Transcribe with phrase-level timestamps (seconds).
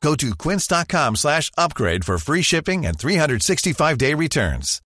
[0.00, 4.80] Go to quince.com slash upgrade for free shipping and 365-day returns.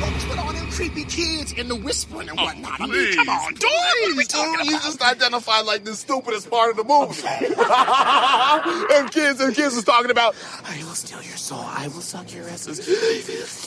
[0.00, 2.80] What's with all them creepy kids and the whispering and oh, whatnot?
[2.80, 3.62] I mean, come on, dude.
[3.62, 4.84] What are we talking dude, you about?
[4.84, 7.22] just identified like the stupidest part of the movie.
[8.92, 12.34] them kids, them kids was talking about, I will steal your soul, I will suck
[12.34, 12.80] your asses.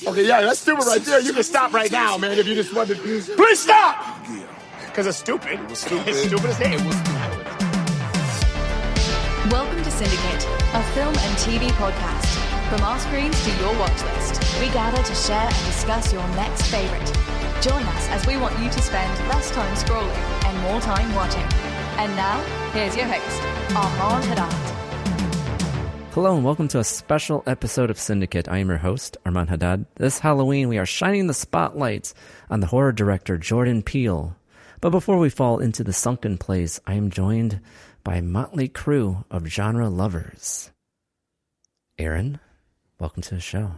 [0.05, 1.21] Okay, yeah, that's stupid right there.
[1.21, 2.97] You can stop right now, man, if you just wanted.
[2.97, 4.25] Please stop!
[4.93, 5.53] Because it's stupid.
[5.53, 6.07] It was stupid.
[6.09, 6.71] It's stupid as hell.
[6.71, 7.17] It was stupid.
[9.51, 12.29] Welcome to Cinedicate, a film and TV podcast.
[12.69, 16.67] From our screens to your watch list, we gather to share and discuss your next
[16.67, 17.11] favorite.
[17.63, 20.13] Join us as we want you to spend less time scrolling
[20.45, 21.41] and more time watching.
[21.97, 22.39] And now,
[22.73, 23.41] here's your host,
[23.75, 24.53] Armand Haddad.
[26.13, 28.47] Hello and welcome to a special episode of Cinedicate.
[28.47, 29.87] I am your host, Armand Haddad.
[29.95, 32.13] This Halloween, we are shining the spotlights
[32.51, 34.35] on the horror director Jordan Peele.
[34.83, 37.61] But before we fall into the sunken place, I am joined
[38.03, 40.71] by a motley crew of genre lovers.
[41.97, 42.41] Aaron,
[42.99, 43.75] welcome to the show.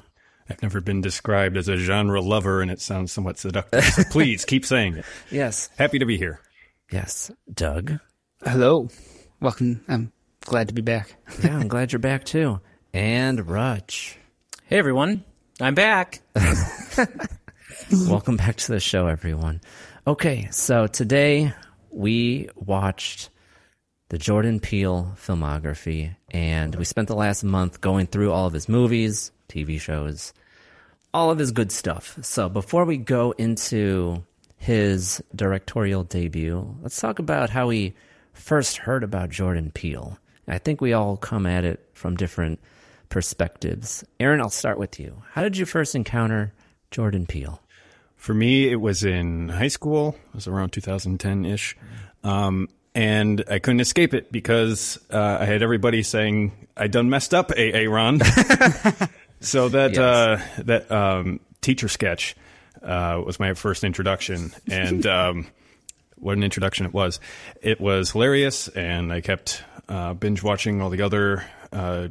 [0.50, 3.84] I've never been described as a genre lover, and it sounds somewhat seductive.
[3.84, 5.06] So please keep saying it.
[5.30, 6.40] Yes, Happy to be here.
[6.92, 8.00] yes, Doug.
[8.44, 8.90] Hello.
[9.40, 9.86] Welcome.
[9.88, 10.12] I'm
[10.42, 11.18] glad to be back.
[11.44, 12.62] Yeah, I'm glad you're back too.
[12.96, 14.18] And Rutch.
[14.64, 15.24] Hey everyone,
[15.62, 16.22] I'm back.
[17.92, 19.62] Welcome back to the show, everyone.
[20.08, 21.52] Okay, so today
[21.90, 23.32] we watched
[24.10, 28.70] the Jordan Peele filmography, and we spent the last month going through all of his
[28.70, 30.32] movies, TV shows,
[31.12, 32.20] all of his good stuff.
[32.22, 34.24] So before we go into
[34.58, 37.96] his directorial debut, let's talk about how we
[38.32, 40.20] first heard about Jordan Peele.
[40.48, 42.60] I think we all come at it from different
[43.10, 44.04] perspectives.
[44.20, 45.24] Aaron, I'll start with you.
[45.32, 46.54] How did you first encounter
[46.92, 47.60] Jordan Peele?
[48.26, 50.16] For me, it was in high school.
[50.30, 51.78] It was around 2010 ish.
[52.24, 57.36] Um, and I couldn't escape it because uh, I had everybody saying I done messed
[57.36, 58.22] up, AA Ron.
[59.42, 60.00] so that Yes.
[60.00, 62.36] uh, that um, teacher sketch
[62.82, 65.46] uh, was my first introduction, and um,
[66.16, 67.20] what an introduction it was!
[67.62, 72.08] It was hilarious, and I kept uh, binge watching all the other uh,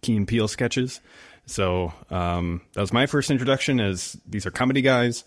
[0.00, 1.02] Key and sketches.
[1.44, 3.78] So um, that was my first introduction.
[3.78, 5.24] As these are comedy guys,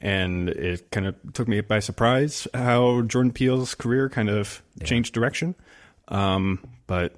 [0.00, 5.14] and it kind of took me by surprise how Jordan Peele's career kind of changed
[5.14, 5.54] direction.
[6.08, 7.16] Um, but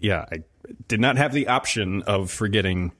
[0.00, 0.44] yeah, I
[0.86, 2.92] did not have the option of forgetting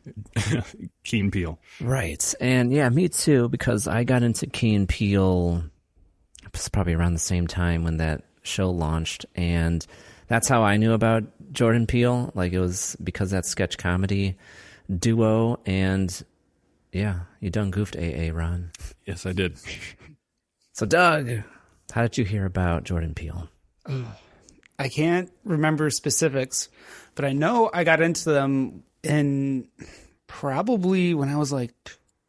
[1.04, 1.58] Key and Peele.
[1.80, 2.34] Right.
[2.40, 5.64] And yeah, me too, because I got into Key and Peele
[6.48, 9.26] it was probably around the same time when that show launched.
[9.34, 9.86] And
[10.28, 12.32] that's how I knew about Jordan Peele.
[12.34, 14.36] Like it was because that sketch comedy
[14.94, 15.60] duo.
[15.66, 16.24] And
[16.92, 18.70] yeah, you done goofed AA, Ron.
[19.06, 19.58] Yes, I did.
[20.72, 21.42] So, Doug,
[21.92, 23.48] how did you hear about Jordan Peele?
[24.78, 26.68] I can't remember specifics,
[27.14, 29.68] but I know I got into them in
[30.26, 31.72] probably when I was like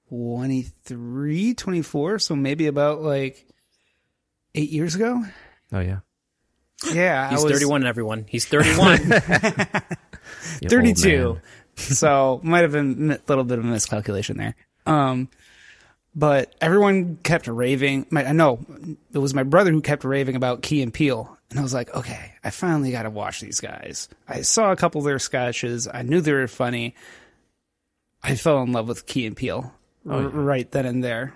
[0.09, 2.19] 23, 24.
[2.19, 3.45] So maybe about like
[4.55, 5.23] eight years ago.
[5.71, 5.99] Oh, yeah.
[6.91, 7.29] Yeah.
[7.29, 8.25] He's I was 31, everyone.
[8.27, 8.97] He's 31.
[10.67, 11.39] 32.
[11.79, 14.55] So might have been a little bit of a miscalculation there.
[14.85, 15.29] Um,
[16.15, 18.07] but everyone kept raving.
[18.09, 18.65] My, I know
[19.13, 21.93] it was my brother who kept raving about Key and Peele, And I was like,
[21.95, 24.09] okay, I finally got to watch these guys.
[24.27, 25.87] I saw a couple of their sketches.
[25.91, 26.95] I knew they were funny.
[28.23, 29.73] I fell in love with Key and Peele
[30.07, 30.29] Oh, r- yeah.
[30.33, 31.33] right then and there.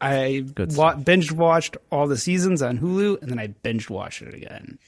[0.00, 4.34] I wa- binge watched all the seasons on Hulu, and then I binge watched it
[4.34, 4.78] again.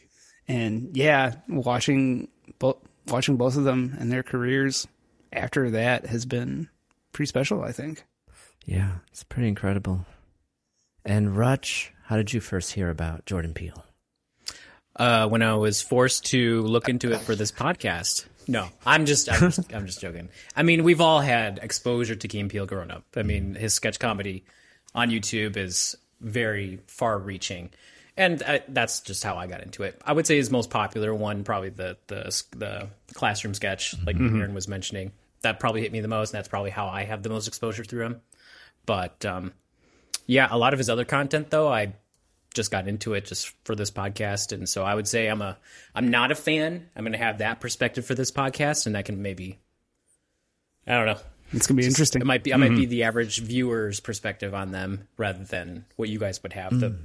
[0.49, 2.77] And yeah, watching both
[3.09, 4.87] watching both of them and their careers
[5.33, 6.69] after that has been
[7.13, 7.63] pretty special.
[7.63, 8.05] I think.
[8.65, 10.07] Yeah, it's pretty incredible.
[11.05, 13.85] And Rutch, how did you first hear about Jordan Peele?
[14.97, 18.27] Uh, when I was forced to look into it for this podcast.
[18.49, 20.31] No, I'm just, I'm just, I'm just joking.
[20.57, 23.05] I mean, we've all had exposure to Key and Peele growing up.
[23.15, 24.45] I mean, his sketch comedy
[24.95, 27.71] on YouTube is very far-reaching,
[28.17, 30.01] and I, that's just how I got into it.
[30.05, 34.39] I would say his most popular one, probably the the the classroom sketch, like Mhm.
[34.41, 35.13] Aaron was mentioning.
[35.43, 37.85] That probably hit me the most, and that's probably how I have the most exposure
[37.85, 38.21] through him.
[38.87, 39.53] But um,
[40.27, 41.95] yeah, a lot of his other content, though, I
[42.55, 45.59] just got into it just for this podcast, and so I would say I'm a
[45.95, 46.89] I'm not a fan.
[46.97, 49.59] I'm going to have that perspective for this podcast, and I can maybe
[50.87, 51.19] I don't know.
[51.53, 52.23] It's gonna be interesting.
[52.23, 52.91] It might be I might be Mhm.
[52.91, 56.73] the average viewer's perspective on them rather than what you guys would have.
[56.73, 56.81] Mm.
[56.81, 56.97] the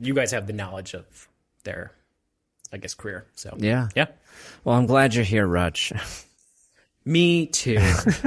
[0.00, 1.28] you guys have the knowledge of
[1.64, 1.92] their,
[2.72, 3.26] I guess, career.
[3.34, 3.88] So Yeah.
[3.96, 4.06] yeah.
[4.64, 5.92] Well, I'm glad you're here, Rutch.
[7.04, 7.78] Me too.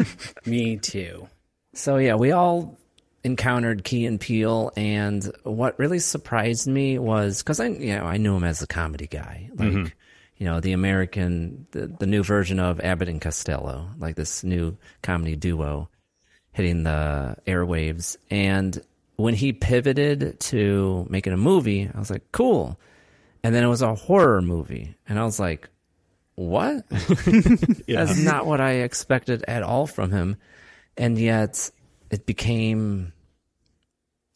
[0.45, 1.27] Me too.
[1.73, 2.77] So yeah, we all
[3.23, 8.17] encountered Key and Peele, and what really surprised me was because I, you know, I
[8.17, 9.91] knew him as a comedy guy, like Mhm.
[10.37, 14.77] you know, the American, the, the new version of Abbott and Costello, like this new
[15.03, 15.89] comedy duo
[16.53, 18.15] hitting the airwaves.
[18.31, 18.81] And
[19.19, 22.79] when he pivoted to making a movie, I was like, cool.
[23.43, 25.69] And then it was a horror movie, and I was like,
[26.35, 26.85] what?
[27.85, 28.05] Yeah.
[28.05, 30.37] That's not what I expected at all from him.
[30.95, 31.71] And yet
[32.11, 33.13] it became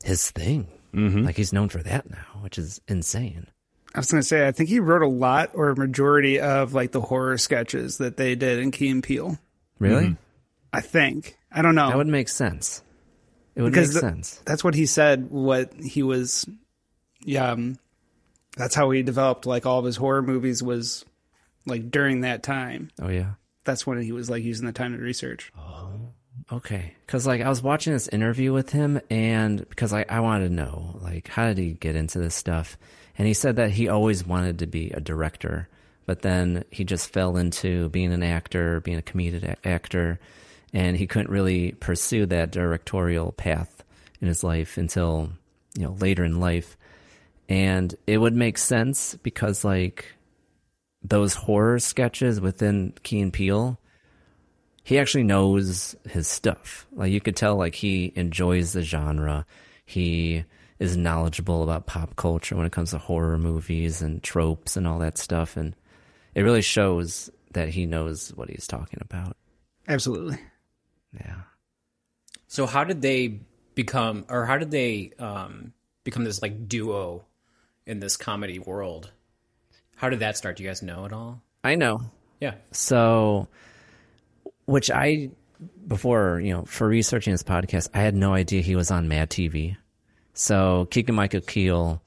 [0.03, 0.67] his thing.
[0.93, 1.23] Mm-hmm.
[1.23, 3.47] Like he's known for that now, which is insane.
[3.93, 6.91] I was gonna say, I think he wrote a lot or a majority of like
[6.91, 9.37] the horror sketches that they did in Key and Peele.
[9.79, 10.17] Really?
[10.73, 11.37] I think.
[11.51, 11.89] I don't know.
[11.89, 12.81] That would make sense.
[13.55, 14.41] It would Because make the- sense.
[14.45, 15.29] That's what he said.
[15.29, 16.45] What he was,
[17.23, 17.51] yeah.
[17.51, 17.77] Um,
[18.57, 21.05] that's how he developed like all of his horror movies was
[21.65, 22.89] like during that time.
[23.01, 23.33] Oh yeah.
[23.63, 25.51] That's when he was like using the time to research.
[25.57, 25.89] Oh,
[26.51, 26.93] okay.
[27.07, 30.53] Cause like I was watching this interview with him and because I, I wanted to
[30.53, 32.77] know, like, how did he get into this stuff?
[33.17, 35.69] And he said that he always wanted to be a director,
[36.05, 40.19] but then he just fell into being an actor, being a comedic actor,
[40.73, 43.83] and he couldn't really pursue that directorial path
[44.19, 45.29] in his life until,
[45.77, 46.75] you know, later in life.
[47.47, 50.05] And it would make sense because like
[51.03, 53.79] those horror sketches within Key and Peele,
[54.83, 56.87] he actually knows his stuff.
[56.91, 59.45] Like you could tell, like he enjoys the genre.
[59.85, 60.43] He
[60.79, 64.99] is knowledgeable about pop culture when it comes to horror movies and tropes and all
[64.99, 65.55] that stuff.
[65.55, 65.75] And
[66.33, 69.37] it really shows that he knows what he's talking about.
[69.87, 70.39] Absolutely.
[71.13, 71.35] Yeah.
[72.47, 73.39] So how did they
[73.75, 75.73] become, or how did they um,
[76.03, 77.25] become this like duo
[77.85, 79.11] in this comedy world?
[79.95, 80.57] How did that start?
[80.57, 81.41] Do you guys know at all?
[81.63, 82.01] I know.
[82.39, 82.55] Yeah.
[82.71, 83.47] So,
[84.65, 85.29] which I,
[85.87, 89.29] before, you know, for researching this podcast, I had no idea he was on Mad
[89.29, 89.77] TV.
[90.33, 92.01] So, Keegan Michael Keel,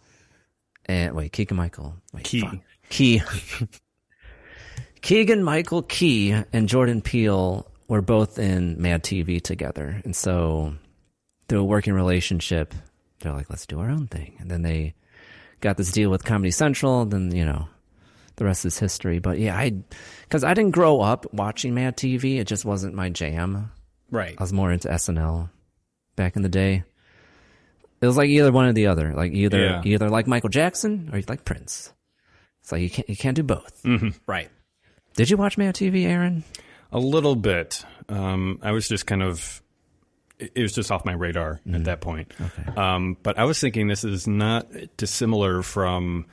[0.84, 2.40] and wait, Keegan Michael, wait, Key.
[2.40, 2.56] fuck.
[2.90, 3.22] Key.
[5.00, 10.00] Keegan Michael Key and Jordan Peele were both in Mad TV together.
[10.04, 10.74] And so,
[11.48, 12.74] through a working relationship,
[13.20, 14.36] they're like, let's do our own thing.
[14.40, 14.94] And then they
[15.60, 17.04] got this deal with Comedy Central.
[17.06, 17.68] Then, you know,
[18.36, 19.18] the rest is history.
[19.18, 19.70] But yeah, I,
[20.22, 22.38] because I didn't grow up watching Mad TV.
[22.38, 23.70] It just wasn't my jam.
[24.10, 24.34] Right.
[24.38, 25.48] I was more into SNL
[26.16, 26.84] back in the day.
[28.00, 29.14] It was like either one or the other.
[29.14, 29.82] Like either Yeah.
[29.84, 31.92] either like Michael Jackson or you like Prince.
[32.62, 33.82] It's like you can't you can't do both.
[33.84, 34.10] Mm-hmm.
[34.26, 34.50] Right.
[35.14, 36.44] Did you watch Mad TV, Aaron?
[36.96, 37.84] A little bit.
[38.08, 39.62] Um, I was just kind of.
[40.38, 42.32] It was just off my radar at that point.
[42.40, 42.72] Okay.
[42.76, 46.26] Um, but I was thinking this is not dissimilar from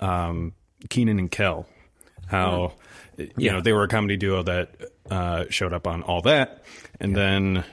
[0.00, 0.52] um,
[0.88, 1.66] Kenan and Kel.
[2.26, 2.74] How
[3.16, 3.52] you Yeah.
[3.52, 4.74] know they were a comedy duo that
[5.10, 6.64] uh, showed up on all that,
[7.00, 7.64] and then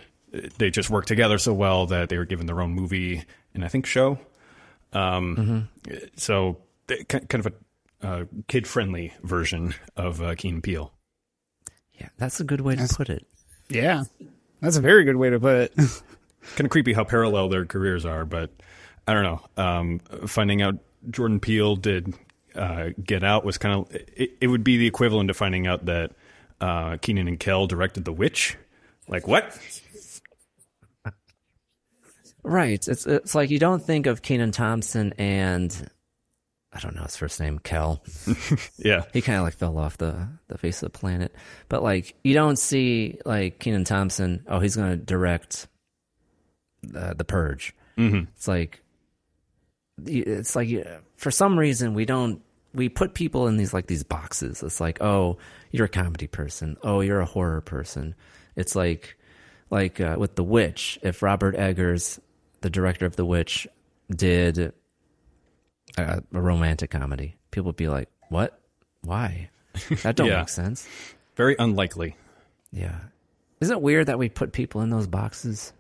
[0.58, 3.24] they just worked together so well that they were given their own movie
[3.54, 4.18] and I think show.
[4.94, 5.70] Um,
[6.16, 7.54] So they- ki- kind of a
[8.08, 10.92] uh, kid-friendly version of uh, Key and Peele.
[12.00, 13.26] Yeah, that's a good way to put it.
[13.70, 14.04] Yeah.
[14.62, 15.76] That's a very good way to put it.
[16.56, 18.52] kind of creepy how parallel their careers are, but
[19.08, 19.42] I don't know.
[19.58, 20.78] Um, finding out
[21.10, 22.14] Jordan Peele did
[22.56, 25.86] uh, Get Out was kind of it, it would be the equivalent of finding out
[25.86, 26.12] that
[26.62, 28.58] uh, Kenan and Kel directed The Witch.
[29.08, 29.58] Like what?
[32.44, 32.88] Right.
[32.88, 35.90] It's it's like you don't think of Kenan Thompson and
[36.76, 38.04] I don't know his first name, Kel.
[38.78, 39.04] Yeah.
[39.14, 41.34] he kind of like fell off the the face of the planet.
[41.70, 44.44] But like you don't see like Kenan Thompson.
[44.48, 45.68] Oh, he's going to direct
[46.84, 47.74] the the Purge.
[47.98, 48.28] Mhm.
[48.36, 48.82] It's like
[50.06, 52.42] it's like uh, for some reason we don't
[52.74, 54.62] we put people in these like these boxes.
[54.62, 55.38] It's like oh
[55.72, 56.76] you're a comedy person.
[56.84, 58.16] Oh you're a horror person.
[58.58, 59.18] It's like
[59.70, 61.00] like uh, with The Witch.
[61.02, 62.20] If Robert Eggers,
[62.62, 63.66] the director of The Witch,
[64.14, 64.74] did
[65.98, 68.60] a, a romantic comedy, people would be like, "What?
[69.02, 69.50] Why?
[70.04, 70.40] That don't Yeah.
[70.40, 70.88] make sense."
[71.36, 72.16] Very unlikely.
[72.72, 73.00] Yeah.
[73.62, 75.74] Isn't it weird that we put people in those boxes?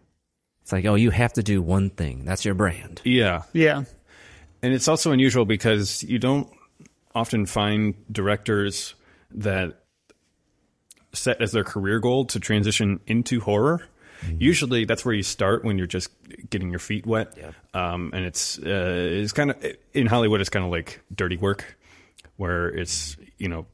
[0.61, 2.25] It's like, oh, you have to do one thing.
[2.25, 3.01] That's your brand.
[3.03, 3.43] Yeah.
[3.53, 3.83] Yeah.
[4.61, 6.49] And it's also unusual because you don't
[7.13, 8.95] often find directors
[9.31, 9.83] that
[11.13, 13.87] set as their career goal to transition into horror.
[14.39, 16.09] Usually, that's where you start when you're just
[16.49, 17.37] getting your feet wet.
[17.73, 21.77] Um, and it's uh, it's kind of in Hollywood, it's kind of like dirty work,
[22.37, 23.65] where it's you know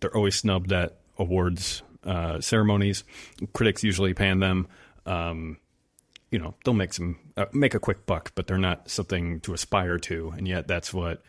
[0.00, 3.04] they're always snubbed at awards uh, ceremonies.
[3.52, 4.68] Critics usually pan them.
[5.04, 5.58] Um,
[6.30, 9.54] you know they'll make some uh, make a quick buck, but they're not something to
[9.54, 10.34] aspire to.
[10.36, 11.22] And yet that's what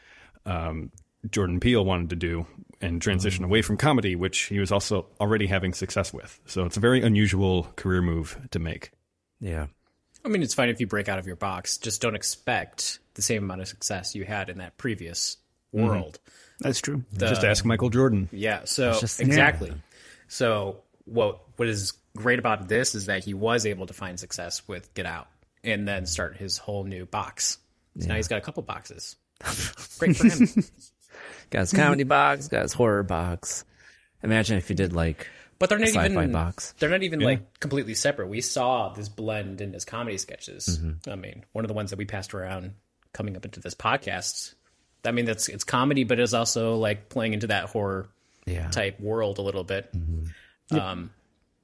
[0.46, 0.92] um,
[1.30, 2.48] Jordan Peele wanted to do
[2.82, 6.40] and transition away from comedy, which he was also already having success with.
[6.46, 8.92] So it's a very unusual career move to make.
[9.40, 9.68] Yeah.
[10.26, 11.78] I mean, it's fine if you break out of your box.
[11.78, 15.38] Just don't expect the same amount of success you had in that previous
[15.74, 15.88] Mhm.
[15.88, 16.20] world.
[16.60, 17.04] That's true.
[17.14, 18.30] The- Just ask Michael Jordan.
[18.32, 18.66] Yeah.
[18.66, 19.70] So just- exactly.
[19.70, 19.76] yeah.
[20.28, 24.68] So what what is great about this is that he was able to find success
[24.68, 25.28] with Get Out
[25.64, 27.58] and then start his whole new box.
[28.00, 29.16] So now he's got a couple boxes.
[30.00, 30.48] Great for him.
[31.50, 33.64] Got his comedy box, got his horror box.
[34.24, 35.28] Imagine if you did like
[35.60, 36.74] But they're a not sci-fi even box.
[36.80, 37.28] they're not even Yeah.
[37.28, 38.28] like completely separate.
[38.28, 40.80] We saw this blend in his comedy sketches.
[40.82, 41.08] Mhm.
[41.12, 42.74] I mean, one of the ones that we passed around
[43.14, 44.54] coming up into this podcast.
[45.06, 48.10] I mean, that's it's comedy, but it's also like playing into that horror
[48.46, 48.70] Yeah.
[48.70, 49.90] type world a little bit.
[50.72, 51.12] Um,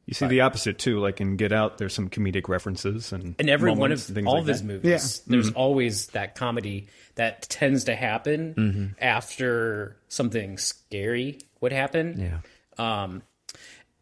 [0.06, 3.48] You see the opposite too, like in Get Out, there's some comedic references and in
[3.48, 4.68] every one of all like of his that.
[4.68, 5.56] movies, there's Mhm.
[5.56, 9.02] always that comedy that tends to happen Mhm.
[9.02, 12.20] after something scary would happen.
[12.20, 13.04] Yeah.
[13.04, 13.22] Um,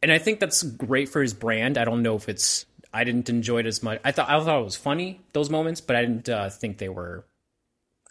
[0.01, 1.77] and I think that's great for his brand.
[1.77, 2.65] I don't know if it's.
[2.93, 4.01] I didn't enjoy it as much.
[4.03, 6.89] I thought I thought it was funny those moments, but I didn't uh, think they
[6.89, 7.23] were.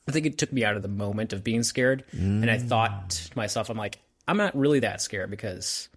[0.09, 3.11] I think it took me out of the moment of being scared, and I thought
[3.11, 5.89] to myself, I'm like, I'm not really that scared because,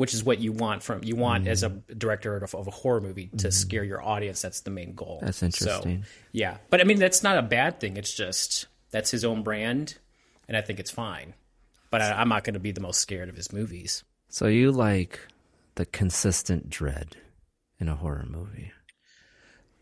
[0.00, 3.02] which is what you want from you want as a director of, of a horror
[3.02, 4.40] movie to scare your audience.
[4.40, 5.18] That's the main goal.
[5.22, 6.04] That's So, interesting.
[6.32, 7.98] yeah, but I mean that's not a bad thing.
[7.98, 9.98] It's just that's his own brand,
[10.48, 11.34] and I think it's fine.
[11.90, 14.02] But I, I'm not going to be the most scared of his movies.
[14.30, 15.20] So you like
[15.74, 17.16] the consistent dread
[17.78, 18.72] in a horror movie.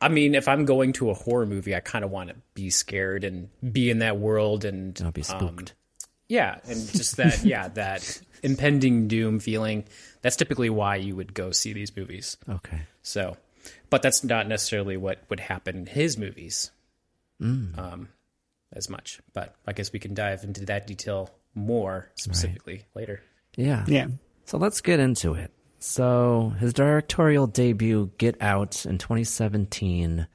[0.00, 2.70] I mean, if I'm going to a horror movie, I kind of want to be
[2.70, 5.74] scared and be in that world and Don't be um, spooked.
[6.28, 9.84] yeah, and just that, yeah, that impending doom feeling.
[10.22, 12.36] That's typically why you would go see these movies.
[12.48, 12.80] Okay.
[13.02, 13.36] So,
[13.90, 16.70] but that's not necessarily what would happen in his movies
[17.40, 17.78] Mm.
[17.78, 18.08] um,
[18.72, 19.20] as much.
[19.32, 23.22] But I guess we can dive into that detail more specifically later.
[23.56, 23.84] Yeah.
[23.86, 24.08] Yeah.
[24.44, 25.52] So let's get into it.
[25.78, 30.26] So his directorial debut, Get Out, in 2017.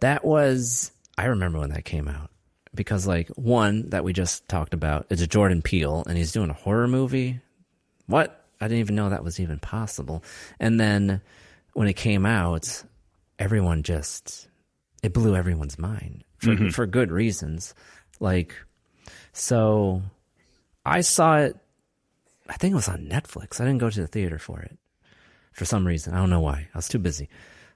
[0.00, 2.29] That was I remember when that came out
[2.74, 6.50] because like one that we just talked about is a Jordan Peele and he's doing
[6.50, 7.40] a horror movie.
[8.06, 8.44] What?
[8.60, 10.22] I didn't even know that was even possible.
[10.58, 11.20] And then
[11.72, 12.82] when it came out,
[13.38, 14.48] everyone just
[15.02, 16.72] it blew everyone's mind for Mhm.
[16.74, 17.74] for good reasons.
[18.20, 18.54] Like
[19.32, 20.02] so
[20.84, 21.56] I saw it
[22.48, 23.60] I think it was on Netflix.
[23.60, 24.76] I didn't go to the theater for it
[25.52, 26.14] for some reason.
[26.14, 26.68] I don't know why.
[26.74, 27.28] I was too busy.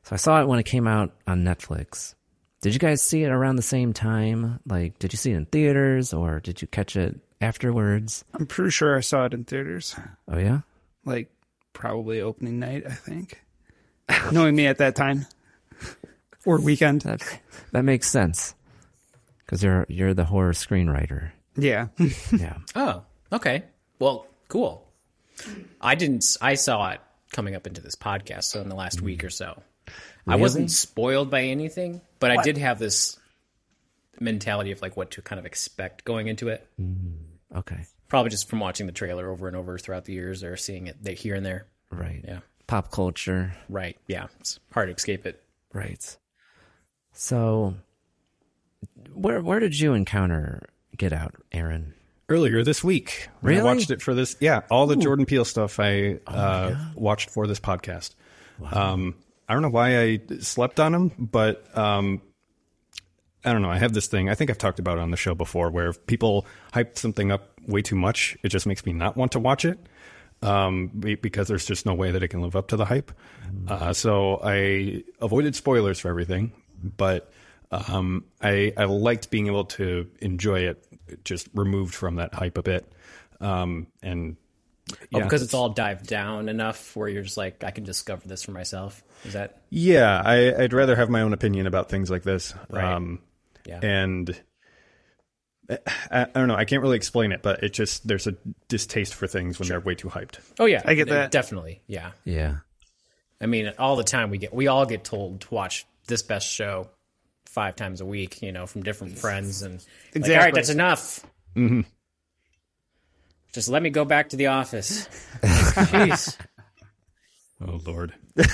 [0.03, 2.15] So I saw it when it came out on Netflix.
[2.64, 4.59] Did you guys see it around the same time?
[4.66, 8.25] Like, did you see it in theaters or did you catch it afterwards?
[8.33, 9.94] I'm pretty sure I saw it in theaters.
[10.26, 10.61] Oh, yeah?
[11.04, 11.30] Like
[11.75, 13.42] probably opening night, I think.
[14.33, 15.26] Knowing me at that time.
[16.47, 17.02] Or weekend.
[17.02, 17.21] That,
[17.73, 18.54] that makes sense.
[19.40, 21.33] Because you're, you're the horror screenwriter.
[21.56, 21.88] Yeah.
[22.33, 22.56] Yeah.
[22.75, 23.64] Oh, okay.
[23.99, 24.88] Well, cool.
[25.83, 26.38] I didn't.
[26.40, 29.62] I saw it coming up into this podcast, so in the last week or so,
[30.26, 33.19] I wasn't spoiled by anything, but I did have this
[34.21, 36.66] mentality of like what to kind of expect going into it.
[37.54, 37.87] Okay.
[38.09, 41.19] Probably just from watching the trailer over and over throughout the years, or seeing it
[41.19, 41.66] here and there.
[41.90, 42.25] Right.
[42.26, 42.40] Yeah.
[42.66, 43.54] Pop culture.
[43.69, 43.97] Right.
[44.07, 44.26] Yeah.
[44.40, 45.43] It's hard to escape it.
[45.73, 46.16] Right.
[47.12, 47.75] So,
[49.12, 50.62] where where did you encounter
[50.97, 51.95] Get Out, Aaron?
[52.28, 53.61] Earlier this week, Really?
[53.61, 54.35] I watched it for this.
[54.40, 58.14] Yeah, all the Jordan Peele stuff I uh, watched for this podcast.
[58.73, 59.14] Um,
[59.49, 62.23] I don't know why I slept on them, but um,
[63.45, 63.71] I don't know.
[63.71, 64.31] I have this thing.
[64.31, 67.31] I think I've talked about it on the show before, where if people hype something
[67.31, 69.79] up way too much, it just makes me not want to watch it
[70.43, 73.13] um, because there's just no way that it can live up to the hype.
[73.69, 77.31] Uh, so I avoided spoilers for everything, but
[77.71, 80.87] um, I, I liked being able to enjoy it
[81.25, 82.91] just removed from that hype a bit.
[83.41, 84.37] Um, and
[84.93, 88.29] Oh, yeah, because it's all dived down enough where you're just like, I can discover
[88.29, 89.03] this for myself.
[89.25, 92.55] Is that Yeah, I, I'd rather have my own opinion about things like this.
[92.69, 92.85] Right.
[92.85, 93.21] Um,
[93.67, 93.81] Yeah.
[93.83, 94.38] And
[95.71, 95.79] I,
[96.11, 96.55] I don't know.
[96.55, 98.35] I can't really explain it, but it just there's a
[98.69, 100.38] distaste for things when they're way too hyped.
[100.59, 101.31] Oh yeah, I get that.
[101.31, 101.81] definitely.
[101.87, 102.57] Yeah, Yeah.
[103.41, 106.47] I mean, all the time we get we all get told to watch this best
[106.49, 106.88] show
[107.47, 108.43] five times a week.
[108.43, 111.25] You know, from different friends and like, all right, that's enough.
[111.57, 111.81] Mm-hmm.
[113.55, 115.09] Just let me go back to the office.
[115.43, 116.37] Jeez.
[117.67, 118.13] Oh Lord.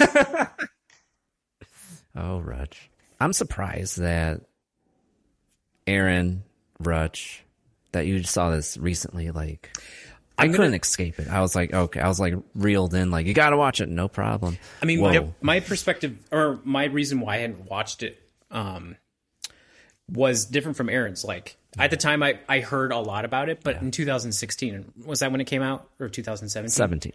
[2.16, 2.90] Oh, Rutch.
[3.20, 4.40] I'm surprised that
[5.86, 6.42] Aaron,
[6.80, 7.44] Rutch,
[7.92, 9.30] that you saw this recently.
[9.30, 9.70] Like,
[10.36, 11.28] I I'm gonna- couldn't escape it.
[11.28, 13.10] I was like, okay, I was like reeled in.
[13.12, 14.58] Like, you got to watch it, no problem.
[14.82, 18.96] I mean, my, my perspective or my reason why I hadn't watched it um,
[20.12, 21.24] was different from Aaron's.
[21.24, 25.20] Like at the time, I, I heard a lot about it, but in 2016, was
[25.20, 26.70] that when it came out or 2017?
[26.70, 27.12] 17.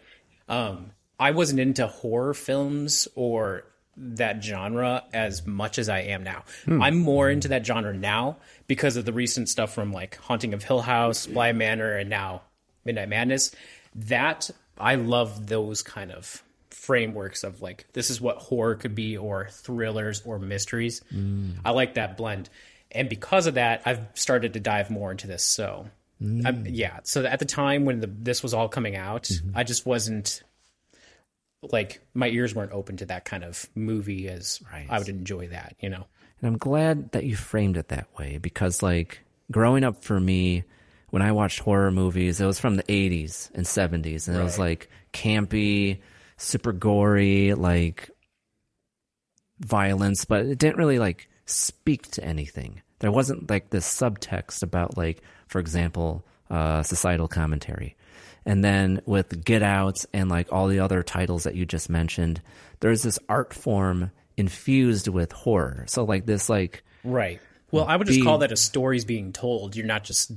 [0.48, 3.64] Um, I wasn't into horror films or
[3.98, 6.44] that genre as much as I am now.
[6.82, 8.36] I'm more into that genre now
[8.66, 12.42] because of the recent stuff from like Haunting of Hill House, Bly Manor, and now
[12.84, 13.52] Midnight Madness.
[13.94, 19.16] That I love those kind of frameworks of like this is what horror could be
[19.16, 21.00] or thrillers or mysteries.
[21.64, 22.50] I like that blend.
[22.96, 25.44] And because of that, I've started to dive more into this.
[25.44, 25.86] So,
[26.22, 26.44] mm.
[26.44, 27.00] I'm- yeah.
[27.04, 29.56] So at the time when the, this was all coming out, mm-hmm.
[29.56, 30.42] I just wasn't
[31.62, 34.86] like my ears weren't open to that kind of movie as Right.
[34.88, 36.06] I would enjoy that, you know.
[36.40, 40.64] And I'm glad that you framed it that way because, like, growing up for me,
[41.10, 44.58] when I watched horror movies, it was from the 80s and 70s, and it was
[44.58, 46.00] like campy,
[46.36, 48.10] super gory, like
[49.60, 52.82] violence, but it didn't really like speak to anything.
[53.00, 57.96] There wasn't like this subtext about, like, for example, uh, societal commentary.
[58.44, 62.40] And then with Get Out and like all the other titles that you just mentioned,
[62.80, 65.84] there's this art form infused with horror.
[65.88, 67.40] So like this like Right.
[67.72, 69.74] Well, I would just Be- call that a story's being told.
[69.74, 70.30] You're not just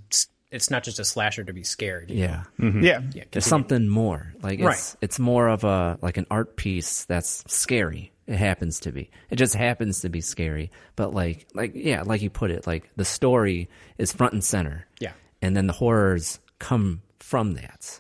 [0.52, 2.10] it's not just a slasher to be scared.
[2.10, 2.42] you know?
[2.58, 2.80] yeah.
[2.82, 3.02] Yeah.
[3.14, 3.24] Yeah.
[3.30, 4.34] There's something more.
[4.42, 4.96] Like it's Right.
[5.02, 8.12] it's more of a like an art piece that's scary.
[8.30, 9.10] It happens to be.
[9.32, 10.70] It just happens to be scary.
[10.96, 14.86] But like like yeah, like you put it, like the story is front and center.
[15.00, 15.14] Yeah.
[15.42, 18.00] And then the horrors come from that.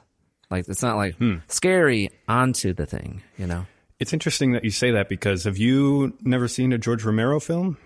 [0.52, 1.38] Like it's not like Hmm.
[1.48, 3.65] scary onto the thing, you know.
[4.00, 7.78] It's interesting that you say that because have you never seen a George Romero film?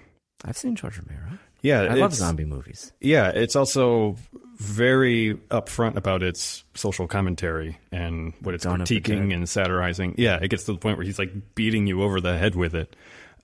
[0.44, 1.40] I've seen George Romero.
[1.62, 2.92] Yeah, I love zombie movies.
[3.00, 4.18] Yeah, it's also
[4.64, 10.16] very upfront about its social commentary and what it's Dawn critiquing and satirizing.
[10.18, 12.74] Yeah, it gets to the point where he's like beating you over the head with
[12.74, 12.96] it.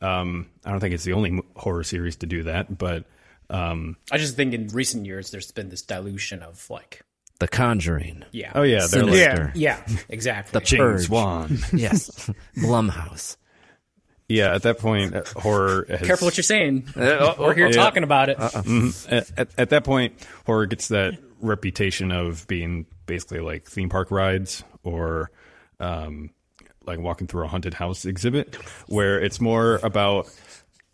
[0.02, 3.04] Um, I don't think it's the only horror series to do that, but
[3.50, 7.02] um, I just think in recent years there's been this dilution of like
[7.40, 8.24] The Conjuring.
[8.32, 8.52] yeah.
[8.56, 9.52] oh yeah, they're like Sinister.
[9.56, 10.58] Yeah, exactly.
[10.60, 11.10] The James Purge.
[11.10, 11.58] Wan.
[11.74, 12.30] Yes.
[12.58, 13.36] Blumhouse.
[14.30, 15.86] Yeah, at that point, uh, horror.
[15.90, 16.88] Has, Careful what you're saying.
[16.96, 17.72] oh, We're here yeah.
[17.74, 18.38] talking about it.
[18.38, 19.12] Mhm.
[19.12, 20.14] At, at, at that point,
[20.46, 25.32] horror gets that reputation of being basically like theme park rides or
[25.80, 26.30] um,
[26.86, 28.56] like walking through a haunted house exhibit,
[28.88, 30.30] where it's more about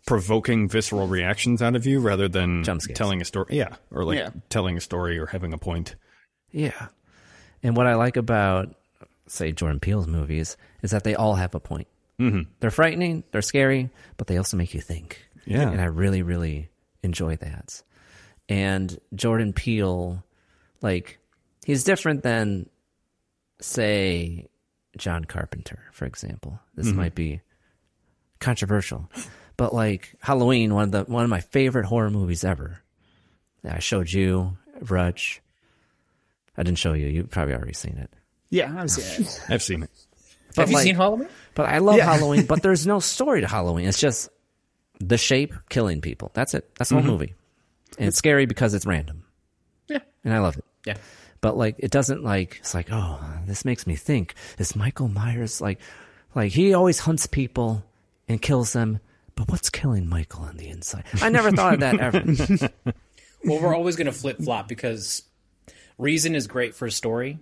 [0.06, 2.62] provoking visceral reactions out of you rather than
[2.94, 3.56] telling a story.
[3.56, 4.30] Yeah, or like Yeah.
[4.50, 5.96] telling a story or having a point.
[6.52, 6.88] Yeah.
[7.62, 8.74] And what I like about,
[9.26, 11.88] say, Jordan Peele's movies is that they all have a point.
[12.20, 12.50] Mm-hmm.
[12.60, 15.22] They're frightening, they're scary, but they also make you think.
[15.44, 15.68] Yeah.
[15.68, 16.70] And I really, really
[17.02, 17.82] enjoy that.
[18.48, 20.24] And Jordan Peele,
[20.80, 21.18] like,
[21.64, 22.68] he's different than,
[23.60, 24.48] say,
[24.96, 26.58] John Carpenter, for example.
[26.74, 27.42] This might be
[28.40, 29.10] controversial,
[29.56, 32.82] but like Halloween, one of the one of my favorite horror movies ever.
[33.68, 35.42] I showed you, Rutch.
[36.56, 37.08] I didn't show you.
[37.08, 38.10] You've probably already seen it.
[38.48, 39.42] Yeah, I've seen it.
[39.48, 39.90] I've seen it.
[40.56, 41.28] But Have you like- seen Halloween?
[41.54, 42.12] But I love Yeah.
[42.12, 42.46] Halloween.
[42.46, 43.86] But there's no story to Halloween.
[43.86, 44.28] It's just
[44.98, 46.30] the shape killing people.
[46.34, 46.68] That's it.
[46.76, 47.12] That's the whole mm-hmm.
[47.12, 47.34] movie.
[47.98, 49.24] And it's scary because it's random.
[49.88, 50.00] Yeah.
[50.24, 50.64] And I love it.
[50.84, 50.96] Yeah.
[51.40, 52.56] But like, it doesn't like.
[52.60, 54.34] It's like, oh, this makes me think.
[54.58, 55.80] Is Michael Myers like,
[56.34, 57.84] like he always hunts people
[58.28, 59.00] and kills them?
[59.34, 61.04] But what's killing Michael on the inside?
[61.20, 62.70] I never thought of that ever.
[63.46, 65.22] Well, we're always going to flip flop because
[65.98, 67.38] reason is great for a story,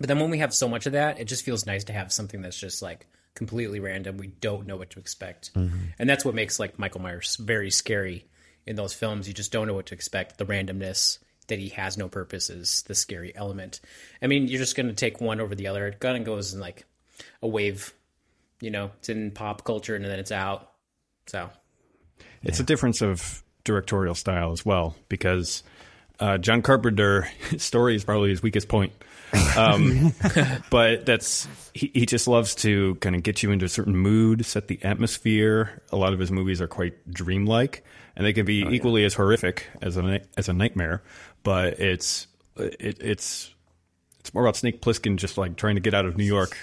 [0.00, 2.12] but then when we have so much of that, it just feels nice to have
[2.12, 4.16] something that's just like completely random.
[4.16, 8.24] We don't know what to expect, and that's what makes like Michael Myers very scary
[8.66, 9.28] in those films.
[9.28, 10.38] You just don't know what to expect.
[10.38, 13.80] The randomness that he has no purpose is the scary element.
[14.22, 15.86] I mean, you're just going to take one over the other.
[15.88, 16.86] It kind of goes in like
[17.42, 17.92] a wave.
[18.60, 20.70] You know, it's in pop culture and then it's out.
[21.26, 21.50] So
[22.42, 25.62] It's a difference of directorial style as well, because
[26.18, 28.92] uh, John Carpenter story is probably his weakest point.
[29.56, 30.12] Um,
[30.70, 34.44] but that's he, he just loves to kind of get you into a certain mood,
[34.46, 35.82] set the atmosphere.
[35.92, 37.84] A lot of his movies are quite dreamlike,
[38.16, 41.02] and they can be equally as horrific as a as a nightmare.
[41.42, 43.54] But it's it, it's
[44.20, 46.56] it's more about Snake Plissken just like trying to get out of New York,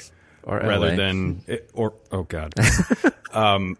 [0.43, 0.95] Or rather LA.
[0.95, 1.41] than
[1.73, 2.53] or oh god.
[3.31, 3.77] um,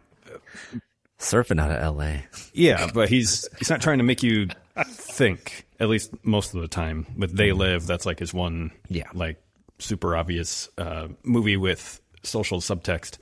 [1.20, 2.18] Surfing out of LA.
[2.54, 4.48] yeah, but he's he's not trying to make you
[4.84, 5.66] think.
[5.80, 9.10] At least most of the time, with They Live, that's like his one, Yeah.
[9.14, 9.42] like
[9.80, 13.18] super obvious uh, movie with social subtext.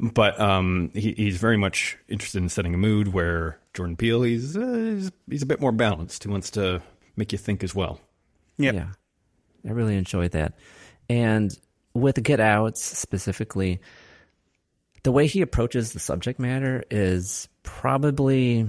[0.00, 3.12] But um, he, he's very much interested in setting a mood.
[3.12, 6.24] Where Jordan Peele, he's, uh, he's he's a bit more balanced.
[6.24, 6.82] He wants to
[7.16, 8.00] make you think as well.
[8.58, 8.74] Yep.
[8.74, 8.88] Yeah.
[9.68, 10.54] I really enjoyed that.
[11.08, 11.56] And
[11.94, 13.80] with Get Out specifically,
[15.02, 18.66] the way he approaches the subject matter is probably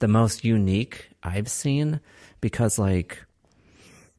[0.00, 2.00] the most unique I've seen
[2.40, 3.24] because, like,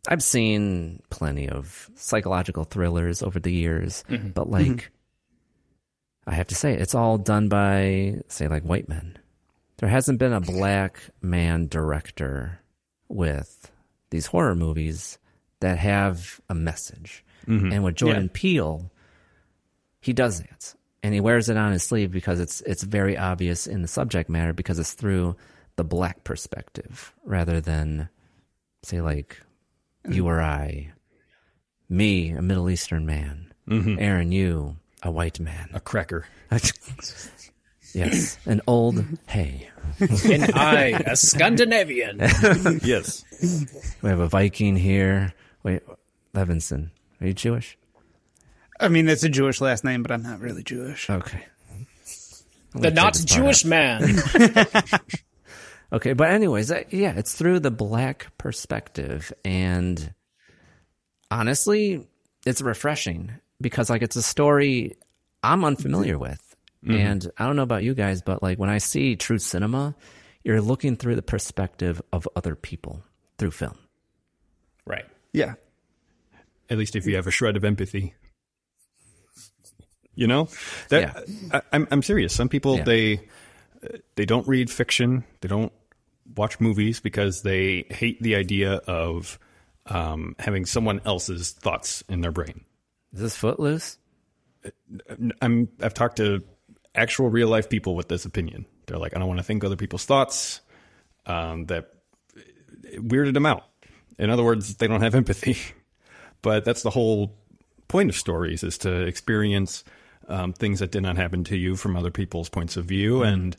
[0.07, 4.29] I've seen plenty of psychological thrillers over the years, mm-hmm.
[4.29, 4.87] but, like, mm-hmm.
[6.27, 9.17] I have to say, it's all done by, say, like, white men.
[9.77, 12.61] There hasn't been a black man director
[13.09, 13.71] with
[14.09, 15.17] these horror movies
[15.59, 17.25] that have a message.
[17.47, 17.71] Mm-hmm.
[17.71, 18.91] And with Jordan Peele,
[19.99, 20.75] he does that.
[21.01, 24.29] And he wears it on his sleeve because it's it's very obvious in the subject
[24.29, 25.35] matter because it's through
[25.75, 28.09] the black perspective rather than
[28.83, 29.41] say like
[30.05, 30.13] mm.
[30.13, 30.93] you or I,
[31.89, 33.97] me, a Middle Eastern man, mm-hmm.
[33.99, 35.69] Aaron, you, a white man.
[35.73, 36.25] A cracker.
[37.93, 39.69] yes, an old hey.
[39.99, 42.19] and I, a Scandinavian.
[42.83, 43.23] yes.
[44.01, 45.33] We have a Viking here.
[45.61, 45.81] Wait,
[46.33, 46.89] Levinson,
[47.21, 47.77] are you Jewish?
[48.79, 51.09] I mean, it's a Jewish last name, but I'm not really Jewish.
[51.09, 51.45] Okay.
[52.73, 54.01] The not Jewish man.
[55.93, 60.13] Okay, but anyways, uh, yeah, it's through the black perspective, and
[61.29, 62.07] honestly,
[62.45, 64.97] it's refreshing because like it's a story
[65.43, 66.55] I'm unfamiliar with,
[66.87, 69.95] and I don't know about you guys, but like when I see true cinema,
[70.43, 73.03] you're looking through the perspective of other people
[73.37, 73.77] through film.
[74.85, 75.05] right.
[75.31, 75.53] Yeah.
[76.69, 78.13] At least if you have a shred of empathy.
[80.15, 80.47] You know,
[80.89, 82.33] that I, I'm I'm serious.
[82.35, 82.83] Some people Yeah.
[82.83, 83.19] they
[84.15, 85.23] they don't read fiction.
[85.41, 85.71] They don't
[86.35, 89.39] watch movies because they hate the idea of
[89.87, 92.63] um, having someone else's thoughts in their brain.
[93.13, 93.97] Is this Footloose?
[95.41, 96.43] I'm I've talked to
[96.95, 98.65] actual real life people with this opinion.
[98.85, 100.61] They're like, I don't want to think other people's thoughts.
[101.25, 101.93] Um, that
[102.95, 103.63] weirded them out.
[104.19, 105.57] In other words, they don't have empathy.
[106.41, 107.37] But that's the whole
[107.87, 109.85] point of stories is to experience
[110.27, 113.55] um, things that did not happen to you from other people's points of view and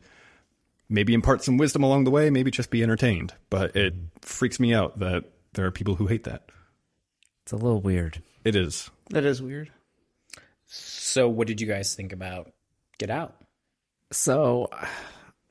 [0.88, 3.34] maybe impart some wisdom along the way, maybe just be entertained.
[3.50, 6.48] But it freaks me out that there are people who hate that.
[7.42, 8.22] It's a little weird.
[8.44, 8.90] It is.
[9.10, 9.70] That is weird.
[10.66, 12.52] So, what did you guys think about
[12.98, 13.36] Get Out?
[14.10, 14.68] So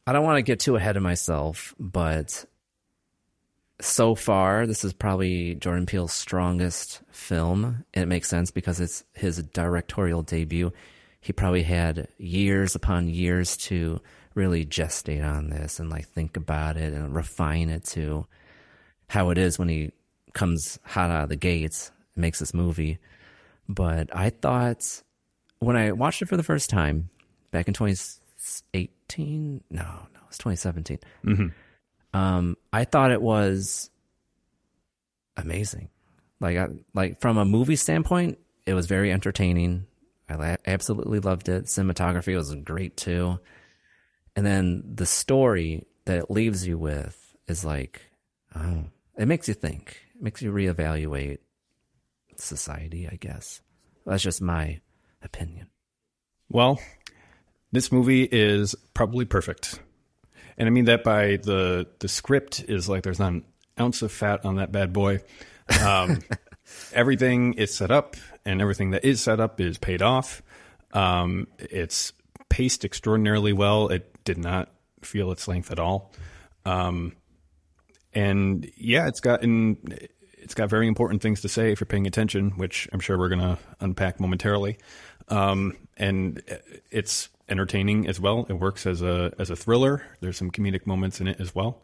[0.08, 2.46] I don't want to get too ahead of myself, but
[3.82, 7.86] so far this is probably Jordan Peele's strongest film.
[7.94, 10.72] And it makes sense because it's his directorial debut.
[11.20, 14.02] He probably had years upon years to
[14.36, 18.26] really gestate on this and like think about it and refine it to
[19.10, 19.92] how it is when he
[20.34, 22.98] comes hot out of the gates and makes this movie.
[23.70, 25.02] But I thought
[25.60, 27.10] when I watched it for the first time
[27.52, 31.00] back in 2018, no, no, it was 2017.
[32.14, 33.90] Um, I thought it was
[35.38, 35.90] amazing.
[36.40, 39.86] Like, I, like from a movie standpoint, it was very entertaining.
[40.30, 41.66] I absolutely loved it.
[41.66, 43.40] Cinematography was great too.
[44.36, 48.02] And then the story that it leaves you with is like,
[48.56, 48.86] oh,
[49.18, 50.02] it makes you think.
[50.16, 51.40] It makes you reevaluate
[52.36, 53.62] society, I guess.
[54.06, 54.82] That's just my
[55.22, 55.68] opinion.
[56.50, 56.80] Well,
[57.72, 59.80] this movie is probably perfect.
[60.58, 63.44] And I mean that by the the script is like there's not an
[63.80, 65.22] ounce of fat on that bad boy.
[65.84, 66.20] Um,
[66.94, 68.16] everything is set up,
[68.46, 70.44] and everything that is set up is paid off.
[70.92, 72.14] Um, it's
[72.50, 73.88] paced extraordinarily well.
[73.88, 74.70] It did not
[75.02, 76.14] feel its length at all.
[76.66, 77.16] Um,
[78.14, 79.78] and yeah, it's gotten
[80.38, 83.30] it's got very important things to say if you're paying attention, which I'm sure we're
[83.30, 84.78] gonna unpack momentarily.
[85.30, 86.42] Um, and
[86.92, 88.46] it's entertaining as well.
[88.50, 90.04] It works as a as a thriller.
[90.20, 91.82] There's some comedic moments in it as well,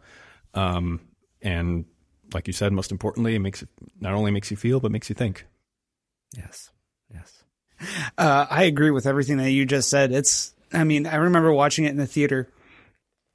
[0.54, 1.02] um,
[1.42, 1.86] and
[2.34, 5.10] like you said, most importantly, it makes it not only makes you feel but makes
[5.10, 5.46] you think.
[6.38, 6.70] Yes,
[7.14, 7.44] yes.
[8.18, 10.12] Uh, I agree with everything that you just said.
[10.12, 12.48] It's, I mean, I remember watching it in the theater,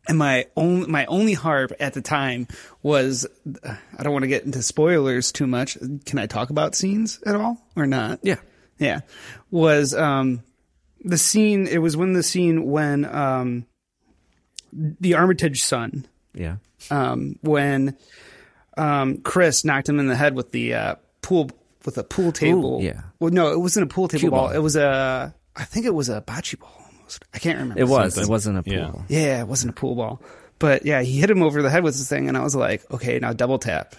[0.09, 2.47] and my only my only harp at the time
[2.83, 3.27] was,
[3.65, 5.77] I don't want to get into spoilers too much.
[6.07, 8.21] Can I talk about scenes at all or not?
[8.23, 8.37] Yeah,
[8.79, 9.01] yeah.
[9.51, 10.43] Was um
[11.05, 11.67] the scene?
[11.67, 13.67] It was when the scene when um
[14.73, 16.57] the Armitage son Yeah.
[16.91, 17.97] um, when
[18.77, 21.51] um, Chris knocked him in the head with the uh, pool
[21.85, 22.81] with a pool table.
[22.83, 23.03] yeah.
[23.21, 24.47] Well, no, it wasn't a pool table ball.
[24.49, 24.55] ball.
[24.57, 25.33] It was a.
[25.55, 27.25] I think it was a bocce ball almost.
[27.33, 27.81] I can't remember.
[27.81, 28.15] It was.
[28.15, 28.29] Something.
[28.29, 28.73] It wasn't a pool.
[28.73, 28.91] Yeah.
[28.91, 29.05] ball.
[29.09, 30.23] Yeah, it wasn't a pool ball.
[30.59, 32.91] But yeah, he hit him over the head with this thing, and I was like,
[32.91, 33.97] okay, now double tap.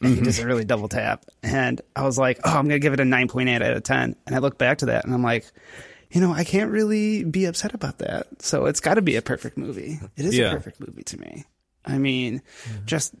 [0.00, 0.24] And he mm-hmm.
[0.24, 1.26] doesn't really double tap.
[1.44, 4.16] And I was like, oh, I'm going to give it a 9.8 out of 10.
[4.26, 5.46] And I look back to that and I'm like,
[6.10, 8.42] you know, I can't really be upset about that.
[8.42, 10.00] So it's got to be a perfect movie.
[10.16, 10.50] It is Yeah.
[10.50, 11.44] a perfect movie to me.
[11.84, 12.42] I mean,
[12.84, 13.14] just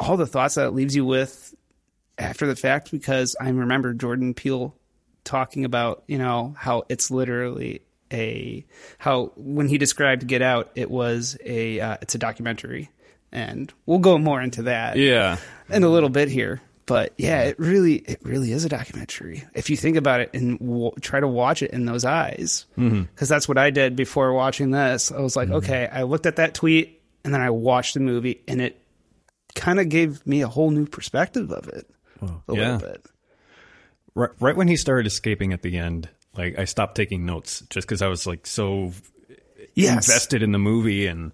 [0.00, 1.54] all the thoughts that it leaves you with
[2.18, 4.74] after the fact, because I remember Jordan Peele
[5.22, 7.82] talking about, you know, how it's literally
[8.14, 8.64] a,
[8.98, 12.90] how when he described Get Out, it was a, uh, it's a documentary.
[13.32, 15.38] And we'll go more into that Yeah.
[15.68, 16.62] in a little bit here.
[16.86, 19.42] But yeah, it really, it really is a documentary.
[19.54, 23.28] If you think about it and w- try to watch it in those eyes, because
[23.28, 25.10] that's what I did before watching this.
[25.10, 28.42] I was like, okay, I looked at that tweet and then I watched the movie,
[28.46, 28.78] and it
[29.54, 31.88] kind of gave me a whole new perspective of it
[32.20, 32.72] a Yeah.
[32.74, 33.06] little bit.
[34.14, 37.86] Right, right when he started escaping at the end, like I stopped taking notes just
[37.86, 38.92] because I was like so
[39.74, 40.06] Yes.
[40.08, 41.32] invested in the movie and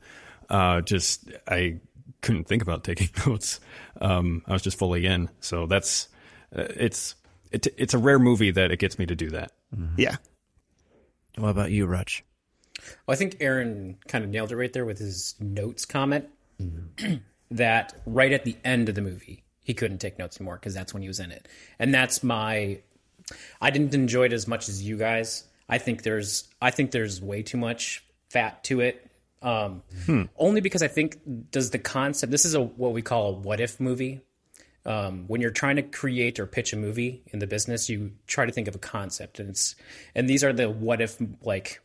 [0.48, 1.80] uh, just I
[2.22, 3.60] couldn't think about taking notes.
[4.00, 5.28] Um, I was just fully in.
[5.40, 6.08] So that's
[6.56, 7.14] uh, it's
[7.52, 9.52] it, it's a rare movie that it gets me to do that.
[9.96, 10.16] Yeah.
[11.36, 12.24] What about you, Rutch?
[13.06, 16.28] Well, I think Aaron kind of nailed it right there with his notes comment.
[17.50, 20.92] that right at the end of the movie, he couldn't take notes anymore because that's
[20.94, 21.46] when he was in it.
[21.78, 22.80] And that's my.
[23.60, 25.44] I didn't enjoy it as much as you guys.
[25.68, 26.48] I think there's.
[26.60, 29.06] I think there's way too much fat to it.
[29.42, 29.82] Um,
[30.36, 31.18] Only because I think
[31.50, 32.30] does the concept.
[32.30, 34.20] This is a what we call a what if movie.
[34.86, 38.46] Um, when you're trying to create or pitch a movie in the business, you try
[38.46, 39.76] to think of a concept, and it's
[40.14, 41.80] and these are the what if like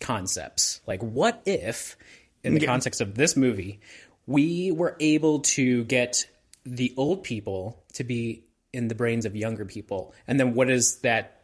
[0.00, 0.80] concepts.
[0.86, 1.96] Like, what if,
[2.42, 3.80] in the context of this movie,
[4.26, 6.26] we were able to get
[6.64, 10.14] the old people to be in the brains of younger people?
[10.26, 11.42] And then what does that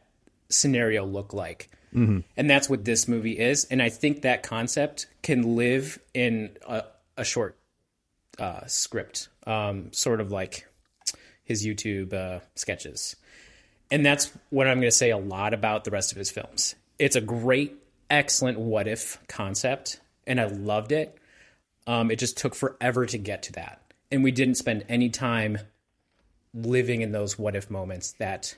[0.48, 1.70] scenario look like?
[2.36, 3.64] And that's what this movie is.
[3.66, 6.84] And I think that concept can live in a,
[7.16, 7.56] a short
[8.38, 10.66] uh, script, um, sort of like
[11.44, 13.16] his YouTube uh, sketches.
[13.90, 16.74] And that's what I'm going to say a lot about the rest of his films.
[16.98, 17.74] It's a great,
[18.10, 21.16] excellent what if concept, and I loved it.
[21.86, 23.80] Um, it just took forever to get to that.
[24.12, 25.58] And we didn't spend any time
[26.54, 28.54] living in those what if moments that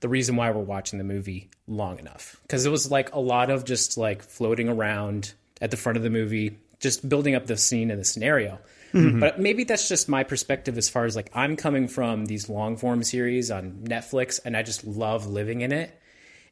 [0.00, 2.38] the reason why we're watching the movie long enough.
[2.42, 6.02] Because it was like a lot of just like floating around at the front of
[6.02, 8.58] the movie, just building up the scene and the scenario.
[8.92, 9.20] Mm-hmm.
[9.20, 12.76] But maybe that's just my perspective as far as like I'm coming from these long
[12.76, 15.98] form series on Netflix and I just love living in it.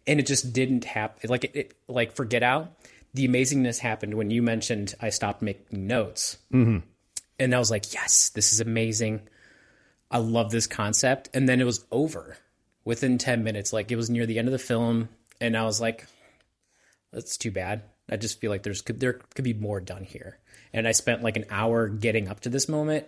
[0.06, 1.30] And it just didn't happen.
[1.30, 2.72] Like it, it like for Get Out,
[3.14, 6.36] the amazingness happened when you mentioned I stopped making notes.
[6.52, 6.78] Mm-hmm.
[7.38, 9.22] And I was like, yes, this is amazing.
[10.10, 11.30] I love this concept.
[11.34, 12.36] And then it was over
[12.84, 13.72] within 10 minutes.
[13.72, 15.08] Like it was near the end of the film.
[15.40, 16.06] And I was like,
[17.12, 17.82] that's too bad.
[18.10, 20.38] I just feel like there's could, there could be more done here.
[20.72, 23.06] And I spent like an hour getting up to this moment.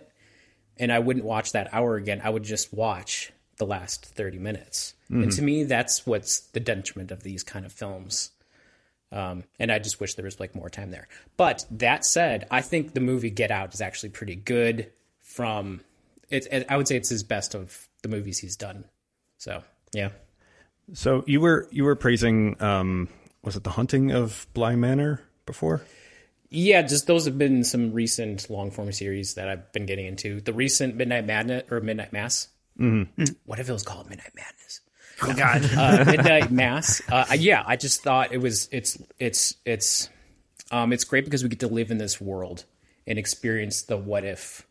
[0.77, 2.21] And I wouldn't watch that hour again.
[2.23, 4.93] I would just watch the last 30 minutes.
[5.23, 8.31] And to me, that's what's the detriment of these kind of films.
[9.11, 11.07] Um, and I just wish there was like more time there.
[11.37, 14.91] But that said, I think the movie Get Out is actually pretty good.
[15.19, 15.81] From
[16.29, 18.85] it's, it, I would say it's his best of the movies he's done.
[19.37, 19.63] So
[19.93, 20.09] yeah,
[20.93, 23.09] So you were you were praising um,
[23.43, 25.81] was it the haunting of Bly Manor before?
[26.49, 26.81] yeah.
[26.81, 30.41] Just those have been some recent long form series that I've been getting into.
[30.41, 32.47] The recent Midnight Madness or Midnight Mass.
[32.79, 33.23] Mm-hmm.
[33.45, 34.81] What if it was called Midnight Madness?
[35.21, 35.69] Oh God.
[35.77, 37.01] uh, Midnight Mass.
[37.09, 40.09] Uh, yeah, I just thought it was it's it's it's
[40.71, 42.65] um, it's great because we get to live in this world
[43.07, 44.66] and experience the what if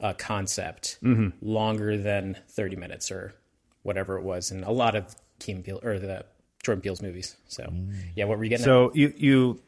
[0.00, 0.98] uh, concept
[1.42, 3.34] longer than thirty minutes or
[3.82, 6.24] whatever it was, and a lot of Key and Peele or the
[6.62, 7.36] Jordan Peele's movies.
[7.48, 7.72] So
[8.14, 8.64] yeah, what were you getting?
[8.64, 8.66] at?
[8.66, 9.60] So you you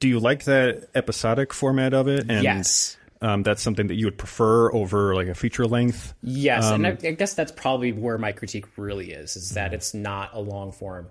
[0.00, 2.30] do you like that episodic format of it?
[2.30, 2.96] And, Yes.
[3.22, 6.14] Um, that's something that you would prefer over like a feature length.
[6.22, 9.74] Yes, and Um, I, I guess that's probably where my critique really is: is that
[9.74, 11.08] it's not a long form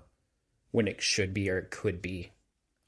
[0.72, 2.32] when it should be or it could be.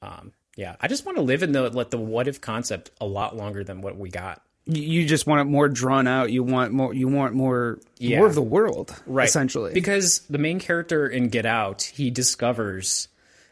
[0.01, 3.05] Um, yeah, I just want to live in the let the what if concept a
[3.05, 4.41] lot longer than what we got.
[4.65, 6.31] You- You just want it more drawn out.
[6.31, 6.93] You want more.
[6.93, 7.79] You want more.
[7.97, 8.19] Yeah.
[8.19, 13.07] More of the world, right Essentially, because the main character in get out he discovers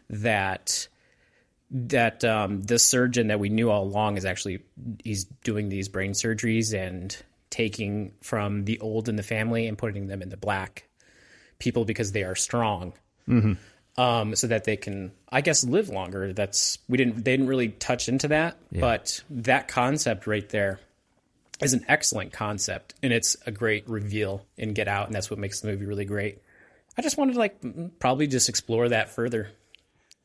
[0.09, 0.87] that
[1.73, 4.59] that um, the surgeon that we knew all along is actually
[5.03, 7.15] he's doing these brain surgeries and
[7.49, 10.87] taking from the old in the family and putting them in the black
[11.59, 12.91] people because they are strong
[13.97, 17.69] um, so that they can i guess live longer that's we didn't they didn't really
[17.69, 20.79] touch into that but that concept right there
[21.61, 25.39] is an excellent concept and it's a great reveal in Get Out and that's what
[25.39, 26.41] makes the movie really great.
[26.97, 27.59] I just wanted to like
[27.99, 29.49] probably just explore that further.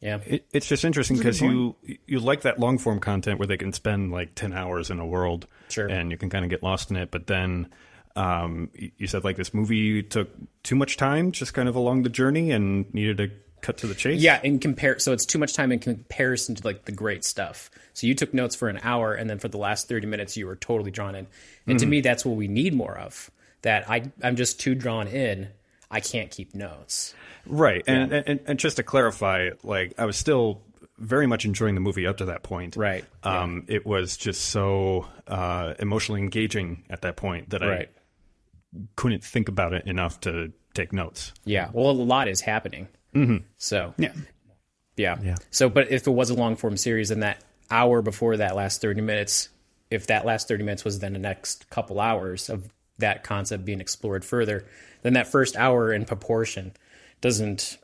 [0.00, 0.18] Yeah.
[0.26, 1.74] It, it's just interesting because you
[2.06, 5.06] you like that long form content where they can spend like ten hours in a
[5.06, 5.86] world, Sure.
[5.86, 7.10] and you can kind of get lost in it.
[7.10, 7.70] But then
[8.14, 10.28] um, you said like this movie took
[10.62, 13.94] too much time, just kind of along the journey, and needed to cut to the
[13.94, 14.20] chase.
[14.20, 17.70] Yeah, in compare so it's too much time in comparison to like the great stuff.
[17.94, 20.46] So you took notes for an hour and then for the last 30 minutes you
[20.46, 21.26] were totally drawn in.
[21.66, 23.30] And to me that's what we need more of.
[23.62, 25.48] That I I'm just too drawn in.
[25.90, 27.14] I can't keep notes.
[27.46, 27.82] right.
[27.86, 30.62] And, and and just to clarify, like I was still
[30.98, 32.74] very much enjoying the movie up to that point.
[32.76, 33.04] Right.
[33.22, 37.88] Um, It was just so uh, emotionally engaging at that point that Right.
[38.74, 41.32] I couldn't think about it enough to take notes.
[41.44, 41.70] Yeah.
[41.72, 42.88] Well, a lot is happening.
[43.16, 43.36] Mm-hmm.
[43.58, 44.12] So yeah.
[44.96, 45.18] Yeah.
[45.22, 45.36] Yeah.
[45.50, 48.80] So, but if it was a long form series, then that hour before that last
[48.80, 49.48] 30 minutes,
[49.90, 53.80] if that last 30 minutes was then the next couple hours of that concept being
[53.80, 54.64] explored further,
[55.02, 56.72] then that first hour in proportion
[57.20, 57.76] doesn't,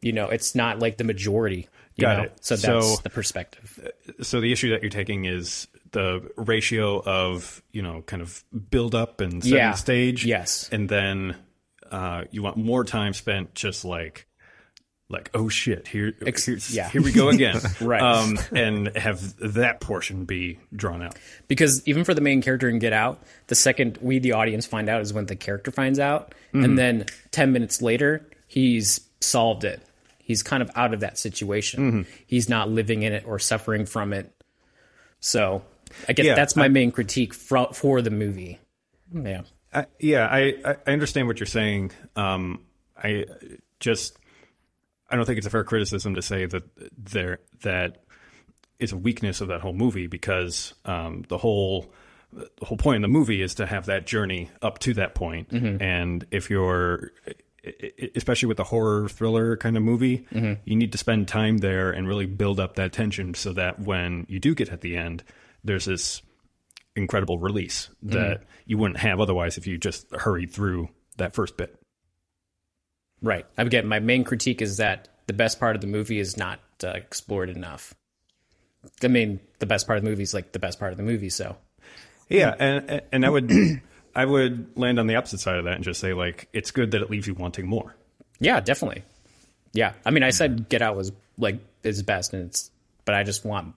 [0.00, 1.68] you know, it's not like the majority.
[1.96, 2.22] You Got know?
[2.24, 2.32] it.
[2.44, 3.90] So that's So- the perspective.
[4.22, 8.96] so the issue that you're taking is the ratio of you know kind of build
[8.96, 9.72] up and setting Yeah.
[9.74, 10.68] stage Yes.
[10.72, 11.36] and then
[11.94, 14.26] uh, you want more time spent just like
[15.10, 16.14] like oh shit here
[16.70, 16.88] yeah.
[16.88, 18.00] here we go again Right.
[18.02, 22.78] um, and have that portion be drawn out because even for the main character in
[22.78, 26.34] Get Out, the second we the audience find out is when the character finds out,
[26.54, 26.64] Mm-hmm.
[26.64, 29.82] and then ten minutes later he's solved it.
[30.18, 31.80] He's kind of out of that situation.
[31.80, 32.10] Mm-hmm.
[32.26, 34.32] He's not living in it or suffering from it.
[35.20, 35.62] So
[36.08, 38.58] I guess Yeah, that's my I- main critique for, for the movie.
[39.12, 39.42] Yeah,
[39.74, 41.90] I, yeah, I, I- understand what you're saying.
[42.16, 42.60] Um,
[42.96, 43.24] I
[43.80, 44.16] just
[45.10, 46.62] I don't think it's a fair criticism to say that
[46.96, 48.02] there that
[48.78, 51.92] is a weakness of that whole movie because um, the whole
[52.32, 55.50] the whole point in the movie is to have that journey up to that point.
[55.80, 57.12] and if you're
[58.14, 60.26] especially with the horror thriller kind of movie,
[60.64, 64.26] you need to spend time there and really build up that tension so that when
[64.28, 65.24] you do get at the end,
[65.64, 66.20] there's this
[66.96, 71.76] incredible release that you wouldn't have otherwise if you just hurried through that first bit.
[73.22, 73.46] right.
[73.56, 76.88] Again, my main critique is that the best part of the movie is not uh,
[76.88, 77.94] explored enough.
[79.02, 81.04] I mean, the best part of the movie is like the best part of the
[81.04, 81.30] movie.
[81.30, 81.56] So
[82.28, 83.50] Yeah, and and I would
[84.14, 86.92] I would land on the opposite side of that and just say like it's good
[86.92, 87.94] that it leaves you wanting more.
[88.40, 89.04] Yeah, definitely.
[89.72, 92.70] Yeah, I mean, I said Get Out was like is best, and it's,
[93.04, 93.74] but I just want.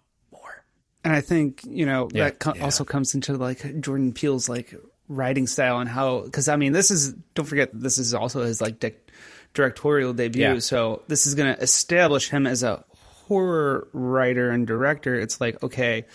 [1.04, 2.26] And I think you know Yeah.
[2.26, 4.74] that co- also comes into like Jordan Peele's like
[5.08, 8.60] writing style and how because I mean this is don't forget this is also his
[8.62, 8.94] like di-
[9.54, 10.42] directorial debut.
[10.42, 10.60] Yeah.
[10.60, 12.84] So this is going to establish him as a
[13.28, 15.16] horror writer and director.
[15.20, 16.06] It's like okay,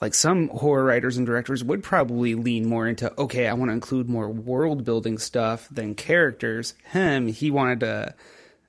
[0.00, 3.72] like some horror writers and directors would probably lean more into okay, I want to
[3.74, 6.74] include more world building stuff than characters.
[6.92, 8.14] Him, he wanted to.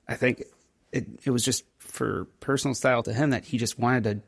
[0.08, 0.42] I think
[0.92, 4.20] it it was just for personal style to him that he just wanted to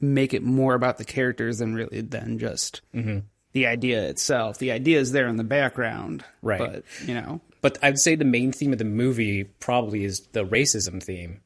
[0.00, 3.20] make it more about the characters than really than just mm-hmm.
[3.52, 4.58] the idea itself.
[4.58, 6.58] The idea is there in the background, Right.
[6.58, 10.44] But you know, But I'd say the main theme of the movie probably is the
[10.44, 11.40] racism theme,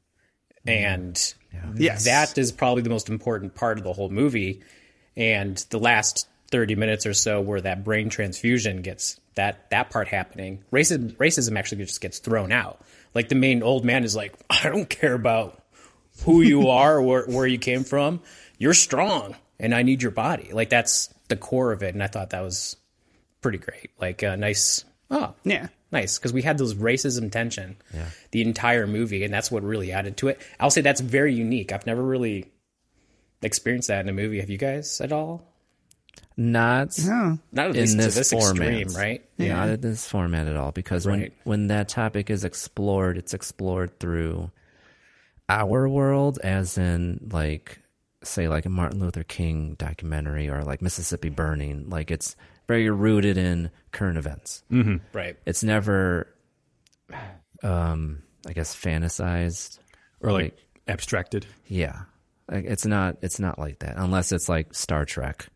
[0.66, 0.68] mm-hmm.
[0.68, 1.34] and
[1.76, 4.62] yes, that is probably the most important part of the whole movie.
[5.16, 10.08] And the last thirty minutes or so, where that brain transfusion gets that that part
[10.08, 12.80] happening, racism racism actually just gets thrown out.
[13.14, 15.62] Like the main old man is like, I don't care about
[16.22, 18.20] who you are or where, where you came from.
[18.64, 20.48] You're strong, and I need your body.
[20.50, 21.92] Like that's the core of it.
[21.92, 22.78] And I thought that was
[23.42, 23.90] pretty great.
[24.00, 25.66] Like a nice, oh yeah.
[25.92, 26.18] nice.
[26.18, 27.76] Because we had those racism tension
[28.30, 29.22] the entire movie.
[29.22, 30.40] And that's what really added to it.
[30.58, 31.72] I'll say that's very unique.
[31.72, 32.46] I've never really
[33.42, 34.40] experienced that in a movie.
[34.40, 35.42] Have you guys at all?
[36.34, 37.38] Not No.
[37.52, 40.56] not at in least to this, this format, extreme right Not in this format at
[40.56, 44.50] all, because when when that topic is explored, it's explored through
[45.50, 47.78] our world, as in like
[48.26, 51.88] say like a Martin Luther King documentary or like Mississippi Burning.
[51.90, 54.62] Like it's very rooted in current events.
[55.12, 56.28] right It's never,
[57.62, 59.78] um, I guess, fantasized
[60.20, 60.56] Or like
[60.88, 61.46] abstracted.
[61.66, 62.02] Yeah,
[62.50, 63.16] like, it's not.
[63.22, 65.46] It's not like that unless it's like Star Trek,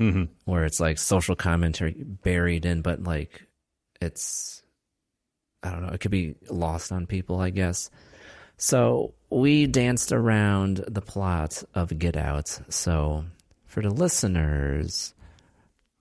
[0.00, 0.24] Mm-hmm.
[0.44, 3.42] where it's like social commentary buried in, but like
[4.00, 4.62] it's.
[5.60, 5.92] I don't know.
[5.92, 7.90] It could be lost on people, I guess.
[8.58, 12.58] So we danced around the plot of Get Out.
[12.68, 13.24] So
[13.66, 15.14] for the listeners,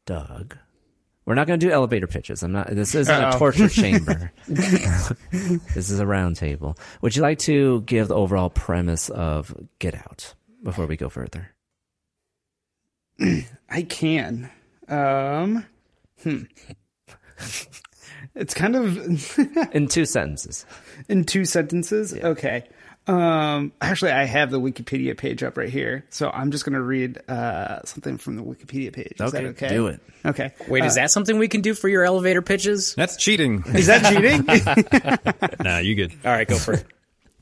[0.06, 0.58] Doug,
[1.26, 2.42] we're not going to do elevator pitches.
[2.42, 2.68] I'm not.
[2.68, 3.38] This isn't a Uh-oh.
[3.38, 4.32] torture chamber.
[4.48, 6.78] this is a round table.
[7.02, 10.34] Would you like to give the overall premise of Get Out
[10.64, 11.54] before we go further?
[13.70, 14.50] I can.
[14.88, 15.66] Um,
[16.24, 16.44] hmm.
[18.38, 19.40] It's kind of
[19.74, 20.66] in two sentences.
[21.10, 22.64] In two sentences, okay.
[23.08, 26.82] Um, actually, I have the Wikipedia page up right here, so I'm just going to
[26.82, 29.14] read uh, something from the Wikipedia page.
[29.16, 29.70] Is Okay, that okay?
[29.70, 30.02] do it.
[30.26, 30.52] Okay.
[30.68, 32.94] Wait, is Uh, that something we can do for your elevator pitches?
[32.96, 33.64] That's cheating.
[33.74, 34.44] Is that cheating?
[35.64, 36.12] nah, you good.
[36.26, 36.86] All right, go for it.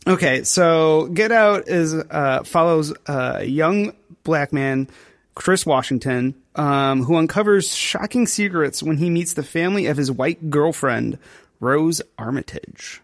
[0.08, 3.94] Okay, so Get Out is uh, follows a young
[4.24, 4.88] black man,
[5.34, 10.50] Chris Washington, um, who uncovers shocking secrets when he meets the family of his white
[10.50, 11.20] girlfriend,
[11.60, 13.02] Rose Armitage.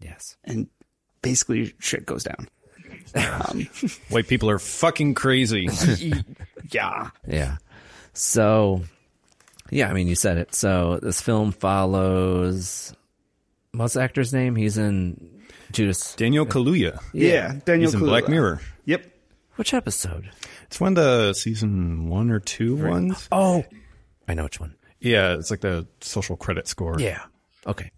[0.00, 0.68] Yes, and
[1.22, 2.48] basically shit goes down.
[3.14, 3.68] Um,
[4.08, 5.68] White people are fucking crazy.
[6.70, 7.10] yeah.
[7.26, 7.56] Yeah.
[8.12, 8.82] So,
[9.70, 10.54] yeah, I mean, you said it.
[10.54, 12.94] So this film follows.
[13.72, 14.56] What's the actor's name?
[14.56, 15.42] He's in
[15.72, 16.14] Judas.
[16.14, 17.00] Daniel Kaluuya.
[17.12, 18.30] Yeah, Daniel He's in Black Kaluuya.
[18.30, 18.60] Mirror.
[18.86, 19.06] Yep.
[19.56, 20.30] Which episode?
[20.70, 23.26] It's one of the season one or two ones.
[23.32, 23.64] Oh,
[24.28, 24.76] I know which one.
[25.00, 27.00] Yeah, it's like the social credit score.
[27.00, 27.22] Yeah.
[27.66, 27.90] Okay.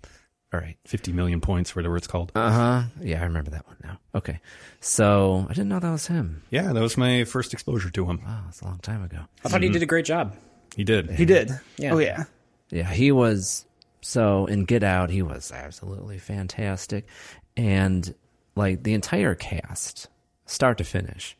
[0.54, 0.78] All right.
[0.86, 2.32] 50 million points, whatever it's called.
[2.34, 2.82] Uh huh.
[2.98, 3.98] Yeah, I remember that one now.
[4.14, 4.40] Okay.
[4.80, 6.44] So I didn't know that was him.
[6.48, 8.22] Yeah, that was my first exposure to him.
[8.24, 9.18] Wow, that's a long time ago.
[9.44, 10.34] I thought he did a great job.
[10.74, 11.10] He did.
[11.10, 11.50] He did.
[11.76, 11.92] Yeah.
[11.92, 12.24] Oh yeah.
[12.70, 13.66] Yeah, he was
[14.00, 17.06] so in Get Out, he was absolutely fantastic.
[17.54, 18.14] And
[18.56, 20.08] like the entire cast,
[20.46, 21.36] start to finish,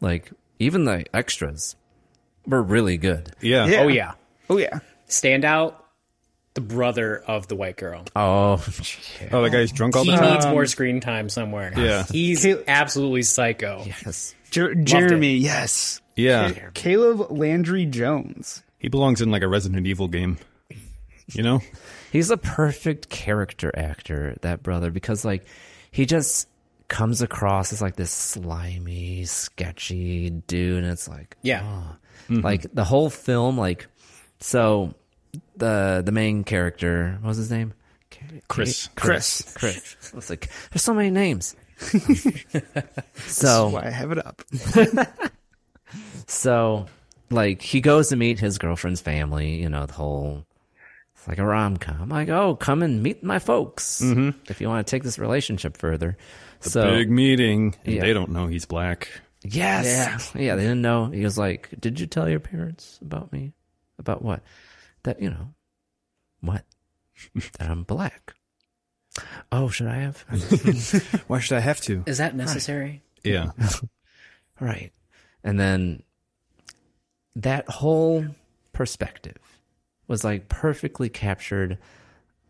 [0.00, 0.32] like
[0.64, 1.76] even the extras
[2.46, 3.32] were really good.
[3.40, 3.66] Yeah.
[3.80, 4.12] Oh yeah.
[4.50, 4.80] Oh yeah.
[5.06, 5.80] Stand out.
[6.54, 8.04] The brother of the white girl.
[8.14, 8.52] Oh,
[9.32, 10.34] Oh, that guy's drunk all He the time.
[10.34, 11.72] needs more screen time somewhere.
[11.76, 12.04] Yeah.
[12.04, 13.82] He's absolutely psycho.
[13.84, 14.36] Yes.
[14.52, 16.00] Jer- Jeremy, yes.
[16.14, 16.52] Yeah.
[16.52, 18.62] Ca- Caleb Landry Jones.
[18.78, 20.38] He belongs in like a Resident Evil game.
[21.32, 21.60] You know?
[22.12, 25.44] He's a perfect character actor, that brother, because like
[25.90, 26.46] he just
[26.94, 31.62] comes across as like this slimy, sketchy dude, and it's like Yeah.
[31.64, 31.96] oh.
[32.32, 32.40] Mm-hmm.
[32.44, 33.88] like the whole film, like
[34.38, 34.94] so
[35.56, 37.74] the the main character, what was his name?
[38.48, 38.88] Chris.
[38.94, 39.52] Chris.
[39.56, 39.96] Chris.
[40.12, 41.56] I was like, there's so many names.
[43.26, 44.42] so why I have it up.
[46.26, 46.86] So,
[47.30, 50.44] like, he goes to meet his girlfriend's family, you know, the whole,
[51.14, 52.08] it's like a rom com.
[52.08, 54.00] Like, oh, come and meet my folks
[54.48, 56.16] if you want to take this relationship further.
[56.64, 57.76] The so, big meeting.
[57.84, 58.02] and Yeah.
[58.02, 59.08] They don't know he's black.
[59.42, 60.32] yes.
[60.34, 60.42] Yeah.
[60.42, 61.06] yeah, they didn't know.
[61.06, 63.52] He was like, did you tell your parents about me?
[63.98, 64.42] About what?
[65.04, 65.54] That, you know,
[66.40, 66.64] what?
[67.58, 68.34] that I'm black.
[69.52, 70.24] Oh, should I have?
[71.28, 72.02] Why should I have to?
[72.06, 73.02] Is that necessary?
[73.22, 73.52] Yeah.
[74.60, 74.92] Right.
[75.42, 76.04] And then
[77.34, 78.24] that whole
[78.72, 79.36] perspective
[80.06, 81.78] was like perfectly captured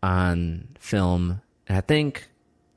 [0.03, 1.41] on film.
[1.67, 2.27] And I think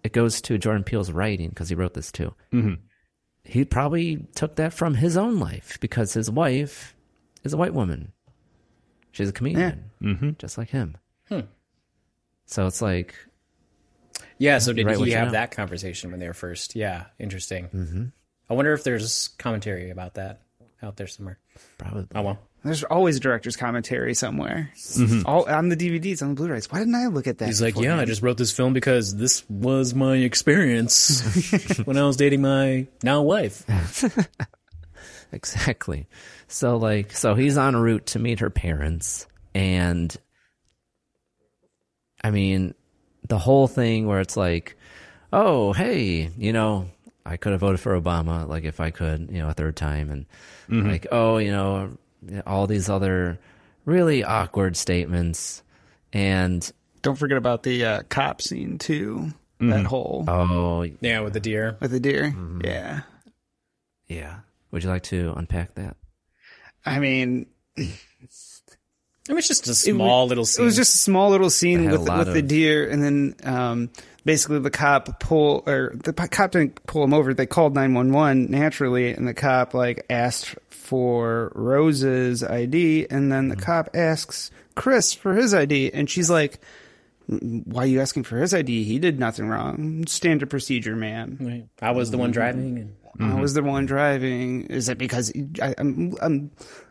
[0.08, 2.34] it goes to Jordan Peele's writing because he wrote this too.
[2.50, 2.74] hmm
[3.44, 6.96] He probably took that from his own life because his wife
[7.44, 8.12] is a white woman.
[9.12, 10.96] She's a comedian, hmm just like him.
[11.28, 11.40] Hmm.
[12.46, 13.14] So it's like,
[14.38, 15.32] Yeah, so did he have know.
[15.32, 16.74] that conversation when they were first?
[16.74, 17.68] Yeah, interesting.
[17.68, 18.04] mm-hmm,
[18.48, 20.40] I wonder if there's commentary about that
[20.82, 21.38] out there somewhere.
[21.76, 22.06] probably.
[22.14, 22.38] Oh well.
[22.64, 24.70] There's always director's commentary somewhere.
[24.76, 25.22] Mm-hmm.
[25.26, 26.70] All on the DVDs, on the Blu-rays.
[26.70, 27.46] Why didn't I look at that?
[27.46, 31.22] He's like, yeah, I just wrote this film because this was my experience
[31.84, 33.64] when I was dating my now wife.
[35.32, 36.06] Exactly.
[36.46, 40.14] So like so he's en route to meet her parents and
[42.22, 42.74] I mean
[43.28, 44.76] the whole thing where it's like
[45.32, 46.88] oh hey you know
[47.26, 50.10] I could have voted for Obama like if I could you know a third time
[50.10, 50.26] and
[50.68, 50.88] mm-hmm.
[50.88, 51.96] like oh you know
[52.46, 53.38] all these other
[53.84, 55.62] really awkward statements
[56.12, 56.70] and
[57.02, 59.32] Don't forget about the uh, cop scene too.
[59.60, 61.76] That whole oh Yeah, with the deer.
[61.80, 62.26] with the deer.
[62.26, 62.60] Mm-hmm.
[62.64, 63.00] Yeah.
[64.06, 64.36] yeah
[64.70, 65.96] would you like to unpack that
[66.86, 67.46] I mean,
[67.76, 67.82] I
[69.28, 70.62] mean, it's just a small little scene.
[70.62, 73.02] It was just a small little scene had a with lot with the deer, and
[73.02, 73.90] then um,
[74.24, 77.34] basically the cop pull or the cop didn't pull him over.
[77.34, 80.54] They called nine one one naturally, and the cop like asked
[80.88, 83.64] for Rose's ID, and then the Mm-hmm.
[83.64, 86.60] cop asks Chris for his ID, and she's like,
[87.26, 88.84] why are you asking for his ID?
[88.84, 90.06] He did nothing wrong.
[90.06, 91.68] Standard procedure, man.
[91.82, 92.32] I was the one mm-hmm.
[92.32, 92.78] driving.
[93.18, 94.66] And, I was the one driving.
[94.66, 95.30] Is it because
[95.60, 96.50] I, I'm, I'm,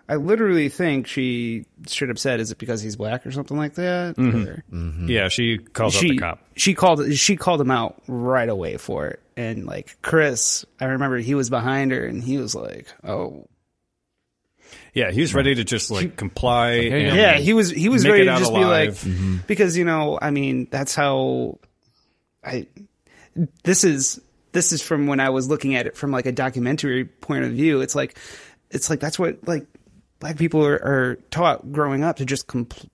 [0.09, 3.75] I literally think she should have said, "Is it because he's black or something like
[3.75, 4.47] that?" Mm-hmm.
[4.47, 5.09] Or- mm-hmm.
[5.09, 6.39] Yeah, she calls she out the cop.
[6.55, 11.17] she called she called him out right away for it, and like Chris, I remember
[11.17, 13.47] he was behind her, and he was like, "Oh,
[14.93, 16.71] Yeah, he was ready to just like comply.
[16.71, 18.61] and yeah." He was he was ready to out just alive.
[18.61, 19.37] be like, mm-hmm.
[19.47, 21.59] because you know, I mean, that's how
[22.43, 22.67] I.
[23.63, 24.19] This is
[24.51, 27.51] this is from when I was looking at it from like a documentary point of
[27.51, 27.81] view.
[27.81, 28.17] It's like,
[28.71, 29.67] it's like that's what like
[30.19, 32.89] black people are, are taught growing up to just compl-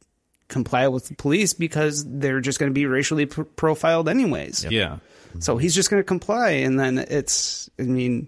[0.50, 4.66] comply with the police because they're just going to be racially pr- profiled anyways.
[4.70, 4.98] yeah.
[5.40, 7.70] So he's just going to comply, and then it's.
[7.80, 8.28] I mean,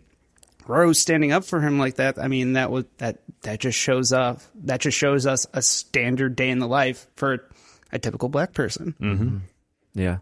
[0.68, 2.18] Rose standing up for him like that.
[2.18, 4.42] I mean, that was that that just shows up.
[4.64, 7.48] That just shows us a standard day in the life for
[7.92, 8.96] a typical black person.
[9.00, 9.38] Mm-hmm.
[9.94, 10.18] Yeah.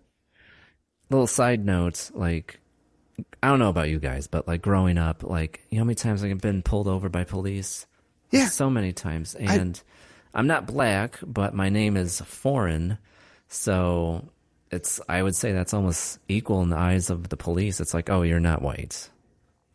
[1.10, 2.60] Little side notes, like
[3.42, 5.96] I don't know about you guys, but like growing up, like you know how many
[5.96, 7.86] times I've been pulled over by police?
[8.30, 8.48] Yeah.
[8.48, 9.36] So many times.
[9.36, 9.82] And
[10.34, 12.98] I'm not black, but my name is foreign.
[13.48, 14.28] So
[14.70, 17.80] it's I would say that's almost equal in the eyes of the police.
[17.80, 19.10] It's like, oh, you're not white.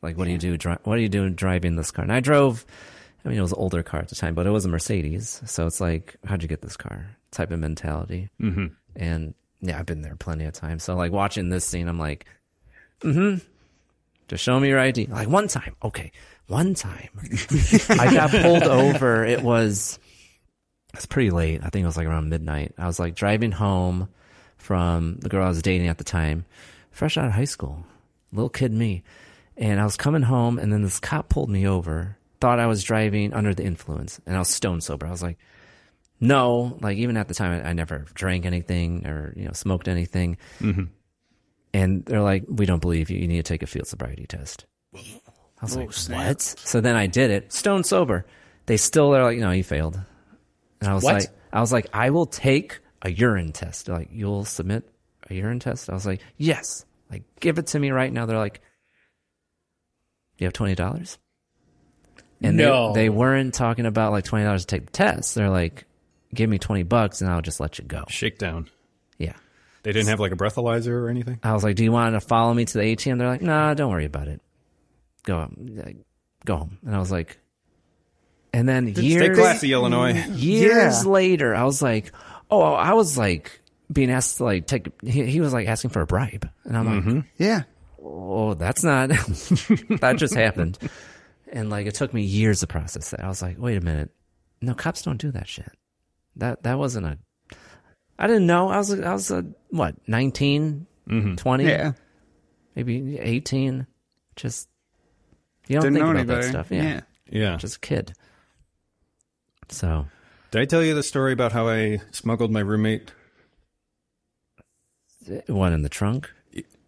[0.02, 0.56] Like, what do you do?
[0.58, 2.02] Dri- what are you doing driving this car?
[2.02, 2.66] And I drove.
[3.28, 5.42] I mean, it was an older car at the time, but it was a Mercedes.
[5.44, 7.14] So it's like, how'd you get this car?
[7.30, 8.30] Type of mentality.
[8.40, 8.68] Mm-hmm.
[8.96, 10.82] And yeah, I've been there plenty of times.
[10.82, 12.24] So like watching this scene, I'm like,
[13.02, 13.44] mm-hmm.
[14.28, 15.06] Just show me your ID.
[15.06, 16.12] Like one time, okay,
[16.46, 17.08] one time,
[17.88, 19.24] I got pulled over.
[19.24, 19.98] It was
[20.92, 21.60] it's pretty late.
[21.62, 22.74] I think it was like around midnight.
[22.76, 24.08] I was like driving home
[24.58, 26.44] from the girl I was dating at the time,
[26.90, 27.84] fresh out of high school,
[28.32, 29.02] little kid me.
[29.56, 32.17] And I was coming home, and then this cop pulled me over.
[32.40, 35.06] Thought I was driving under the influence, and I was stone sober.
[35.06, 35.38] I was like,
[36.20, 39.88] "No!" Like even at the time, I, I never drank anything or you know smoked
[39.88, 40.36] anything.
[40.60, 40.84] Mm-hmm.
[41.74, 43.18] And they're like, "We don't believe you.
[43.18, 45.00] You need to take a field sobriety test." I
[45.62, 48.24] was oh, like, "What?" So then I did it, stone sober.
[48.66, 50.00] They still are like, "No, you failed."
[50.80, 51.14] And I was What?
[51.14, 54.88] like, "I was like, I will take a urine test." They're like, "You'll submit
[55.28, 58.26] a urine test?" I was like, "Yes." Like, give it to me right now.
[58.26, 58.60] They're like,
[60.38, 61.18] "You have twenty dollars?"
[62.42, 62.92] And No.
[62.92, 65.34] they, they weren't talking about like twenty dollars to take the test.
[65.34, 65.84] They're like,
[66.34, 68.68] "Give me twenty bucks and I'll just let you go." Shakedown.
[69.18, 69.32] Yeah.
[69.82, 71.40] They didn't have like a breathalyzer or anything.
[71.42, 73.74] I was like, "Do you want to follow me to the ATM?" They're like, "Nah,
[73.74, 74.40] don't worry about it.
[75.24, 75.96] Go, like,
[76.44, 77.38] go home." And I was like,
[78.52, 80.12] and then Stay years, classy, Illinois.
[80.28, 81.10] years Yeah.
[81.10, 82.12] later, I was like,
[82.50, 83.60] "Oh, I was like
[83.92, 86.86] being asked to like take." He, he was like asking for a bribe, and I'm
[86.86, 87.20] like, mm-hmm.
[87.36, 87.62] Yeah.
[88.02, 89.08] "Oh, that's not
[90.00, 90.78] that just happened."
[91.52, 93.24] And like, it took me years to process that.
[93.24, 94.10] I was like, "Wait a minute,
[94.60, 95.70] no, cops don't do that shit.
[96.36, 97.18] That that wasn't a
[98.18, 98.68] I didn't know.
[98.68, 100.86] I was I was a, what 19,
[101.36, 101.64] 20?
[101.64, 101.92] Yeah.
[102.74, 103.86] maybe 18
[104.36, 104.68] just
[105.68, 106.42] you don't Didn't think know about anybody.
[106.42, 107.00] that stuff yeah, Yeah.
[107.30, 107.56] Yeah.
[107.56, 108.12] just a kid
[109.68, 110.06] so
[110.50, 113.12] Did I tell you the story about how I smuggled my roommate?
[115.46, 116.30] one in the trunk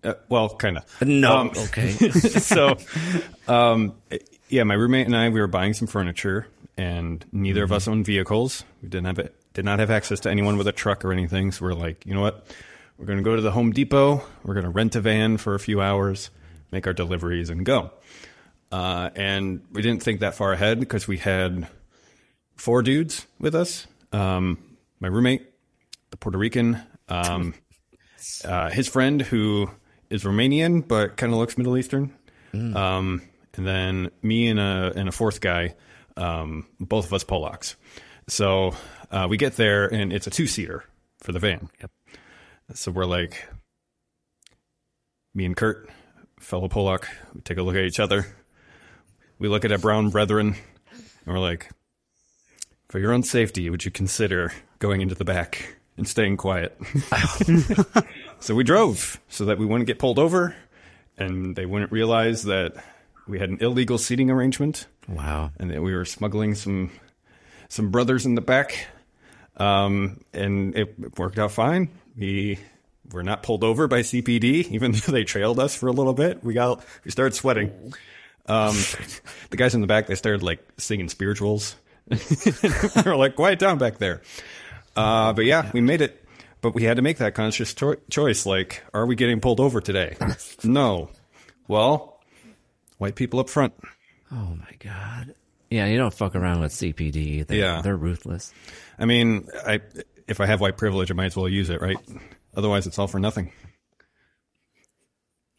[0.02, 0.84] Uh, well, kind of.
[1.06, 2.76] no Um, okay so,
[3.48, 3.94] um,
[4.50, 6.46] yeah, my roommate and I we were buying some furniture,
[6.76, 8.64] and neither of us owned vehicles.
[8.82, 11.52] We didn't have it, did not have access to anyone with a truck or anything.
[11.52, 12.46] So we're like, you know what?
[12.98, 14.22] We're going to go to the Home Depot.
[14.44, 16.30] We're going to rent a van for a few hours,
[16.70, 17.92] make our deliveries, and go.
[18.70, 21.66] Uh, and we didn't think that far ahead because we had
[22.56, 23.86] four dudes with us.
[24.12, 24.58] Um,
[25.00, 25.46] my roommate,
[26.10, 27.54] the Puerto Rican, um,
[28.44, 29.70] uh, his friend who
[30.10, 32.14] is Romanian but kind of looks Middle Eastern,
[32.76, 33.22] um,
[33.56, 35.74] and then me and a and a fourth guy,
[36.16, 37.74] um, both of us Polacks.
[38.28, 38.74] So
[39.10, 40.84] uh, we get there and it's a two seater
[41.18, 41.68] for the van.
[41.80, 41.90] Yep.
[42.74, 43.48] So we're like,
[45.34, 45.88] me and Kurt,
[46.38, 48.26] fellow Polak, we take a look at each other.
[49.38, 50.54] We look at our brown brethren,
[50.92, 51.70] and we're like,
[52.88, 56.78] for your own safety, would you consider going into the back and staying quiet?
[58.40, 60.54] so we drove so that we wouldn't get pulled over
[61.16, 62.74] and they wouldn't realize that
[63.26, 66.90] we had an illegal seating arrangement wow and we were smuggling some
[67.70, 68.88] some brothers in the back.
[69.56, 71.88] Um, and it worked out fine.
[72.16, 72.58] We
[73.10, 76.44] were not pulled over by CPD, even though they trailed us for a little bit.
[76.44, 77.94] We got we started sweating.
[78.46, 78.74] Um,
[79.50, 81.76] the guys in the back they started like singing spirituals.
[82.10, 84.20] we were like, quiet down back there.
[84.96, 86.16] Uh, but yeah, we made it.
[86.60, 88.44] But we had to make that conscious cho- choice.
[88.44, 90.16] Like, are we getting pulled over today?
[90.64, 91.08] no.
[91.68, 92.09] Well,
[93.00, 93.72] white people up front.
[94.30, 95.34] oh my god
[95.70, 97.80] yeah you don't fuck around with cpd they, Yeah.
[97.82, 98.52] they're ruthless
[98.98, 99.80] I mean, I
[100.28, 101.96] if I have white privilege, I might as well use it, right?
[102.54, 103.50] Otherwise, it's all for nothing.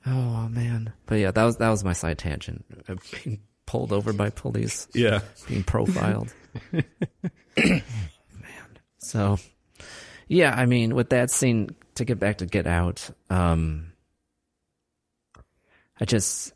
[0.05, 2.65] Oh man, but yeah, that was that was my side tangent.
[3.23, 4.87] Being pulled over by police.
[4.93, 5.21] Yeah.
[5.47, 6.33] being profiled.
[6.71, 6.83] man,
[8.99, 9.37] so
[10.27, 13.91] yeah, I mean, with that scene, to get back to Get Out, um,
[15.99, 16.53] I just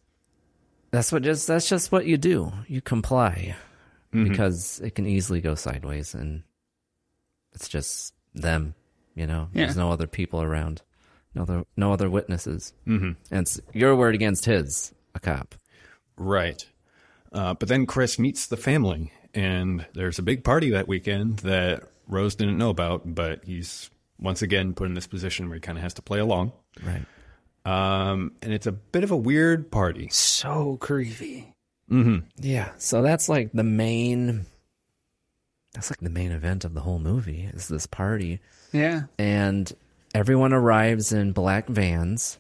[0.96, 2.52] that's what just that's just what you do.
[2.68, 3.56] You comply
[4.14, 4.30] Mhm.
[4.30, 6.44] because it can easily go sideways, and
[7.54, 8.76] it's just them.
[9.16, 9.66] You know, Yeah.
[9.66, 10.82] there's no other people around,
[11.34, 13.16] no other no other witnesses, Mhm.
[13.32, 14.94] and it's your word against his.
[15.14, 15.56] A cop.
[16.18, 16.66] Right.
[17.32, 21.84] Uh, but then Chris meets the family, and there's a big party that weekend that
[22.08, 23.90] Rose didn't know about, but he's
[24.20, 26.52] once again put in this position where he kind of has to play along.
[26.84, 27.06] Right.
[27.66, 30.08] Um, and it's a bit of a weird party.
[30.12, 31.54] So creepy.
[31.92, 32.28] Mm-hmm.
[32.38, 34.46] Yeah, so that's like the main.
[35.74, 38.40] That's like the main event of the whole movie is this party,
[38.72, 39.04] Yeah.
[39.20, 39.72] and
[40.14, 42.40] everyone arrives in black vans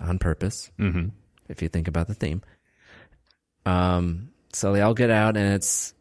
[0.00, 0.70] on purpose.
[0.78, 1.08] Mm-hmm.
[1.48, 2.42] If you think about the theme,
[3.66, 5.94] um, so they all get out, and it's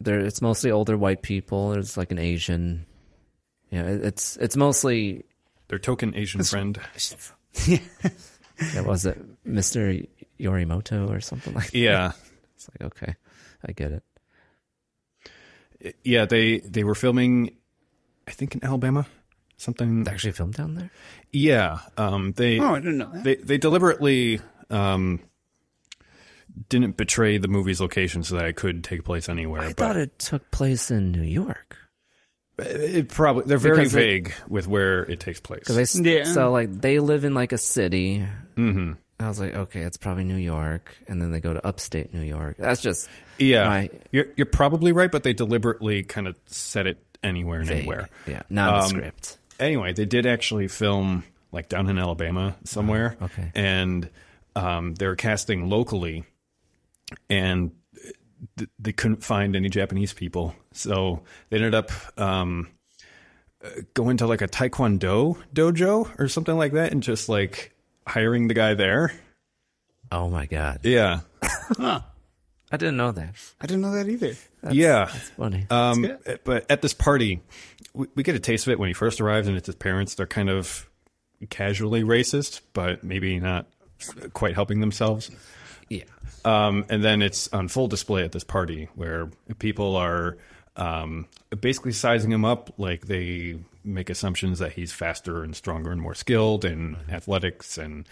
[0.00, 0.20] there.
[0.20, 1.70] It's mostly older white people.
[1.70, 2.86] There's like an Asian.
[3.70, 5.24] Yeah, it- it's it's mostly
[5.72, 6.78] Their token Asian friend.
[7.66, 7.78] yeah,
[8.84, 9.96] was it Mister
[10.38, 11.78] Yorimoto or something like that?
[11.78, 12.12] Yeah.
[12.54, 13.14] it's like okay,
[13.66, 13.92] I get
[15.80, 15.94] it.
[16.04, 17.56] Yeah, they they were filming,
[18.28, 19.06] I think in Alabama,
[19.56, 20.04] something.
[20.04, 20.90] They actually filmed down there.
[21.30, 22.60] Yeah, um, they.
[22.60, 23.24] Oh, I didn't know that.
[23.24, 25.20] They they deliberately um,
[26.68, 29.62] didn't betray the movie's location so that it could take place anywhere.
[29.62, 31.78] I but thought it took place in New York.
[32.66, 35.60] It probably they're very Because they- vague with where it takes place.
[35.66, 36.24] Because they Yeah.
[36.24, 38.24] so like they live in like a city.
[38.56, 42.12] hmm I was like, okay, it's probably New York, and then they go to upstate
[42.12, 42.56] New York.
[42.58, 43.08] That's just
[43.38, 47.68] Yeah, my you're you're probably right, but they deliberately kind of set it anywhere and
[47.68, 47.78] vague.
[47.78, 48.08] anywhere.
[48.26, 49.38] Yeah, not Um, script.
[49.60, 53.16] Anyway, they did actually film like down in Alabama somewhere.
[53.20, 53.52] Oh, okay.
[53.54, 54.08] and
[54.56, 56.24] um, they're casting locally,
[57.30, 57.70] and
[58.56, 62.68] th- they couldn't find any Japanese people, so they ended up um,
[63.64, 67.74] uh, going to like a Taekwondo dojo or something like that, and just like
[68.06, 69.12] hiring the guy there.
[70.10, 71.20] Oh my god, Yeah,
[71.78, 73.34] I didn't know that.
[73.60, 74.34] I didn't know that either.
[74.70, 75.06] yeah.
[75.06, 75.66] Funny.
[75.70, 77.40] Um, That's but at this party,
[77.94, 80.14] we, we get a taste of it when he first arrives, and it's his parents.
[80.14, 80.88] They're kind of
[81.50, 83.66] casually racist, but maybe not
[84.32, 85.30] quite helping themselves.
[85.92, 86.04] Yeah,
[86.44, 90.38] Um, and then it's on full display at this party where people are
[90.76, 91.26] um,
[91.60, 92.72] basically sizing him up.
[92.78, 97.78] Like they make assumptions that he's faster and stronger and more skilled in athletics.
[97.78, 98.08] And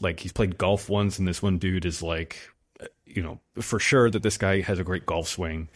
[0.00, 2.38] like he's played golf once, and this one dude is like,
[3.04, 5.68] you know, for sure that this guy has a great golf swing.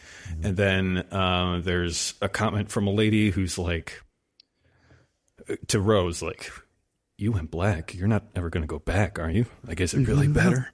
[0.43, 4.01] And then uh, there's a comment from a lady who's like,
[5.67, 6.51] to Rose, like,
[7.17, 7.93] you went black.
[7.95, 9.45] You're not ever going to go back, are you?
[9.65, 10.71] Like, is it really better?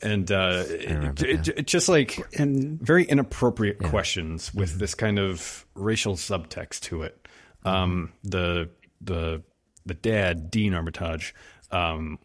[0.00, 1.58] And uh, remember it, that.
[1.58, 7.28] it, just like And very inappropriate questions with this kind of racial subtext to it.
[7.64, 9.42] Um, the the
[9.84, 11.34] the dad, Dean Armitage,
[11.70, 12.18] um,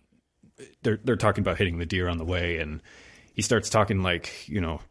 [0.84, 2.82] they're they're talking about hitting the deer on the way, and
[3.34, 4.82] he starts talking like, you know,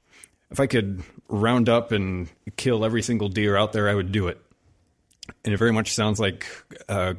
[0.51, 4.29] if I could round up and kill every single deer out there, I would do
[4.29, 4.41] it.
[5.45, 6.47] And it very much sounds like
[6.89, 7.15] uh,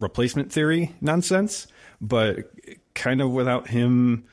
[0.00, 1.66] replacement theory nonsense,
[2.00, 2.50] but
[2.94, 4.24] kind of without him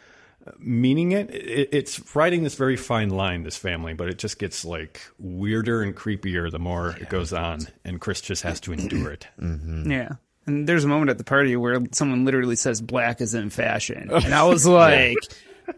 [0.60, 1.30] meaning it.
[1.34, 1.70] it.
[1.72, 5.96] It's riding this very fine line, this family, but it just gets like weirder and
[5.96, 9.28] creepier the more it goes on, and Chris just has to endure it.
[9.42, 9.92] Mm-hmm.
[9.92, 10.10] yeah.
[10.46, 14.10] And there's a moment at the party where someone literally says black is in fashion.
[14.14, 15.18] And I was like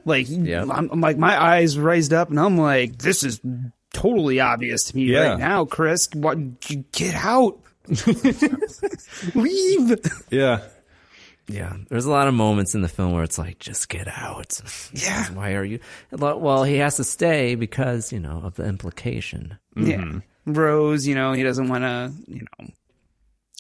[0.06, 3.42] like I'm, I'm like my eyes raised up and I'm like this is
[3.94, 5.30] totally obvious to me Yeah.
[5.32, 6.08] right now, Chris.
[6.14, 6.38] What
[6.92, 7.60] get out.
[9.36, 9.96] Leave.
[10.30, 10.62] Yeah.
[11.50, 11.74] Yeah.
[11.90, 14.60] There's a lot of moments in the film where it's like, just get out.
[14.94, 15.26] Yeah.
[15.34, 15.80] Why are you?
[16.12, 19.58] Well, he has to stay because you know of the implication.
[19.76, 19.98] Yeah.
[19.98, 20.54] Mm-hmm.
[20.54, 22.68] Rose, you know, he doesn't want to, you know,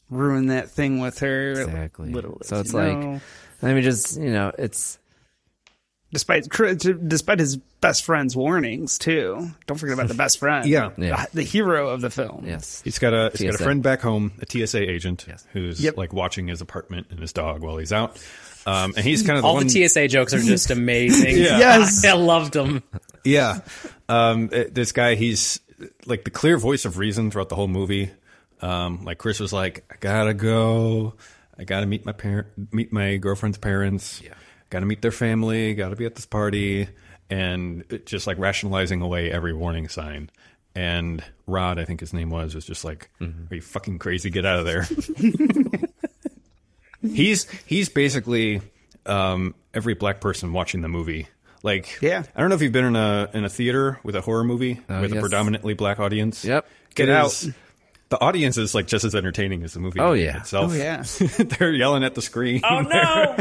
[0.09, 1.51] ruin that thing with her.
[1.51, 2.11] Exactly.
[2.11, 3.21] Little so it's like, know.
[3.61, 4.98] let me just, you know, it's
[6.11, 6.47] despite
[7.07, 9.49] despite his best friend's warnings too.
[9.67, 10.67] Don't forget about the best friend.
[10.67, 10.89] Yeah.
[10.97, 11.25] Yeah.
[11.33, 12.43] the hero of the film.
[12.45, 12.81] yes.
[12.83, 15.97] He's got a he's got a friend back home, a TSA agent, who's Yep.
[15.97, 18.17] like watching his apartment and his dog while he's out.
[18.65, 21.37] Um, and he's kind of the All one, the TSA jokes are just amazing.
[21.37, 21.57] Yeah.
[21.59, 22.03] Yes.
[22.05, 22.83] I loved them.
[23.23, 23.59] Yeah.
[24.09, 25.59] Um, uh, this guy, he's
[26.05, 28.11] like the clear voice of reason throughout the whole movie.
[28.61, 31.13] Um, like Chris was like, I gotta go.
[31.57, 34.21] I gotta meet my parent, meet my girlfriend's parents.
[34.23, 34.33] Yeah.
[34.69, 35.73] Gotta meet their family.
[35.73, 36.87] Gotta be at this party.
[37.31, 40.29] And just like rationalizing away every warning sign.
[40.75, 44.29] and Rod, I think his name was, was just like, "Are you fucking crazy?
[44.29, 44.87] Get out of there."
[47.01, 48.61] he's he's basically
[49.05, 51.27] um, every black person watching the movie.
[51.61, 52.23] Like, Yeah.
[52.35, 54.79] I don't know if you've been in a in a theater with a horror movie
[54.89, 56.45] Oh, with a predominantly black audience.
[56.45, 56.65] Yep.
[56.95, 57.27] Get It out.
[57.27, 57.53] is-
[58.09, 59.99] The audience is like just as entertaining as the movie.
[59.99, 60.37] Oh, yeah.
[60.37, 60.71] itself.
[60.71, 61.03] Oh, yeah.
[61.37, 62.61] they're yelling at the screen.
[62.63, 63.35] Oh no!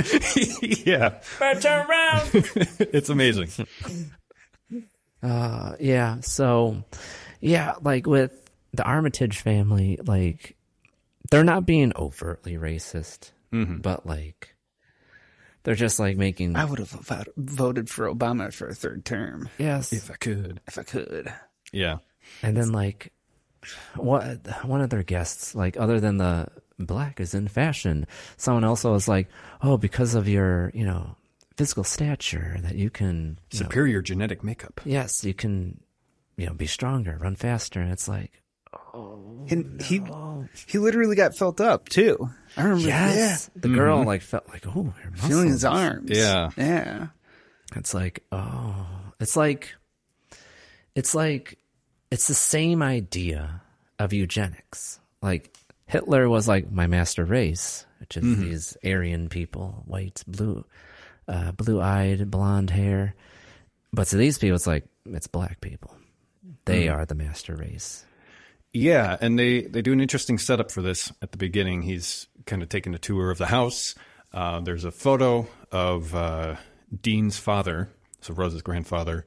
[0.85, 2.31] yeah, Better turn around.
[2.93, 3.49] it's amazing.
[5.23, 6.21] Uh, yeah.
[6.21, 6.85] So,
[7.41, 8.33] yeah, like with
[8.73, 10.57] the Armitage family, like
[11.31, 14.55] they're not being overtly racist, but like
[15.65, 19.49] they're just like making I would have vo- voted for Obama for a third term
[19.59, 21.33] yes, If I could, if I could.
[21.73, 21.99] yeah.
[22.43, 23.13] and then like
[23.97, 26.49] what one of their guests, like other than the
[26.79, 28.07] black is in fashion,
[28.37, 29.29] someone else was like,
[29.63, 31.17] oh, because of your you know
[31.57, 34.81] physical stature, that you can you know, Superior genetic makeup.
[34.85, 35.81] yes, you can
[36.37, 38.43] you know be stronger, run faster, and it's like
[38.95, 40.03] oh, And he
[40.67, 42.31] he literally got felt up too.
[42.57, 42.89] I remember.
[42.89, 43.77] yes, the mm-hmm.
[43.77, 46.11] girl like felt like oh, her Yeah, feeling his arms.
[46.11, 46.51] Yeah.
[46.57, 47.09] yeah.
[47.77, 48.87] It's like, oh,
[49.21, 49.75] it's like,
[50.95, 51.59] it's like,
[52.11, 53.63] it's the same idea
[53.99, 55.01] of eugenics.
[55.23, 55.57] Like
[55.87, 60.65] Hitler was like my master race, which is these Aryan people, white, blue,
[61.27, 63.15] uh, blue-eyed, blonde hair.
[63.93, 65.95] But to these people, it's like it's black people.
[66.65, 68.05] They are the master race.
[68.73, 71.83] Yeah, and they they do an interesting setup for this at the beginning.
[71.83, 73.95] He's kind of taking a tour of the house.
[74.33, 76.57] Uh, there's a photo of uh,
[77.01, 77.89] Dean's father,
[78.21, 79.27] so Rose's grandfather,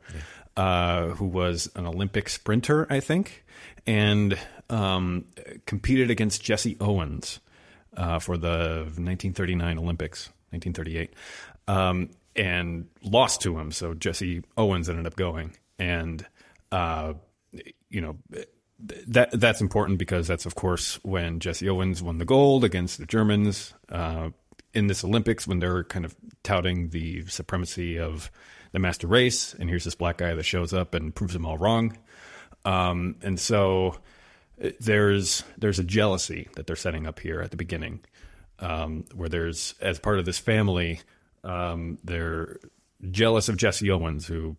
[0.57, 3.45] uh, who was an Olympic sprinter, I think,
[3.87, 4.37] and
[4.69, 5.25] um,
[5.65, 7.39] competed against Jesse Owens
[7.95, 11.13] uh, for the 1939 Olympics, 1938,
[11.67, 13.71] um, and lost to him.
[13.71, 16.25] So Jesse Owens ended up going, and
[16.71, 17.13] uh,
[17.89, 18.17] you know
[19.07, 23.05] that that's important because that's of course when Jesse Owens won the gold against the
[23.05, 24.29] Germans uh,
[24.73, 28.31] in this Olympics when they're kind of touting the supremacy of
[28.71, 31.57] the master race, and here's this black guy that shows up and proves them all
[31.57, 31.97] wrong,
[32.65, 33.99] um, and so
[34.63, 37.99] uh, there's there's a jealousy that they're setting up here at the beginning,
[38.59, 41.01] um, where there's as part of this family,
[41.43, 42.57] um, they're
[43.09, 44.55] jealous of Jesse Owens who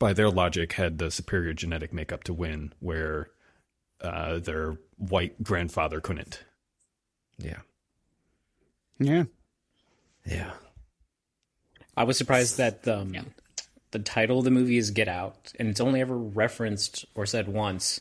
[0.00, 3.28] by their logic, had the superior genetic makeup to win, where
[4.00, 6.42] uh, their white grandfather couldn't.
[7.38, 7.60] Yeah.
[9.00, 9.24] Yeah.
[10.24, 10.52] Yeah.
[11.96, 13.12] I was surprised that um,
[13.90, 17.48] the title of the movie is Get Out, and it's only ever referenced or said
[17.48, 18.00] once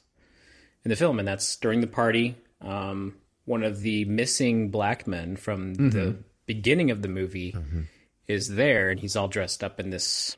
[0.85, 2.35] in the film, and that's during the party.
[2.61, 7.55] Um, one of the missing black men from the beginning of the movie
[8.27, 10.37] is there, and he's all dressed up in this.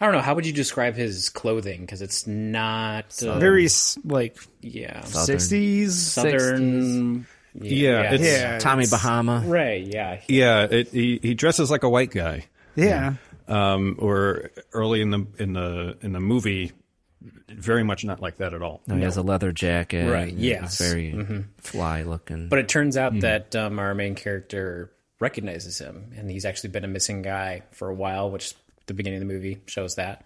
[0.00, 0.20] I don't know.
[0.20, 1.80] How would you describe his clothing?
[1.80, 3.68] Because it's not uh, Very
[4.04, 5.94] like yeah sixties.
[6.00, 7.26] southern.
[7.60, 8.58] Yeah, it's- Yeah.
[8.58, 9.42] Tommy it's- Bahama.
[9.46, 9.82] right.
[9.86, 12.46] Yeah, Yeah, it, he he dresses like a white guy.
[12.76, 13.14] Yeah.
[13.48, 16.72] Um, or early in the in the in the movie,
[17.48, 18.82] very much not like that at all.
[18.86, 20.10] No, he has a leather jacket.
[20.10, 20.64] Right, and yes.
[20.64, 22.48] It's very fly looking.
[22.48, 26.84] But it turns out that um, our main character recognizes him, and he's actually been
[26.84, 28.54] a missing guy for a while, which
[28.86, 30.24] the beginning of the movie shows that.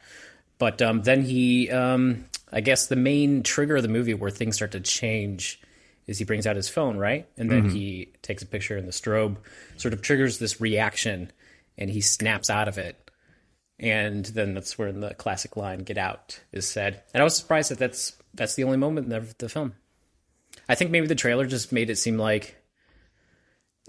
[0.58, 4.56] But um, then he, um, I guess, the main trigger of the movie where things
[4.56, 5.60] start to change
[6.06, 7.76] is he brings out his phone, right, and then mm-hmm.
[7.76, 9.36] he takes a picture, and the strobe
[9.76, 11.30] sort of triggers this reaction,
[11.78, 12.98] and he snaps out of it.
[13.78, 17.02] And then that's where the classic line "Get out" is said.
[17.14, 19.74] And I was surprised that that's that's the only moment in the, the film.
[20.68, 22.56] I think maybe the trailer just made it seem like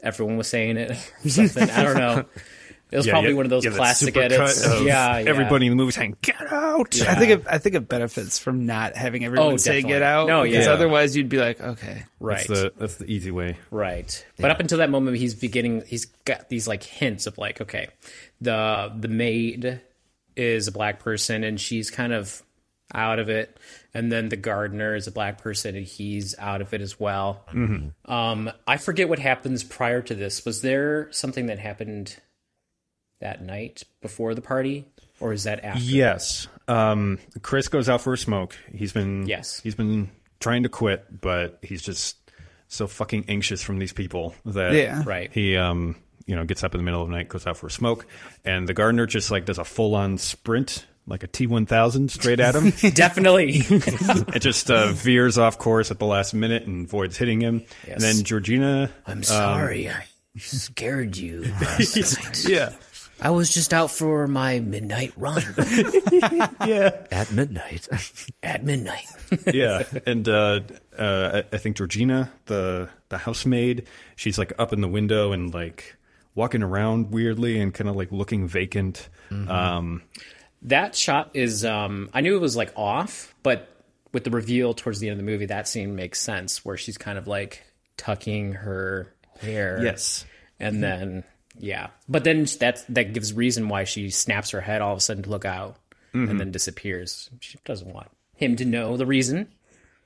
[0.02, 0.96] everyone was saying it or
[1.30, 1.70] something.
[1.70, 2.26] I don't know.
[2.94, 4.66] It was Yeah, probably yeah, one of those yeah, classic edits.
[4.66, 5.30] of yeah, yeah.
[5.30, 8.66] everybody in the movie saying "Get out!" I think it, I think it benefits from
[8.68, 9.90] not having everyone Oh, say definitely.
[9.94, 10.72] "get out." No, because yeah.
[10.72, 13.58] otherwise you'd be like, okay, right, That's the that's the easy way.
[13.72, 14.26] right.
[14.38, 15.84] But up until that moment, he's beginning.
[15.88, 17.88] He's got these like hints of like, okay,
[18.42, 19.82] the the maid
[20.36, 22.42] is a black person and she's kind of
[22.94, 23.58] out of it,
[23.96, 27.44] and then the gardener is a black person and he's out of it as well.
[28.06, 30.46] Um, I forget what happens prior to this.
[30.46, 32.16] Was there something that happened
[33.24, 34.86] that night before the party,
[35.20, 35.82] or is that after?
[35.82, 36.48] Yes.
[36.68, 38.56] Um, Chris goes out for a smoke.
[38.74, 39.60] He's been Yes.
[39.64, 42.18] He's been trying to quit, but he's just
[42.68, 45.02] so fucking anxious from these people that Yeah.
[45.06, 45.32] Right.
[45.34, 45.96] He um
[46.26, 48.06] you know gets up in the middle of the night, goes out for a smoke,
[48.46, 50.86] and the gardener just like does a full on sprint.
[51.06, 52.72] Like a T one thousand straight at him.
[52.94, 53.56] Definitely.
[53.70, 57.64] it just uh, veers off course at the last minute and avoids hitting him.
[57.86, 57.96] Yes.
[57.96, 60.06] And then Georgina, I'm sorry, I
[60.38, 62.46] scared you last night.
[62.48, 62.74] yeah,
[63.22, 65.42] I was just out for my midnight run
[66.66, 66.92] yeah.
[67.12, 67.88] At midnight.
[68.44, 69.06] at midnight.
[69.54, 70.60] yeah, and uh,
[70.98, 75.54] uh, I I think Georgina, the the housemaid, she's like up in the window and
[75.54, 75.96] like
[76.36, 79.08] walking around weirdly and kind of like looking vacant.
[79.32, 80.04] Um,
[80.64, 83.70] That shot is um I knew it was like off, but
[84.12, 86.98] with the reveal towards the end of the movie, that scene makes sense where she's
[86.98, 87.64] kind of like
[87.98, 89.08] tucking her
[89.40, 89.80] hair.
[89.84, 90.26] yes,
[90.60, 91.24] And then
[91.58, 91.88] yeah.
[92.08, 95.24] But then that that gives reason why she snaps her head all of a sudden
[95.24, 95.78] to look out
[96.14, 97.30] and then disappears.
[97.40, 99.48] She doesn't want him to know the reason.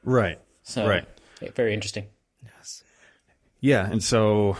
[0.03, 1.05] right, So right.
[1.53, 2.05] very interesting.
[2.43, 2.83] Yes.
[3.59, 4.57] Yeah, and so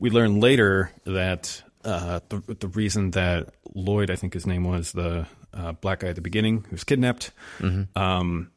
[0.00, 4.92] we learn later that uh, the the reason that Lloyd, I think his name was
[4.92, 7.30] the uh, black guy at the beginning, who was kidnapped.
[7.94, 8.50] Um,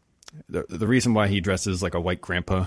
[0.50, 2.66] the the reason why he dresses like a white grandpa,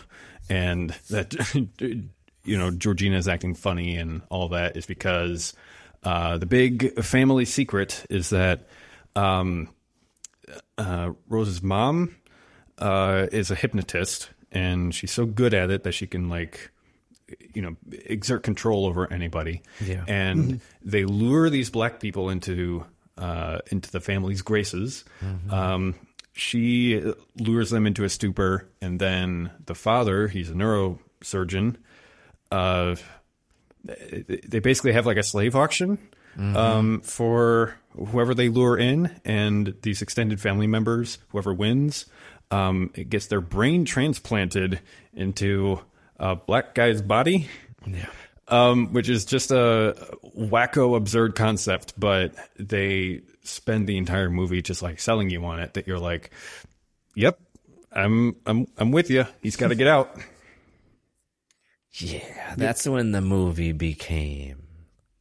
[0.48, 1.34] and that
[2.46, 5.54] you know Georgina is acting funny and all that is because
[6.02, 8.68] uh, the big family secret is that
[9.14, 9.68] um,
[10.78, 12.16] uh, Rose's mom
[12.78, 16.70] uh, is a hypnotist, and she's so good at it that she can like
[17.54, 19.62] you know exert control over anybody.
[19.84, 20.04] Yeah.
[20.06, 22.84] And they lure these black people into
[23.18, 25.04] uh, into the family's graces.
[25.50, 25.94] Um,
[26.32, 27.02] she
[27.38, 31.76] lures them into a stupor, and then the father, he's a neurosurgeon.
[32.50, 32.96] Uh,
[33.84, 35.98] they basically have like a slave auction
[36.38, 42.06] um, for whoever they lure in, and these extended family members, whoever wins,
[42.50, 44.80] um, it gets their brain transplanted
[45.14, 45.80] into
[46.18, 47.48] a black guy's body.
[47.86, 48.08] Yeah.
[48.48, 49.96] Um, which is just a
[50.36, 55.74] wacko, absurd concept, but they spend the entire movie just like selling you on it.
[55.74, 56.30] That you're like,
[57.16, 57.40] "Yep,
[57.90, 59.26] I'm, I'm, I'm with you.
[59.42, 60.16] He's got to get out."
[61.98, 64.62] Yeah, that's when the movie became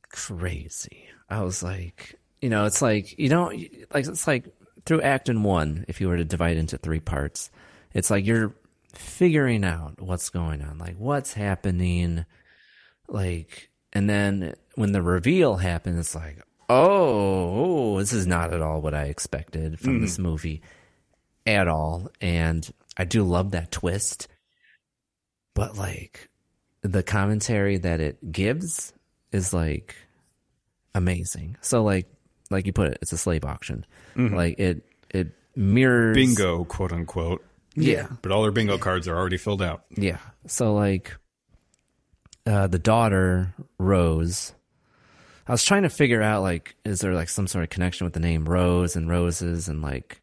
[0.10, 1.08] crazy.
[1.30, 3.54] I was like, you know, it's like you don't
[3.94, 4.54] like it's like
[4.86, 5.86] through act in one.
[5.88, 7.50] If you were to divide into three parts,
[7.94, 8.54] it's like you're
[8.94, 12.26] figuring out what's going on, like what's happening,
[13.08, 18.82] like, and then when the reveal happens, it's like, oh, this is not at all
[18.82, 20.02] what I expected from mm-hmm.
[20.02, 20.62] this movie
[21.46, 24.28] at all, and I do love that twist,
[25.54, 26.30] but like
[26.88, 28.94] the commentary that it gives
[29.32, 29.96] is like
[30.94, 31.58] amazing.
[31.62, 32.08] So like
[32.50, 33.86] like you put it, it's a slave auction.
[34.16, 37.44] Like it it mirrors Bingo, quote unquote.
[37.76, 38.08] Yeah.
[38.22, 39.84] But all their bingo cards are already filled out.
[39.90, 40.20] Yeah.
[40.48, 41.16] So like
[42.46, 44.54] uh the daughter Rose
[45.48, 48.14] I was trying to figure out like is there like some sort of connection with
[48.14, 50.22] the name Rose and roses and like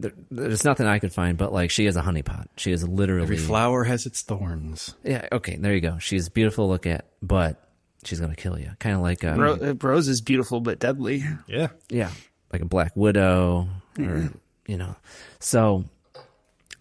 [0.00, 2.46] there, there's nothing I could find, but like she is a honeypot.
[2.56, 4.94] She is literally Every flower has its thorns.
[5.04, 5.98] Yeah, okay, there you go.
[5.98, 7.68] She's beautiful to look at, but
[8.04, 8.70] she's gonna kill you.
[8.78, 11.24] Kind of like a Ro- uh, Rose is beautiful but deadly.
[11.46, 11.68] Yeah.
[11.88, 12.10] yeah,
[12.52, 13.68] like a black widow,
[13.98, 14.30] or
[14.66, 14.96] you know.
[15.40, 15.84] So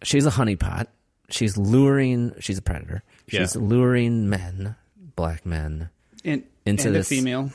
[0.04, 0.88] she's a honeypot.
[1.30, 2.34] She's luring.
[2.40, 3.04] She's a predator.
[3.28, 3.62] She's Yeah.
[3.62, 4.76] luring men,
[5.16, 5.90] black men,
[6.24, 7.52] And, Into and this- a female.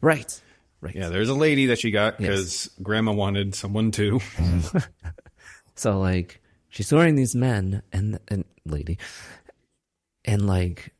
[0.00, 0.40] right?
[0.80, 0.94] Right.
[0.94, 2.28] Yeah, there's a lady that she got Yes.
[2.28, 4.20] because grandma wanted someone too.
[5.78, 8.98] So like she's luring these men and and lady,
[10.24, 10.94] and like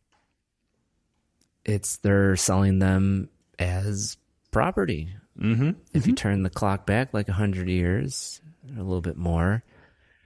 [1.65, 4.19] it's they're selling them as
[4.51, 5.09] property.
[5.41, 5.71] Mm-hmm.
[5.95, 9.63] If you turn the clock back like a hundred years, or a little bit more,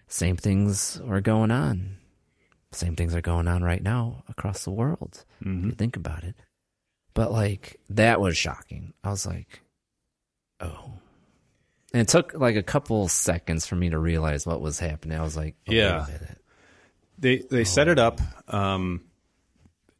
[0.08, 1.96] same things are going on.
[2.72, 5.24] Same things are going on right now across the world.
[5.40, 6.34] If you think about it,
[7.14, 8.92] but like that was shocking.
[9.04, 9.60] I was like,
[10.60, 10.92] oh.
[11.92, 15.18] And it took like a couple seconds for me to realize what was happening.
[15.18, 16.00] I was like, oh, Yeah.
[16.06, 16.38] wait a minute.
[17.18, 19.02] They they set it up, um,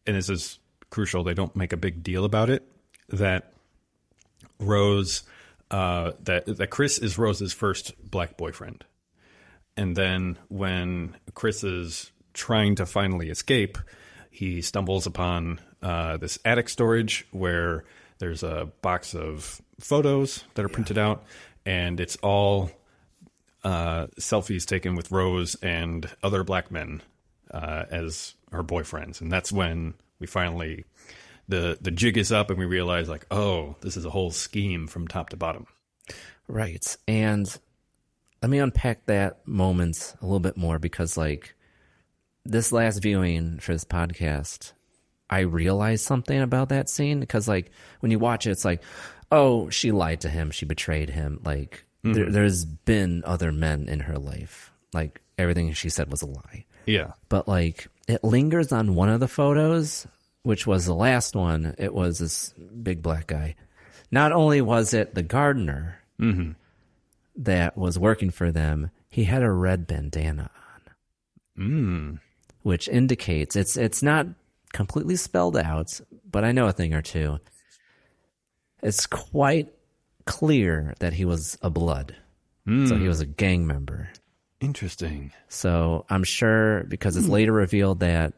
[0.07, 0.59] and this is
[0.89, 1.23] crucial.
[1.23, 2.67] They don't make a big deal about it.
[3.11, 3.53] That
[4.59, 5.23] Rose,
[5.71, 8.85] uh, that that Chris is Rose's first black boyfriend,
[9.77, 13.77] and then when Chris is trying to finally escape,
[14.31, 17.85] he stumbles upon uh, this attic storage where
[18.19, 21.25] there's a box of photos that are printed out,
[21.65, 22.71] and it's all
[23.65, 27.03] uh, selfies taken with Rose and other black men
[27.51, 30.85] uh, as her boyfriends, and that's when we finally
[31.49, 34.87] the the jig is up, and we realize like, oh, this is a whole scheme
[34.87, 35.67] from top to bottom.
[36.49, 36.97] Right.
[37.07, 37.55] And
[38.43, 41.55] let me unpack that moment a little bit more because, like,
[42.45, 44.73] this last viewing for this podcast,
[45.31, 47.71] I realized something about that scene because, like,
[48.01, 48.83] when you watch it, it's like,
[49.31, 51.41] oh, she lied to him, she betrayed him.
[51.45, 54.73] Like, there, there's been other men in her life.
[54.93, 56.65] Like, everything she said was a lie.
[56.87, 60.07] Yeah, But, like, it lingers on one of the photos
[60.43, 62.53] which was the last one, it was this
[62.83, 63.55] big black guy.
[64.11, 65.99] Not only was it the gardener
[67.37, 70.51] that was working for them, he had a red bandana
[71.59, 72.21] on, Mm.
[72.63, 74.27] which indicates it's it's not
[74.73, 76.01] completely spelled out,
[76.31, 77.39] but I know a thing or two.
[78.83, 79.73] It's quite
[80.27, 82.17] clear that he was a blood,
[82.67, 84.11] so he was a gang member.
[84.61, 85.33] Interesting.
[85.49, 88.35] So I'm sure because it's later revealed that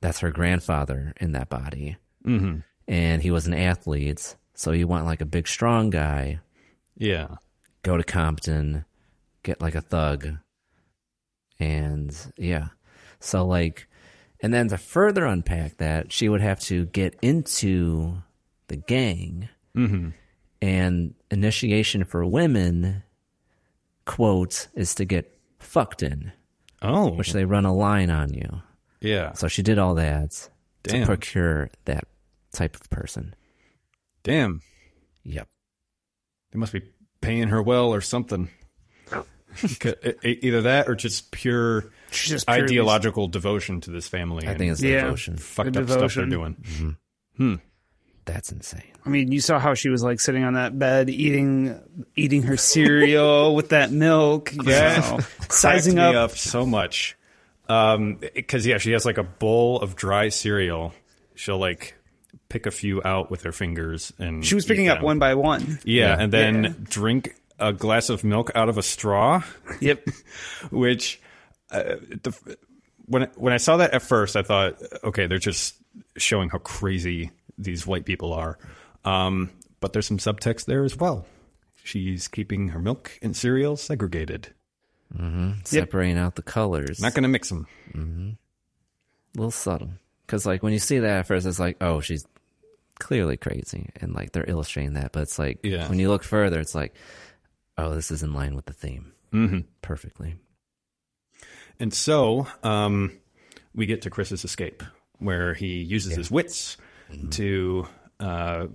[0.00, 2.58] that's her grandfather in that body, Mm-hmm.
[2.86, 6.38] and he was an athlete, so you want like a big, strong guy.
[6.96, 7.28] Yeah.
[7.82, 8.84] Go to Compton,
[9.42, 10.28] get like a thug,
[11.58, 12.68] and yeah.
[13.20, 13.88] So like,
[14.42, 18.22] and then to further unpack that, she would have to get into
[18.68, 20.10] the gang, Mm-hmm.
[20.60, 23.02] and initiation for women,
[24.04, 26.32] quote, is to get fucked in,
[26.82, 27.10] Oh.
[27.12, 28.60] which they run a line on you.
[29.00, 29.32] yeah.
[29.32, 30.48] So she did all that
[30.82, 31.00] Damn.
[31.00, 32.04] to procure that
[32.52, 33.34] type of person.
[34.24, 34.60] Damn.
[35.24, 35.48] Yep.
[36.52, 36.82] They must be
[37.20, 38.48] paying her well or something.
[39.56, 39.92] C-
[40.24, 44.46] Either that or just pure She's just purely- ideological devotion to this family.
[44.46, 45.02] I and think it's Yeah.
[45.04, 45.36] devotion.
[45.36, 46.30] fucked the up stuff they're devotion.
[46.30, 46.56] doing.
[46.62, 46.88] Mm-hmm.
[47.36, 47.54] Hmm.
[47.54, 47.54] Hmm.
[48.24, 48.82] That's insane.
[49.04, 51.80] I mean, you saw how she was like sitting on that bed eating
[52.14, 54.52] eating her cereal with that milk.
[54.52, 56.30] you know, sizing Cracked me up.
[56.30, 57.16] up so much.
[57.68, 60.92] Um, because yeah, she has like a bowl of dry cereal.
[61.34, 61.96] She'll like
[62.48, 65.34] pick a few out with her fingers, and She was picking eat up one by
[65.34, 65.80] one.
[65.84, 66.72] Yeah, and then Yeah.
[66.84, 69.42] drink a glass of milk out of a straw.
[69.80, 70.06] Yep.
[70.70, 71.20] which
[71.72, 72.56] uh, the,
[73.06, 75.74] when when I saw that at first, I thought, okay, they're just
[76.16, 78.58] showing how crazy these white people are.
[79.04, 79.50] Um,
[79.80, 81.26] but there's some subtext there as well.
[81.84, 84.48] She's keeping her milk and cereal segregated.
[85.64, 87.00] Separating out the colors.
[87.00, 87.66] Not going to mix them.
[87.94, 89.90] a little subtle.
[90.26, 92.24] Because, like, when you see that at first, it's like, oh, she's
[92.98, 93.90] clearly crazy.
[94.00, 95.12] And, like, they're illustrating that.
[95.12, 95.88] But it's like, Yeah.
[95.88, 96.94] when you look further, it's like,
[97.76, 99.60] oh, this is in line with the theme Mm-hmm.
[99.82, 100.36] perfectly.
[101.82, 103.18] And so um,
[103.74, 104.84] we get to Chris's escape,
[105.18, 106.76] where he uses his wits
[107.30, 107.86] to,
[108.20, 108.66] uh,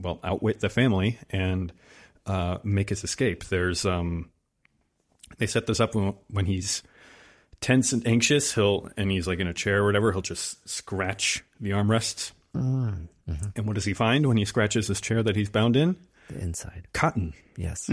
[0.00, 1.70] well, outwit the family and
[2.24, 3.44] uh, make his escape.
[3.44, 4.30] There's, um,
[5.36, 6.82] they set this up when, when he's
[7.60, 8.54] tense and anxious.
[8.54, 10.10] He'll and he's like in a chair or whatever.
[10.10, 12.32] He'll just scratch the armrests.
[13.54, 15.96] And what does he find when he scratches this chair that he's bound in?
[16.30, 16.88] The inside.
[16.94, 17.90] Cotton Yes.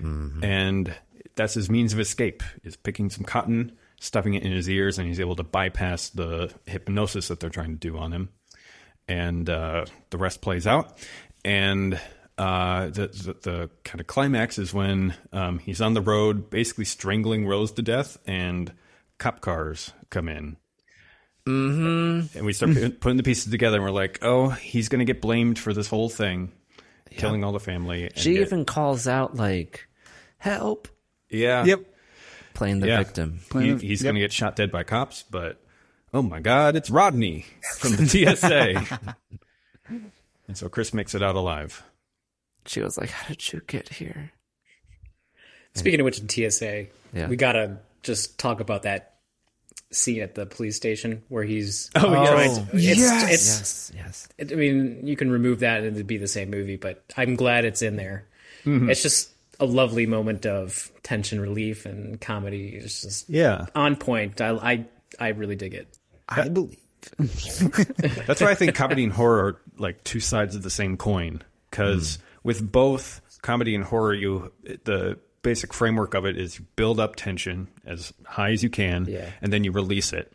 [0.00, 0.94] and
[1.36, 5.06] that's his means of escape is picking some cotton stuffing it in his ears and
[5.06, 8.28] he's able to bypass the hypnosis that they're trying to do on him.
[9.06, 10.98] And uh, the rest plays out.
[11.44, 12.00] And
[12.36, 16.84] uh, the, the, the kind of climax is when um, he's on the road basically
[16.84, 18.72] strangling rose to death and
[19.18, 20.56] cop cars come in.
[21.46, 22.38] Mm-hmm.
[22.38, 25.04] and we start pu- putting the pieces together and we're like oh he's going to
[25.04, 26.52] get blamed for this whole thing
[27.10, 29.88] killing all the family and She get- even calls out, like,
[30.38, 30.86] help,
[31.32, 31.80] yeah Yep.
[32.54, 32.98] playing the Yeah.
[32.98, 33.40] victim.
[33.52, 35.60] He, he's going to get shot dead by cops, but
[36.14, 37.46] oh my God, it's Rodney
[37.78, 39.14] from the TSA.
[40.48, 41.82] and so Chris makes it out alive.
[42.66, 44.30] She was like, how did you get here?
[45.74, 47.28] Speaking of which, in TSA, Yeah.
[47.28, 49.14] we gotta just talk about that
[49.90, 51.90] scene at the police station where he's.
[51.94, 52.28] Oh, yes.
[52.30, 53.30] trying to- it's, Yes.
[53.32, 54.52] It's, Yes, yes.
[54.52, 57.64] I mean, you can remove that and it'd be the same movie, but I'm glad
[57.64, 58.26] it's in there.
[58.64, 58.90] Mm-hmm.
[58.90, 59.30] It's just
[59.62, 62.70] a lovely moment of tension relief and comedy.
[62.74, 63.66] It's just Yeah.
[63.74, 64.40] on point.
[64.40, 64.84] I, I,
[65.20, 65.96] I really dig it.
[66.28, 66.76] I believe.
[68.26, 71.42] That's why I think comedy and horror are like two sides of the same coin.
[71.70, 74.52] Because with both comedy and horror, you
[74.84, 79.06] the basic framework of it is you build up tension as high as you can,
[79.08, 79.28] Yeah.
[79.40, 80.32] and then you release it.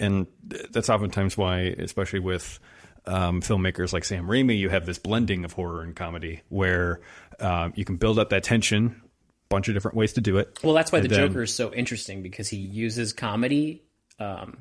[0.00, 2.58] And that's oftentimes why, especially with
[3.06, 7.00] um, filmmakers like Sam Raimi, you have this blending of horror and comedy where
[7.40, 9.02] um, you can build up that tension.
[9.48, 10.58] Bunch of different ways to do it.
[10.62, 13.82] Well, that's why And the then- Joker is so interesting because he uses comedy
[14.18, 14.58] um,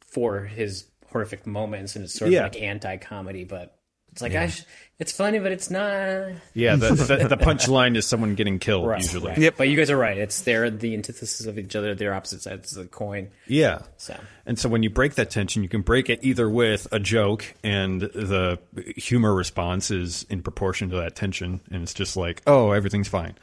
[0.00, 2.42] for his horrific moments, and it's sort of Yeah.
[2.44, 3.77] like anti-comedy, but
[4.18, 4.64] it's like I sh-
[4.98, 6.32] it's funny, but it's not.
[6.54, 9.30] Yeah, the, the, the punchline is someone getting killed Right, usually.
[9.32, 9.56] right.
[9.56, 10.18] But you guys are right.
[10.18, 11.94] It's they're the antithesis of each other.
[11.94, 13.28] They're opposite sides of the coin.
[13.46, 13.82] Yeah.
[13.96, 16.98] So And so when you break that tension, you can break it either with a
[16.98, 18.58] joke and the
[18.96, 23.36] humor response is in proportion to that tension and it's just like, oh, everything's fine.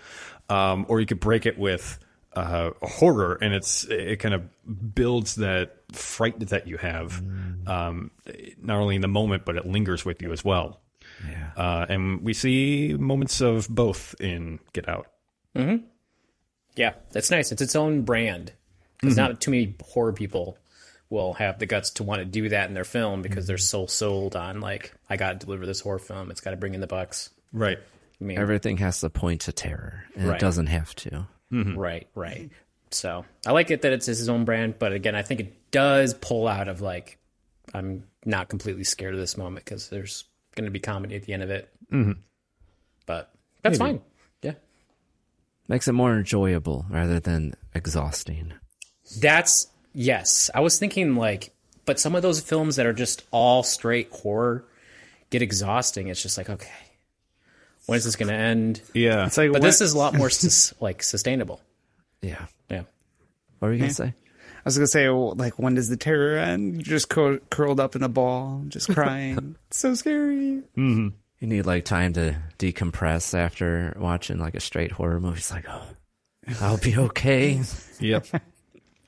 [0.49, 1.99] Um, or you could break it with
[2.36, 7.67] uh, horror and it's it kind of builds that fright that you have, mm.
[7.67, 8.11] um,
[8.61, 10.79] not only in the moment, but it lingers with you as well.
[11.27, 11.51] Yeah.
[11.55, 15.07] Uh, and we see moments of both in Get Out.
[15.55, 15.85] Mm-hmm.
[16.75, 17.53] yeah, that's nice.
[17.53, 18.51] It's its own brand.
[19.01, 19.31] There's mm-hmm.
[19.31, 20.57] not too many horror people
[21.09, 23.47] will have the guts to want to do that in their film because mm.
[23.47, 26.31] they're so sold on like I got to deliver this horror film.
[26.31, 27.29] It's got to bring in the bucks.
[27.53, 27.77] Right.
[28.19, 30.35] I mean, Everything has to point to terror, and Right.
[30.35, 31.27] it doesn't have to.
[31.51, 31.77] Mm-hmm.
[31.77, 32.49] Right, right.
[32.95, 36.13] So I like it that it's his own brand, but again, I think it does
[36.13, 37.17] pull out of like
[37.73, 40.23] I'm not completely scared of this moment because there's
[40.55, 41.69] going to be comedy at the end of it.
[41.91, 42.13] Mm-hmm.
[43.05, 43.31] But
[43.61, 44.01] that's fine.
[44.41, 44.53] Yeah,
[45.67, 48.53] Makes it more enjoyable rather than exhausting.
[49.19, 50.49] that's yes.
[50.55, 51.53] I was thinking like,
[51.85, 54.65] but some of those films that are just all straight horror
[55.31, 56.07] get exhausting.
[56.07, 56.69] It's just like okay,
[57.87, 58.81] when is this going to end?
[58.93, 59.25] Yeah.
[59.25, 61.61] It's like But when- this is a lot more sus- like sustainable.
[62.26, 62.45] Yeah.
[62.69, 62.84] Yeah.
[63.59, 64.13] What were you gonna say?
[64.13, 66.76] I was gonna say, well, like, when does the terror end?
[66.76, 69.55] You're just cur- curled up in a ball, just crying.
[69.67, 70.63] it's so scary.
[70.76, 71.09] Mm-hmm.
[71.39, 75.38] You need like time to decompress after watching like a straight horror movie.
[75.38, 75.86] It's like, oh,
[76.61, 77.61] I'll be okay.
[77.99, 78.26] Yep.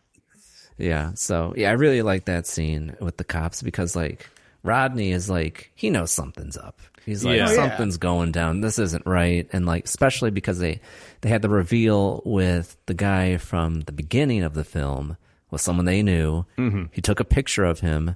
[0.78, 1.12] yeah.
[1.16, 4.30] So yeah, I really like that scene with the cops because like
[4.64, 6.80] Rodney is like he knows something's up.
[7.08, 7.48] He's like Yeah.
[7.48, 7.56] Oh, yeah.
[7.56, 8.62] something's going down.
[8.62, 9.48] This isn't right.
[9.52, 10.82] And like especially because they
[11.22, 15.18] they had the reveal with the guy from the beginning of the film
[15.50, 16.46] was someone they knew.
[16.58, 16.84] Mm-hmm.
[16.92, 18.16] He took a picture of him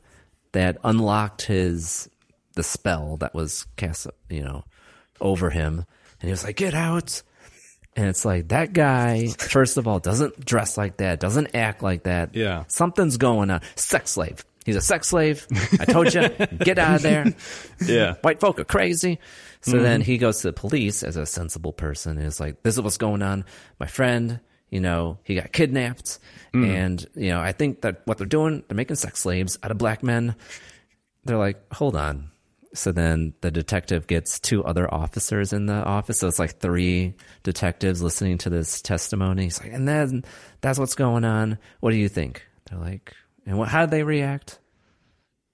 [0.52, 2.10] that unlocked his
[2.56, 4.66] the spell that was cast, you know,
[5.22, 5.86] over him,
[6.20, 7.22] and he was like, "Get out!"
[7.96, 12.04] And it's like that guy, first of all, doesn't dress like that, doesn't act like
[12.04, 12.36] that.
[12.36, 12.66] Yeah.
[12.68, 13.62] something's going on.
[13.76, 14.44] Sex slave.
[14.66, 15.48] He's a sex slave.
[15.80, 17.34] I told you, get out of there.
[17.84, 18.16] Yeah.
[18.22, 19.20] White folk are crazy.
[19.62, 20.06] So then mm-hmm.
[20.06, 22.98] he goes to the police as a sensible person and is like, this is what's
[22.98, 23.46] going on.
[23.80, 24.40] My friend,
[24.70, 26.20] you know, he got kidnapped.
[26.54, 26.68] Mm.
[26.68, 29.78] And, you know, I think that what they're doing, they're making sex slaves out of
[29.78, 30.36] black men.
[31.26, 32.32] They're like, hold on.
[32.74, 36.20] So then the detective gets two other officers in the office.
[36.20, 39.44] So it's like three detectives listening to this testimony.
[39.44, 40.24] He's like, and then
[40.62, 41.58] that's what's going on.
[41.82, 42.48] What do you think?
[42.70, 43.14] They're like,
[43.46, 44.60] and what, how did they react?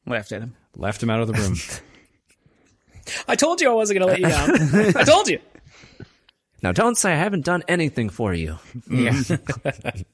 [0.05, 0.55] Laughed at him.
[0.75, 1.55] Laughed him out of the room.
[3.27, 4.95] I told you I wasn't going to let you down.
[4.95, 5.39] I told you.
[6.63, 8.57] Now, don't say I haven't done anything for you.
[8.89, 9.43] Mm.
[9.63, 9.91] Yeah.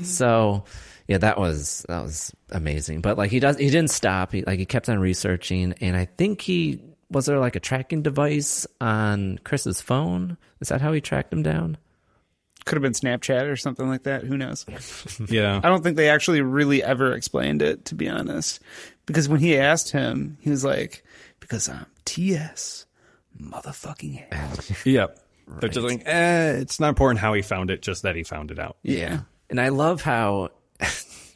[0.00, 0.64] So,
[1.08, 3.00] yeah, that was that was amazing.
[3.00, 4.30] But like he does, he didn't stop.
[4.30, 8.02] He like he kept on researching, and I think he was there like a tracking
[8.02, 10.36] device on Chris's phone.
[10.60, 11.78] Is that how he tracked him down?
[12.68, 14.24] Could have been Snapchat or something like that.
[14.24, 14.66] Who knows?
[15.28, 15.58] Yeah.
[15.64, 18.60] I don't think they actually really ever explained it, to be honest.
[19.06, 21.02] Because when he asked him, he was like,
[21.40, 22.84] "Because I'm TS,
[23.40, 25.18] motherfucking X." Yep.
[25.60, 28.50] They're just like, eh, it's not important how he found it, just that he found
[28.50, 28.76] it out.
[28.82, 29.20] Yeah.
[29.48, 30.50] And I love how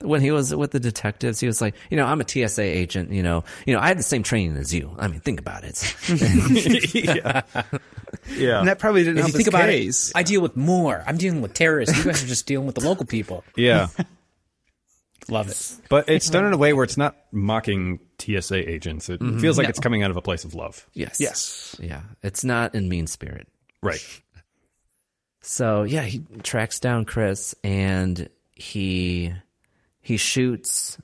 [0.03, 3.11] when he was with the detectives, he was like, you know, I'm a TSA agent.
[3.12, 4.94] You know, you know, I had the same training as you.
[4.98, 6.94] I mean, think about it.
[6.94, 7.42] yeah.
[8.36, 8.61] Yeah.
[8.61, 10.11] And that probably didn't If help you think his about case.
[10.11, 11.03] it, I deal with more.
[11.07, 11.96] I'm dealing with terrorists.
[11.96, 13.42] You guys are just dealing with the local people.
[13.57, 13.88] yeah.
[15.28, 15.76] Love it.
[15.88, 19.09] But it's done in a way where it's not mocking TSA agents.
[19.09, 19.38] It mm-hmm.
[19.38, 20.86] feels like it's coming out of a place of love.
[20.94, 21.20] yes.
[21.20, 21.76] Yes.
[21.80, 22.03] Yeah.
[22.22, 23.48] It's not in mean spirit.
[23.82, 24.05] Right.
[25.40, 29.32] So yeah, he tracks down Chris and he
[30.03, 30.98] he shoots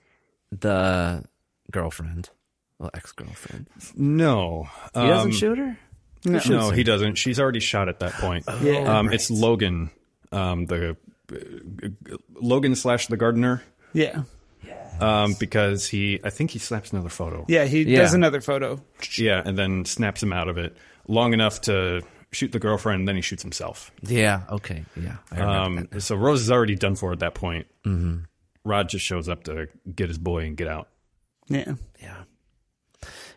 [0.52, 1.24] the
[1.70, 2.30] girlfriend,
[2.78, 3.68] well, ex girlfriend.
[3.96, 4.68] No.
[4.94, 5.78] He doesn't Um, shoot her.
[6.24, 7.14] No, he doesn't.
[7.14, 8.44] She's already shot at that point.
[8.62, 8.98] Yeah.
[8.98, 9.90] um, It's Logan,
[10.32, 10.96] um, the
[11.32, 14.22] uh, Logan slash the gardener, Yeah.
[15.00, 17.44] um, because he, I think he snaps another photo.
[17.48, 17.98] Yeah, he Yeah.
[18.00, 18.82] does another photo.
[19.16, 20.76] Yeah, and then snaps him out of it
[21.06, 23.90] long enough to shoot the girlfriend, and then he shoots himself.
[24.02, 24.42] Yeah.
[24.50, 24.84] Okay.
[24.96, 25.16] Yeah.
[25.30, 27.66] I remember Um, so Rose is already done for at that point.
[27.86, 28.24] Mm-hmm.
[28.64, 30.88] Rod just shows up to get his boy and get out.
[31.48, 31.74] Yeah.
[32.00, 32.24] Yeah.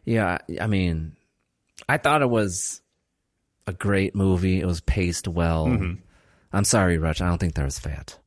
[0.05, 0.37] Yeah.
[0.59, 1.15] I mean,
[1.87, 2.81] I thought it was
[3.67, 4.59] a great movie.
[4.59, 5.67] It was paced well.
[5.67, 5.93] Mm-hmm.
[6.53, 7.21] I'm sorry, Rutch.
[7.21, 8.17] I don't think there was fat.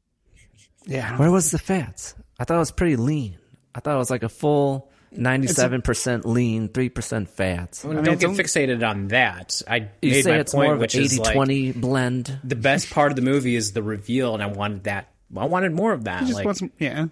[0.87, 1.19] Yeah.
[1.19, 2.15] Where was the fat?
[2.39, 3.39] I thought it was pretty lean.
[3.75, 7.83] I thought it was like a full 97% lean, 3% fat.
[7.85, 9.63] I don't get fixated on that.
[9.69, 11.73] I You made say my it's point, more of an which is 80 like 20
[11.73, 12.41] blend.
[12.45, 15.14] the best part of the movie is the reveal, and I wanted that.
[15.37, 16.21] I wanted more of that.
[16.21, 17.07] He just like, wants, yeah.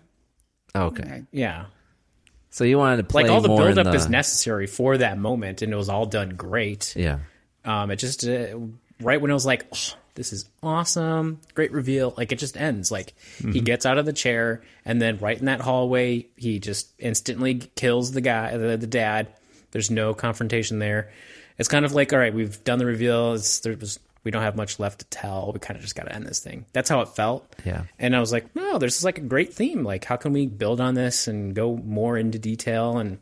[0.74, 1.24] Okay.
[1.32, 1.66] yeah,
[2.50, 4.96] So you wanted to play like all the more in buildup the, is necessary for
[4.98, 6.94] that moment, and it was all done great.
[6.96, 7.18] Yeah.
[7.64, 8.58] Um, it just uh,
[9.00, 12.14] right when it was like, oh, this is awesome, great reveal.
[12.16, 12.90] Like it just ends.
[12.90, 16.92] Like he gets out of the chair, and then right in that hallway, he just
[16.98, 19.28] instantly kills the guy, the, the dad.
[19.70, 21.10] There's no confrontation there.
[21.58, 23.34] It's kind of like, all right, we've done the reveal.
[23.34, 25.50] It's there was we don't have much left to tell.
[25.52, 26.66] We kind of just got to end this thing.
[26.72, 27.54] That's how it felt.
[27.64, 27.84] Yeah.
[27.98, 29.82] And I was like, no, this is like a great theme.
[29.84, 32.98] Like, how can we build on this and go more into detail?
[32.98, 33.18] And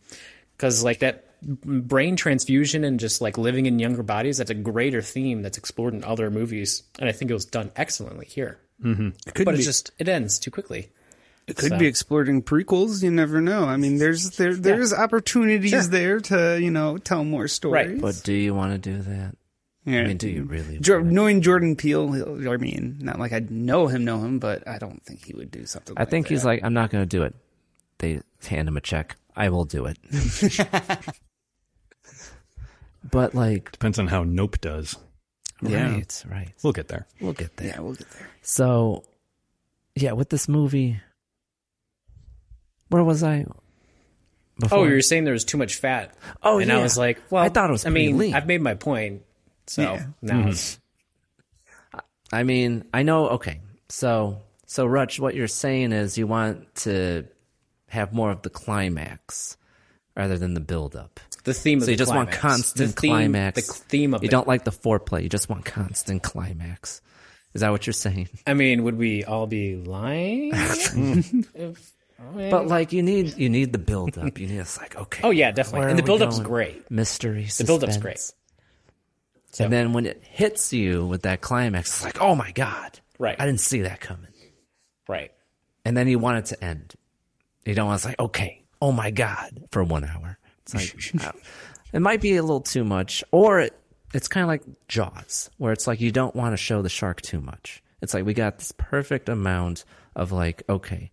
[0.57, 5.01] because like that brain transfusion and just like living in younger bodies, that's a greater
[5.01, 6.83] theme that's explored in other movies.
[6.99, 8.59] And I think it was done excellently here.
[8.83, 9.09] Mm-hmm.
[9.27, 9.59] It could But be.
[9.59, 10.91] it's just, it ends too quickly.
[11.47, 13.03] It could So- be explored in prequels.
[13.03, 13.65] You never know.
[13.65, 15.83] I mean, there's there there's opportunities Sure.
[15.83, 17.89] there to you know tell more stories.
[17.89, 18.01] Right.
[18.01, 19.35] But do you want to do that?
[19.85, 20.01] Yeah.
[20.01, 20.79] I mean, do you really?
[20.79, 24.79] Jor- knowing Jordan Peele, I mean, not like I know him, know him, but I
[24.79, 25.97] don't think he would do something.
[25.97, 27.35] I like think he's like, I'm not going to do it.
[27.99, 29.17] They hand him a check.
[29.35, 29.99] I will do it.
[33.11, 34.97] but like, Depends on how Nope does.
[35.63, 35.93] Yeah.
[35.93, 36.49] right, right.
[36.63, 37.07] We'll get there.
[37.21, 37.69] We'll get there.
[37.69, 38.29] Yeah, we'll get there.
[38.43, 39.05] So,
[39.95, 41.01] yeah, with this movie,
[42.89, 43.47] where was I?
[44.71, 46.15] Oh, you were saying there was too much fat.
[46.43, 46.79] Oh, and yeah.
[46.79, 48.35] I was like, well, I thought it was I mean, lean.
[48.35, 49.23] I've made my point.
[49.71, 50.07] So Yeah.
[50.21, 50.49] now mm-hmm.
[50.49, 50.81] it's
[52.33, 53.29] I mean, I know.
[53.31, 57.25] Okay, so so Rutch, what you're saying is you want to
[57.89, 59.57] have more of the climax
[60.17, 61.21] rather than the build up.
[61.45, 63.67] the theme of So you the just want constant the theme, climax.
[63.67, 64.31] The theme of you it.
[64.31, 65.23] don't like the foreplay.
[65.23, 67.01] You just want constant climax.
[67.55, 68.29] Is that what you're saying?
[68.47, 70.51] I mean, would we all be lying?
[71.55, 71.93] If-
[72.35, 74.37] But like you need you need the build up.
[74.39, 75.21] You need it's like okay.
[75.25, 75.91] Oh, yeah, definitely.
[75.91, 76.49] And the build-up's going?
[76.49, 76.91] great.
[76.91, 77.45] Mystery.
[77.57, 78.03] The build-up's suspense.
[78.03, 78.40] great.
[79.53, 83.01] So- And then when it hits you with that climax, it's like, oh my god,
[83.19, 83.37] Right.
[83.39, 84.31] I didn't see that coming.
[85.09, 85.33] right.
[85.85, 86.95] And then you want it to end.
[87.65, 90.39] You don't want to say, okay, oh my god, for one hour.
[90.63, 91.33] It's like uh,
[91.93, 93.77] it might be a little too much, or it,
[94.15, 97.23] it's kind of like Jaws, where it's like you don't want to show the shark
[97.23, 97.83] too much.
[98.03, 101.11] It's like we got this perfect amount of like, okay,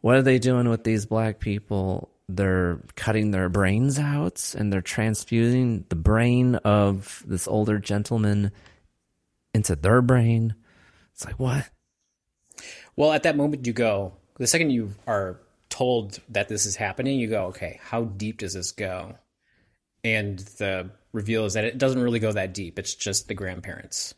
[0.00, 2.10] what are they doing with these black people?
[2.28, 8.50] They're cutting their brains out and they're transfusing the brain of this older gentleman
[9.52, 10.54] into their brain.
[11.12, 11.70] It's like, what?
[12.96, 17.18] Well, at that moment, you go, the second you are told that this is happening,
[17.18, 19.16] you go, okay, how deep does this go?
[20.02, 22.78] And the reveal is that it doesn't really go that deep.
[22.78, 24.14] It's just the grandparents.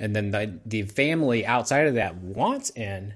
[0.00, 3.14] And then the, the family outside of that wants in.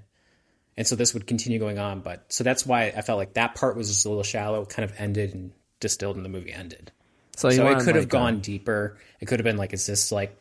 [0.76, 2.00] And so this would continue going on.
[2.00, 4.88] But so that's why I felt like that part was just a little shallow, kind
[4.88, 6.92] of ended and distilled and the movie ended.
[7.36, 8.98] So, so it could have like, gone a- deeper.
[9.20, 10.36] It could have been like, is this like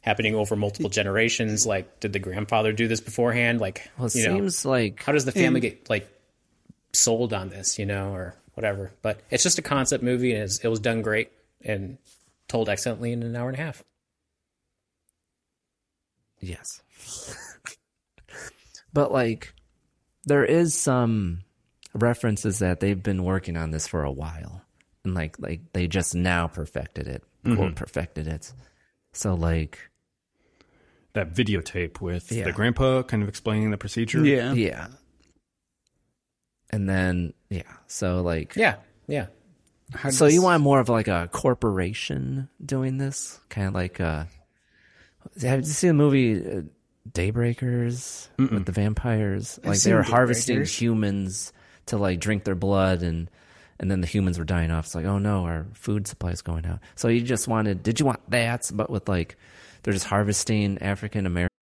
[0.00, 1.66] happening over multiple generations?
[1.66, 3.60] Like, did the grandfather do this beforehand?
[3.60, 6.08] Like, Well, it you know, seems like how does the family get like
[6.92, 8.92] sold on this, you know, or whatever?
[9.02, 11.30] But it's just a concept movie, and it's, it was done great
[11.64, 11.98] and
[12.48, 13.82] told excellently in an hour and a half.
[16.40, 16.82] Yes.
[18.92, 19.54] but like
[20.24, 21.42] there is some
[21.94, 24.62] references that they've been working on this for a while.
[25.04, 27.22] And like like they just now perfected it.
[27.44, 28.52] Quote perfected it.
[29.12, 29.78] So like
[31.12, 32.44] That videotape with Yeah.
[32.44, 34.24] the grandpa kind of explaining the procedure.
[34.24, 34.52] Yeah.
[34.54, 34.88] yeah.
[36.70, 37.62] And then yeah.
[37.86, 38.76] So like Yeah,
[39.06, 39.26] yeah.
[39.92, 43.38] How so does- you want more of like a corporation doing this?
[43.50, 44.24] Kind of like uh
[45.42, 46.64] have you seen the movie
[47.10, 49.58] Daybreakers with the vampires?
[49.62, 51.52] Like they were harvesting humans
[51.86, 53.30] to like drink their blood and
[53.78, 54.86] and then the humans were dying off.
[54.86, 56.78] It's like, oh no, our food supply is going out.
[56.94, 59.36] So you just wanted did you want that but with like
[59.82, 61.54] they're just harvesting African American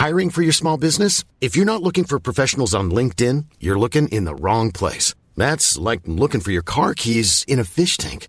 [0.00, 1.24] Hiring for your small business?
[1.42, 5.14] If you're not looking for professionals on LinkedIn, you're looking in the wrong place.
[5.36, 8.28] That's like looking for your car keys in a fish tank.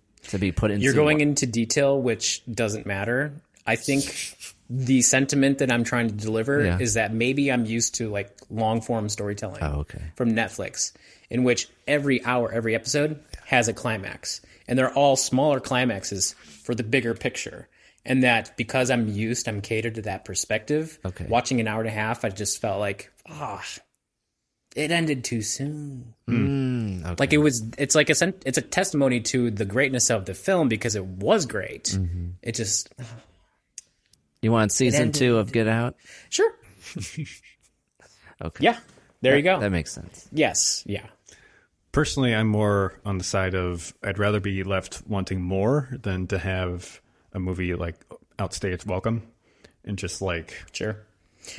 [0.29, 3.33] to be put into You're going into detail, which doesn't matter.
[3.65, 4.35] I think
[4.69, 6.79] the sentiment that I'm trying to deliver Yeah.
[6.79, 10.01] is that maybe I'm used to like long form storytelling Oh, okay.
[10.15, 10.93] from Netflix,
[11.29, 16.33] in which every hour, every episode has a climax, and they're all smaller climaxes
[16.63, 17.67] for the bigger picture.
[18.05, 20.97] And that because I'm used, I'm catered to that perspective.
[21.05, 21.25] Okay.
[21.29, 23.63] Watching an hour and a half, I just felt like, ah,
[24.75, 26.13] it ended too soon.
[26.29, 27.15] Mm, okay.
[27.19, 30.69] Like it was, it's like a it's a testimony to the greatness of the film
[30.69, 31.85] because it was great.
[31.85, 32.29] Mm-hmm.
[32.41, 32.89] It just
[34.41, 35.95] you want season ended- two of Get Out?
[36.29, 36.51] sure,
[38.43, 38.63] Okay.
[38.63, 38.79] yeah.
[39.21, 39.59] There you go.
[39.59, 40.27] That makes sense.
[40.31, 41.05] yes, yeah.
[41.91, 46.39] Personally, I'm more on the side of I'd rather be left wanting more than to
[46.39, 47.01] have
[47.33, 47.95] a movie like
[48.39, 49.21] outstay its welcome
[49.85, 50.97] and just like Sure.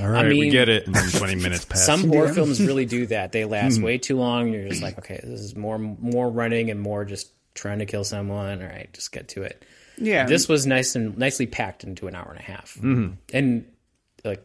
[0.01, 1.85] All right, I we get it, and then 20 minutes pass.
[1.85, 3.33] Some horror films really do that.
[3.33, 3.85] They last hmm.
[3.85, 4.45] way too long.
[4.45, 7.87] And you're just like, okay, this is more more running and more just trying to
[7.87, 8.63] kill someone.
[8.63, 9.65] All right, just get to it.
[9.99, 10.27] Yeah.
[10.27, 13.15] This was nice and nicely packed into an hour and a half, mm-hmm.
[13.33, 13.67] and
[14.25, 14.43] like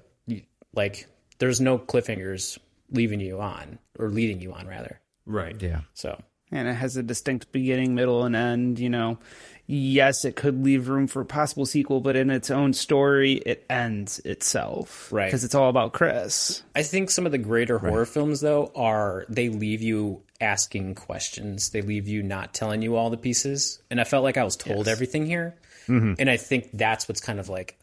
[0.74, 1.08] like
[1.40, 2.58] there's no cliffhangers
[2.92, 5.00] leaving you on or leading you on rather.
[5.26, 5.62] right.
[5.62, 5.82] Yeah.
[5.94, 8.80] So and it has a distinct beginning, middle, and end.
[8.80, 9.20] You know,
[9.68, 13.66] yes, it could leave room for a possible sequel, but in its own story, it
[13.70, 15.12] ends itself.
[15.12, 15.26] Right.
[15.26, 16.64] Because it's all about Chris.
[16.76, 21.70] I think some of the greater horror films, though, are they leave you asking questions.
[21.70, 23.80] They leave you not telling you all the pieces.
[23.92, 25.56] And I felt like I was told everything here.
[25.88, 26.14] Mm-hmm.
[26.20, 27.80] And I think that's what's kind of like,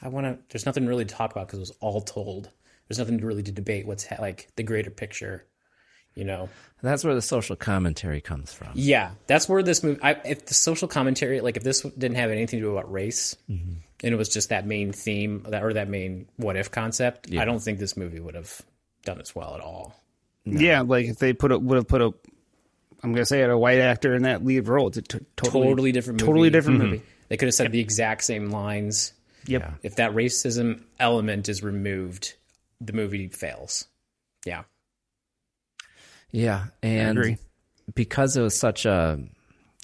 [0.00, 2.50] I want to, there's nothing really to talk about because it was all told.
[2.88, 5.46] There's nothing really to debate what's ha- like the greater picture,
[6.14, 6.48] you know?
[6.82, 8.70] That's where the social commentary comes from.
[8.74, 10.00] Yeah, that's where this movie.
[10.02, 13.36] I, if the social commentary, like if this didn't have anything to do about race,
[13.48, 13.74] mm-hmm.
[14.02, 17.44] and it was just that main theme, that or that main what if concept, I
[17.44, 18.60] don't think this movie would have
[19.04, 19.94] done as well at all.
[20.44, 22.12] Yeah, like if they put a would have put a,
[23.04, 25.68] I'm gonna say it a white actor in that lead role, it's a t- totally,
[25.68, 26.28] Totally different movie.
[26.28, 26.90] totally different mm-hmm.
[26.90, 27.02] movie.
[27.28, 29.12] They could have said the exact same lines.
[29.46, 29.74] Yep.
[29.84, 32.34] If that racism element is removed,
[32.80, 33.86] the movie fails.
[34.44, 34.64] Yeah.
[36.32, 37.36] Yeah, and agree.
[37.94, 39.20] because it was such a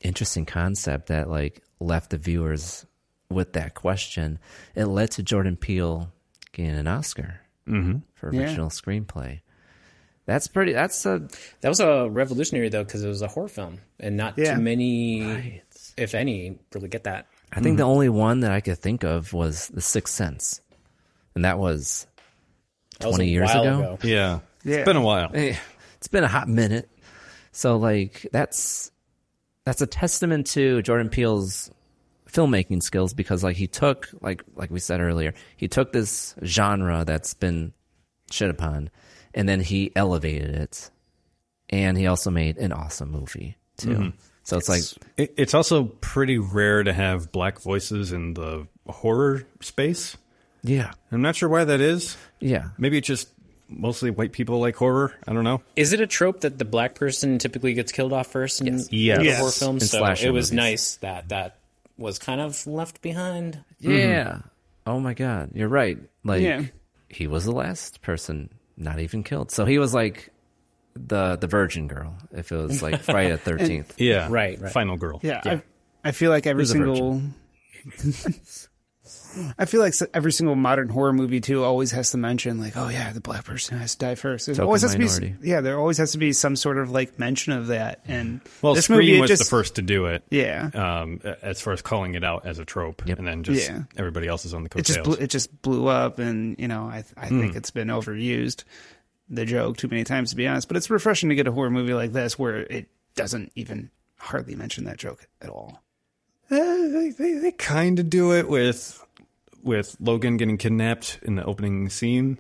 [0.03, 2.87] interesting concept that like left the viewers
[3.31, 4.39] with that question,
[4.75, 6.11] it led to Jordan Peele
[6.53, 7.99] getting an Oscar mm-hmm.
[8.15, 8.41] for Yeah.
[8.41, 9.41] original screenplay.
[10.25, 10.73] That's pretty.
[10.73, 11.29] That's a
[11.61, 14.55] That was a revolutionary though because it was a horror film, and not Yeah.
[14.55, 15.63] too many,
[15.97, 17.27] if any, really get that.
[17.53, 17.77] I think mm-hmm.
[17.77, 20.61] the only one that I could think of was The Sixth Sense,
[21.35, 22.07] and that was
[23.01, 23.99] That was a 20 years while ago?
[24.03, 24.41] Yeah.
[24.65, 24.77] Yeah.
[24.77, 25.31] It's been a while.
[25.99, 26.89] It's been a hot minute.
[27.53, 28.91] So like that's
[29.65, 31.71] that's a testament to Jordan Peele's
[32.31, 37.05] filmmaking skills because like he took like like we said earlier, he took this genre
[37.05, 37.73] that's been
[38.31, 38.91] shit upon
[39.35, 40.91] and then he elevated it.
[41.71, 43.89] And he also made an awesome movie too.
[43.91, 44.09] Mm-hmm.
[44.43, 44.83] So it's like
[45.19, 50.17] It, it's also pretty rare to have black voices in the horror space.
[50.63, 50.93] yeah.
[51.13, 52.17] I'm not sure why that is.
[52.41, 52.69] Yeah.
[52.79, 53.29] Maybe it's just
[53.69, 55.15] mostly white people like horror.
[55.27, 55.61] I don't know.
[55.77, 58.89] Is it a trope that the black person typically gets killed off first in Yes.
[58.93, 59.23] Yes.
[59.23, 59.39] Yes.
[59.39, 59.83] horror films?
[59.83, 60.57] In So slasher it was movies.
[60.57, 61.59] nice that that
[61.97, 63.63] was kind of left behind.
[63.83, 63.91] Mm-hmm.
[63.93, 64.39] Yeah.
[64.87, 65.99] Oh my god, you're right.
[66.25, 66.63] Like Yeah.
[67.09, 69.51] he was the last person not even killed.
[69.51, 70.31] So he was like
[70.95, 73.93] the the virgin girl if it was like Friday the 13th.
[73.99, 74.29] Yeah.
[74.31, 74.73] Right, right.
[74.73, 75.21] Final girl.
[75.23, 75.63] Yeah, I,
[76.05, 77.21] I feel like every single.
[79.59, 82.89] I feel like every single modern horror movie too always has to mention like, oh
[82.89, 84.47] yeah, the black person has to die first.
[84.47, 86.91] There Token always has to be, yeah, there always has to be some sort of
[86.91, 88.01] like mention of that.
[88.07, 90.23] And Well, this Scream movie was just, the first to do it.
[90.31, 93.19] Yeah, Um, as far as calling it out as a trope, Yep.
[93.19, 93.83] and then just Yeah.
[93.97, 96.85] everybody else is on the it just blew, it just blew up, and you know,
[96.85, 98.65] I I think it's been overused,
[99.29, 100.69] the joke too many times to be honest.
[100.69, 104.55] But it's refreshing to get a horror movie like this where it doesn't even hardly
[104.57, 105.83] mention that joke at all.
[106.51, 109.05] Eh, they they, they kind of do it with
[109.63, 112.39] with Logan getting kidnapped in the opening scene.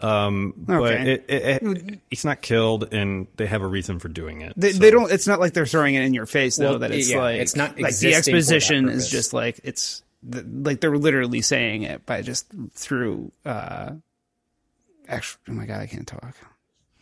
[0.00, 1.12] Um, but Okay.
[1.12, 4.52] it, it, it, he's not killed, and they have a reason for doing it.
[4.56, 5.10] They, so- they don't.
[5.10, 6.70] It's not like they're throwing it in your face though.
[6.70, 9.32] Well, that it's yeah, like it's not like the existing for that exposition is just
[9.32, 13.30] like it's the, like they're literally saying it by just through.
[13.46, 13.92] uh
[15.06, 16.34] Actually, oh my god, I can't talk.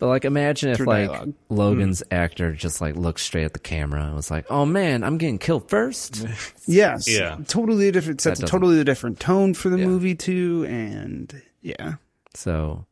[0.02, 1.34] But like imagine if Through like dialogue.
[1.48, 2.12] Logan's hmm.
[2.12, 5.38] actor just like looked straight at the camera and was like, "Oh man, I'm getting
[5.38, 6.26] killed first.
[6.66, 7.36] Yes, Yeah.
[7.46, 8.20] totally different.
[8.20, 9.86] Sets a doesn't- totally different tone for the Yeah.
[9.86, 11.94] movie too, and yeah,
[12.34, 12.84] so,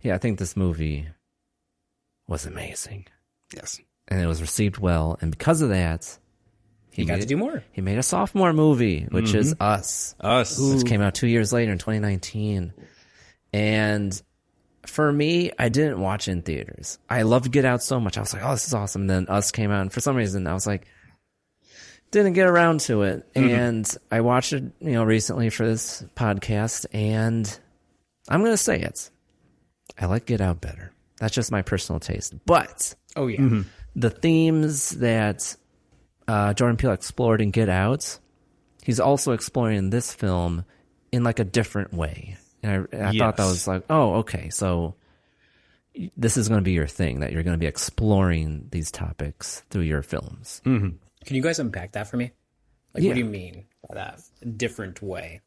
[0.00, 1.06] yeah, I think this movie
[2.28, 3.08] was amazing
[3.54, 3.78] yes,
[4.08, 6.18] and it was received well and because of that
[6.92, 7.62] He got made- to do more.
[7.72, 9.62] He made a sophomore movie, which is mm-hmm.
[9.62, 10.14] Us.
[10.18, 10.58] us.
[10.58, 12.72] which came out two years later in 2019.
[13.52, 14.22] And
[14.86, 16.98] for me, I didn't watch in theaters.
[17.08, 18.16] I loved Get Out so much.
[18.16, 19.06] I was like, oh, this is awesome.
[19.06, 20.86] Then Us came out, and for some reason, I was like,
[22.10, 23.26] didn't get around to it.
[23.34, 27.58] And I watched it, you know, recently for this podcast, and
[28.28, 29.10] I'm going to say it.
[29.98, 30.92] I like Get Out better.
[31.18, 32.34] That's just my personal taste.
[32.46, 33.62] But Oh yeah.
[33.96, 35.56] the themes that
[36.26, 38.18] uh, Jordan Peele explored in Get Out,
[38.82, 40.64] he's also exploring in this film
[41.12, 42.36] in like a different way.
[42.64, 44.94] And I, I thought that was like, oh, okay, so
[46.16, 49.62] this is going to be your thing that you're going to be exploring these topics
[49.70, 50.60] through your films.
[50.64, 50.96] Mm-hmm.
[51.24, 52.32] Can you guys unpack that for me?
[52.94, 53.10] Like, Yeah.
[53.10, 54.20] what do you mean by that?
[54.56, 55.40] Different way.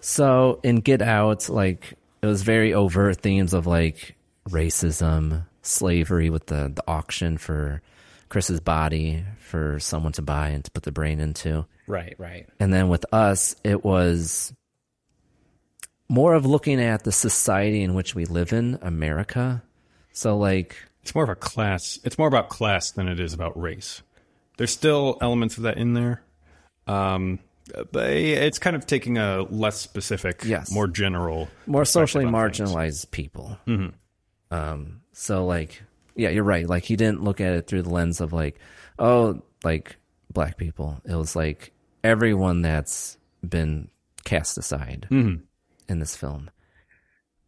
[0.00, 4.16] So in Get Out, like it was very overt themes of like
[4.48, 7.80] racism, slavery with the the auction for
[8.28, 11.66] Chris's body for someone to buy and to put the brain into.
[11.86, 12.48] Right, right.
[12.58, 14.52] And then with us, it was
[16.08, 19.62] more of looking at the society in which we live in, America.
[20.12, 21.98] So, like, It's more of a class.
[22.04, 24.02] It's more about class than it is about race.
[24.56, 26.22] There's still elements of that in there,
[26.86, 27.40] um,
[27.92, 30.70] but it's kind of taking a less specific, Yes.
[30.70, 32.70] more general, more socially on things.
[32.70, 33.58] marginalized people.
[33.66, 33.94] Mhm.
[34.50, 35.82] Um, so like,
[36.14, 36.68] yeah, you're right.
[36.68, 38.58] Like he didn't look at it through the lens of like,
[38.98, 39.96] oh, like
[40.32, 41.00] black people.
[41.04, 41.72] It was like
[42.04, 43.16] everyone that's
[43.46, 43.88] been
[44.24, 45.40] cast aside Mhm.
[45.88, 46.50] In this film.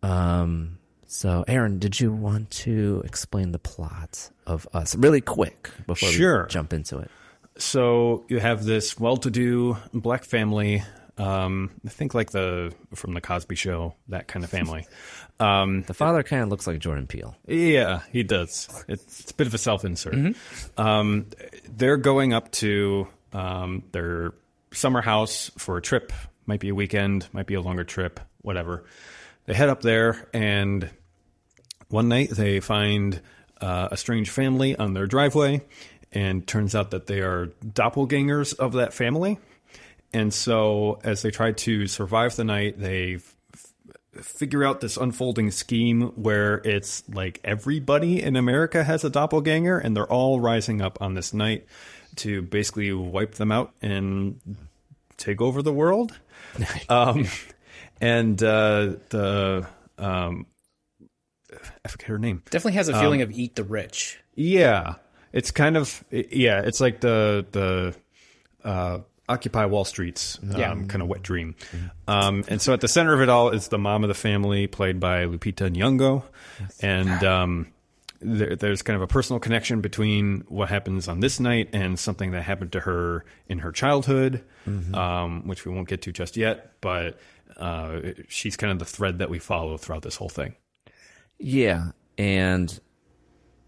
[0.02, 0.78] Um.
[1.08, 6.42] So, Aaron, did you want to explain the plot of Us really quick before Sure.
[6.44, 7.10] we jump into it?
[7.58, 10.82] So you have this well-to-do black family.
[11.16, 14.86] Um, I think like the from the Cosby Show, that kind of family.
[15.38, 17.36] Um, The father kind of looks like Jordan Peele.
[17.46, 18.68] Yeah, he does.
[18.88, 20.34] It's, it's a bit of a self-insert.
[20.78, 21.26] Um,
[21.68, 24.32] they're going up to um, their
[24.72, 26.10] summer house for a trip.
[26.46, 28.84] Might be a weekend, might be a longer trip, whatever.
[29.46, 30.90] They head up there, and
[31.88, 33.20] one night they find
[33.60, 35.62] uh, a strange family on their driveway,
[36.12, 39.38] and turns out that they are doppelgangers of that family.
[40.12, 43.18] And so, as they try to survive the night, they
[44.22, 49.96] figure out this unfolding scheme where it's like everybody in America has a doppelganger and
[49.96, 51.66] they're all rising up on this night
[52.16, 54.40] to basically wipe them out and
[55.16, 56.18] take over the world.
[56.88, 57.26] um,
[58.00, 59.66] and uh, the
[59.98, 60.46] um,
[61.84, 62.42] I forget her name.
[62.50, 64.18] Definitely has a Um, feeling of eat the rich.
[64.34, 64.94] Yeah,
[65.32, 67.94] it's kind of yeah, it's like the the
[68.68, 68.98] uh,
[69.28, 70.74] Occupy Wall Street's um, Yeah.
[70.88, 71.54] kind of wet dream.
[72.06, 74.66] Um, and so at the center of it all is the mom of the family,
[74.66, 76.22] played by Lupita Nyong'o,
[76.80, 77.72] and um,
[78.20, 82.30] there, there's kind of a personal connection between what happens on this night and something
[82.32, 84.42] that happened to her in her childhood,
[84.94, 87.18] um, which we won't get to just yet, but.
[87.56, 90.54] Uh, she's kind of the thread that we follow throughout this whole thing.
[91.38, 92.78] Yeah, and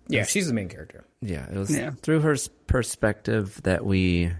[0.08, 1.06] Yeah, she's the main character.
[1.22, 1.92] Yeah, it was Yeah.
[2.02, 4.30] through her perspective that we,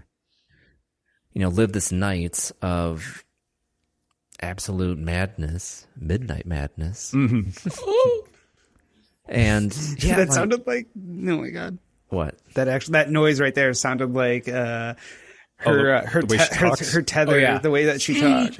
[1.33, 3.23] you know, live this night of
[4.39, 7.11] absolute madness, midnight madness.
[9.29, 11.77] and yeah, that like- sounded like oh my god.
[12.09, 12.35] what?
[12.55, 14.95] That actually that noise right there sounded like uh
[15.65, 16.93] Oh, her the- uh, her, the te- her talks?
[16.93, 17.57] her tether Oh, yeah.
[17.57, 18.59] the way that she talked.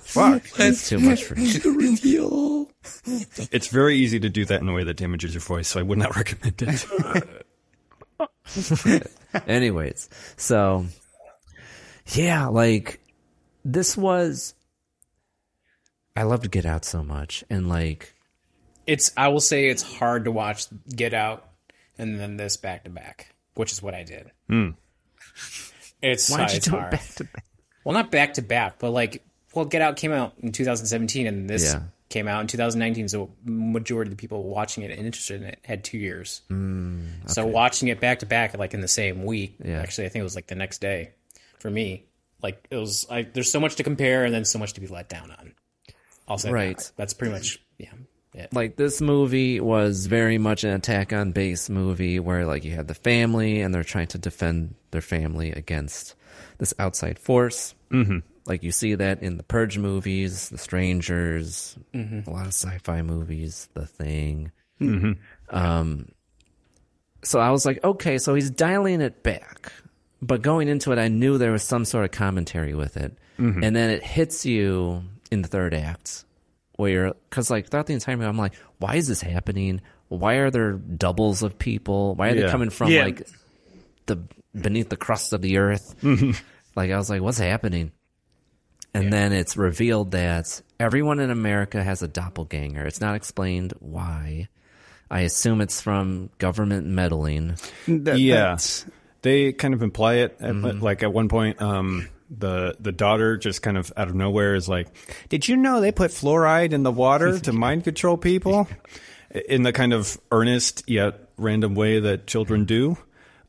[0.00, 0.42] Fuck.
[0.58, 2.68] It's too much for you.
[3.52, 5.82] It's very easy to do that in a way that damages your voice, so I
[5.82, 6.86] would not recommend it.
[9.46, 10.86] Anyways, so
[12.14, 13.00] yeah, like
[13.64, 14.54] this was.
[16.16, 18.14] I loved Get Out so much, and like
[18.86, 21.48] It's I will say it's hard to watch Get Out
[21.98, 24.30] and then this back to back, which is what I did.
[24.48, 24.70] Hmm.
[26.02, 26.90] It's why'd you do it hard.
[26.92, 27.44] back to back?
[27.84, 29.24] Well, not back to back, but like,
[29.54, 31.82] well, Get Out came out in 2017, and this Yeah.
[32.08, 33.08] came out in 2019.
[33.08, 36.42] So majority of the people watching it and interested in it had two years.
[36.48, 39.80] Hmm, so watching it back to back, like in the same week, Yeah.
[39.80, 41.10] actually, I think it was like the next day
[41.58, 42.04] for me.
[42.42, 44.86] Like it was, I, there's so much to compare, and then so much to be
[44.86, 45.52] let down on.
[46.28, 46.76] I'll say Right.
[46.76, 46.92] that.
[46.96, 47.92] That's pretty much yeah.
[48.34, 48.46] yeah.
[48.52, 52.88] like this movie was very much an attack on base movie where like you had
[52.88, 56.14] the family and they're trying to defend their family against
[56.58, 58.18] this outside force mm-hmm.
[58.46, 61.76] like you see that in the purge movies the strangers
[62.26, 64.50] a lot of sci-fi movies the thing
[65.50, 66.08] um
[67.22, 69.70] so i was like okay so he's dialing it back
[70.22, 73.16] but going into it i knew there was some sort of commentary with it
[73.62, 76.24] and then it hits you in the third act
[76.76, 79.80] where you're because like throughout the entire movie i'm like why is this happening?
[80.08, 82.14] Why are there doubles of people?
[82.14, 83.04] Why are they coming from Yeah.
[83.06, 83.26] like
[84.06, 84.22] the
[84.54, 85.94] beneath the crust of the earth?
[86.76, 87.92] Like i was like what's happening?
[88.94, 92.84] And then it's revealed that everyone in america has a doppelganger.
[92.84, 94.48] It's not explained why.
[95.10, 97.56] I assume it's from government meddling.
[97.88, 98.58] That- yeah,
[99.22, 100.36] they kind of imply it.
[100.40, 100.82] At, Mm-hmm.
[100.82, 104.68] Like at one point, um, the the daughter just kind of out of nowhere is
[104.68, 104.88] like,
[105.28, 108.68] "Did you know they put fluoride in the water to mind control people?"
[109.48, 112.96] In the kind of earnest yet random way that children do.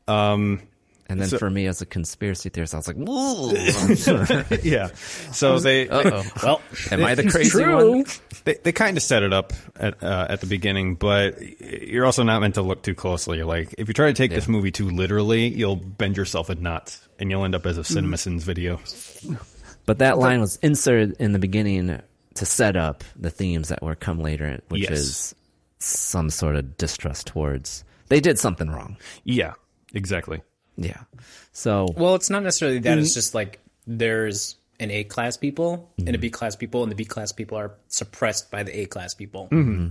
[0.06, 0.60] Um,
[1.08, 3.52] and then So- for me as a conspiracy theorist i was like whoa
[4.62, 4.88] yeah,
[5.32, 6.60] so they uh-oh Well,
[6.90, 7.96] am i the crazy true.
[7.96, 8.04] one
[8.44, 12.22] they, they kind of set it up at uh, at the beginning, but you're also
[12.24, 13.42] not meant to look too closely.
[13.42, 17.07] Like if you try to take this movie too literally, you'll bend yourself in knots,
[17.18, 18.80] and you'll end up as a CinemaSins video.
[19.86, 22.00] But that line was inserted in the beginning
[22.34, 24.92] to set up the themes that were come later, which Yes.
[24.98, 25.34] is
[25.78, 28.96] some sort of distrust towards they did something wrong.
[29.24, 29.52] Yeah,
[29.94, 30.42] exactly.
[30.76, 31.02] Yeah.
[31.52, 32.96] So Well, it's not necessarily that.
[32.98, 33.00] Mm.
[33.02, 36.14] It's just like there's an A class people and Mm-hmm.
[36.14, 39.14] a B class people, and the B class people are suppressed by the A class
[39.14, 39.48] people.
[39.50, 39.88] Mm-hmm.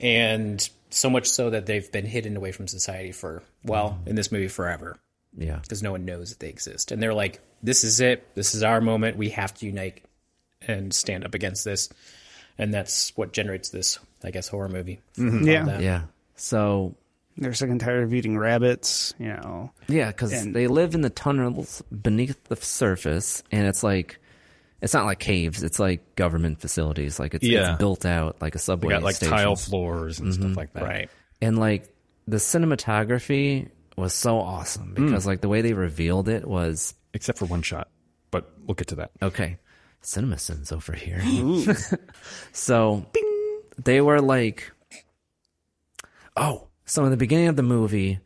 [0.00, 4.08] And so much so that they've been hidden away from society for, well, Mm-hmm.
[4.10, 4.96] in this movie, forever.
[5.36, 5.58] Yeah.
[5.62, 6.92] Because no one knows that they exist.
[6.92, 8.26] And they're like, this is it.
[8.34, 9.16] This is our moment.
[9.16, 10.04] We have to unite
[10.66, 11.88] and stand up against this.
[12.58, 15.00] And that's what generates this, I guess, horror movie.
[15.18, 15.46] Mm-hmm.
[15.46, 15.64] Yeah.
[15.64, 15.80] that.
[15.82, 16.02] Yeah.
[16.36, 16.94] So
[17.36, 19.72] They're sick and tired of eating rabbits, you know.
[19.88, 24.20] Yeah, because And- they live in the tunnels beneath the surface, and it's like
[24.80, 27.18] it's not like caves; it's like government facilities.
[27.18, 27.70] Like it's, Yeah.
[27.72, 28.90] it's built out like a They subway.
[28.94, 29.36] got like station.
[29.36, 30.42] tile floors and mm-hmm.
[30.42, 30.82] stuff like that.
[30.84, 31.10] Right.
[31.42, 31.88] and like
[32.28, 35.06] the cinematography was so awesome Mm.
[35.06, 37.88] because like the way they revealed it was Except for one shot,
[38.32, 39.12] but we'll get to that.
[39.22, 39.58] okay.
[40.02, 41.22] CinemaSins over here.
[42.52, 43.06] so
[43.82, 44.70] they were like,
[46.36, 48.18] oh, so in the beginning of the movie,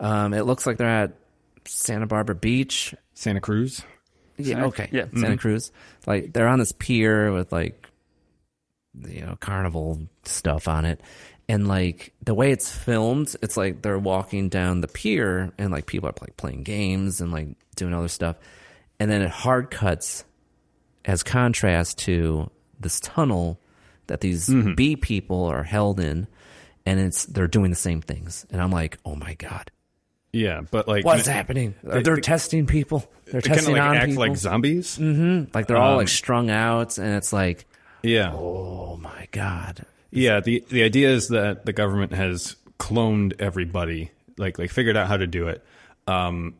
[0.00, 1.12] um, it looks like they're at
[1.64, 2.94] Santa Barbara Beach.
[3.14, 3.82] Santa Cruz.
[4.36, 4.88] Yeah, okay.
[4.92, 5.06] yeah.
[5.14, 5.72] Santa Cruz.
[6.06, 7.88] Like they're on this pier with like
[9.08, 11.00] you know, carnival stuff on it.
[11.48, 15.86] And like the way it's filmed, it's like they're walking down the pier and like
[15.86, 18.36] people are like playing games and like doing other stuff.
[18.98, 20.24] And then it hard cuts
[21.04, 22.50] as contrast to
[22.80, 23.60] this tunnel
[24.08, 26.26] that these B people are held in
[26.84, 28.44] and it's they're doing the same things.
[28.50, 29.70] And I'm like, "Oh my god.
[30.32, 31.74] Yeah, but like What's happening?
[31.82, 33.08] They're, they're testing people.
[33.26, 34.20] They're They kind of testing like on act people.
[34.26, 34.98] like zombies.
[35.54, 37.66] like they're all Um, like strung out and it's like
[38.02, 39.84] Yeah, oh my god
[40.16, 40.40] yeah.
[40.40, 44.10] The the idea is that the government has cloned everybody.
[44.38, 45.64] Like they figured out how to do it.
[46.06, 46.54] Um,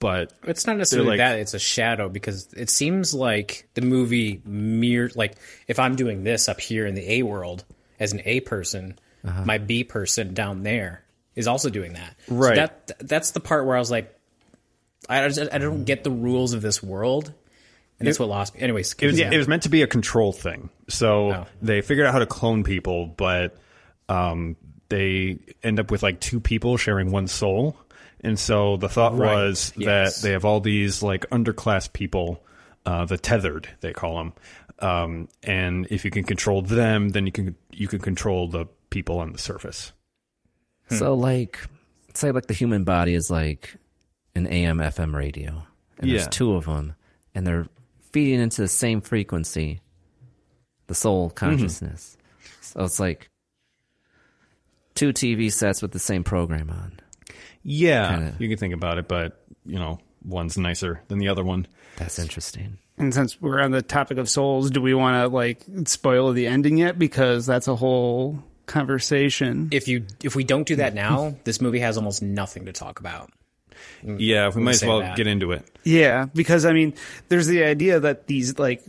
[0.00, 4.40] but It's not necessarily like- that; it's a shadow because it seems like the movie
[4.44, 5.10] mirror.
[5.14, 5.34] Like
[5.66, 7.64] if I'm doing this up here in the A world
[7.98, 9.44] as an A person, Uh-huh.
[9.44, 11.02] my B person down there
[11.34, 12.14] is also doing that.
[12.28, 12.54] So Right.
[12.56, 14.14] that that's the part where I was like,
[15.08, 17.32] I just, I don't get the rules of this world,
[17.98, 18.60] and that's what lost me.
[18.60, 19.30] Anyways, It was, yeah.
[19.32, 20.70] it was meant to be a control thing.
[20.88, 21.46] So Oh.
[21.62, 23.56] they figured out how to clone people, but
[24.08, 24.56] um,
[24.88, 27.76] they end up with like two people sharing one soul.
[28.20, 29.34] And so the thought Right.
[29.34, 30.20] was Yes.
[30.20, 32.42] that they have all these like underclass people,
[32.86, 34.32] uh, the tethered they call them,
[34.80, 39.18] um, and if you can control them, then you can you can control the people
[39.18, 39.92] on the surface.
[40.88, 41.60] so like
[42.14, 43.76] say like the human body is like
[44.34, 45.62] an am fm radio
[45.98, 46.94] and there's two of them
[47.34, 47.66] and they're
[48.12, 49.80] feeding into the same frequency
[50.86, 51.34] the soul mm-hmm.
[51.36, 52.16] consciousness
[52.60, 53.28] so it's like
[54.94, 56.98] two tv sets with the same program on
[57.62, 58.34] Yeah, Kinda.
[58.38, 61.66] you can think about it, but you know, one's nicer than the other one.
[61.96, 65.62] that's interesting And since we're on the topic of souls, do we want to like
[65.86, 66.98] spoil the ending yet?
[66.98, 69.68] Because that's a whole conversation.
[69.70, 73.00] if you if we don't do that now, this movie has almost nothing to talk
[73.00, 73.30] about.
[74.02, 75.16] Yeah, we might as well that.
[75.16, 75.64] get into it.
[75.84, 76.94] Yeah, because I mean,
[77.28, 78.82] there's the idea that these like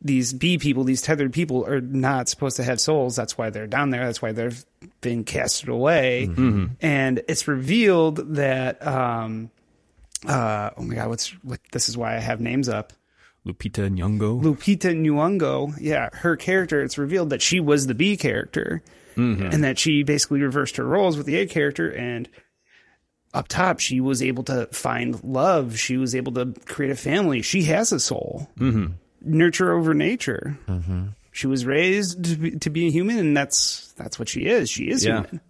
[0.00, 3.16] these B people, these tethered people, are not supposed to have souls.
[3.16, 4.04] That's why they're down there.
[4.04, 4.64] That's why they've
[5.00, 6.28] been casted away.
[6.80, 9.50] And it's revealed that, um,
[10.26, 11.60] uh, oh my god, what's what?
[11.72, 12.92] This is why I have names up.
[13.46, 14.42] Lupita Nyong'o.
[14.42, 16.82] Lupita Nyong'o, yeah, her character.
[16.82, 18.82] It's revealed that she was the B character,
[19.16, 21.90] and that she basically reversed her roles with the A character.
[21.90, 22.28] And
[23.34, 25.78] up top, she was able to find love.
[25.78, 27.42] She was able to create a family.
[27.42, 28.48] She has a soul.
[28.58, 28.92] Mm-hmm.
[29.22, 30.56] Nurture over nature.
[30.68, 31.08] Mm-hmm.
[31.32, 34.70] She was raised to be, to be a human, and that's that's what she is.
[34.70, 35.22] She is Yeah.
[35.24, 35.40] human.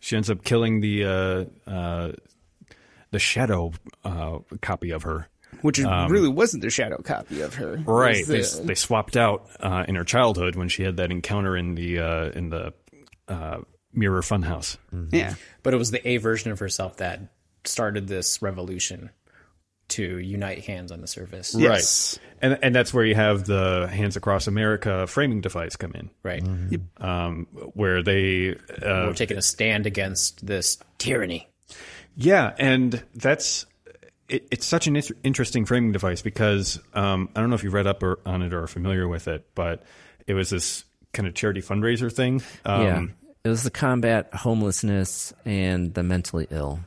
[0.00, 2.12] She ends up killing the uh, uh,
[3.10, 3.72] the shadow
[4.04, 5.28] uh, copy of her.
[5.62, 7.76] Which is, really wasn't the shadow copy of her.
[7.86, 8.26] Right.
[8.26, 11.74] They, the- they swapped out uh, in her childhood when she had that encounter in
[11.74, 12.74] the uh, in the
[13.28, 13.58] uh,
[13.92, 14.76] mirror funhouse.
[15.10, 15.34] yeah.
[15.62, 17.20] But it was the A version of herself that
[17.64, 19.10] started this revolution
[19.86, 21.54] to unite hands on the surface.
[21.54, 22.18] Yes.
[22.18, 22.30] Right.
[22.42, 26.44] And and that's where you have the Hands Across America framing device come in, Right.
[26.98, 28.56] um, where they uh,
[29.06, 31.48] We're taking a stand against this tyranny.
[32.16, 33.66] Yeah, and that's
[34.28, 37.86] it, it's such an interesting framing device because um, I don't know if you've read
[37.86, 39.82] up or, on it or are familiar with it, but
[40.26, 42.42] it was this kind of charity fundraiser thing.
[42.64, 43.06] Um, yeah
[43.44, 46.80] it was the combat homelessness and the mentally ill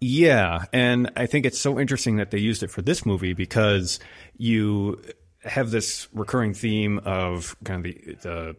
[0.00, 4.00] Yeah, and I think it's so interesting that they used it for this movie because
[4.36, 5.02] you
[5.44, 8.56] have this recurring theme of kind of the the,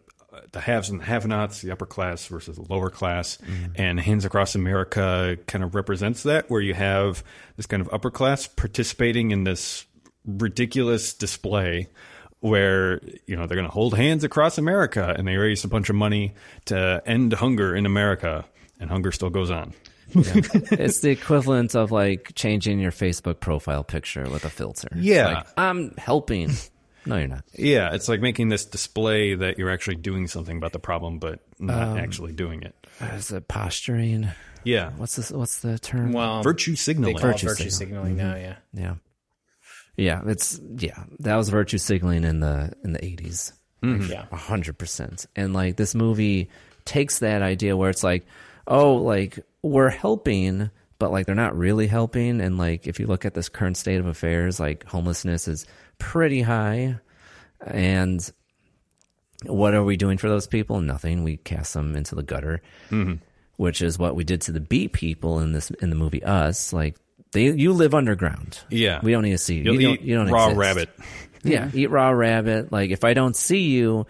[0.52, 3.74] the haves and the have-nots, the upper class versus the lower class, mm-hmm.
[3.76, 7.24] and Hands Across America kind of represents that, where you have
[7.58, 9.86] this kind of upper class participating in this
[10.26, 11.88] ridiculous display
[12.42, 15.90] where you know they're going to hold hands across America, and they raise a bunch
[15.90, 16.34] of money
[16.66, 18.46] to end hunger in America,
[18.80, 19.74] and hunger still goes on.
[20.14, 20.34] Yeah.
[20.72, 24.90] it's the equivalent of like changing your Facebook profile picture with a filter.
[24.96, 25.28] Yeah.
[25.28, 26.52] like, I'm helping.
[27.04, 27.44] No, you're not.
[27.54, 31.40] Yeah, it's like making this display that you're actually doing something about the problem, but
[31.58, 32.76] not Um, actually doing it.
[33.02, 34.28] Uh, is it posturing?
[34.64, 34.92] Yeah.
[34.98, 35.32] What's this?
[35.32, 36.14] What's the term?
[36.14, 37.16] Well, Virtue signaling.
[37.16, 38.18] They call Virtue it virtue signaling.
[38.18, 38.36] signaling now.
[38.36, 38.78] Mm-hmm.
[38.78, 38.84] Yeah.
[38.84, 38.96] Yeah.
[40.24, 41.04] Yeah, it's yeah.
[41.22, 43.54] That was virtue signaling in the in the 80s.
[43.82, 44.12] Mm-hmm.
[44.12, 44.26] Yeah.
[44.32, 45.26] A hundred percent.
[45.36, 46.50] And like this movie
[46.86, 48.28] takes that idea where it's like,
[48.68, 50.70] oh, like we're helping,
[51.00, 52.42] but like they're not really helping.
[52.42, 55.66] And like if you look at this current state of affairs, like homelessness is
[56.00, 56.98] pretty high.
[57.66, 58.32] And
[59.46, 60.82] what are we doing for those people?
[60.82, 61.24] Nothing.
[61.24, 63.16] We cast them into the gutter, mm-hmm.
[63.58, 66.74] which is what we did to the B people in this in the movie Us.
[66.74, 66.98] Like
[67.32, 68.60] they, you live underground.
[68.70, 69.00] Yeah.
[69.02, 69.64] we don't need to see you.
[69.64, 70.60] You'll you eat don't, you don't raw exist.
[70.60, 70.90] rabbit.
[71.44, 72.72] Yeah, eat raw rabbit.
[72.72, 74.06] Like if I don't see you,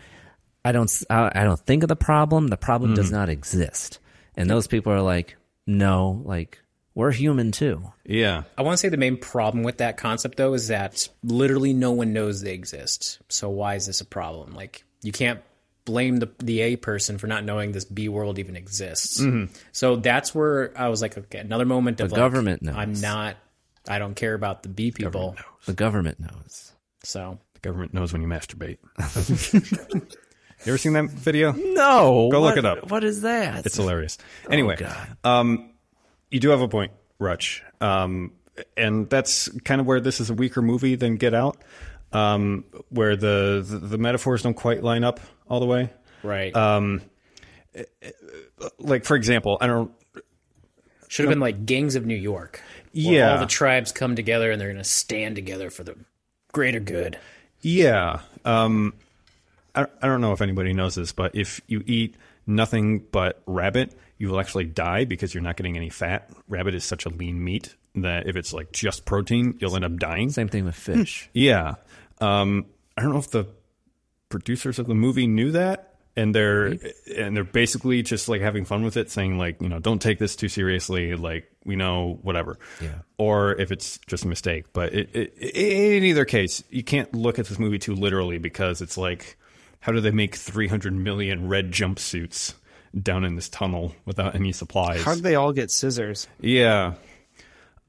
[0.66, 0.92] I don't.
[1.10, 2.50] I I don't think of the problem.
[2.50, 3.16] The problem does mm-hmm.
[3.16, 4.00] not exist.
[4.36, 6.60] And those people are like, no, like
[6.94, 7.94] we're human too.
[8.06, 8.44] Yeah.
[8.58, 11.92] I want to say the main problem with that concept, though, is that literally no
[11.92, 13.20] one knows they exist.
[13.30, 14.54] So why is this a problem?
[14.54, 15.42] Like, you can't
[15.86, 19.22] blame the the A person for not knowing this B world even exists.
[19.22, 19.54] Mm-hmm.
[19.72, 22.76] So that's where I was like, okay, another moment of The like, government knows.
[22.78, 23.38] I'm not.
[23.88, 25.36] I don't care about the B people.
[25.66, 26.74] The government knows.
[27.04, 28.78] So The government knows when you masturbate.
[30.66, 31.52] you ever seen that video?
[31.52, 32.90] No, Go look it up.
[32.90, 33.66] What is that?
[33.66, 34.18] It's hilarious.
[34.50, 35.18] Anyway, God.
[35.24, 35.72] um,
[36.30, 37.64] you do have a point, Rutch.
[37.80, 38.34] Um,
[38.78, 41.58] and that's kind of where this is a weaker movie than Get Out,
[42.12, 45.20] um, where the, the the metaphors don't quite line up
[45.50, 45.90] all the way.
[46.24, 47.02] right, Um,
[48.80, 49.92] like for example, I don't.
[51.08, 52.62] should have been like gangs of New York.
[52.94, 53.34] where Yeah.
[53.34, 55.96] all the tribes come together and they're going to stand together for the
[56.54, 57.18] greater good.
[57.62, 58.20] Yeah.
[58.46, 58.94] Um,
[59.76, 62.16] I, I don't know if anybody knows this, but if you eat
[62.46, 66.30] nothing but rabbit, you will actually die because you're not getting any fat.
[66.48, 69.98] Rabbit is such a lean meat that if it's like just protein, you'll end up
[69.98, 70.30] dying.
[70.30, 71.30] Same thing with fish.
[71.34, 71.76] Yeah.
[72.20, 72.66] Um,
[72.98, 73.48] I don't know if the
[74.30, 75.88] producers of the movie knew that.
[76.18, 76.76] And they're
[77.16, 80.20] and they're basically just like having fun with it, saying like you know don't take
[80.20, 82.96] this too seriously, like we know whatever, Yeah.
[83.18, 84.74] or if it's just a mistake.
[84.74, 88.82] But it, it, in either case, you can't look at this movie too literally because
[88.82, 89.38] it's like,
[89.82, 92.54] how do they make three hundred million red jumpsuits
[93.00, 95.04] down in this tunnel without any supplies?
[95.04, 96.28] How did they all get scissors?
[96.40, 96.94] yeah,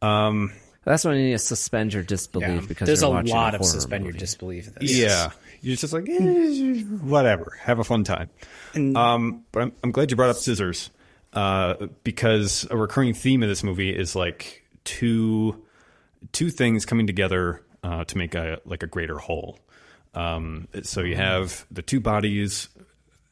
[0.00, 0.52] um,
[0.84, 3.60] That's when you need to suspend your disbelief because There's you're a watching lot of
[3.60, 4.66] horror suspend your disbelief.
[4.68, 4.92] in this.
[4.96, 5.30] Yeah.
[5.60, 7.56] You're just like, eh, whatever.
[7.60, 8.30] Have a fun time.
[8.96, 10.90] um, but I'm, I'm glad you brought up scissors
[11.34, 15.62] uh, because a recurring theme of this movie is like two
[16.32, 19.58] two things coming together uh, to make a like a greater whole.
[20.14, 22.68] Um, so you have the two bodies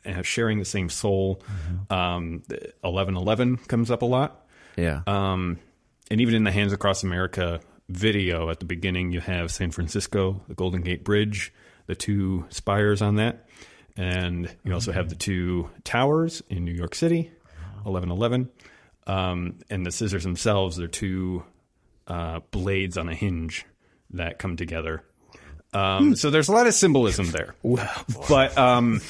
[0.07, 1.43] uh, sharing the same soul.
[1.91, 2.43] Um,
[2.83, 4.47] Eleven Eleven comes up a lot.
[4.77, 5.03] Yeah.
[5.07, 5.59] Um,
[6.11, 10.43] and even in the Hands Across America video at the beginning, you have San Francisco,
[10.49, 11.53] the Golden Gate Bridge,
[11.87, 13.47] the two spires on that.
[13.97, 17.31] And you also have the two towers in New York City,
[17.83, 18.49] 1111.
[19.07, 21.45] Um, and the scissors themselves, they're two
[22.07, 23.67] uh, blades on a hinge
[24.11, 25.03] that come together.
[25.73, 27.55] Um, so there's a lot of symbolism there.
[28.29, 29.01] But um,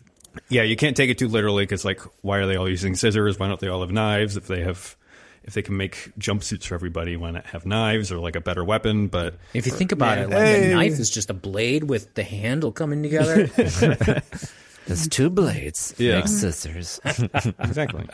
[0.48, 3.38] yeah, you can't take it too literally because, like, why are they all using scissors?
[3.38, 4.36] Why don't they all have knives?
[4.36, 4.96] If they have,
[5.44, 8.62] if they can make jumpsuits for everybody, why not have knives or like a better
[8.64, 9.08] weapon?
[9.08, 10.68] But If you think about it, like Hey.
[10.68, 13.46] the knife is just a blade with the handle coming together.
[14.86, 15.94] There's two blades.
[15.98, 16.16] Yeah.
[16.16, 17.00] Make scissors.
[17.04, 18.06] exactly.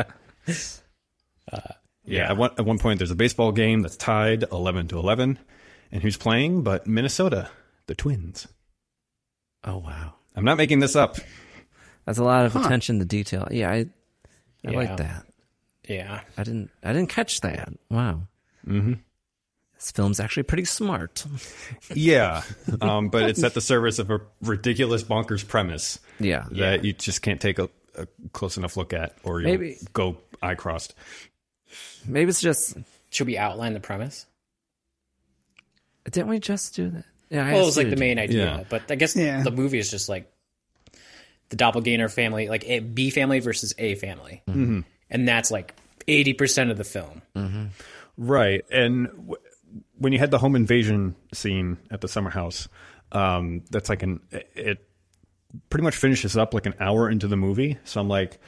[2.04, 5.38] yeah, At one, at one point, there's a baseball game that's tied 11 to 11.
[5.92, 6.62] And who's playing?
[6.62, 7.48] But Minnesota,
[7.86, 8.46] the Twins.
[9.64, 10.14] oh wow.
[10.34, 11.16] I'm not making this up.
[12.04, 13.48] That's a lot of attention to detail.
[13.50, 13.86] Yeah, I I
[14.70, 14.70] Yeah.
[14.76, 15.26] like that.
[15.88, 16.20] yeah.
[16.36, 17.68] I didn't I didn't catch that.
[17.90, 18.22] Wow.
[18.66, 18.94] Mm-hmm.
[19.74, 21.24] This film's actually pretty smart.
[21.94, 22.42] Yeah,
[22.80, 26.46] um, but it's at the service of a ridiculous bonkers premise Yeah.
[26.52, 30.16] that you just can't take a, a close enough look at, or you'll Maybe- go
[30.42, 30.94] eye crossed.
[32.06, 32.76] Maybe it's just
[33.10, 34.26] Should we outline the premise?
[36.10, 37.04] didn't we just do that?
[37.30, 38.64] Yeah, I Well, it was like the main idea, Yeah.
[38.68, 39.42] but I guess Yeah.
[39.42, 40.30] the movie is just like
[41.48, 44.80] the doppelganger family, like a B family versus A family, mm-hmm.
[45.10, 45.74] and that's like
[46.08, 47.22] eighty percent of the film.
[48.18, 49.36] Right, and w-
[49.98, 52.68] when you had the home invasion scene at the summer house,
[53.12, 54.86] um, that's like an it
[55.70, 57.78] pretty much finishes up like an hour into the movie.
[57.84, 58.38] So I'm like,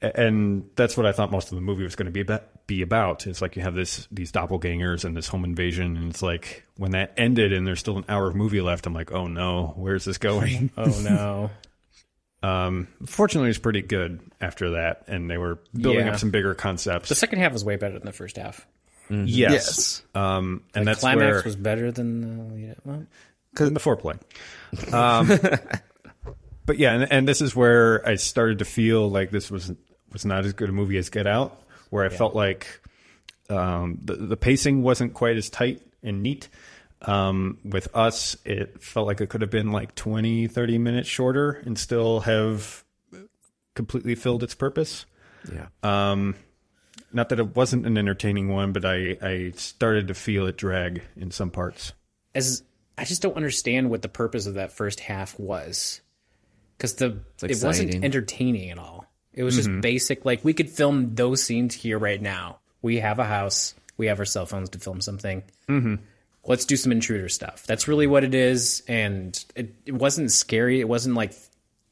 [0.00, 2.82] and that's what I thought most of the movie was going to be about, be
[2.82, 3.26] about.
[3.26, 6.92] It's like you have this these doppelgangers and this home invasion, and it's like when
[6.92, 10.04] that ended and there's still an hour of movie left, I'm like, oh no, where's
[10.04, 10.70] this going?
[10.76, 11.50] oh no.
[12.42, 16.12] Um, fortunately, it's pretty good after that, and they were building Yeah.
[16.12, 17.08] up some bigger concepts.
[17.08, 18.66] The second half was way better than the first half.
[19.08, 20.02] yes, Yes.
[20.14, 22.78] Um, and the that's climax where was better than the lead up.
[22.84, 23.06] Well,
[23.58, 24.18] in the foreplay.
[24.92, 25.28] Um,
[26.66, 29.72] but yeah, and, and this is where I started to feel like this was
[30.12, 31.60] was not as good a movie as Get Out,
[31.90, 32.80] where I felt like
[33.48, 36.48] um, the the pacing wasn't quite as tight and neat.
[37.02, 41.62] Um, with us, it felt like it could have been like 20, 30 minutes shorter
[41.64, 42.84] and still have
[43.74, 45.04] completely filled its purpose.
[45.52, 45.66] Yeah.
[45.82, 46.34] Um,
[47.12, 51.02] not that it wasn't an entertaining one, but I, I started to feel it drag
[51.16, 51.92] in some parts.
[52.34, 52.62] as
[52.98, 56.00] I just don't understand what the purpose of that first half was,
[56.76, 59.05] because the it wasn't entertaining at all.
[59.36, 60.24] It was just basic.
[60.24, 62.58] Like we could film those scenes here right now.
[62.82, 63.74] We have a house.
[63.96, 65.44] We have our cell phones to film something.
[65.68, 65.96] Mm-hmm.
[66.44, 67.64] Let's do some intruder stuff.
[67.66, 70.80] That's really what it is, and it, it wasn't scary.
[70.80, 71.34] It wasn't like.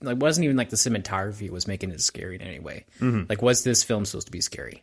[0.00, 2.84] It wasn't even like the cinematography was making it scary in any way.
[3.28, 4.82] Like, was this film supposed to be scary?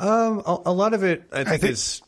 [0.00, 2.02] Um, a, a lot of it, I think, is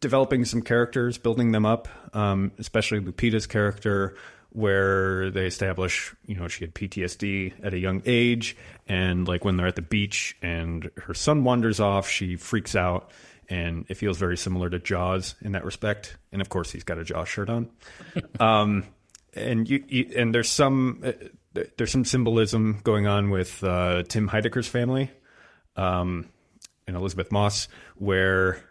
[0.00, 4.16] developing some characters, building them up, um, especially Lupita's character,
[4.50, 8.56] where they establish, you know, she had PTSD at a young age,
[8.86, 13.10] and like when they're at the beach and her son wanders off, she freaks out,
[13.48, 16.16] and it feels very similar to Jaws in that respect.
[16.32, 17.70] And of course, he's got a Jaws shirt on.
[18.40, 18.84] um,
[19.34, 21.12] and you, you and there's some uh,
[21.76, 25.10] there's some symbolism going on with uh, Tim Heidecker's family
[25.76, 26.28] um,
[26.86, 28.62] and Elisabeth Moss, where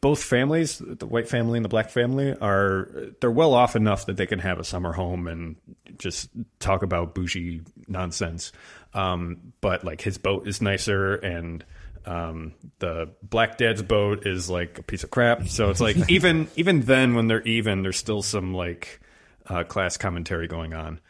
[0.00, 2.88] both families, the white family and the black family, are
[3.20, 5.56] they're well off enough that they can have a summer home and
[5.98, 8.52] just talk about bougie nonsense.
[8.92, 11.64] Um, but like his boat is nicer and
[12.06, 15.48] um, the black dad's boat is like a piece of crap.
[15.48, 19.00] So it's like even even then when they're even, there's still some like
[19.46, 21.00] uh, class commentary going on.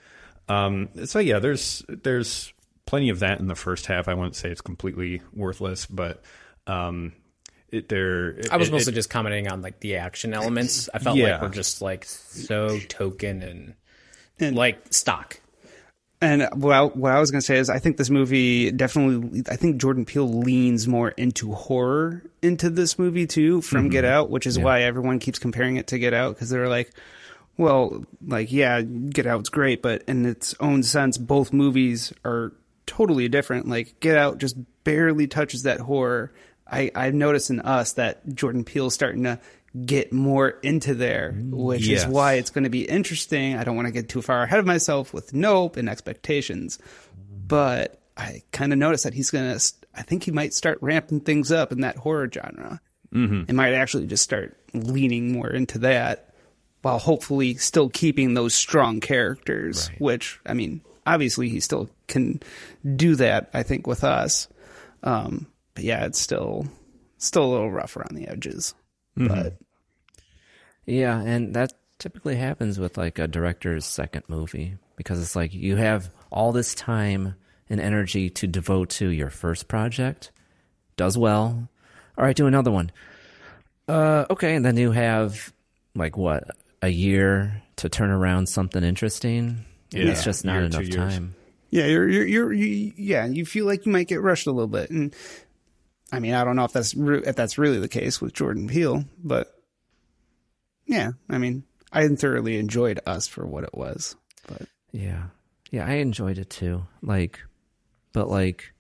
[0.49, 2.53] Um, so yeah, there's there's
[2.87, 4.09] plenty of that in the first half.
[4.09, 6.23] I wouldn't say it's completely worthless, but
[6.67, 7.13] um,
[7.75, 8.37] it, there.
[8.51, 10.89] I was it- mostly it- just commenting on like the action elements.
[10.93, 11.33] I felt Yeah.
[11.33, 13.75] like we're just like so token
[14.39, 15.41] and, like stock.
[16.21, 19.43] And what I, what I was going to say is, I think this movie definitely.
[19.51, 23.89] I think Jordan Peele leans more into horror into this movie too from mm-hmm.
[23.91, 26.93] Get Out, which is why everyone keeps comparing it to Get Out because they're like,
[27.59, 32.53] well, like yeah, Get Out's great, but in its own sense, both movies are
[32.87, 33.69] totally different.
[33.69, 36.33] Like Get Out just barely touches that horror.
[36.71, 39.39] I I've noticed in us that Jordan Peele's starting to
[39.85, 42.03] get more into there, which Yes.
[42.03, 43.57] is why it's going to be interesting.
[43.57, 46.79] I don't want to get too far ahead of myself with Nope and expectations,
[47.47, 49.73] but I kind of noticed that he's going to.
[49.97, 52.81] I think he might start ramping things up in that horror genre.
[53.13, 53.43] Mm-hmm.
[53.49, 56.35] It might actually just start leaning more into that,
[56.83, 59.91] while hopefully still keeping those strong characters.
[59.99, 62.41] Which I mean, obviously he still can
[62.97, 63.51] do that.
[63.53, 64.47] I think with us,
[65.03, 66.67] um, but yeah, it's still
[67.19, 68.75] still a little rough around the edges.
[69.17, 69.55] But
[70.87, 75.77] Yeah, and that typically happens with like a director's second movie because it's like you
[75.77, 77.35] have all this time
[77.71, 80.31] and energy to devote to your first project,
[80.97, 81.69] does well.
[82.17, 82.93] All right, do another one.
[83.89, 85.53] Uh, okay, and then you have
[85.95, 86.45] like what
[86.83, 89.65] a year to turn around something interesting.
[89.91, 91.35] Yeah, it's just not year, enough time.
[91.71, 94.69] Yeah, you're, you're, you're, you, yeah, you feel like you might get rushed a little
[94.69, 95.15] bit, and
[96.15, 98.69] I mean, I don't know if that's re- if that's really the case with Jordan
[98.69, 99.53] Peele, but
[100.87, 104.15] yeah, I mean, I thoroughly enjoyed Us for what it was,
[104.47, 104.63] but
[104.93, 105.25] Yeah,
[105.73, 106.87] yeah, I enjoyed it too.
[107.03, 107.41] Like,
[108.13, 108.73] but like,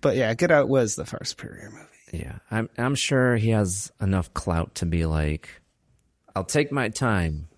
[0.00, 2.24] but yeah, Get Out was the far superior movie.
[2.24, 5.50] Yeah, I'm I'm sure he has enough clout to be like,
[6.34, 7.48] I'll take my time,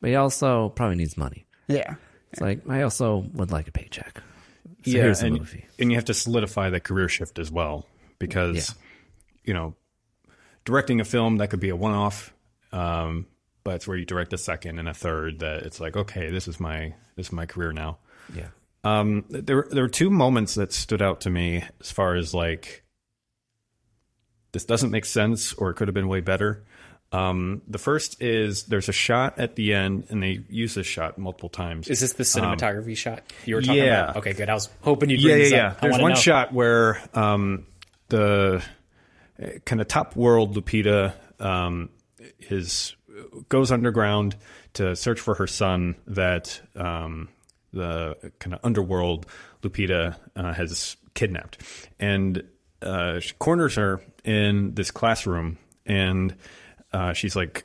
[0.00, 1.44] but he also probably needs money.
[1.66, 1.96] Yeah,
[2.30, 4.22] It's like I also would like a paycheck.
[4.84, 5.64] So yeah, here's and, movie.
[5.80, 7.86] and you have to solidify that career shift as well
[8.26, 8.74] because Yeah.
[9.44, 9.74] you know
[10.64, 12.32] directing a film that could be a one-off
[12.72, 13.26] um,
[13.64, 16.48] but it's where you direct a second and a third that it's like okay this
[16.48, 17.98] is my this is my career now
[18.34, 18.48] Yeah,
[18.82, 22.82] um, there there were two moments that stood out to me as far as like
[24.52, 26.64] this doesn't make sense or it could have been way better
[27.12, 31.16] um, the first is there's a shot at the end and they use this shot
[31.16, 34.02] multiple times Is this the cinematography shot you were talking Um, yeah.
[34.04, 34.16] about?
[34.16, 34.48] Okay, good.
[34.48, 35.66] I was hoping you'd yeah, yeah, yeah.
[35.68, 35.80] up.
[35.80, 36.16] There's one know.
[36.16, 37.66] shot where um,
[38.08, 38.62] the
[39.64, 41.90] kind of top world Lupita um,
[42.38, 42.96] is
[43.48, 44.36] goes underground
[44.74, 45.96] to search for her son.
[46.06, 47.28] That um,
[47.72, 49.26] the kind of underworld
[49.62, 51.58] Lupita uh, has kidnapped,
[51.98, 52.44] and
[52.82, 56.34] uh, she corners her in this classroom, and
[56.92, 57.64] uh, she's like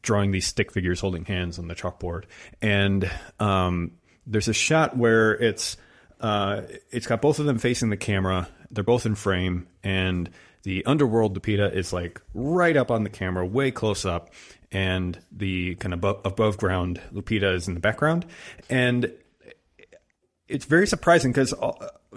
[0.00, 2.24] drawing these stick figures holding hands on the chalkboard,
[2.60, 3.10] and
[3.40, 3.92] um,
[4.26, 5.76] there's a shot where it's
[6.20, 8.48] uh, it's got both of them facing the camera.
[8.70, 10.30] They're both in frame, and
[10.62, 14.30] the underworld Lupita is like right up on the camera, way close up,
[14.70, 18.26] and the kind of above, above ground Lupita is in the background,
[18.68, 19.12] and
[20.48, 21.54] it's very surprising because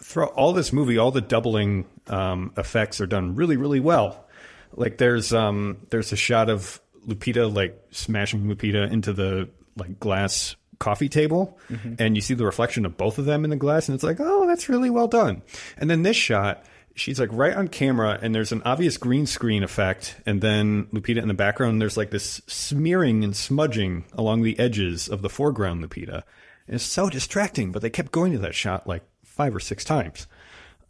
[0.01, 4.25] throughout all this movie, all the doubling um, effects are done really, really well.
[4.73, 10.55] Like there's um, there's a shot of Lupita like smashing Lupita into the like glass
[10.81, 11.93] coffee table Mm-hmm.
[11.99, 14.17] and you see the reflection of both of them in the glass and it's like
[14.19, 15.41] oh that's really well done.
[15.77, 19.63] And then this shot she's like right on camera and there's an obvious green screen
[19.63, 24.59] effect and then lupita in the background there's like this smearing and smudging along the
[24.59, 26.23] edges of the foreground lupita.
[26.67, 29.85] And it's so distracting but they kept going to that shot like five or six
[29.85, 30.27] times.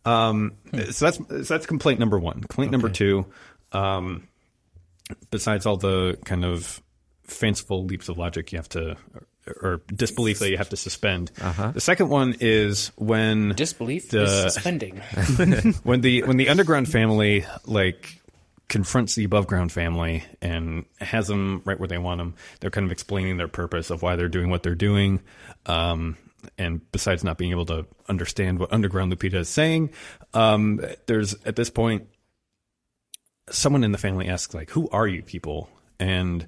[0.05, 0.53] Um,
[0.89, 2.41] so that's so that's complaint number one.
[2.41, 3.26] Complaint number two
[3.72, 4.27] um,
[5.30, 6.81] besides all the kind of
[7.23, 8.97] fanciful leaps of logic you have to
[9.47, 11.31] or disbelief that you have to suspend.
[11.41, 11.72] Uh-huh.
[11.72, 14.97] The second one is when Disbelief the, is suspending.
[15.84, 18.22] when the when the underground family like
[18.72, 22.35] confronts the above ground family and has them right where they want them.
[22.61, 25.19] They're kind of explaining their purpose of why they're doing what they're doing.
[25.65, 26.15] Um,
[26.57, 29.91] and besides not being able to understand what underground Lupita is saying,
[30.34, 32.07] um, there's at this point
[33.49, 35.69] someone in the family asks like, "Who are you people?"
[35.99, 36.47] And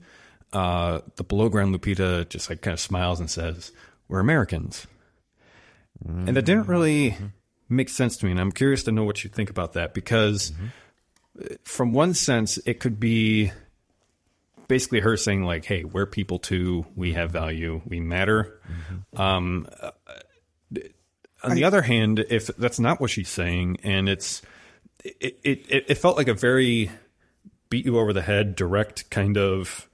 [0.54, 3.72] uh, the below ground Lupita just like kind of smiles and says,
[4.08, 4.88] "We're Americans."
[6.06, 7.16] And that didn't really
[7.70, 10.52] make sense to me, and I'm curious to know what you think about that because,
[11.64, 13.52] from one sense, it could be
[14.68, 16.86] basically her saying like, "Hey, we're people too.
[16.96, 17.82] We have value.
[17.86, 18.60] We matter."
[19.16, 19.92] Um, uh,
[21.44, 24.42] on the other hand, if that's not what she's saying, and it's
[25.04, 26.90] it, it, it, it felt like a very
[27.70, 29.90] beat you over the head, direct kind of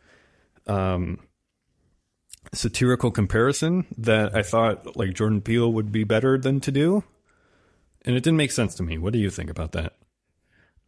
[0.70, 1.20] um,
[2.54, 7.04] satirical comparison that I thought like Jordan Peele would be better than to do,
[8.06, 8.98] and it didn't make sense to me.
[8.98, 9.94] What do you think about that?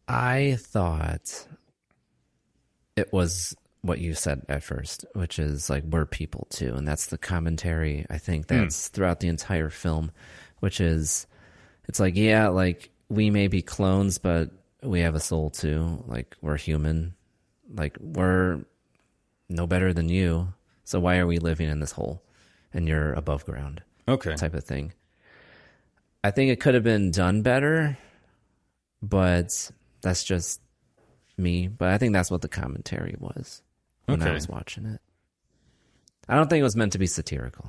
[0.08, 1.46] I thought
[2.96, 7.06] it was what you said at first, which is like we're people too, and that's
[7.06, 8.06] the commentary.
[8.08, 10.12] I think that's throughout the entire film,
[10.60, 11.26] which is
[11.88, 14.50] it's like yeah, like we may be clones, but
[14.82, 16.02] we have a soul too.
[16.06, 17.14] Like we're human.
[17.74, 18.64] Like we're
[19.52, 20.52] no better than you.
[20.84, 22.22] So why are we living in this hole
[22.72, 23.82] and you're above ground?
[24.08, 24.34] Okay.
[24.34, 24.92] Type of thing.
[26.24, 27.98] I think it could have been done better,
[29.00, 29.48] but
[30.02, 30.60] that's just
[31.36, 31.68] me.
[31.68, 33.62] But I think that's what the commentary was
[34.06, 35.00] when I was watching it.
[36.28, 37.66] I don't think it was meant to be satirical.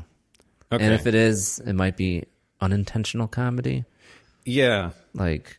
[0.72, 0.84] Okay.
[0.84, 2.26] And if it is, it might be
[2.62, 3.86] unintentional comedy.
[4.46, 4.92] Yeah.
[5.14, 5.58] Like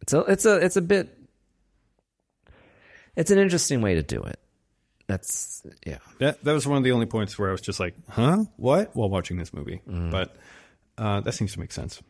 [0.00, 1.16] it's a it's a it's a bit
[3.16, 4.38] it's an interesting way to do it.
[5.06, 5.98] That's yeah.
[6.18, 8.44] That that was one of the only points where I was just like, "Huh?
[8.56, 9.80] What?" while watching this movie.
[9.86, 10.34] But
[10.96, 12.00] uh, that seems to make sense.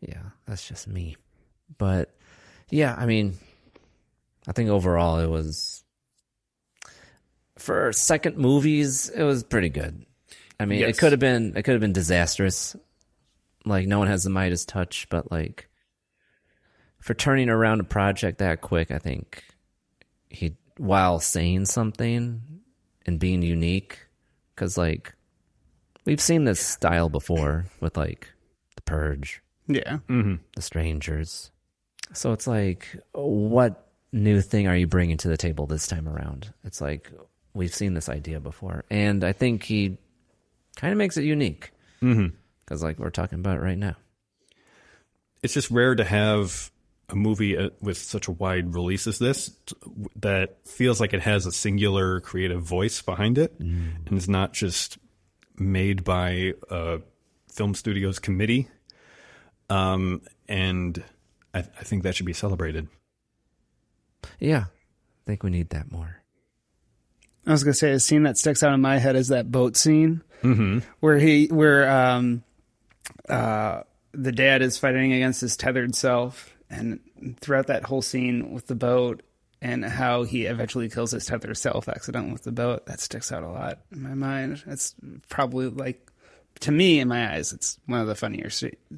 [0.00, 1.16] Yeah, that's just me.
[1.78, 2.14] But
[2.70, 3.34] yeah, I mean,
[4.48, 5.84] I think overall it was
[7.58, 10.04] for second movies, it was pretty good.
[10.58, 10.96] I mean, Yes.
[10.96, 12.76] it could have been it could have been disastrous.
[13.64, 15.68] Like no one has the Midas touch, but like
[17.00, 19.44] for turning around a project that quick, I think
[20.30, 22.40] he while saying something
[23.06, 23.98] and being unique
[24.56, 25.14] cuz like
[26.04, 28.32] we've seen this style before with like
[28.76, 29.98] The Purge Yeah.
[30.08, 30.36] Mm-hmm.
[30.54, 31.50] the strangers.
[32.12, 36.52] So it's like, what new thing are you bringing to the table this time around?
[36.64, 37.10] It's like
[37.54, 39.98] we've seen this idea before, and I think he
[40.76, 41.72] kind of makes it unique
[42.02, 42.28] mm-hmm.
[42.64, 43.96] because, like, we're talking about it right now.
[45.42, 46.70] It's just rare to have
[47.08, 49.50] a movie uh, with such a wide release as this
[50.16, 54.98] that feels like it has a singular creative voice behind it, and it's not just
[55.58, 56.98] made by a
[57.50, 58.68] film studio's committee.
[59.70, 61.02] Um, and
[61.54, 62.88] I, I think that should be celebrated.
[64.38, 66.22] Yeah, I think we need that more.
[67.46, 69.76] I was gonna say a scene that sticks out in my head is that boat
[69.76, 70.22] scene
[71.00, 72.42] where he where um
[73.28, 77.00] uh the dad is fighting against his tethered self and
[77.40, 79.22] throughout that whole scene with the boat
[79.62, 83.42] and how he eventually kills his tethered self accidentally with the boat that sticks out
[83.42, 84.94] a lot in my mind it's
[85.28, 86.10] probably like
[86.60, 88.48] to me in my eyes it's one of the funnier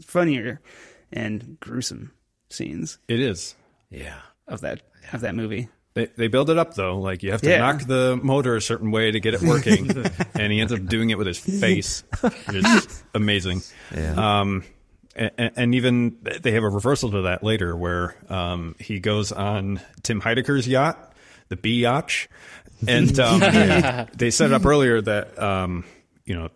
[0.04, 0.60] funnier
[1.12, 2.12] and gruesome
[2.50, 3.54] scenes It is.
[3.90, 4.82] Yeah, of that
[5.12, 6.98] of that movie They they build it up though.
[6.98, 7.58] Like you have to Yeah.
[7.58, 9.90] knock the motor a certain way to get it working,
[10.34, 13.62] and he ends up doing it with his face, which is amazing.
[13.94, 14.40] Yeah.
[14.40, 14.64] Um,
[15.18, 19.80] and, and even they have a reversal to that later, where um, he goes on
[20.02, 21.12] Tim Heidecker's yacht,
[21.48, 22.28] the B yacht,
[22.86, 23.40] and um,
[24.16, 25.84] they set it up earlier that um,
[26.24, 26.48] you know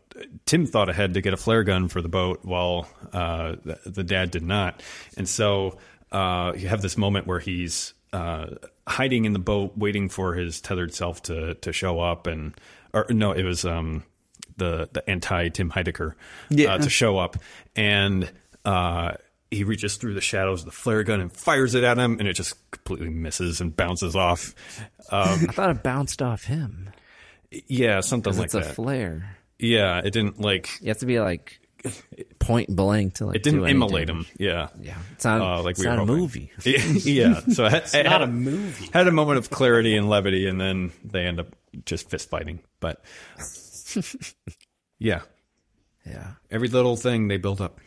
[0.46, 4.04] Tim thought ahead to get a flare gun for the boat, while uh, the, the
[4.04, 4.82] dad did not,
[5.16, 5.78] and so
[6.12, 8.46] uh, you have this moment where he's uh,
[8.86, 12.54] hiding in the boat, waiting for his tethered self to to show up, and
[12.92, 14.04] or no, it was um,
[14.58, 16.12] the the anti Tim Heidecker
[16.50, 16.74] Yeah.
[16.74, 17.36] uh, to show up,
[17.74, 18.30] and
[18.64, 19.12] uh,
[19.50, 22.28] he reaches through the shadows of the flare gun and fires it at him, and
[22.28, 24.54] it just completely misses and bounces off.
[25.10, 26.90] Um, I thought it bounced off him.
[27.66, 28.74] yeah, something like it's a that.
[28.74, 29.36] flare.
[29.58, 31.58] yeah, it didn't like You have to be like
[32.38, 33.36] point blank to like.
[33.36, 34.24] it didn't immolate him.
[34.38, 35.40] Yeah, Yeah, it's not.
[35.40, 36.16] uh, like it's we not a hoping.
[36.16, 36.50] movie.
[37.10, 38.88] yeah, so it's not a movie.
[38.94, 41.48] Had a moment of clarity and levity, and then they end up
[41.84, 42.60] just fist fighting.
[42.80, 43.02] But
[44.98, 45.20] yeah,
[46.06, 46.32] Yeah.
[46.50, 47.80] every little thing they build up.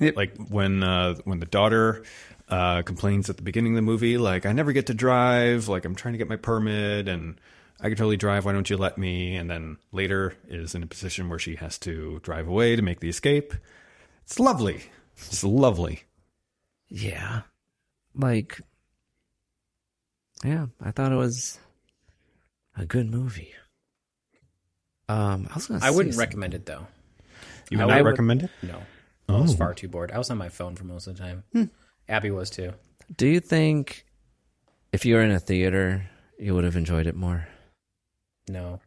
[0.00, 0.16] Yep.
[0.16, 2.04] Like when uh, when the daughter
[2.48, 5.84] uh, complains at the beginning of the movie, like I never get to drive, like
[5.84, 7.40] I'm trying to get my permit, and
[7.80, 8.44] I can totally drive.
[8.44, 9.36] Why don't you let me?
[9.36, 13.00] And then later is in a position where she has to drive away to make
[13.00, 13.54] the escape.
[14.24, 14.84] It's lovely.
[15.16, 16.04] It's lovely.
[16.88, 17.42] Yeah.
[18.14, 18.60] Like,
[20.44, 21.58] yeah, I thought it was
[22.76, 23.52] a good movie.
[25.08, 25.80] Um, I was gonna.
[25.82, 26.86] I wouldn't say recommend it though.
[27.70, 28.50] You I would not would- recommend it?
[28.62, 28.82] No,
[29.28, 29.56] I was oh.
[29.56, 30.10] far too bored.
[30.10, 31.44] I was on my phone for most of the time.
[31.52, 31.64] Hmm.
[32.08, 32.72] Abby was too.
[33.16, 34.06] Do you think
[34.92, 37.46] if you were in a theater, you would have enjoyed it more?
[38.48, 38.80] No,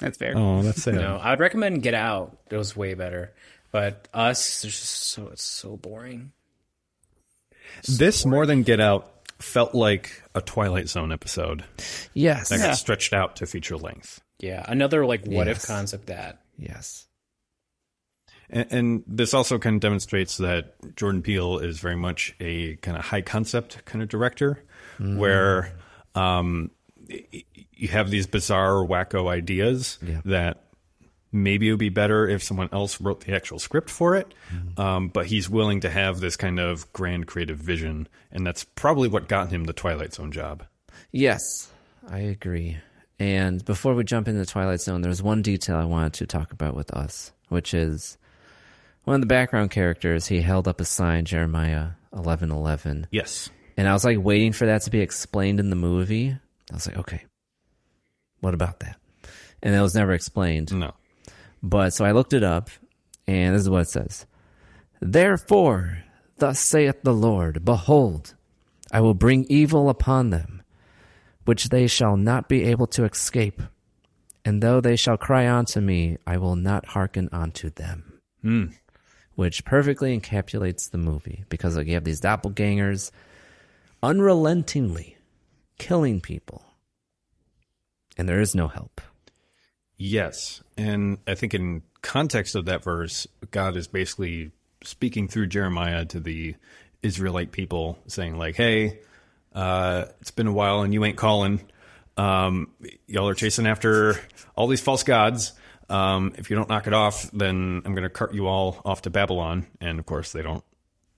[0.00, 0.32] That's fair.
[0.36, 0.94] Oh, that's sad.
[0.96, 1.16] no.
[1.16, 2.38] I would recommend Get Out.
[2.50, 3.34] It was way better.
[3.70, 6.32] But Us, it's just so it's so boring.
[7.86, 11.64] This more than Get Out felt like a Twilight Zone episode
[12.14, 12.48] Yes.
[12.48, 14.20] that got stretched out to feature length.
[14.38, 15.64] Yeah, another like what Yes.
[15.64, 16.40] if concept that.
[16.56, 17.07] Yes.
[18.50, 22.96] And, and this also kind of demonstrates that Jordan Peele is very much a kind
[22.96, 24.62] of high concept kind of director,
[24.98, 25.72] where
[26.14, 26.70] um,
[27.74, 30.20] you have these bizarre, wacko ideas Yeah.
[30.24, 30.64] that
[31.30, 34.32] maybe it would be better if someone else wrote the actual script for it.
[34.76, 39.08] Um, but he's willing to have this kind of grand creative vision, and that's probably
[39.08, 40.64] what got him the Twilight Zone job.
[41.12, 41.70] Yes,
[42.10, 42.78] I agree.
[43.20, 46.74] And before we jump into Twilight Zone, there's one detail I wanted to talk about
[46.74, 48.16] with us, which is
[49.08, 50.26] one of the background characters.
[50.26, 53.50] He held up a sign, Jeremiah eleven eleven, Yes.
[53.76, 56.36] and I was like waiting for that to be explained in the movie.
[56.70, 57.24] I was like, okay,
[58.40, 58.96] what about that?
[59.62, 60.72] And it was never explained.
[60.72, 60.92] No.
[61.62, 62.70] But so I looked it up,
[63.26, 64.26] and this is what it says
[65.00, 65.98] Therefore,
[66.36, 68.34] thus saith the Lord, Behold,
[68.92, 70.62] I will bring evil upon them,
[71.44, 73.62] which they shall not be able to escape.
[74.44, 78.20] And though they shall cry unto me, I will not hearken unto them.
[78.42, 78.66] Hmm.
[79.38, 83.12] Which perfectly encapsulates the movie because like, you have these doppelgangers
[84.02, 85.16] unrelentingly
[85.78, 86.64] killing people,
[88.16, 89.00] and there is no help.
[89.96, 90.60] Yes.
[90.76, 94.50] And I think in context of that verse, God is basically
[94.82, 96.56] speaking through Jeremiah to the
[97.04, 98.98] Israelite people, saying, like, hey,
[99.54, 101.60] uh, it's been a while and you ain't calling.
[102.16, 102.72] Um,
[103.06, 104.20] y'all are chasing after
[104.56, 105.52] all these false gods.
[105.88, 109.02] Um, if you don't knock it off, then I'm going to cart you all off
[109.02, 109.66] to Babylon.
[109.80, 110.64] And of course, they don't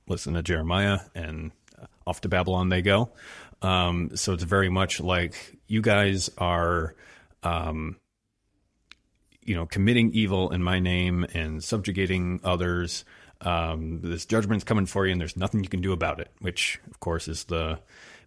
[0.07, 3.11] listen to Jeremiah, and uh, off to Babylon they go.
[3.63, 6.95] Um, so it's very much like you guys are.
[7.43, 7.97] Um,
[9.43, 13.05] you know, committing evil in my name and subjugating others.
[13.41, 16.31] Um, this judgment's coming for you, and there's nothing you can do about it.
[16.41, 17.81] Which, of course, is the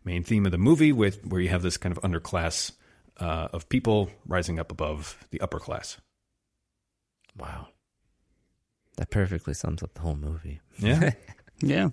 [0.03, 2.71] main theme of the movie, with where you have this kind of underclass
[3.19, 5.97] uh, of people rising up above the upper class.
[7.37, 7.67] Wow.
[8.97, 10.61] That perfectly sums up the whole movie.
[10.77, 11.11] Yeah,
[11.61, 11.89] Yeah.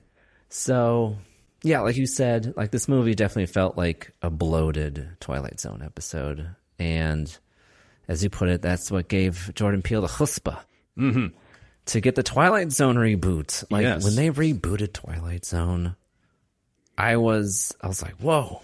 [0.48, 1.16] So,
[1.62, 6.54] yeah, like you said, like this movie definitely felt like a bloated Twilight Zone episode.
[6.78, 7.34] And
[8.08, 10.58] as you put it, that's what gave Jordan Peele the chutzpah
[10.98, 11.26] mm-hmm.
[11.86, 13.64] to get the Twilight Zone reboot.
[13.70, 14.04] Like Yes.
[14.04, 15.94] when they rebooted Twilight Zone,
[16.98, 18.60] I was, I was like, whoa,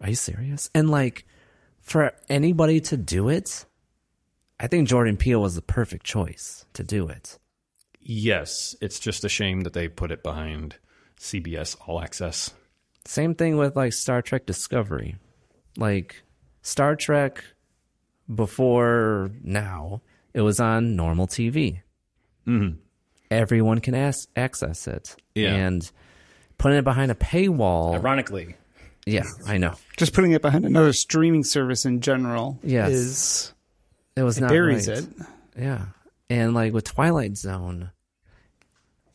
[0.00, 0.68] are you serious?
[0.74, 1.24] And like
[1.80, 3.64] for anybody to do it,
[4.60, 7.38] I think Jordan Peele was the perfect choice to do it.
[8.00, 10.76] yes, it's just a shame that they put it behind
[11.18, 12.52] CBS All Access.
[13.06, 15.16] Same thing with like Star Trek Discovery.
[15.76, 16.22] Like
[16.62, 17.42] Star Trek
[18.32, 20.02] before now,
[20.34, 21.80] it was on normal TV.
[22.46, 22.76] Mm-hmm.
[23.30, 25.16] Everyone can as- access it.
[25.34, 25.54] Yeah.
[25.54, 25.90] And
[26.58, 27.94] putting it behind a paywall.
[27.94, 28.56] Ironically,
[29.06, 29.74] Yeah, I know.
[29.96, 32.90] Just putting it behind another streaming service in general Yes.
[32.90, 33.54] is
[34.20, 34.98] It was it not buries right.
[34.98, 35.06] it.
[35.58, 35.86] Yeah.
[36.28, 37.90] And like with Twilight Zone,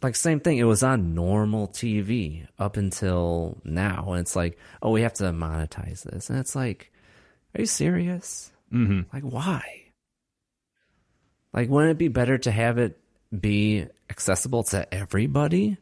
[0.02, 0.58] like same thing.
[0.58, 5.26] It was on normal TV up until now, and it's like, oh, we have to
[5.26, 6.92] monetize this, and it's like,
[7.56, 8.52] are you serious?
[8.74, 9.02] Mm-hmm.
[9.14, 9.64] Like, why?
[11.54, 13.00] Like, wouldn't it be better to have it
[13.38, 15.78] be accessible to everybody?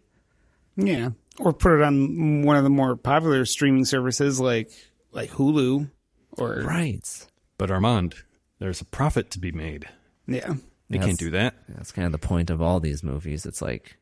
[0.76, 1.10] Yeah,
[1.40, 4.72] or put it on one of the more popular streaming services like
[5.12, 5.90] like Hulu
[6.34, 7.28] or Right.
[7.58, 8.16] But Armand,
[8.64, 9.86] there's a profit to be made.
[10.26, 10.54] yeah.
[10.90, 11.06] They Yes.
[11.06, 11.56] can't do that.
[11.68, 13.46] That's kind of the point of all these movies.
[13.46, 13.98] It's like,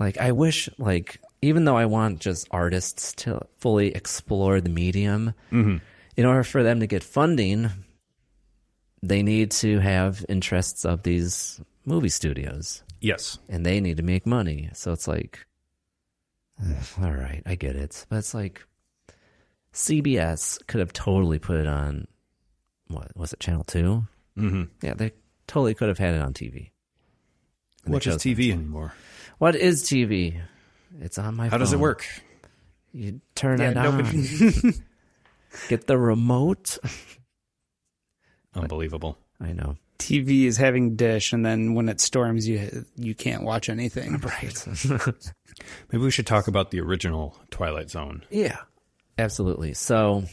[0.00, 5.34] like I wish, like even though I want just artists to fully explore the medium,
[5.52, 5.76] Mm-hmm.
[6.16, 7.70] in order for them to get funding,
[9.02, 13.38] they need to have interests of these movie studios, Yes.
[13.48, 14.70] and they need to make money.
[14.72, 15.44] So it's like,
[17.00, 18.64] all right, I get it, but it's like
[19.72, 22.06] CBS could have totally put it on.
[22.88, 23.40] What was it?
[23.40, 24.06] Channel two.
[24.38, 24.62] Mm-hmm.
[24.82, 25.12] Yeah, they
[25.46, 26.70] totally could have had it on TV.
[27.84, 28.94] And What is TV anymore?
[29.38, 30.40] What is TV?
[31.00, 31.50] It's on my phone.
[31.50, 32.06] How does it work?
[32.92, 34.28] You turn Yeah, it nobody-
[34.64, 34.72] on.
[35.68, 36.78] Get the remote.
[38.54, 39.18] Unbelievable.
[39.40, 39.76] I know.
[39.98, 44.18] TV is having dish, and then when it storms, you you can't watch anything.
[44.18, 44.66] Right.
[45.92, 48.24] Maybe we should talk about the original Twilight Zone.
[48.30, 48.58] yeah.
[49.16, 49.74] Absolutely.
[49.74, 50.24] So,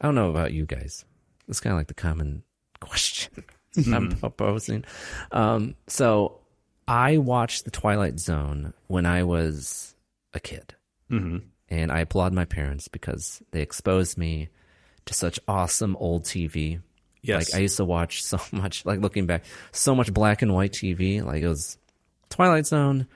[0.00, 1.04] I don't know about you guys.
[1.48, 2.42] It's kind of like the common
[2.80, 3.44] question
[3.92, 4.84] I'm proposing.
[5.32, 6.40] Um, so,
[6.86, 9.94] I watched The Twilight Zone when I was
[10.34, 10.74] a kid.
[11.10, 11.38] Mm-hmm.
[11.70, 14.50] and I applaud my parents because they exposed me
[15.06, 16.82] to such awesome old TV.
[17.22, 17.50] Yes.
[17.50, 20.72] Like I used to watch so much, like looking back, so much black and white
[20.72, 21.24] TV.
[21.24, 21.78] Like it was
[22.28, 23.06] Twilight Zone,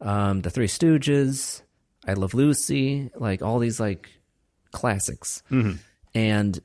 [0.00, 1.62] um, The Three Stooges,
[2.08, 4.10] I Love Lucy, like all these like
[4.72, 5.42] classics.
[5.50, 5.78] Mhm.
[6.14, 6.60] And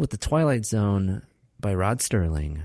[0.00, 1.20] with the Twilight Zone
[1.60, 2.62] by Rod Sterling,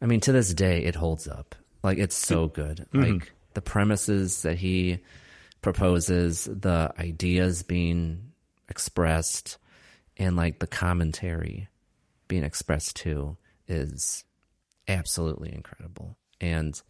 [0.00, 1.54] I mean, to this day, it holds up.
[1.82, 2.54] Like it's so mm-hmm.
[2.54, 2.86] good.
[2.94, 5.00] Like the premises that he
[5.60, 8.32] proposes, the ideas being
[8.70, 9.58] expressed,
[10.16, 11.68] and like the commentary
[12.28, 13.36] being expressed too
[13.68, 14.24] is
[14.88, 16.16] absolutely incredible.
[16.40, 16.80] And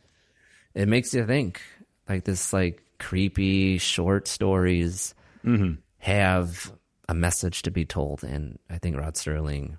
[0.73, 1.61] it makes you think
[2.09, 5.81] like this like creepy short stories mm-hmm.
[5.99, 6.73] have
[7.11, 8.23] a message to be told.
[8.23, 9.77] And I think Rod Sterling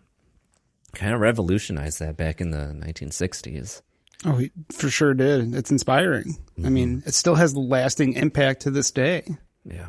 [0.94, 3.82] kind of revolutionized that back in the 1960s.
[4.26, 5.56] Oh, he for sure did.
[5.56, 6.38] It's inspiring.
[6.64, 9.24] I mean, it still has lasting impact to this day.
[9.64, 9.88] Yeah.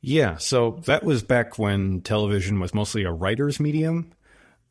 [0.00, 4.12] Yeah, so that was back when television was mostly a writer's medium.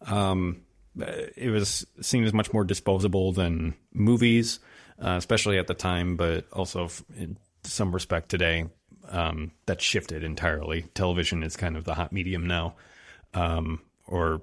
[0.05, 0.61] Um,
[0.95, 4.59] it was seen as much more disposable than movies,
[5.03, 8.65] uh, especially at the time, but also in some respect today.
[9.09, 10.83] Um, that shifted entirely.
[10.93, 12.75] Television is kind of the hot medium now,
[13.33, 14.41] um, or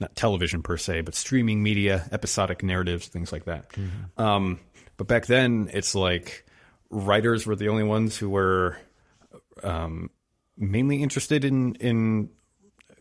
[0.00, 3.66] not television per se, but streaming media, episodic narratives, things like that.
[4.16, 4.58] Um,
[4.96, 6.46] but back then, it's like
[6.90, 8.78] writers were the only ones who were
[9.62, 10.10] um,
[10.56, 12.30] mainly interested in in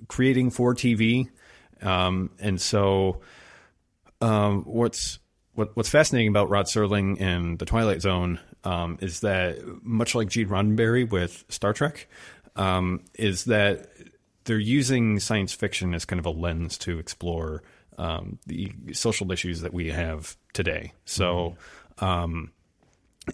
[0.07, 1.29] creating for TV,
[1.81, 3.21] um, and so
[4.21, 5.19] um, what's
[5.53, 10.29] what, what's fascinating about Rod Serling and the Twilight Zone um, is that much like
[10.29, 12.07] Gene Roddenberry with Star Trek,
[12.55, 13.89] um, is that
[14.45, 17.63] they're using science fiction as kind of a lens to explore
[17.97, 20.93] um, the social issues that we have today.
[21.05, 21.55] So.
[21.99, 22.51] Um,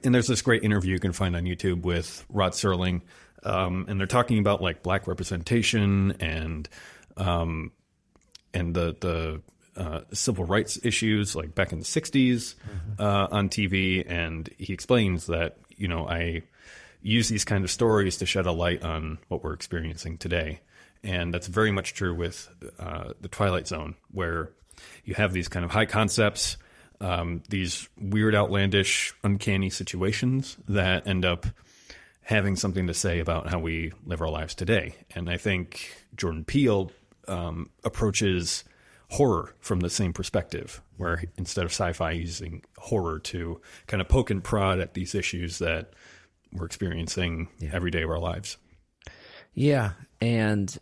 [0.04, 3.02] and there's this great interview you can find on YouTube with Rod Serling,
[3.44, 6.70] um, and they're talking about like black representation and
[7.18, 7.72] um,
[8.54, 9.42] and the the
[9.80, 12.56] uh, civil rights issues like back in the '60s
[13.00, 16.44] uh, on TV, and he explains that you know I
[17.02, 20.60] use these kind of stories to shed a light on what we're experiencing today,
[21.04, 24.52] and that's very much true with uh, the Twilight Zone, where
[25.06, 26.58] you have these kind of high concepts
[27.02, 31.46] um, these weird, outlandish, uncanny situations that end up
[32.22, 34.96] having something to say about how we live our lives today.
[35.16, 36.92] And I think Jordan Peele
[37.28, 38.64] um, approaches
[39.10, 44.08] horror from the same perspective, where instead of sci fi, using horror to kind of
[44.08, 45.94] poke and prod at these issues that
[46.54, 48.58] we're experiencing every day of our lives.
[49.54, 49.92] Yeah,
[50.22, 50.76] and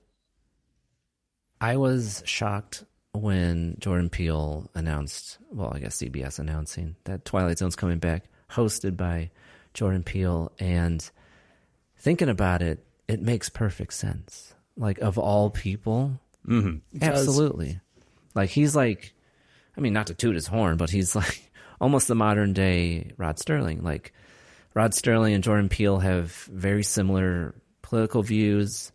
[1.59, 2.83] I was shocked
[3.13, 8.95] when Jordan Peele announced, well, I guess CBS announcing that Twilight Zone's coming back, hosted
[8.95, 9.31] by
[9.73, 11.09] Jordan Peele, and
[11.97, 14.53] thinking about it, it makes perfect sense.
[14.75, 16.81] Like of all people, Mhm.
[17.01, 17.79] absolutely.
[18.37, 19.13] Like he's like,
[19.75, 21.51] I mean, not to toot his horn, but he's like
[21.81, 23.83] almost the modern day Rod Sterling.
[23.83, 24.13] Like
[24.73, 28.91] Rod Sterling and Jordan Peele have very similar political views.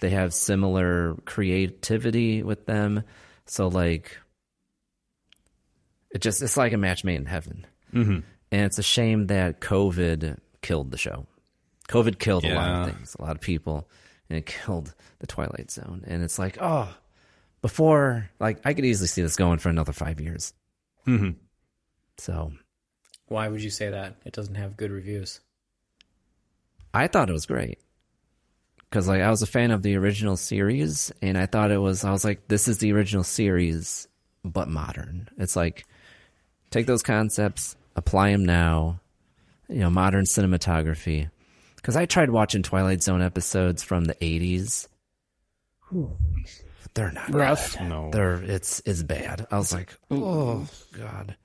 [0.00, 3.02] They have similar creativity with them.
[3.46, 4.18] So like
[6.10, 7.66] it just it's like a match made in heaven.
[7.92, 8.20] Mm-hmm.
[8.52, 11.26] And it's a shame that COVID killed the show.
[11.88, 13.88] COVID killed a lot of things, a lot of people,
[14.28, 16.04] and it killed the Twilight Zone.
[16.06, 16.88] And it's like, oh,
[17.64, 20.52] before, like, I could easily see this going for another five years.
[21.06, 21.30] Mm-hmm.
[22.18, 22.52] So
[23.28, 24.16] Why would you say that?
[24.26, 25.40] It doesn't have good reviews.
[26.92, 27.78] I thought it was great
[28.90, 32.04] because, like, I was a fan of the original series, and I thought it was.
[32.04, 34.08] I was like, this is the original series,
[34.44, 35.30] but modern.
[35.38, 35.86] It's like
[36.68, 39.00] take those concepts, apply them now.
[39.70, 41.30] You know, modern cinematography.
[41.76, 44.86] Because I tried watching Twilight Zone episodes from the '80s.
[46.94, 47.76] They're not Rough.
[47.76, 47.88] good.
[47.88, 48.10] No.
[48.12, 49.46] They're it's it's bad.
[49.50, 50.66] I was like, oh
[50.96, 51.36] god,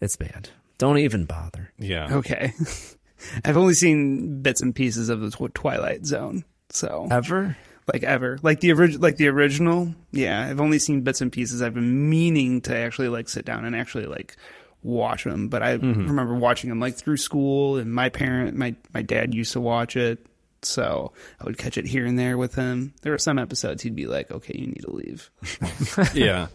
[0.00, 0.48] it's bad.
[0.78, 1.72] Don't even bother.
[1.78, 2.16] Yeah.
[2.16, 2.52] Okay.
[3.44, 6.44] I've only seen bits and pieces of the tw- Twilight Zone.
[6.70, 7.56] So Ever?
[7.92, 11.62] like ever like the original like the original yeah i've only seen bits and pieces
[11.62, 14.36] i've been meaning to actually like sit down and actually like
[14.82, 16.06] watch them but i mm-hmm.
[16.06, 19.96] remember watching them like through school and my parent my my dad used to watch
[19.96, 20.24] it
[20.64, 23.94] so i would catch it here and there with him there were some episodes he'd
[23.96, 25.30] be like okay you need to leave
[26.14, 26.46] yeah.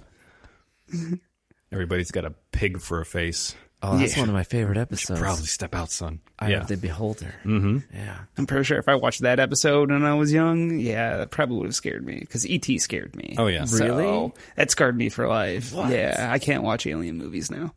[1.72, 3.54] Everybody's got a pig for a face.
[3.84, 4.22] Oh, that's Yeah.
[4.22, 5.20] one of my favorite Should episodes.
[5.20, 6.22] probably step out, son.
[6.40, 6.62] I yeah.
[6.62, 7.36] of the Beholder.
[7.44, 7.80] mm-hmm.
[7.94, 8.20] Yeah.
[8.38, 11.58] i'm pretty sure if i watched that episode when i was young yeah that probably
[11.58, 13.66] would have scared me because et scared me Oh, yeah.
[13.66, 14.34] So, Really?
[14.56, 15.92] that scarred me for life What?
[15.92, 17.74] yeah i can't watch alien movies now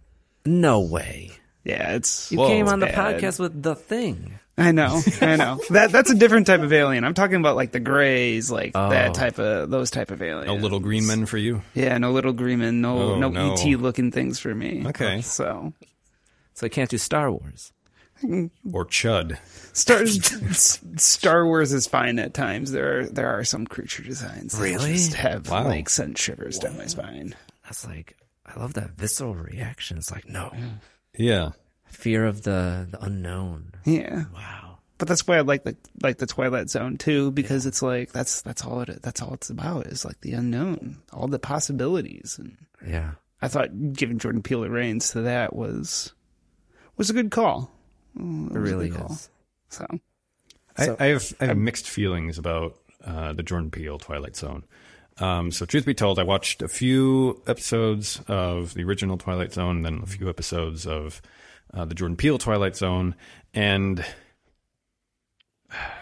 [0.46, 1.30] No way.
[1.64, 2.48] yeah it's You Whoa.
[2.48, 3.20] came on the bad.
[3.20, 4.38] podcast with the thing.
[4.60, 5.58] I know, I know.
[5.70, 7.02] That that's a different type of alien.
[7.04, 8.90] I'm talking about like the grays, like Oh.
[8.90, 10.46] that type of those type of aliens.
[10.46, 11.62] No little green men for you.
[11.74, 13.54] Yeah, no little green men, no Oh, no, no.
[13.54, 14.84] ET looking things for me.
[14.86, 15.22] Okay.
[15.22, 15.72] So
[16.54, 17.72] So I can't do Star Wars.
[18.72, 19.38] Or chud.
[19.72, 20.04] Star
[20.98, 22.72] Star Wars is fine at times.
[22.72, 24.92] There are there are some creature designs that Really?
[24.92, 25.64] just have Wow.
[25.64, 27.34] like sent shivers down my spine.
[27.64, 29.96] That's like I love that visceral reaction.
[29.96, 30.52] It's like no
[31.16, 31.50] Yeah.
[31.90, 33.72] Fear of the the unknown.
[33.84, 34.24] Yeah.
[34.34, 34.78] Wow.
[34.98, 38.42] But that's why I like the like the Twilight Zone too, because it's like that's
[38.42, 42.56] that's all it that's all it's about is like the unknown, all the possibilities, and
[42.86, 43.12] Yeah.
[43.42, 46.12] I thought giving Jordan Peele a reins to that was
[46.96, 47.70] was a good call.
[48.14, 48.22] It
[48.52, 49.12] really call.
[49.12, 49.30] is.
[49.70, 49.86] So
[50.76, 54.64] I, I have I have mixed feelings about uh, the Jordan Peele Twilight Zone.
[55.18, 59.82] Um, so, truth be told, I watched a few episodes of the original Twilight Zone,
[59.82, 61.20] then a few episodes of
[61.74, 63.14] uh, the Jordan Peele Twilight Zone,
[63.54, 64.04] and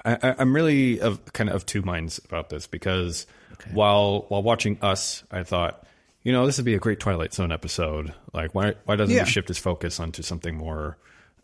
[0.04, 3.26] I, I'm really of kind of of two minds about this because
[3.72, 5.84] while while watching Us, I thought,
[6.22, 8.14] you know, this would be a great Twilight Zone episode.
[8.32, 9.24] Like, why why doesn't Yeah.
[9.24, 10.96] he shift his focus onto something more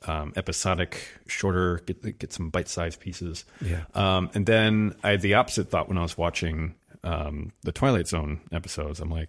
[0.06, 3.44] um, episodic, shorter, get get some bite sized pieces?
[3.60, 3.82] Yeah.
[3.94, 8.08] Um, and then I had the opposite thought when I was watching um, the Twilight
[8.08, 9.00] Zone episodes.
[9.00, 9.28] I'm like,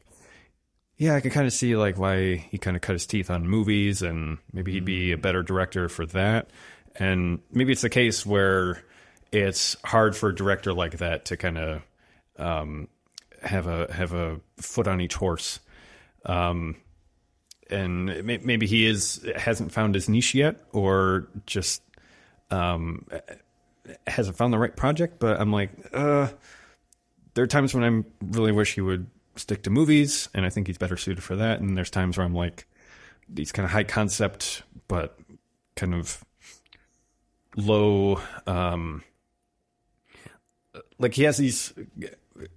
[0.97, 3.47] yeah, I can kind of see like why he kind of cut his teeth on
[3.47, 6.49] movies, and maybe he'd be a better director for that.
[6.95, 8.81] And maybe it's the case where
[9.31, 11.81] it's hard for a director like that to kind of
[12.38, 12.88] um,
[13.41, 15.59] have a have a foot on each horse.
[16.26, 16.77] Um,
[17.69, 21.81] and may- maybe he is hasn't found his niche yet, or just
[22.51, 23.05] um,
[24.07, 25.19] hasn't found the right project.
[25.19, 26.30] But I'm like, uh,
[27.34, 28.03] there are times when I
[28.38, 31.59] really wish he would stick to movies, and I think he's better suited for that.
[31.59, 32.67] And there's times where I'm like,
[33.27, 35.17] these kind of high concept, but
[35.75, 36.23] kind of
[37.55, 38.19] low.
[38.47, 39.03] Um,
[40.99, 41.73] like he has these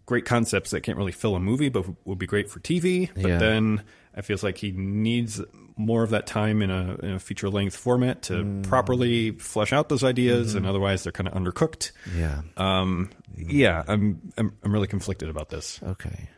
[0.06, 3.10] great concepts that can't really fill a movie, but would be great for TV.
[3.14, 3.38] But Yeah.
[3.38, 3.82] then
[4.16, 5.40] I feels like he needs
[5.76, 9.88] more of that time in a, in a feature length format to properly flesh out
[9.88, 11.92] those ideas, and otherwise they're kind of undercooked.
[12.16, 12.42] Yeah.
[12.56, 15.80] Um, yeah, I'm, I'm I'm really conflicted about this.
[15.82, 16.28] Okay.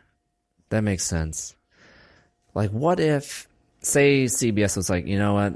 [0.71, 1.55] That makes sense.
[2.55, 3.47] Like, what if,
[3.81, 5.53] say, CBS was like, you know what?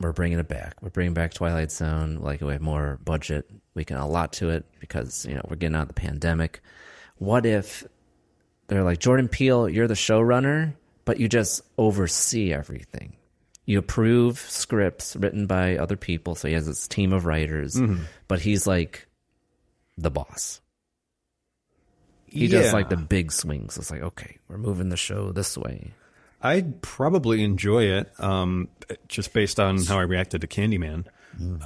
[0.00, 0.74] We're bringing it back.
[0.82, 2.16] We're bringing back Twilight Zone.
[2.16, 3.48] Like, we have more budget.
[3.74, 6.60] We can allot to it because, you know, we're getting out of the pandemic.
[7.18, 7.84] What if
[8.66, 10.74] they're like, Jordan Peele, you're the showrunner,
[11.04, 13.14] but you just oversee everything?
[13.64, 16.34] You approve scripts written by other people.
[16.34, 18.02] So he has this team of writers, mm-hmm.
[18.26, 19.06] but he's like
[19.96, 20.60] the boss.
[22.30, 23.76] He does like the big swings.
[23.76, 25.92] It's like, okay, we're moving the show this way.
[26.40, 28.68] I'd probably enjoy it, um,
[29.08, 31.06] just based on how I reacted to Candyman,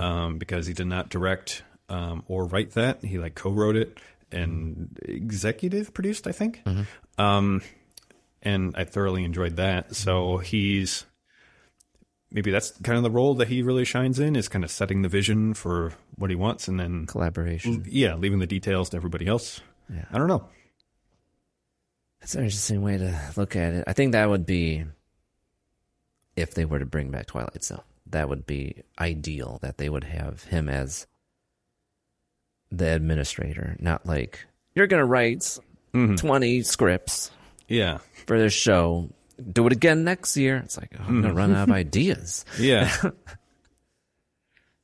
[0.00, 3.04] um, because he did not direct um, or write that.
[3.04, 3.98] He like co-wrote it
[4.30, 6.62] and executive produced, I think.
[7.18, 7.60] Um,
[8.42, 9.94] and I thoroughly enjoyed that.
[9.94, 11.04] So he's
[12.30, 15.02] maybe that's kind of the role that he really shines in is kind of setting
[15.02, 17.84] the vision for what he wants, and then Collaboration.
[17.86, 19.60] yeah, leaving the details to everybody else.
[19.88, 20.04] Yeah.
[20.12, 20.44] I don't know.
[22.20, 23.84] That's an interesting way to look at it.
[23.86, 24.84] I think that would be
[26.36, 27.82] if they were to bring back Twilight Zone.
[28.06, 31.06] That would be ideal that they would have him as
[32.70, 35.40] the administrator, not like you're going to write
[35.92, 36.14] mm-hmm.
[36.14, 37.30] 20 scripts
[37.68, 37.98] Yeah.
[38.26, 39.10] for this show.
[39.50, 40.58] Do it again next year.
[40.58, 41.72] It's like, oh, I'm going to run out of mm-hmm.
[41.78, 42.44] ideas.
[42.58, 42.92] Yeah.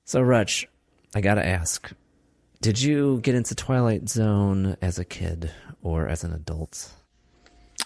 [0.05, 0.67] So, Rutch,
[1.15, 1.93] I got to ask
[2.61, 5.51] did you get into Twilight Zone as a kid
[5.83, 6.91] or as an adult?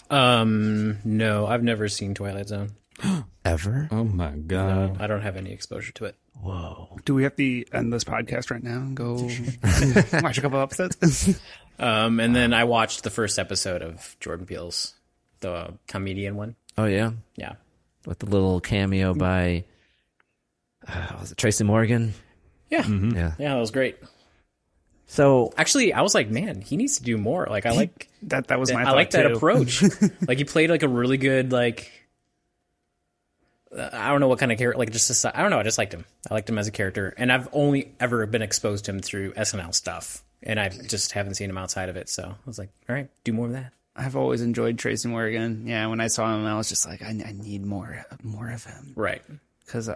[0.09, 2.71] Um, no, I've never seen Twilight Zone.
[3.45, 3.89] Ever?
[3.91, 5.01] oh my god.
[5.01, 6.15] I don't have any exposure to it.
[6.41, 6.97] Whoa.
[7.03, 9.15] Do we have to end this podcast right now and go
[10.23, 11.39] watch a couple episodes?
[11.79, 14.93] Um, and then I watched the first episode of Jordan Peele's,
[15.39, 16.55] the comedian one.
[16.77, 17.13] Oh, yeah.
[17.35, 17.53] Yeah.
[18.05, 19.65] With the little cameo by,
[20.87, 22.13] uh, was it Tracy Morgan?
[22.69, 22.87] Yeah.
[22.87, 23.33] Yeah.
[23.39, 23.97] Yeah, that was great.
[25.13, 27.45] So, Actually, I was like, man, he needs to do more.
[27.47, 29.35] Like, I like that that was my I like that too.
[29.35, 29.83] approach.
[30.27, 31.91] like, he played like a really good like.
[33.75, 35.59] I don't know what kind of character, like just a, I don't know.
[35.59, 36.05] I just liked him.
[36.29, 39.33] I liked him as a character, and I've only ever been exposed to him through
[39.33, 42.09] SNL stuff, and I just haven't seen him outside of it.
[42.09, 43.71] So I was like, all right, do more of that.
[43.95, 45.67] I've always enjoyed Tracy Morgan.
[45.67, 48.63] Yeah, when I saw him, I was just like, I, I need more, more of
[48.63, 48.93] him.
[48.95, 49.21] Right,
[49.65, 49.89] Because,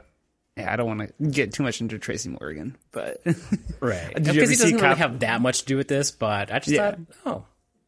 [0.57, 3.21] yeah, I don't want to get too much into Tracy Morgan, but
[3.79, 4.13] right.
[4.15, 6.91] Because he doesn't really have that much to do with this, but I just Yeah.
[6.91, 7.45] thought, oh,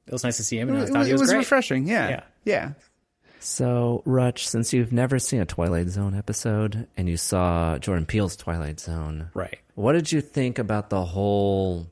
[0.08, 1.30] it was nice to see him, and I it, thought was, he was, it was
[1.32, 1.38] great.
[1.40, 1.88] refreshing.
[1.88, 2.22] Yeah, Yeah.
[2.46, 2.72] yeah.
[3.40, 8.36] so Rutch, since you've never seen a Twilight Zone episode and you saw Jordan Peele's
[8.36, 9.58] Twilight Zone, Right.
[9.76, 11.88] what did you think about the whole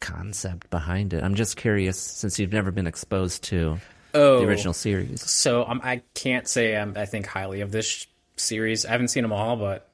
[0.00, 1.22] concept behind it?
[1.22, 3.78] I'm just curious since you've never been exposed to
[4.12, 5.22] Oh, the original series.
[5.30, 8.06] So um, I can't say um, I think highly of this sh-
[8.40, 8.84] series.
[8.84, 9.88] I haven't seen them all, but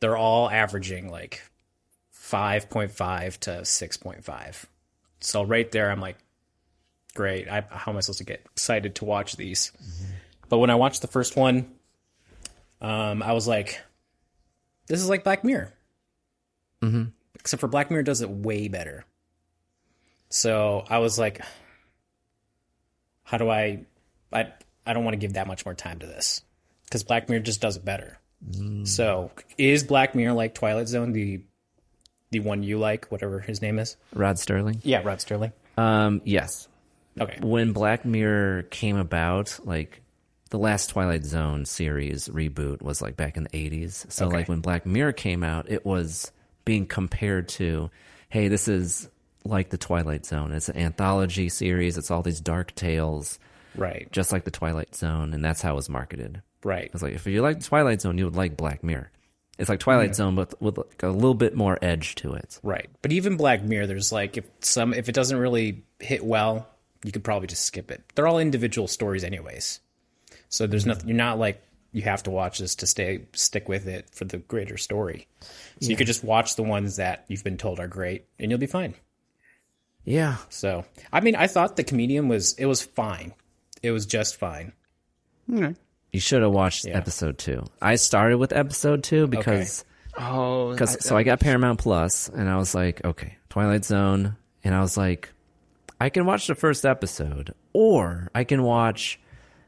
[0.00, 1.42] they're all averaging like
[2.14, 4.64] 5.5 to 6.5.
[5.20, 6.18] So right there, I'm like,
[7.14, 7.48] great.
[7.48, 9.72] I, how am I supposed to get excited to watch these?
[10.48, 11.74] But when I watched the first one,
[12.80, 13.80] um, I was like,
[14.86, 15.72] this is like Black Mirror.
[16.82, 17.04] Mm-hmm.
[17.34, 19.04] Except for Black Mirror does it way better.
[20.28, 21.40] So I was like,
[23.22, 23.84] how do I
[24.32, 24.52] I
[24.84, 26.42] I don't want to give that much more time to this
[26.86, 28.18] because Black Mirror just does it better.
[28.84, 31.42] So is Black Mirror like Twilight Zone the
[32.30, 33.96] the one you like, whatever his name is?
[34.14, 34.80] Rod Sterling?
[34.82, 35.52] Yeah, Rod Sterling.
[35.78, 36.68] Um, yes.
[37.20, 37.38] Okay.
[37.40, 40.02] When Black Mirror came about, like
[40.50, 44.10] the last Twilight Zone series reboot was like back in the 80s.
[44.12, 44.36] So Okay.
[44.38, 46.30] like when Black Mirror came out, it was
[46.64, 47.90] being compared to,
[48.28, 49.08] hey, this is
[49.44, 50.52] like the Twilight Zone.
[50.52, 51.96] It's an anthology series.
[51.96, 53.38] It's all these dark tales,
[53.76, 54.10] Right.
[54.12, 56.42] just like the Twilight Zone, and that's how it was marketed.
[56.66, 56.90] Right.
[56.92, 59.12] It's like if you like Twilight Zone, you would like Black Mirror.
[59.56, 62.58] It's like Twilight Zone, but with like a little bit more edge to it.
[62.64, 62.88] Right.
[63.02, 66.66] But even Black Mirror, there's like if some if it doesn't really hit well,
[67.04, 68.02] you could probably just skip it.
[68.16, 69.78] They're all individual stories anyways.
[70.48, 71.62] So there's nothing you're not like
[71.92, 75.28] you have to watch this to stay stick with it for the greater story.
[75.80, 78.58] So you could just watch the ones that you've been told are great and you'll
[78.58, 78.94] be fine.
[80.04, 80.38] Yeah.
[80.48, 83.34] So I mean I thought the comedian was it was fine.
[83.84, 84.72] It was just fine.
[86.16, 87.62] You should have watched episode two.
[87.82, 89.84] I started with episode two because
[90.16, 94.34] Oh, Cause, so I got Paramount Plus, and I was like, okay, Twilight Zone,
[94.64, 95.28] and I was like,
[96.00, 99.20] I can watch the first episode, or I can watch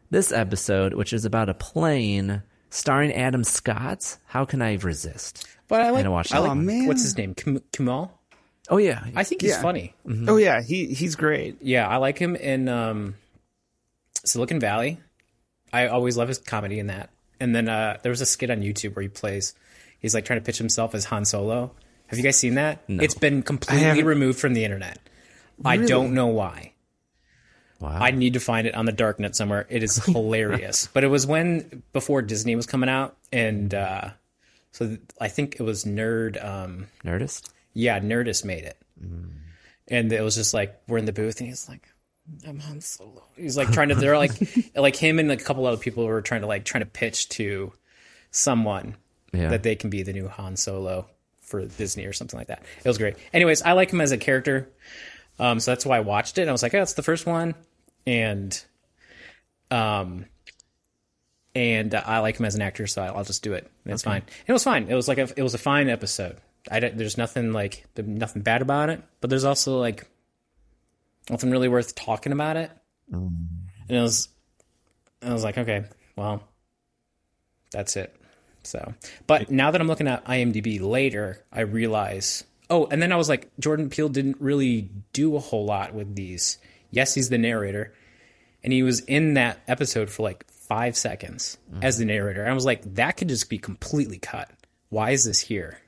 [0.08, 4.16] this episode, which is about a plane starring Adam Scott.
[4.24, 5.46] How can I resist?
[5.68, 6.64] But I like And I watched I like one.
[6.64, 6.86] man.
[6.86, 7.34] what's his name?
[7.34, 8.08] Kim- Kimal?
[8.70, 9.60] Oh yeah, I think he's Yeah.
[9.60, 9.94] funny.
[10.26, 11.58] Oh yeah, he he's great.
[11.60, 13.16] Yeah, I like him in um,
[14.24, 14.98] Silicon Valley.
[15.72, 17.10] I always love his comedy in that.
[17.40, 19.54] And then uh, there was a skit on YouTube where he plays.
[20.00, 21.72] He's like trying to pitch himself as Han Solo.
[22.08, 22.82] Have you guys seen that?
[22.88, 24.98] It's been completely removed from the internet.
[25.64, 26.72] I don't know why.
[27.80, 27.98] wow.
[28.00, 29.66] I need to find it on the darknet somewhere.
[29.68, 30.88] It is hilarious.
[30.92, 34.10] but it was when before Disney was coming out, and uh,
[34.72, 36.42] so th- I think it was Nerd.
[36.42, 37.50] Um, Nerdist.
[37.74, 38.76] yeah, Nerdist made it.
[39.90, 41.86] And it was just like we're in the booth, and he's like,
[42.46, 43.94] "I'm Han Solo." He's like trying to.
[43.94, 44.32] They're like,
[44.76, 47.72] like him and a couple other people were trying to like trying to pitch to
[48.30, 48.96] someone
[49.32, 49.48] Yeah.
[49.50, 51.06] that they can be the new Han Solo
[51.40, 52.62] for Disney or something like that.
[52.84, 53.16] It was great.
[53.32, 54.68] Anyways, I like him as a character,
[55.38, 56.42] um, so that's why I watched it.
[56.42, 57.54] And I was like, "Oh, that's the first one,"
[58.06, 58.62] and
[59.70, 60.26] um,
[61.54, 63.70] and uh, I like him as an actor, so I'll just do it.
[63.84, 64.22] And It's fine.
[64.46, 64.88] It was fine.
[64.88, 66.36] It was like a, it was a fine episode.
[66.70, 70.06] I there's nothing like nothing bad about it, but there's also like
[71.30, 72.70] nothing really worth talking about it.
[73.88, 74.28] And it was,
[75.22, 75.84] I was like, okay,
[76.16, 76.42] well,
[77.70, 78.14] that's it.
[78.64, 78.94] So,
[79.26, 82.44] but now that I'm looking at IMDb later, I realize.
[82.70, 86.14] Oh, and then I was like, Jordan Peele didn't really do a whole lot with
[86.14, 86.58] these.
[86.90, 87.94] Yes, he's the narrator,
[88.62, 91.82] and he was in that episode for like five seconds mm-hmm.
[91.82, 92.42] as the narrator.
[92.42, 94.50] And I was like, that could just be completely cut.
[94.90, 95.80] Why is this here?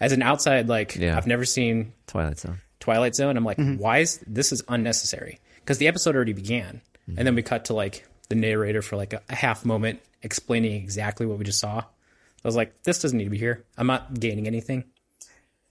[0.00, 1.16] As an outside, like Yeah.
[1.16, 2.60] I've never seen Twilight Zone.
[2.84, 3.38] Twilight Zone.
[3.38, 5.40] I'm like, why is this is unnecessary?
[5.60, 6.82] Because the episode already began,
[7.16, 10.72] and then we cut to like the narrator for like a, a half moment explaining
[10.82, 11.78] exactly what we just saw.
[11.78, 13.64] I was like, this doesn't need to be here.
[13.78, 14.84] I'm not gaining anything.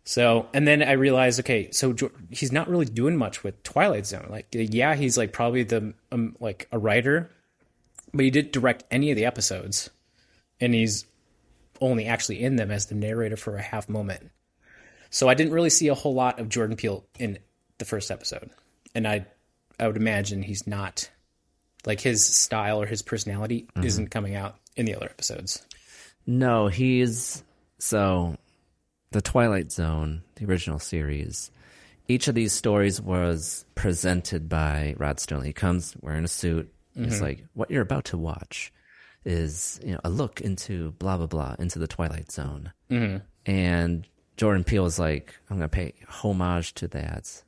[0.06, 1.96] So, and then I realized, okay, so
[2.32, 4.26] he's not really doing much with Twilight Zone.
[4.30, 7.30] Like, yeah, he's like probably the um, like a writer,
[8.12, 9.92] but he didn't direct any of the episodes,
[10.60, 11.06] and he's
[11.80, 14.32] only actually in them as the narrator for a half moment.
[15.14, 17.38] So I didn't really see a whole lot of Jordan Peele in
[17.78, 18.50] the first episode,
[18.96, 19.28] and I,
[19.80, 21.08] I would imagine he's not,
[21.86, 25.62] like his style or his personality isn't coming out in the other episodes.
[26.26, 27.44] No, he's
[27.78, 28.38] so
[29.12, 31.52] the Twilight Zone, the original series.
[32.08, 35.46] Each of these stories was presented by Rod Sterling.
[35.46, 36.74] He comes wearing a suit.
[36.96, 38.74] It's like what you're about to watch
[39.26, 43.18] is you know a look into blah blah blah into the Twilight Zone, mm-hmm.
[43.46, 44.08] and
[44.38, 47.44] Jordan Peele is like I'm gonna pay homage to that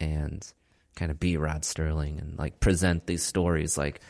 [0.00, 0.52] and
[0.96, 4.00] kind of be Rod Sterling and like present these stories like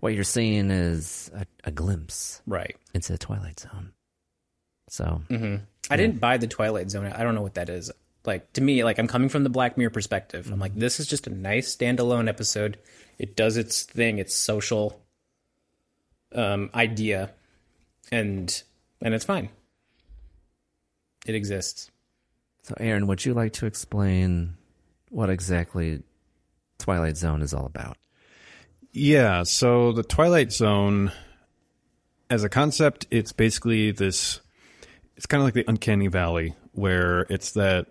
[0.00, 2.76] what you're seeing is a, a glimpse Right.
[2.92, 3.92] into the Twilight Zone.
[4.90, 5.22] So
[5.90, 7.06] I didn't buy the Twilight Zone.
[7.06, 7.90] I don't know what that is.
[8.26, 10.50] Like to me, like I'm coming from the Black Mirror perspective.
[10.52, 12.78] I'm like, this is just a nice standalone episode.
[13.18, 15.00] It does its thing, its social
[16.34, 17.30] um, idea,
[18.12, 18.62] and
[19.00, 19.48] and it's fine.
[21.24, 21.90] It exists.
[22.62, 24.56] So, Aaron, would you like to explain
[25.10, 26.02] what exactly
[26.78, 27.96] Twilight Zone is all about?
[28.92, 31.12] Yeah, so the Twilight Zone,
[32.30, 34.40] as a concept, it's basically this.
[35.16, 37.86] It's kind of like the uncanny valley, where it's that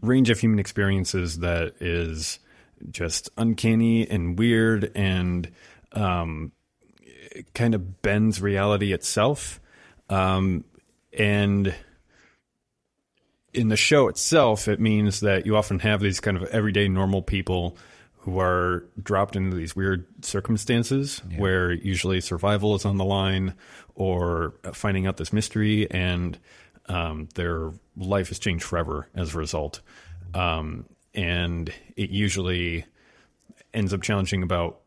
[0.00, 2.38] range of human experiences that is
[2.90, 5.50] just uncanny and weird, and
[5.92, 6.52] um,
[7.54, 9.60] kind of bends reality itself.
[10.08, 10.64] Um,
[11.12, 11.74] and
[13.52, 17.22] in the show itself, it means that you often have these kind of everyday normal
[17.22, 17.76] people
[18.18, 23.54] who are dropped into these weird circumstances where usually survival is on the line
[23.94, 26.38] or finding out this mystery and
[26.88, 29.80] um, their life has changed forever as a result.
[30.34, 32.84] Um, and it usually
[33.72, 34.80] ends up challenging about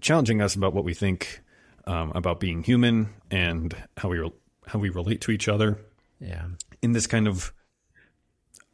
[0.00, 1.40] challenging us about what we think
[1.86, 4.32] um, about being human and how we re-
[4.66, 5.78] how we relate to each other
[6.22, 6.44] Yeah.
[6.80, 7.52] in this kind of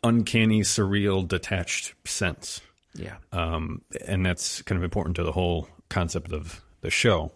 [0.03, 2.61] uncanny, surreal, detached sense.
[2.95, 3.17] Yeah.
[3.33, 7.33] Um, and that's kind of important to the whole concept of the show.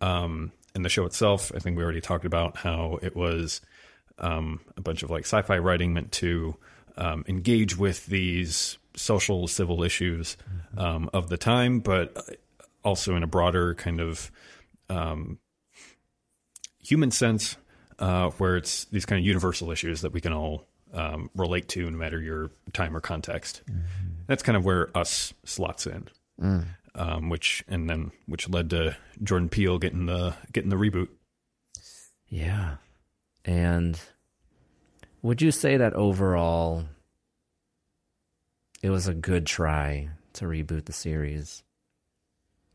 [0.00, 3.60] Um, and the show itself, I think we already talked about how it was
[4.18, 6.56] um, a bunch of like sci fi writing meant to
[6.96, 10.36] um, engage with these social, civil issues
[10.76, 12.38] um, of the time, but
[12.84, 14.30] also in a broader kind of
[14.90, 15.38] um,
[16.80, 17.56] human sense,
[17.98, 21.90] uh, where it's these kind of universal issues that we can all um, relate to,
[21.90, 23.62] no matter your time or context.
[24.26, 26.08] That's kind of where us slots in,
[26.94, 31.08] um, which and then which led to Jordan Peele getting the getting the reboot.
[32.28, 32.76] Yeah.
[33.44, 33.98] And
[35.22, 36.84] would you say that overall
[38.82, 41.62] it was a good try to reboot the series?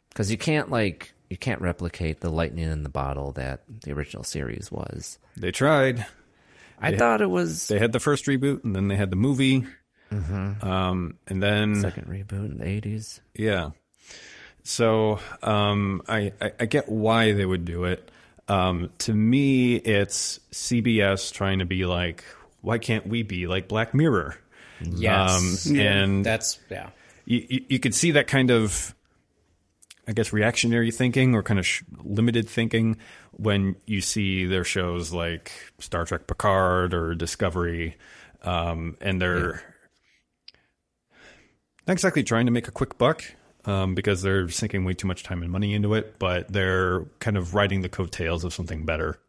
[0.09, 4.23] Because you can't like you can't replicate the lightning in the bottle that the original
[4.23, 5.17] series was.
[5.35, 6.05] They tried.
[6.79, 9.15] I They- thought it was They had the first reboot, and then they had the
[9.15, 9.65] movie,
[10.11, 13.19] um, and then second reboot in the eighties.
[13.33, 13.71] Yeah.
[14.63, 18.11] So um, I, I I get why they would do it.
[18.47, 22.23] Um, to me, it's CBS trying to be like,
[22.61, 24.37] why can't we be like Black Mirror?
[24.81, 26.89] Yes, Um, and that's yeah.
[27.25, 28.93] you, you, you could see that kind of,
[30.07, 32.97] I guess, reactionary thinking or kind of sh- limited thinking
[33.31, 37.95] when you see their shows like Star Trek Picard or Discovery,
[38.43, 39.61] um, and they're
[41.87, 43.23] not exactly trying to make a quick buck
[43.65, 47.37] um, because they're sinking way too much time and money into it, but they're kind
[47.37, 49.19] of riding the coattails of something better.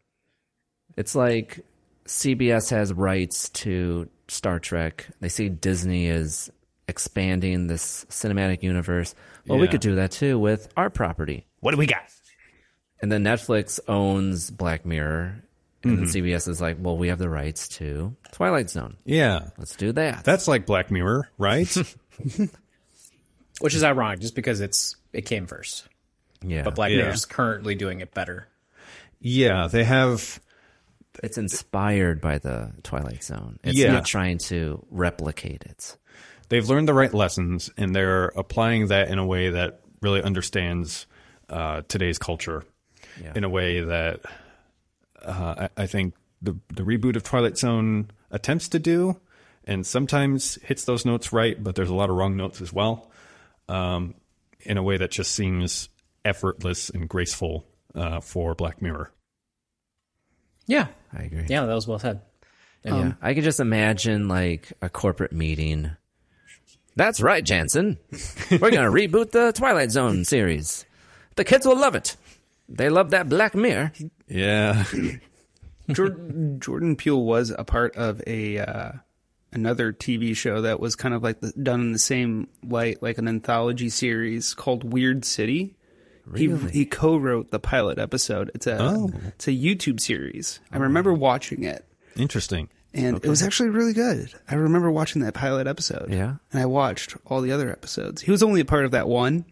[0.97, 1.65] It's like
[2.05, 5.07] CBS has rights to Star Trek.
[5.19, 6.49] They see Disney is
[6.87, 9.15] expanding this cinematic universe.
[9.47, 11.45] Well, we could do that too with our property.
[11.59, 12.03] What do we got?
[13.01, 15.41] And then Netflix owns Black Mirror.
[15.83, 16.25] And then mm-hmm.
[16.25, 18.97] CBS is like, well, we have the rights to Twilight Zone.
[19.05, 20.23] Yeah, Let's do that.
[20.23, 21.71] that's like Black Mirror, right?
[23.61, 25.87] Which is ironic, just because it's it came first,
[26.41, 26.63] yeah.
[26.63, 27.11] but Black Yeah.
[27.11, 28.47] is currently doing it better.
[29.19, 30.39] yeah, they have.
[31.23, 33.59] it's inspired by the Twilight Zone.
[33.63, 33.93] It's Yeah.
[33.93, 35.95] not trying to replicate it.
[36.49, 41.07] They've learned the right lessons and they're applying that in a way that really understands
[41.49, 42.63] uh, today's culture
[43.21, 43.33] Yeah.
[43.35, 44.21] in a way that
[45.23, 49.19] uh, I, I think the the reboot of Twilight Zone attempts to do,
[49.63, 53.09] and sometimes hits those notes right, but there's a lot of wrong notes as well.
[53.67, 54.13] Um,
[54.61, 55.89] in a way that just seems
[56.23, 57.65] effortless and graceful
[57.95, 59.11] uh, for Black Mirror.
[60.67, 61.45] Yeah, I agree.
[61.47, 62.21] yeah, that was well said.
[62.83, 65.91] Yeah, Um, I could just imagine like a corporate meeting.
[66.95, 67.97] That's right, Jansen.
[68.51, 70.85] We're gonna reboot the Twilight Zone series.
[71.35, 72.15] The kids will love it.
[72.69, 73.91] They love that Black Mirror.
[74.27, 74.85] Yeah,
[75.91, 78.91] Jordan, Jordan Peele was a part of a uh,
[79.51, 83.17] another TV show that was kind of like the, done in the same light, like
[83.17, 85.75] an anthology series called Weird City.
[86.25, 86.57] Really?
[86.71, 88.49] He he co-wrote the pilot episode.
[88.55, 89.11] It's a Oh.
[89.27, 90.59] it's a YouTube series.
[90.71, 91.85] I remember watching it,
[92.15, 92.69] interesting.
[92.95, 94.33] And it was actually really good.
[94.49, 96.11] I remember watching that pilot episode.
[96.11, 96.35] Yeah?
[96.51, 98.21] and I watched all the other episodes.
[98.21, 99.45] He was only a part of that one,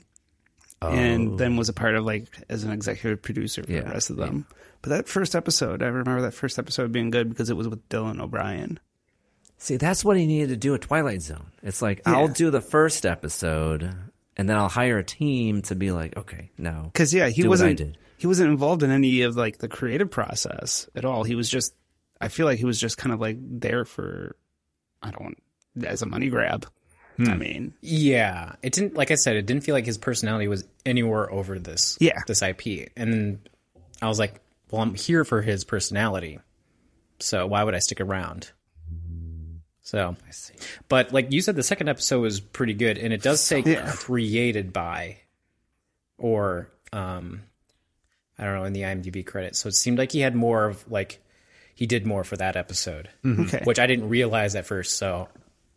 [0.82, 1.36] and oh.
[1.36, 3.76] then was a part of like as an executive producer for Oh.
[3.76, 4.48] Yeah, the rest of them.
[4.82, 7.88] But that first episode, I remember that first episode being good because it was with
[7.90, 8.80] Dylan O'Brien.
[9.58, 11.52] See, that's what he needed to do at Twilight Zone.
[11.62, 13.96] It's like I'll do the first episode,
[14.36, 17.50] and then I'll hire a team to be like, okay, no, Because yeah, he do
[17.50, 21.24] what I wasn't he wasn't involved in any of like the creative process at all.
[21.24, 21.74] He was just
[22.22, 24.36] I feel like he was just kind of like there for
[25.02, 25.38] I don't want
[25.86, 26.66] as a money grab.
[27.18, 27.30] Hmm.
[27.30, 28.96] I mean, Yeah, it didn't.
[28.96, 31.98] Like I said, it didn't feel like his personality was anywhere over this.
[32.00, 32.20] Yeah.
[32.28, 33.40] this IP, and then
[34.02, 34.40] I was like,
[34.72, 36.40] "Well, I'm here for his personality,
[37.20, 38.52] so why would I stick around?"
[39.86, 40.54] So, I see.
[40.88, 43.92] But like you said, the second episode was pretty good, and it does say Yeah.
[43.96, 45.18] created by,
[46.18, 47.42] or um,
[48.40, 49.60] I don't know in the IMDb credits.
[49.60, 51.20] So it seemed like he had more of like
[51.76, 53.62] he did more for that episode, okay.
[53.64, 54.98] which I didn't realize at first.
[54.98, 55.28] So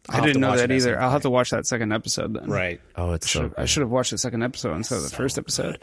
[0.09, 1.01] I didn't know that either.
[1.01, 2.48] I'll have to watch that second episode then.
[2.48, 5.16] Right, Oh, it's so Should, I should have watched the second episode instead of the
[5.16, 5.78] first episode.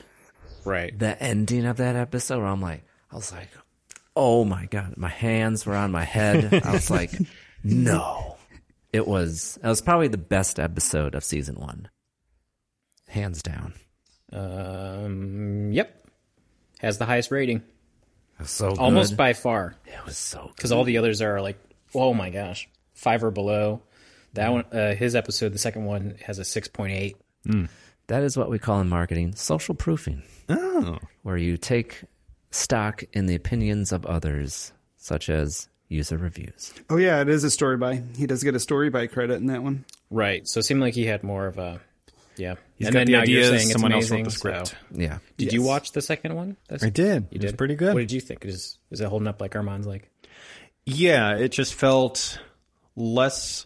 [0.65, 0.97] right.
[0.97, 2.39] the ending of that episode.
[2.39, 3.49] Where I'm like, I was like,
[4.15, 6.61] oh my god, my hands were on my head.
[6.65, 7.11] I was like,
[7.63, 8.37] no,
[8.91, 9.57] it was.
[9.63, 11.89] It was probably the best episode of season one,
[13.07, 13.73] hands down.
[14.31, 15.99] Um, yep.
[16.79, 17.61] Has the highest rating.
[18.39, 18.79] It was so good.
[18.79, 19.75] Almost by far.
[19.85, 20.51] It was so.
[20.55, 21.57] Because all the others are like,
[21.93, 23.81] oh my gosh, five or below.
[24.33, 27.15] That one, uh, his episode, the second one, has a 6.8.
[28.07, 30.23] That is what we call in marketing social proofing.
[30.49, 32.03] Oh, where you take
[32.51, 36.73] stock in the opinions of others, such as user reviews.
[36.89, 38.03] Oh yeah, it is a story by.
[38.17, 39.85] He does get a story by credit in that one.
[40.09, 40.47] Right.
[40.47, 41.79] So it seemed like he had more of a,
[42.35, 42.55] yeah.
[42.83, 43.47] He's and got then the now you're ideas.
[43.49, 44.67] saying it's Someone else wrote the script.
[44.67, 45.17] so- Yeah.
[45.37, 46.57] Did you watch the second one?
[46.67, 47.23] That's, I did.
[47.23, 47.43] You It did?
[47.43, 47.93] was pretty good.
[47.93, 48.45] What did you think?
[48.45, 50.09] Is, is it holding up like Armand's like?
[50.85, 52.39] Yeah, it just felt
[52.95, 53.65] less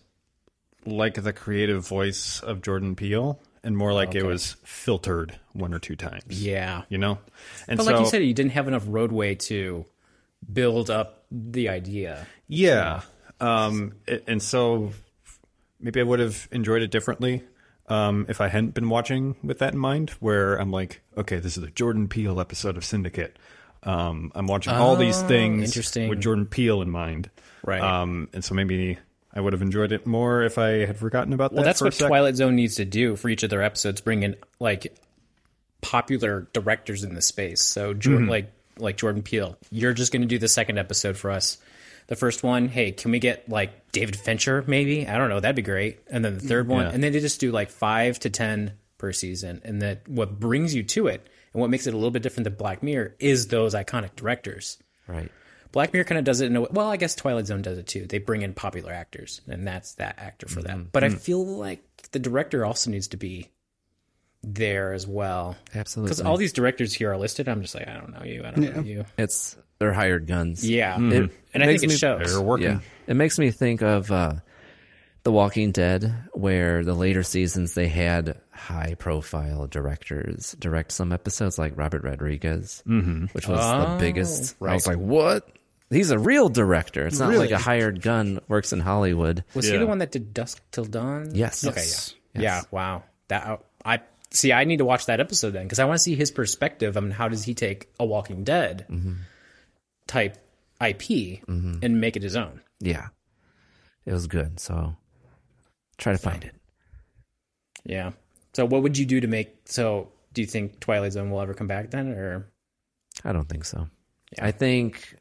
[0.86, 5.80] like the creative voice of Jordan Peele and more like it was filtered one or
[5.80, 6.24] two times.
[6.42, 6.84] Yeah.
[6.90, 7.18] You know?
[7.68, 9.86] And But so like you said, you didn't have enough roadway to
[10.52, 12.26] build up the idea.
[12.48, 13.02] Yeah.
[13.42, 13.94] Um,
[14.28, 14.94] and so
[15.82, 17.44] maybe I would have enjoyed it differently
[17.88, 21.58] um, if I hadn't been watching with that in mind, where I'm like, okay, this
[21.58, 23.38] is a Jordan Peele episode of Cinedicate.
[23.84, 26.10] Um, I'm watching all these things interesting.
[26.10, 27.30] with Jordan Peele in mind.
[27.64, 27.82] Right.
[27.82, 28.98] Um, and so maybe
[29.34, 31.58] I would have enjoyed it more if I had forgotten about that.
[31.58, 32.08] Well, that's for a what sec.
[32.08, 34.02] Twilight Zone needs to do for each of their episodes.
[34.02, 34.98] Bring in like
[35.82, 37.62] popular directors in the space.
[37.62, 41.32] So, Jordan, like like Jordan Peele, you're just going to do the second episode for
[41.32, 41.58] us.
[42.08, 44.64] The first one, hey, can we get like David Fincher?
[44.66, 45.40] Maybe I don't know.
[45.40, 46.00] That'd be great.
[46.10, 46.92] And then the third one, Yeah.
[46.92, 49.62] and then they just do like five to ten per season.
[49.64, 52.46] And that what brings you to it and what makes it a little bit different
[52.46, 54.78] than Black Mirror is those iconic directors.
[55.08, 55.32] Right.
[55.72, 56.68] Black Mirror kind of does it in a way.
[56.72, 58.06] Well, I guess Twilight Zone does it too.
[58.06, 60.68] They bring in popular actors, and that's that actor for mm-hmm.
[60.68, 60.90] them.
[60.92, 61.20] But I mm.
[61.20, 63.50] feel like the director also needs to be
[64.56, 65.56] there as well.
[65.76, 66.10] Absolutely.
[66.10, 67.48] Because all these directors here are listed.
[67.50, 68.44] I'm just like, I don't know you.
[68.46, 69.06] I don't know you.
[69.18, 70.68] It's they're hired guns.
[70.68, 72.32] Yeah, It and I think makes it me- shows.
[72.34, 72.68] They're working.
[72.68, 72.80] Yeah.
[73.08, 74.34] It makes me think of uh,
[75.24, 81.58] The Walking Dead, where the later seasons they had high profile directors direct some episodes,
[81.60, 84.56] like Robert Rodriguez, which was the biggest.
[84.62, 85.48] I was like, what?
[85.90, 87.06] He's a real director.
[87.08, 89.46] It's not like a hired gun works in Hollywood.
[89.54, 91.30] Was he the one that did Dusk Till Dawn?
[91.34, 91.66] Yes.
[91.66, 91.76] Okay.
[91.80, 92.16] Yes.
[92.34, 92.42] Yeah.
[92.42, 92.44] Yes.
[92.44, 92.62] Yeah.
[92.72, 93.04] Wow.
[93.30, 94.00] That I
[94.32, 94.54] see.
[94.54, 97.12] I need to watch that episode then because I want to see his perspective on
[97.12, 99.14] how does he take a Walking Dead mm-hmm.
[100.08, 100.38] type
[100.82, 101.80] IP mm-hmm.
[101.82, 102.62] and make it his own.
[102.80, 103.08] Yeah.
[104.06, 104.60] It was good.
[104.60, 104.96] So
[105.98, 106.56] try to find it.
[107.84, 108.12] Yeah.
[108.54, 109.56] So what would you do to make?
[109.66, 112.52] So do you think Twilight Zone will ever come back then, or
[113.24, 113.88] I don't think so.
[114.40, 115.16] I think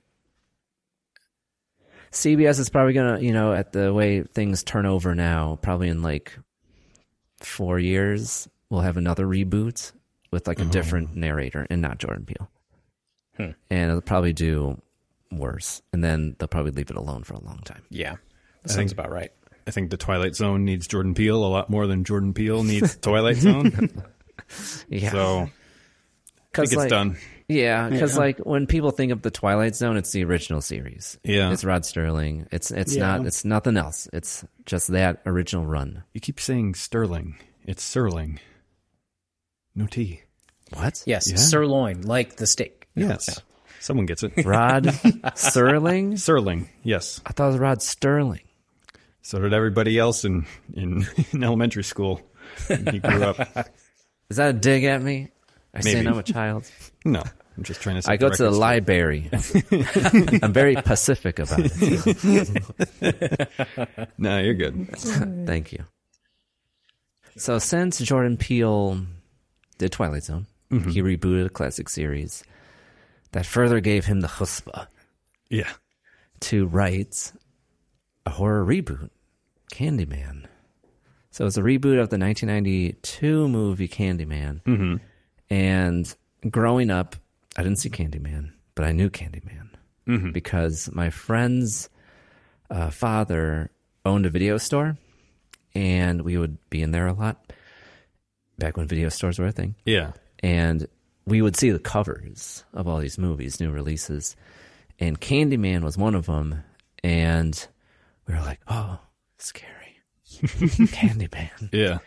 [2.12, 6.02] CBS is probably gonna, you know, at the way things turn over now, probably in
[6.02, 6.38] like
[7.40, 9.92] four years, we'll have another reboot
[10.30, 12.50] with like a different narrator and not Jordan Peele.
[13.36, 13.50] Hmm.
[13.70, 14.80] And it'll probably do
[15.30, 15.82] worse.
[15.92, 17.82] And then they'll probably leave it alone for a long time.
[17.90, 18.18] Yeah, that
[18.64, 19.30] I sounds think- about right.
[19.68, 22.96] I think the Twilight Zone needs Jordan Peele a lot more than Jordan Peele needs
[23.00, 23.90] Twilight Zone.
[24.88, 25.10] Yeah.
[25.10, 25.52] So I think
[26.52, 27.16] 'Cause, it's like- done.
[27.48, 28.18] Yeah, because Yeah.
[28.20, 31.18] like when people think of the Twilight Zone, it's the original series.
[31.24, 31.52] Yeah.
[31.52, 32.46] it's Rod Sterling.
[32.52, 33.16] It's it's Yeah.
[33.18, 34.08] not it's nothing else.
[34.12, 36.02] It's just that original run.
[36.12, 37.36] You keep saying Sterling.
[37.64, 38.38] It's Serling.
[39.76, 40.22] No tea.
[40.72, 41.02] What?
[41.06, 41.36] Yes, Yeah.
[41.36, 42.88] sirloin, like the steak.
[42.96, 43.40] No, Yes.
[43.78, 44.32] Someone gets it.
[44.44, 46.14] Rod Serling.
[46.14, 46.66] Serling.
[46.82, 47.20] Yes.
[47.24, 48.40] I thought it was Rod Sterling.
[49.22, 52.20] So did everybody else in, in, in elementary school.
[52.68, 53.38] He grew up.
[54.30, 55.28] Is that a dig at me?
[55.74, 56.08] I say Maybe.
[56.08, 56.68] I'm a child.
[57.04, 57.22] No,
[57.56, 58.02] I'm just trying to.
[58.02, 59.30] set I go to the record library.
[60.42, 63.48] I'm very pacific about it.
[64.18, 64.88] No, you're good.
[65.46, 65.84] Thank you.
[67.36, 69.02] So since Jordan Peele
[69.78, 72.42] did Twilight Zone, he rebooted a classic series
[73.32, 74.86] that further gave him the chutzpah
[75.48, 75.70] Yeah.
[76.40, 77.32] to write
[78.24, 79.10] a horror reboot,
[79.72, 80.46] Candyman.
[81.30, 84.62] So it's a reboot of the 1992 movie Candyman.
[84.64, 84.96] Mm-hmm.
[85.50, 86.14] And
[86.50, 87.14] growing up,
[87.56, 89.70] I didn't see Candyman, but I knew Candyman
[90.08, 90.30] Mm-hmm.
[90.30, 91.88] because my friend's
[92.70, 93.70] uh, father
[94.04, 94.96] owned a video store,
[95.74, 97.52] and we would be in there a lot
[98.58, 100.12] back when video stores were a thing Yeah.
[100.42, 100.86] and
[101.26, 104.36] we would see the covers of all these movies, new releases,
[105.00, 106.62] and Candyman was one of them.
[107.02, 107.66] And
[108.26, 108.98] we were like, "Oh,
[109.38, 109.98] scary,
[110.32, 111.98] Candyman!" Yeah.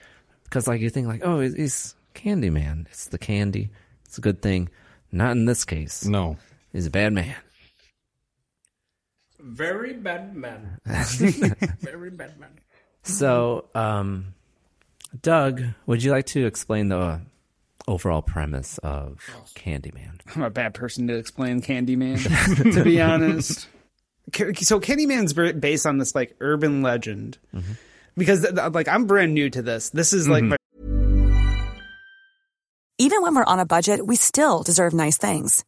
[0.46, 2.88] Because like you think like, "Oh, he's- he's Candyman.
[2.88, 3.70] It's the candy.
[4.06, 4.70] It's a good thing."
[5.12, 6.06] Not in this case.
[6.06, 6.38] No.
[6.72, 7.36] He's a bad man.
[9.40, 10.80] Very bad man.
[10.86, 12.50] Very bad man.
[13.04, 14.34] So, um,
[15.22, 17.22] Doug, would you like to explain the
[17.88, 19.19] overall premise of
[19.56, 20.19] Candyman?
[20.36, 23.68] I'm a bad person to explain Candyman, to be honest.
[24.31, 27.72] So Candyman's ver- based on this like urban legend, mm-hmm.
[28.15, 29.90] because th- th- like I'm brand new to this.
[29.90, 30.49] This is like mm-hmm.
[30.49, 31.77] my
[32.99, 35.65] Even when we're on a budget, we still deserve nice things.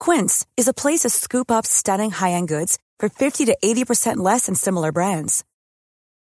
[0.00, 4.46] Quince is a place to scoop up stunning high-end goods for 50 to 80% less
[4.46, 5.44] than similar brands.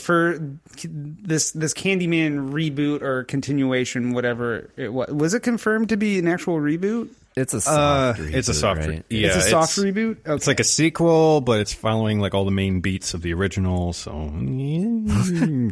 [0.00, 0.38] For
[0.84, 5.10] this this Candyman reboot or continuation, whatever it was.
[5.10, 7.10] Was it confirmed to be an actual reboot?
[7.36, 8.86] It's a Uh, soft it's a reboot, soft.
[8.86, 9.04] right?
[9.08, 10.18] Yeah, it's a soft reboot.
[10.26, 10.34] Okay.
[10.34, 13.92] It's like a sequel, but it's following like all the main beats of the original.
[13.92, 14.10] So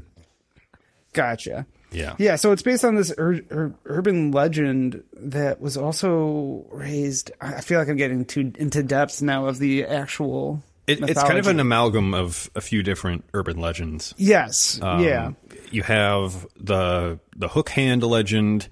[1.13, 1.67] gotcha.
[1.91, 2.15] yeah.
[2.19, 7.31] Yeah, so it's based on this ur- ur- urban legend that was also raised.
[7.41, 10.63] I I feel like I'm getting too into depths now of the actual.
[10.89, 14.15] It, it's kind of an amalgam of a few different urban legends.
[14.17, 14.81] Yes.
[14.83, 15.33] Um, yeah.
[15.71, 18.69] You have the the hook hand legend,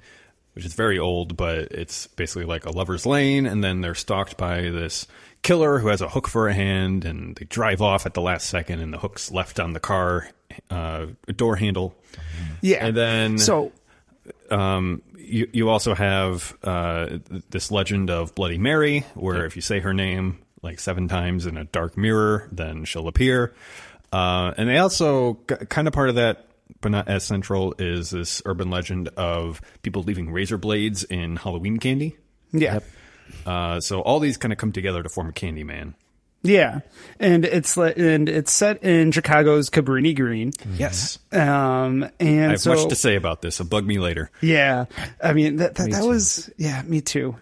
[0.55, 4.39] which is very old, but it's basically like a lover's lane, and then they're stalked
[4.39, 5.07] by this
[5.43, 8.49] killer who has a hook for a hand, and they drive off at the last
[8.49, 10.29] second, and the hook's left on the car
[10.71, 11.95] uh, door handle.
[12.63, 12.87] Yeah.
[12.87, 13.73] And then So
[14.51, 17.19] um, you you also have uh,
[17.51, 21.57] this legend of Bloody Mary, where if you say her name like seven times in
[21.57, 23.55] a dark mirror, then she'll appear.
[24.13, 26.47] Uh, and they also kind of part of that,
[26.81, 31.79] but not as central, is this urban legend of people leaving razor blades in Halloween
[31.79, 32.17] candy.
[32.53, 32.81] yeah.
[33.45, 35.95] Uh, so all these kind of come together to form a Candyman.
[36.43, 36.81] Yeah,
[37.19, 40.53] and it's and it's set in Chicago's Cabrini Green.
[40.77, 43.57] Yes, Um, and I have so much to say about this.
[43.57, 44.31] So bug me later.
[44.41, 44.85] Yeah,
[45.21, 47.35] I mean that that, Me that was yeah, me too.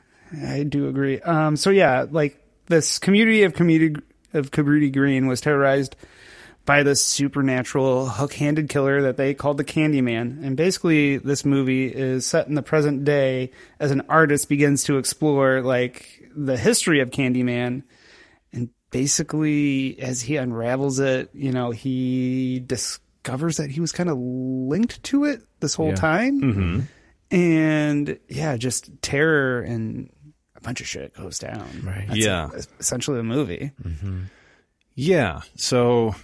[0.42, 1.20] I do agree.
[1.20, 4.00] Um, so yeah, like this community of community
[4.32, 5.96] of Cabrini Green was terrorized
[6.66, 10.42] by this supernatural hook-handed killer that they called the Candyman.
[10.42, 14.96] And basically, this movie is set in the present day as an artist begins to
[14.96, 17.82] explore like the history of Candyman
[18.52, 24.16] and basically as he unravels it you know he discovers that he was kind of
[24.18, 25.94] linked to it this whole Yeah.
[25.96, 26.80] time Mm-hmm.
[27.30, 30.10] and yeah just terror and
[30.64, 32.06] bunch of shit goes down Right.
[32.08, 32.48] That's Yeah.
[32.80, 33.70] essentially the movie
[34.94, 35.40] Yeah.
[35.56, 36.14] So,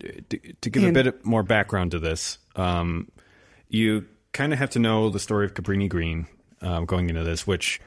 [0.00, 3.10] to, to give And- a bit more background to this, um,
[3.68, 6.26] you kind of have to know the story of Cabrini Green
[6.62, 7.80] um, going into this, which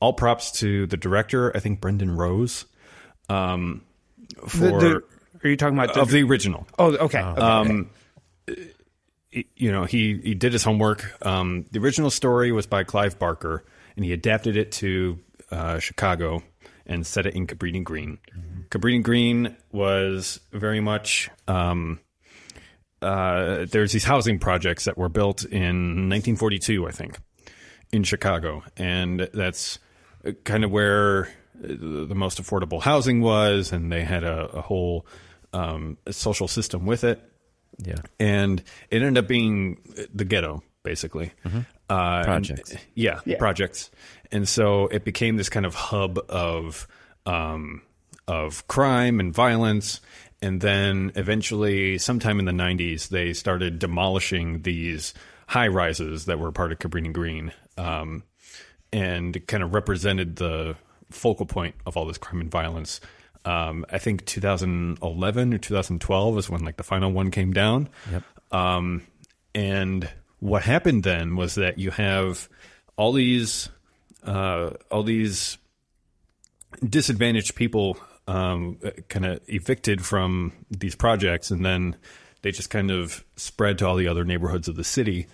[0.00, 2.66] all props to the director, I think Brendan Rose.
[3.28, 3.82] Um,
[4.48, 5.02] for the,
[5.44, 6.66] Are you talking about of the original.
[6.78, 7.20] Oh, okay.
[7.22, 7.90] okay, Um,
[9.30, 11.04] he- you know, he he did his homework.
[11.24, 13.64] Um, the original story was by Clive Barker,
[13.96, 15.18] and he adapted it to
[15.50, 16.42] uh, Chicago
[16.86, 18.18] and set it in Cabrini Green.
[18.70, 21.28] Cabrini Green was very much.
[21.48, 22.00] Um,
[23.02, 27.18] uh, there's these housing projects that were built in 1942, I think,
[27.92, 29.78] in Chicago, and that's
[30.44, 35.06] kind of where the most affordable housing was, and they had a, a whole
[35.52, 37.20] um, social system with it.
[37.78, 37.96] Yeah.
[38.18, 39.78] And it ended up being
[40.14, 41.32] the ghetto, basically.
[41.88, 42.72] Uh, Projects.
[42.72, 43.38] and- yeah, Yeah.
[43.38, 43.90] projects.
[44.32, 46.86] And so it became this kind of hub of
[47.24, 47.82] um,
[48.28, 50.00] of crime and violence.
[50.42, 55.14] And then eventually, sometime in the 90s, they started demolishing these
[55.46, 58.22] high rises that were part of Cabrini Green um,
[58.92, 60.76] and kind of represented the
[61.10, 63.00] focal point of all this crime and violence.
[63.44, 67.88] Um, I think 2011 or 2012 is when like the final one came down.
[68.10, 68.22] Yep.
[68.52, 69.06] Um,
[69.54, 70.08] and
[70.40, 72.48] what happened then was that you have
[72.96, 73.68] all these
[74.26, 75.58] uh, all these
[76.86, 77.98] disadvantaged people
[78.28, 81.96] um, kind of evicted from these projects, and then
[82.42, 85.26] they just kind of spread to all the other neighborhoods of the city,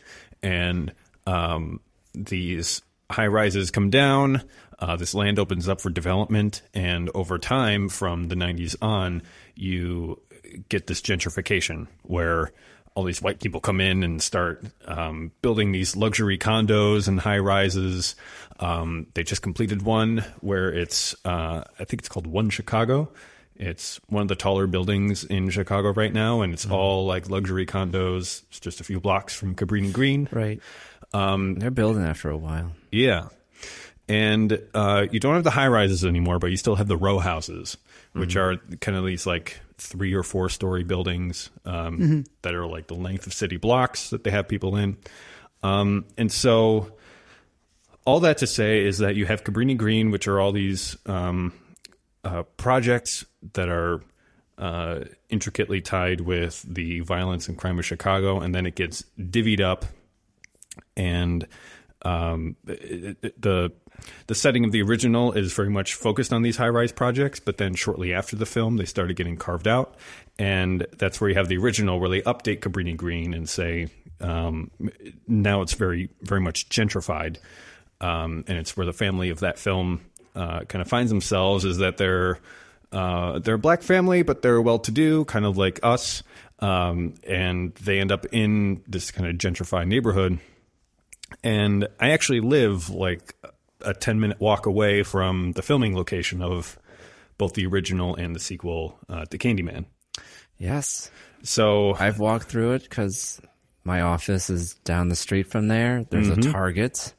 [0.43, 0.93] and
[1.27, 1.81] um,
[2.15, 4.43] these high rises come down.
[4.79, 9.23] Uh, this land opens up for development, and over time, from the 90s on,
[9.55, 10.21] you
[10.69, 12.53] get this gentrification where
[12.95, 17.39] all these white people come in and start um, building these luxury condos and high
[17.39, 18.15] rises.
[18.61, 23.11] Um, they just completed one where it's, uh, I think it's called One Chicago.
[23.57, 27.67] It's one of the taller buildings in Chicago right now, and it's all like luxury
[27.67, 28.43] condos.
[28.49, 30.29] It's just a few blocks from Cabrini Green.
[30.33, 30.61] Right.
[31.13, 32.73] Um, They're building that for a while.
[32.91, 33.29] yeah.
[34.09, 37.19] And uh, you don't have the high rises anymore, but you still have the row
[37.19, 37.77] houses,
[38.13, 42.87] which are kind of these like three or four story buildings um, that are like
[42.87, 44.97] the length of city blocks that they have people in.
[45.63, 46.93] Um, and so,
[48.05, 51.53] all that to say is that you have Cabrini Green, which are all these um,
[52.25, 54.03] uh, projects that are
[54.59, 59.61] uh, intricately tied with the violence and crime of Chicago, and then it gets divvied
[59.61, 59.85] up
[60.97, 61.47] and
[62.05, 63.73] um, it- it- the
[64.27, 67.59] the setting of the original is very much focused on these high rise projects, but
[67.59, 69.95] then shortly after the film, they started getting carved out,
[70.39, 73.89] and that's where you have the original, where they update Cabrini Green and say
[74.21, 74.71] um,
[75.27, 77.39] now it's very very much gentrified,
[78.01, 80.01] um, and it's where the family of that film
[80.35, 82.39] uh, kind of finds themselves is that they're
[82.93, 86.23] uh, they're a black family, but they're well to do, kind of like us,
[86.59, 90.39] um, and they end up in this kind of gentrified neighborhood.
[91.43, 93.35] And I actually live like
[93.85, 96.79] a 10 minute walk away from the filming location of
[97.39, 99.87] both the original and the sequel uh, to Candyman.
[100.59, 101.11] Yes.
[101.43, 103.41] So I've walked through it because
[103.85, 106.05] my office is down the street from there.
[106.09, 107.15] There's a Target.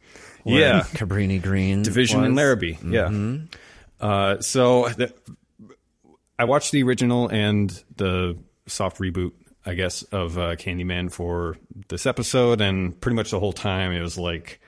[0.46, 0.82] Yeah.
[0.94, 1.84] Cabrini Green.
[1.84, 2.38] Division in was.
[2.38, 2.78] Larrabee.
[2.86, 3.38] Yeah.
[4.00, 5.14] Uh, so the,
[6.38, 9.32] I watched the original and the soft reboot,
[9.66, 11.58] I guess, of uh, Candyman for
[11.90, 14.62] this episode, and pretty much the whole time it was like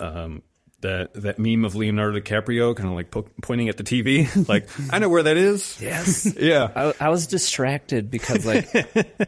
[0.00, 0.42] um,
[0.80, 4.68] that that meme of Leonardo DiCaprio, kind of like po- pointing at the TV, like
[4.92, 5.76] I know where that is.
[5.80, 6.32] Yes.
[6.38, 6.70] Yeah.
[6.74, 8.68] I, I was distracted because, like,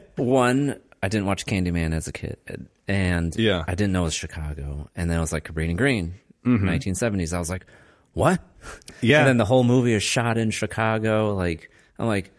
[0.16, 3.64] one, I didn't watch Candyman as a kid, and Yeah.
[3.66, 6.14] I didn't know it was Chicago, and then it was like Cabrini Green,
[6.44, 6.68] Mm-hmm.
[6.68, 7.32] 1970s.
[7.34, 7.66] I was like,
[8.12, 8.40] what?
[9.02, 9.18] Yeah.
[9.20, 11.34] And then the whole movie is shot in Chicago.
[11.34, 12.30] Like, I'm like,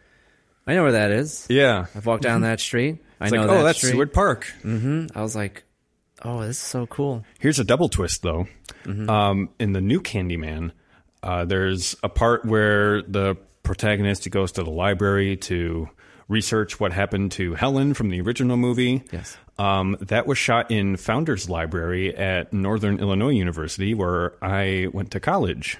[0.66, 1.46] I know where that is.
[1.50, 1.86] Yeah.
[1.96, 2.98] I've walked down that street.
[3.20, 3.92] I It's know like, that oh, that's street.
[3.92, 4.46] Seward Park.
[4.64, 5.64] hmm I was like,
[6.24, 7.24] oh, this is so cool.
[7.40, 8.48] Here's a double twist, though.
[8.86, 10.72] Um, in the new Candyman,
[11.22, 15.88] uh, there's a part where the protagonist goes to the library to
[16.28, 19.04] research what happened to Helen from the original movie.
[19.12, 19.38] Yes.
[19.60, 25.20] Um, that was shot in Founders Library at Northern Illinois University, where I went to
[25.20, 25.78] college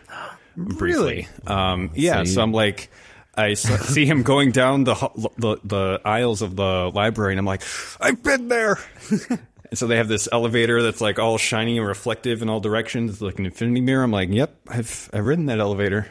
[0.56, 1.28] briefly.
[1.48, 2.92] Um, yeah, So so I'm like,
[3.36, 4.94] I see him going down the,
[5.38, 7.64] the the aisles of the library, and I'm like,
[8.00, 8.78] I've been there.
[9.72, 13.22] and so they have this elevator that's like all shiny and reflective in all directions,
[13.22, 14.04] like an infinity mirror.
[14.04, 16.08] I'm like, yep, I've I've ridden that elevator.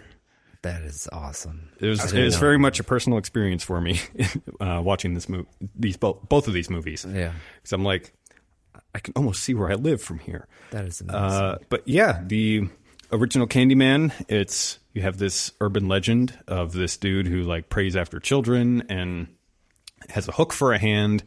[0.62, 1.70] That is awesome.
[1.78, 2.40] It was it was know.
[2.40, 4.00] very much a personal experience for me
[4.60, 7.06] uh, watching this movie, these both both of these movies.
[7.08, 7.32] Yeah.
[7.56, 8.14] because I'm like,
[8.94, 10.48] I can almost see where I live from here.
[10.70, 11.20] That is amazing.
[11.20, 12.68] Uh, but yeah, the
[13.12, 18.20] original Candyman, it's you have this urban legend of this dude who like preys after
[18.20, 19.28] children and
[20.08, 21.24] has a hook for a hand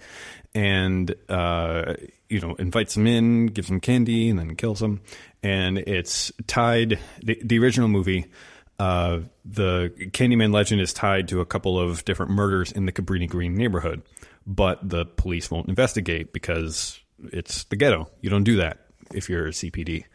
[0.55, 1.95] and uh,
[2.33, 5.01] you know invites them in, gives them candy, and then kills them.
[5.41, 6.99] And it's tied.
[7.21, 8.25] The, the original movie
[8.79, 13.29] uh, the Candyman legend is tied to a couple of different murders in the Cabrini
[13.29, 14.01] Green neighborhood,
[14.47, 16.99] but the police won't investigate because
[17.31, 18.09] it's the ghetto.
[18.21, 18.79] You don't do that
[19.13, 20.05] if you're a CPD.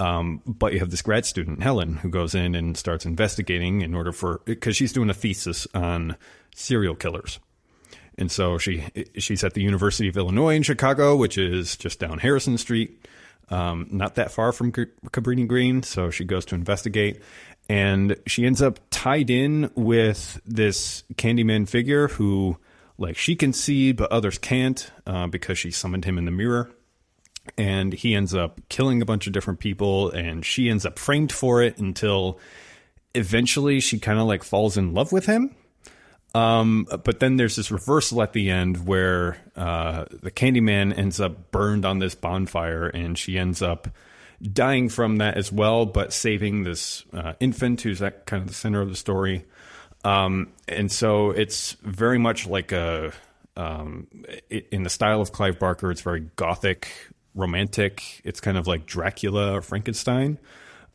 [0.00, 3.94] Um, but you have this grad student, Helen, who goes in and starts investigating in
[3.94, 6.16] order for because she's doing a thesis on
[6.54, 7.40] serial killers.
[8.18, 8.84] And so she
[9.16, 13.06] she's at the University of Illinois in Chicago, which is just down Harrison Street,
[13.48, 15.82] um, not that far from Cabrini Green.
[15.82, 17.22] So she goes to investigate,
[17.68, 22.58] and she ends up tied in with this Candyman figure who,
[22.98, 26.70] like, she can see but others can't uh, because she summoned him in the mirror
[27.56, 31.32] and he ends up killing a bunch of different people and she ends up framed
[31.32, 32.38] for it until
[33.14, 35.54] eventually she kind of like falls in love with him
[36.38, 41.50] um, but then there's this reversal at the end where uh, the Candyman ends up
[41.50, 43.88] burned on this bonfire, and she ends up
[44.40, 48.54] dying from that as well, but saving this uh, infant who's at kind of the
[48.54, 49.46] center of the story.
[50.04, 53.12] Um, and so it's very much like a
[53.56, 54.06] um,
[54.48, 55.90] in the style of Clive Barker.
[55.90, 56.88] It's very gothic,
[57.34, 58.20] romantic.
[58.22, 60.38] It's kind of like Dracula or Frankenstein.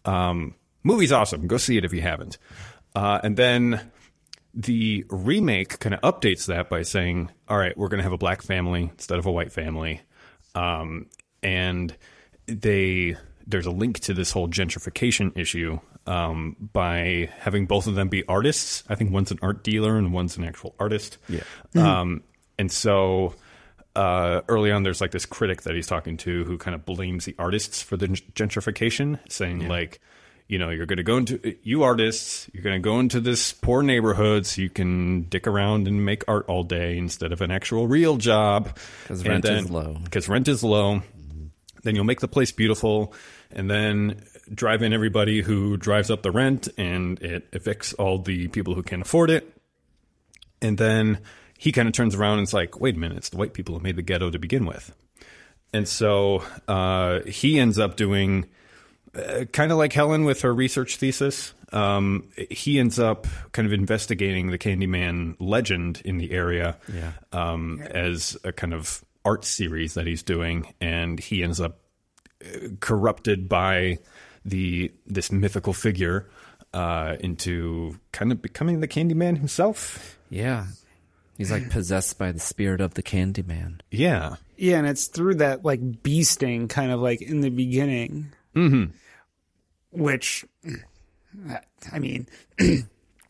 [0.06, 1.48] Um, movie's awesome.
[1.48, 2.38] Go see it if you haven't.
[2.96, 3.92] Uh, and then
[4.54, 8.18] the remake kind of updates that by saying, all right, we're going to have a
[8.18, 10.02] black family instead of a white family.
[10.56, 11.08] Um,
[11.42, 11.96] and
[12.46, 13.16] they
[13.46, 18.24] there's a link to this whole gentrification issue um, by having both of them be
[18.28, 18.84] artists.
[18.88, 21.18] I think one's an art dealer and one's an actual artist.
[21.28, 21.42] Yeah.
[21.74, 21.80] Mm-hmm.
[21.80, 22.24] Um,
[22.58, 23.36] and so
[23.96, 27.26] uh, early on, there's like this critic that he's talking to who kind of blames
[27.26, 29.70] the artists for the gentrification, saying yeah.
[29.70, 30.00] like,
[30.48, 33.54] you know, you're going to go into you artists, you're going to go into this
[33.54, 37.52] poor neighborhood so you can dick around and make art all day instead of an
[37.52, 39.98] actual real job because rent then, is low.
[40.04, 41.02] Because rent is low.
[41.84, 43.14] Then you'll make the place beautiful,
[43.52, 44.24] and then
[44.54, 48.84] drive in everybody who drives up the rent, and it evicts all the people who
[48.84, 49.54] can't afford it.
[50.62, 51.20] And then
[51.58, 53.78] he kind of turns around and it's like, wait a minute, it's the white people
[53.78, 54.94] who made the ghetto to begin with.
[55.74, 58.46] And so uh, he ends up doing
[59.16, 61.54] uh, kind of like Helen with her research thesis.
[61.72, 67.12] Um, he ends up kind of investigating the Candyman legend in the area yeah.
[67.32, 71.80] um, as a kind of art series that he's doing, and he ends up
[72.44, 74.00] uh, corrupted by
[74.46, 76.28] the this mythical figure
[76.74, 80.18] uh, into kind of becoming the Candyman himself.
[80.30, 80.66] Yeah,
[81.38, 83.82] he's like possessed by the spirit of the Candyman.
[83.92, 88.34] Yeah, yeah, and it's through that like beasting kind of like in the beginning.
[88.56, 88.98] Mm-hmm
[89.94, 90.46] which
[91.92, 92.28] I mean,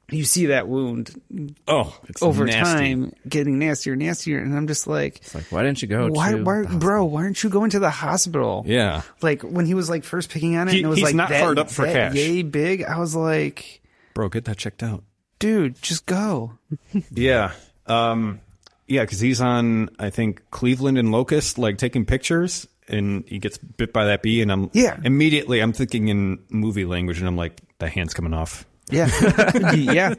[0.09, 1.22] you see that wound.
[1.67, 2.61] Oh, it's over nasty.
[2.61, 6.08] time getting nastier, and nastier, and I'm just like, it's like, why didn't you go?
[6.08, 7.06] Why, why bro?
[7.06, 8.64] Why aren't you going to the hospital?
[8.66, 11.06] Yeah, like when he was like first picking on it, he, and it was he's
[11.06, 12.14] like not that, hard up for cash.
[12.16, 12.83] Yay big.
[12.83, 13.82] I was like,
[14.14, 15.03] bro, get that checked out,
[15.40, 15.82] dude.
[15.82, 16.58] Just go.
[17.11, 17.53] yeah,
[17.88, 18.42] um,
[18.88, 23.58] yeah, because he's on, I think Cleveland and Locust, like taking pictures, and he gets
[23.58, 27.38] bit by that bee, and I'm yeah immediately I'm thinking in movie language, and I'm
[27.38, 28.66] like, the hand's coming off.
[28.90, 29.10] Yeah,
[29.74, 30.16] yeah.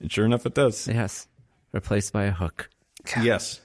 [0.00, 0.88] And sure enough, it does.
[0.88, 1.28] Yes,
[1.72, 2.68] replaced by a hook.
[3.20, 3.60] Yes.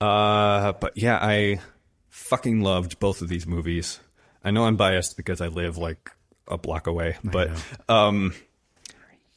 [0.00, 1.60] Uh, but yeah, I
[2.08, 4.00] fucking loved both of these movies.
[4.44, 6.10] I know I'm biased because I live like
[6.48, 7.50] a block away, but
[7.88, 8.34] um,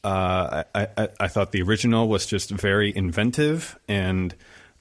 [0.03, 4.33] uh, I, I I thought the original was just very inventive and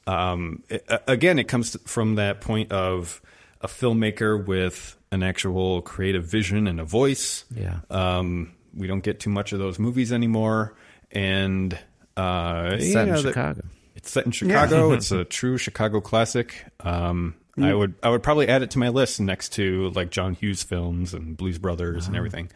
[0.07, 3.21] um, it, again, it comes from that point of
[3.61, 7.45] a filmmaker with an actual creative vision and a voice.
[7.55, 7.81] Yeah.
[7.91, 10.75] Um, we don't get too much of those movies anymore,
[11.11, 11.79] and
[12.17, 13.61] uh, it's set know, in Chicago.
[13.95, 14.93] It's set in Chicago.
[14.93, 16.65] it's a true Chicago classic.
[16.81, 17.65] Um, mm.
[17.65, 20.63] I would I would probably add it to my list next to like John Hughes
[20.63, 22.51] films and Blues Brothers and everything.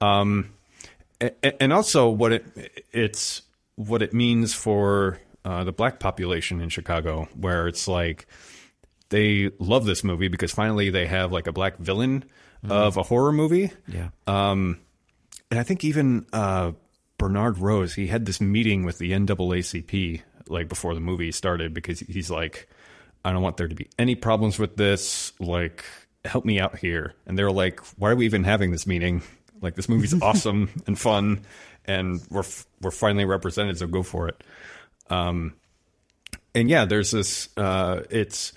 [0.00, 0.54] Um,
[1.20, 2.44] and, and also what it
[2.92, 3.42] it's
[3.74, 8.26] what it means for uh, the black population in Chicago, where it's like
[9.10, 12.24] they love this movie because finally they have like a black villain
[12.64, 12.70] mm.
[12.70, 13.70] of a horror movie.
[13.86, 14.08] Yeah.
[14.26, 14.80] Um,
[15.50, 16.72] and I think even uh,
[17.16, 22.00] Bernard Rose, he had this meeting with the NAACP like before the movie started because
[22.00, 22.68] he's like,
[23.24, 25.32] I don't want there to be any problems with this.
[25.38, 25.84] Like,
[26.24, 27.14] help me out here.
[27.26, 29.22] And they're like, why are we even having this meeting?
[29.60, 31.42] Like, this movie's awesome and fun,
[31.84, 32.44] and we're
[32.80, 34.42] we're finally represented, so go for it.
[35.10, 35.54] Um,
[36.54, 37.48] and yeah, there's this.
[37.56, 38.52] Uh, it's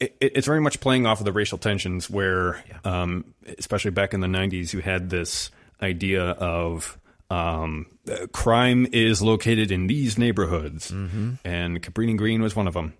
[0.00, 3.02] it, it's very much playing off of the racial tensions, where yeah.
[3.02, 6.98] um, especially back in the '90s, you had this idea of
[7.30, 7.86] um,
[8.32, 11.34] crime is located in these neighborhoods, mm-hmm.
[11.44, 12.94] and Cabrini Green was one of them.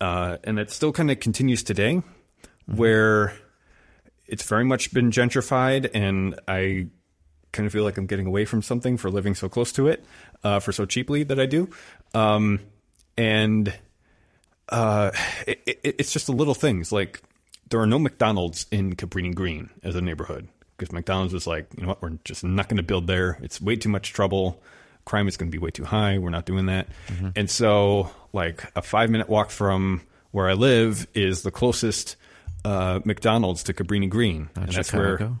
[0.00, 2.76] Uh, and it still kind of continues today, mm-hmm.
[2.76, 3.34] where
[4.26, 6.88] it's very much been gentrified, and I
[7.52, 10.04] kind of feel like I'm getting away from something for living so close to it,
[10.44, 11.68] uh, for so cheaply that I do.
[12.14, 12.60] Um,
[13.16, 13.72] and
[14.68, 15.10] uh,
[15.46, 17.22] it, it, it's just the little things like
[17.70, 21.82] there are no McDonald's in Cabrini Green as a neighborhood because McDonald's was like, you
[21.82, 23.38] know what, we're just not going to build there.
[23.42, 24.62] It's way too much trouble.
[25.04, 26.18] Crime is going to be way too high.
[26.18, 26.86] We're not doing that.
[27.08, 27.28] Mm-hmm.
[27.34, 30.02] And so, like a five minute walk from
[30.32, 32.16] where I live is the closest
[32.64, 35.38] uh, McDonald's to Cabrini Green, Not and that's Chicago?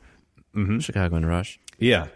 [0.54, 0.82] where Mhm.
[0.82, 1.60] Chicago and Rush.
[1.78, 2.08] Yeah.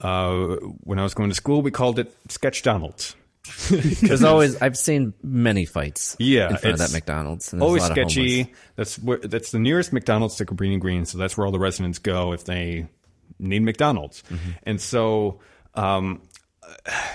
[0.00, 3.14] Uh, when I was going to school, we called it Sketch Donald's.
[3.70, 6.16] There's always I've seen many fights.
[6.20, 7.52] Yeah, in front of that McDonald's.
[7.52, 8.52] and there's a Always sketchy.
[8.76, 11.98] That's where that's the nearest McDonald's to Cabrini Green, so that's where all the residents
[11.98, 12.86] go if they
[13.40, 14.22] need McDonald's.
[14.30, 14.50] Mm-hmm.
[14.62, 15.40] And so,
[15.74, 16.22] um,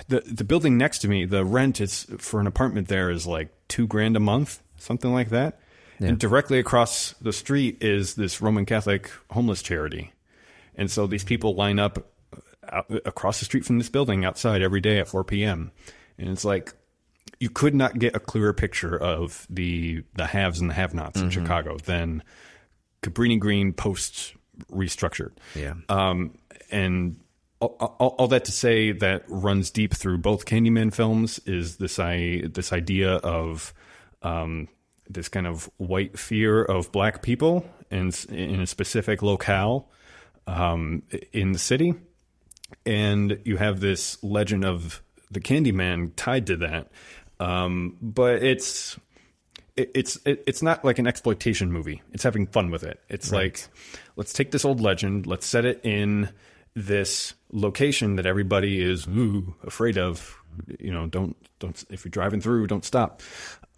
[0.10, 3.50] the the building next to me, the rent is for an apartment there is like
[3.70, 5.60] two grand a month, something like that.
[6.00, 6.10] Yeah.
[6.10, 10.12] And directly across the street is this Roman Catholic homeless charity,
[10.78, 12.08] and so these people line up
[12.70, 15.72] out, across the street from this building outside every day at 4 p.m.
[16.18, 16.74] And it's like
[17.40, 21.28] you could not get a clearer picture of the the haves and the have-nots in
[21.30, 21.32] Mhm.
[21.32, 22.24] Chicago than
[23.04, 24.34] Cabrini Green post
[24.72, 25.32] restructured.
[25.56, 25.76] Yeah.
[25.90, 26.38] Um,
[26.72, 27.20] and
[27.60, 32.00] all, all, all that to say that runs deep through both Candyman films is this
[32.00, 33.74] I this idea of
[34.24, 34.68] um,
[35.10, 39.90] this kind of white fear of black people in in a specific locale
[40.48, 41.04] um,
[41.34, 41.94] in the city,
[42.86, 46.90] and you have this legend of the Candyman tied to that.
[47.40, 48.98] Um, but it's
[49.76, 52.02] it, it's it, it's not like an exploitation movie.
[52.14, 53.00] It's having fun with it.
[53.10, 53.44] It's Right.
[53.44, 53.68] like
[54.16, 56.30] let's take this old legend, let's set it in
[56.74, 60.36] this location that everybody is ooh, afraid of.
[60.80, 63.22] You know, don't don't if you're driving through, don't stop.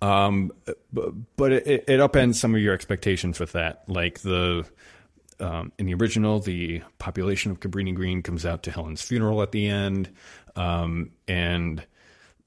[0.02, 0.54] Um,
[0.94, 3.84] but, but it, it upends some of your expectations with that.
[3.88, 4.66] Like the
[5.40, 9.52] um, in the original, the population of Cabrini Green comes out to Helen's funeral at
[9.52, 10.10] the end,
[10.56, 11.86] um, and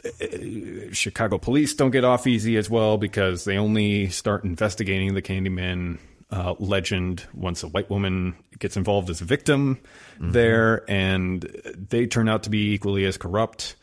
[0.04, 5.22] uh, Chicago police don't get off easy as well because they only start investigating the
[5.22, 5.98] Candyman
[6.30, 9.78] uh, legend once a white woman gets involved as a victim
[10.18, 11.42] there, and
[11.90, 13.76] they turn out to be equally as corrupt.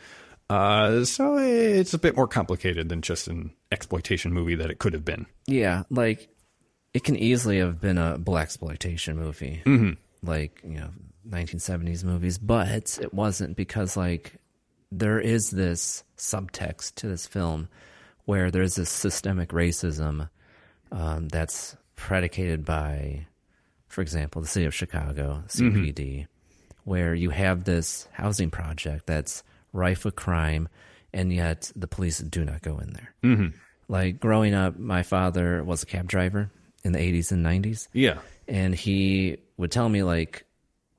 [0.50, 4.94] Uh, so it's a bit more complicated than just an exploitation movie that it could
[4.94, 5.28] have been.
[5.46, 6.28] Yeah, like
[6.94, 9.98] it can easily have been a black exploitation movie, Mhm.
[10.24, 10.90] like you know,
[11.30, 14.34] 1970s movies, but it wasn't because like
[14.92, 17.68] there is this subtext to this film
[18.26, 20.30] where there's this systemic racism
[20.92, 23.28] um, that's predicated by,
[23.88, 26.26] for example, the city of Chicago, CPD,
[26.86, 29.44] where you have this housing project that's
[29.74, 30.68] rife with crime,
[31.14, 33.14] and yet the police do not go in there.
[33.24, 33.54] Mhm.
[33.88, 36.50] Like growing up, my father was a cab driver
[36.84, 37.88] in the 80s and 90s.
[37.94, 38.20] Yeah.
[38.48, 40.46] And he would tell me like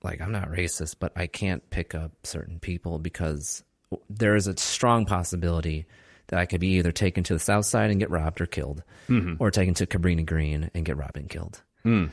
[0.03, 3.63] like I'm not racist, but I can't pick up certain people because
[4.09, 5.85] there is a strong possibility
[6.29, 8.83] that I could be either taken to the south side and get robbed or killed
[9.09, 9.37] Mhm.
[9.41, 11.63] or taken to Cabrini Green and get robbed and killed.
[11.85, 12.11] Mm.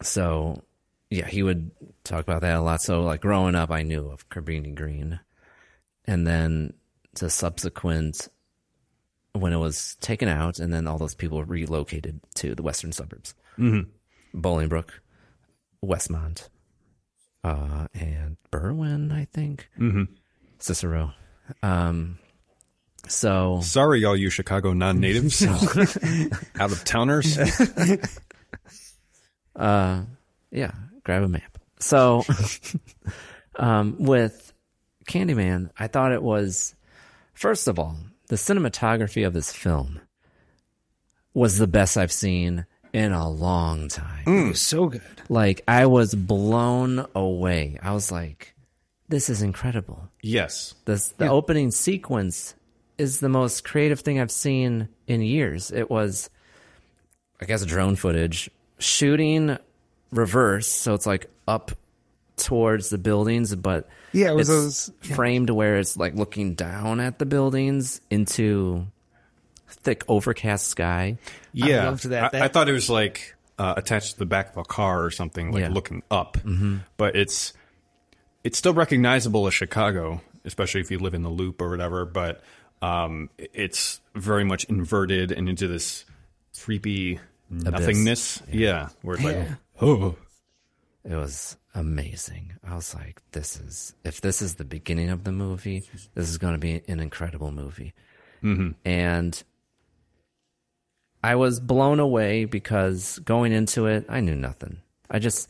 [0.00, 0.62] So,
[1.10, 1.70] yeah, he would
[2.04, 2.80] talk about that a lot.
[2.80, 5.18] So, like growing up, I knew of Cabrini Green,
[6.06, 6.72] and then
[7.18, 8.28] the subsequent
[9.32, 13.34] when it was taken out, and then all those people relocated to the western suburbs,
[13.58, 13.86] Mhm.
[14.34, 14.90] Bolingbrook,
[15.84, 16.48] Westmont,
[17.44, 20.08] uh, and Berwyn, I think, Mhm.
[20.58, 21.12] Cicero.
[21.62, 22.18] Um,
[23.06, 27.38] so Sorry, all you Chicago non-natives, out of towners.
[29.56, 30.02] uh,
[30.50, 30.72] yeah,
[31.04, 31.58] grab a map.
[31.80, 32.24] So,
[33.56, 34.52] um, with
[35.08, 36.74] Candyman, I thought it was,
[37.34, 37.96] first of all,
[38.28, 40.00] the cinematography of this film
[41.34, 44.24] was the best I've seen in a long time.
[44.24, 44.46] Mm.
[44.46, 45.02] It was so good.
[45.28, 47.78] Like, I was blown away.
[47.82, 48.54] I was like,
[49.08, 50.10] this is incredible.
[50.22, 50.74] Yes.
[50.84, 52.54] This, the opening sequence
[52.96, 55.70] is the most creative thing I've seen in years.
[55.70, 56.28] It was,
[57.40, 59.58] I guess, drone footage shooting
[60.10, 61.72] reverse, so it's like up
[62.38, 65.14] towards the buildings, but Yeah, it was it's those- yeah.
[65.16, 68.86] framed where it's like looking down at the buildings into
[69.68, 71.18] thick overcast sky.
[71.52, 72.34] Yeah, loved that.
[72.34, 75.10] I, I thought it was like uh, attached to the back of a car or
[75.10, 75.68] something, like Yeah.
[75.70, 76.38] looking up.
[76.44, 76.80] Mhm.
[76.96, 77.52] But it's
[78.44, 82.04] it's still recognizable as Chicago, especially if you live in the Loop or whatever.
[82.04, 82.40] But
[82.80, 86.04] um, it's very much inverted and into this
[86.62, 87.18] creepy
[87.50, 88.40] nothingness.
[88.50, 89.54] Yeah, where it's like, Yeah.
[89.80, 90.14] oh,
[91.08, 92.52] It was amazing.
[92.62, 96.36] I was like, this is, if this is the beginning of the movie, this is
[96.36, 97.94] going to be an incredible movie.
[98.42, 98.74] Mhm.
[98.84, 99.42] And
[101.24, 104.78] I was blown away because going into it, I knew nothing.
[105.10, 105.48] I just,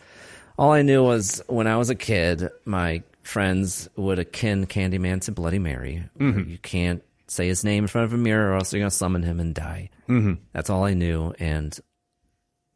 [0.57, 5.33] All I knew was when I was a kid, my friends would akin Candyman to
[5.33, 6.03] Bloody Mary.
[6.19, 6.49] Mhm.
[6.51, 9.23] You can't say his name in front of a mirror, or else you're gonna summon
[9.23, 9.91] him and die.
[10.09, 10.39] Mhm.
[10.53, 11.79] That's all I knew, and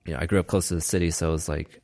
[0.05, 1.81] you know, I grew up close to the city, so it was like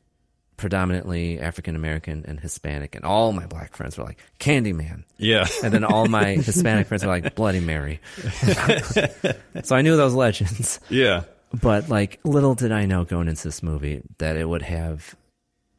[0.59, 5.03] predominantly African American and Hispanic, and all my black friends were like Candyman.
[5.17, 5.47] Yeah.
[5.63, 7.99] and then all my Hispanic friends were like Bloody Mary.
[9.63, 10.79] so I knew those legends.
[10.89, 11.23] Yeah.
[11.61, 15.15] But like little did I know going into this movie that it would have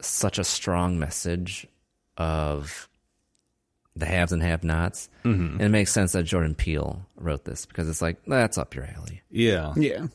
[0.01, 1.67] such a strong message
[2.17, 2.89] of
[3.97, 5.09] the haves and have nots.
[5.25, 5.53] Mhm.
[5.53, 8.87] And it makes sense that Jordan Peele wrote this because it's like, that's up your
[8.87, 9.23] alley.
[9.31, 9.75] Yeah.
[9.77, 10.07] Yeah.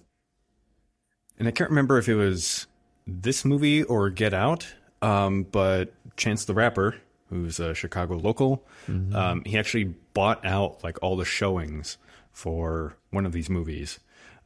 [1.37, 2.67] And I can't remember if it was
[3.07, 4.67] this movie or Get Out,
[5.01, 6.95] um, but Chance the Rapper,
[7.29, 9.13] who's a Chicago local, Mhm.
[9.13, 11.97] um, he actually bought out like all the showings
[12.31, 13.99] for one of these movies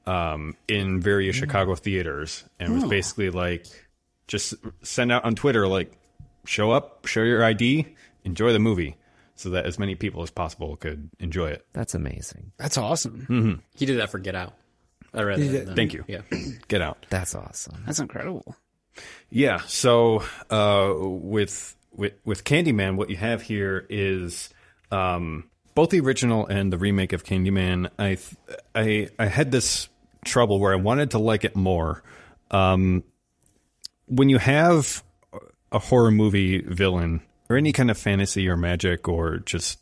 [0.05, 2.89] um, in various Chicago theaters, and was Oh.
[2.89, 3.65] basically like
[4.27, 5.91] just send out on Twitter like
[6.45, 7.85] show up, show your ID,
[8.23, 8.95] enjoy the movie,
[9.35, 11.65] so that as many people as possible could enjoy it.
[11.73, 12.51] That's amazing.
[12.57, 13.25] That's awesome.
[13.27, 14.53] hmm He did that for Get Out.
[15.13, 15.51] I read He that.
[15.51, 15.67] did.
[15.69, 15.75] then.
[15.75, 16.03] Thank you.
[16.07, 16.21] Yeah.
[16.67, 17.05] Get out.
[17.09, 17.83] That's awesome.
[17.85, 18.55] That's incredible.
[19.29, 19.59] Yeah.
[19.67, 24.49] So uh, with with with Candyman, what you have here is
[24.91, 27.89] um, both the original and the remake of Candyman.
[27.97, 28.35] I th-
[28.75, 29.87] I I had this
[30.25, 32.03] trouble where I wanted to like it more.
[32.51, 33.03] Um,
[34.07, 35.03] when you have
[35.71, 39.77] a horror movie villain or any kind of fantasy or magic or just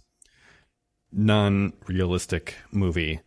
[1.12, 3.20] non-realistic movie.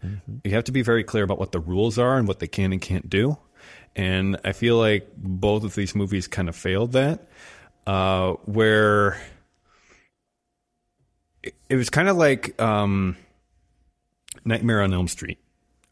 [0.44, 2.72] You have to be very clear about what the rules are and what they can
[2.72, 3.38] and can't do.
[3.96, 7.26] And i feel like both of these movies kind of failed that
[7.86, 9.20] uh, where
[11.42, 13.16] it, it was kind of like um,
[14.44, 15.38] nightmare on elm street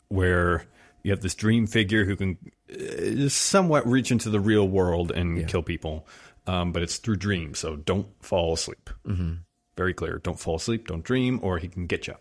[0.08, 0.64] where
[1.02, 2.38] you have this dream figure who can
[2.72, 6.06] uh, somewhat reach into the real world and kill people
[6.46, 8.90] um, but it's through dreams so don't fall asleep.
[9.06, 9.40] Mhm.
[9.78, 10.18] Very clear.
[10.18, 12.16] Don't fall asleep, don't dream, or he can get you.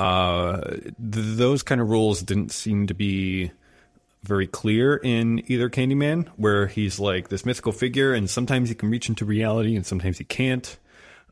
[0.00, 3.52] Uh, th- those kind of rules didn't seem to be
[4.24, 8.90] very clear in either Candyman, where he's like this mythical figure, and sometimes he can
[8.90, 10.78] reach into reality, and sometimes he can't.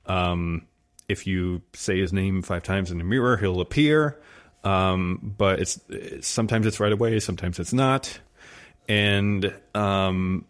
[0.06, 0.66] Um,
[1.08, 4.20] if you say his name five times in the mirror, he'll appear.
[4.64, 5.80] Um, but it's
[6.20, 8.20] sometimes it's right away, sometimes it's not.
[8.88, 10.44] And um,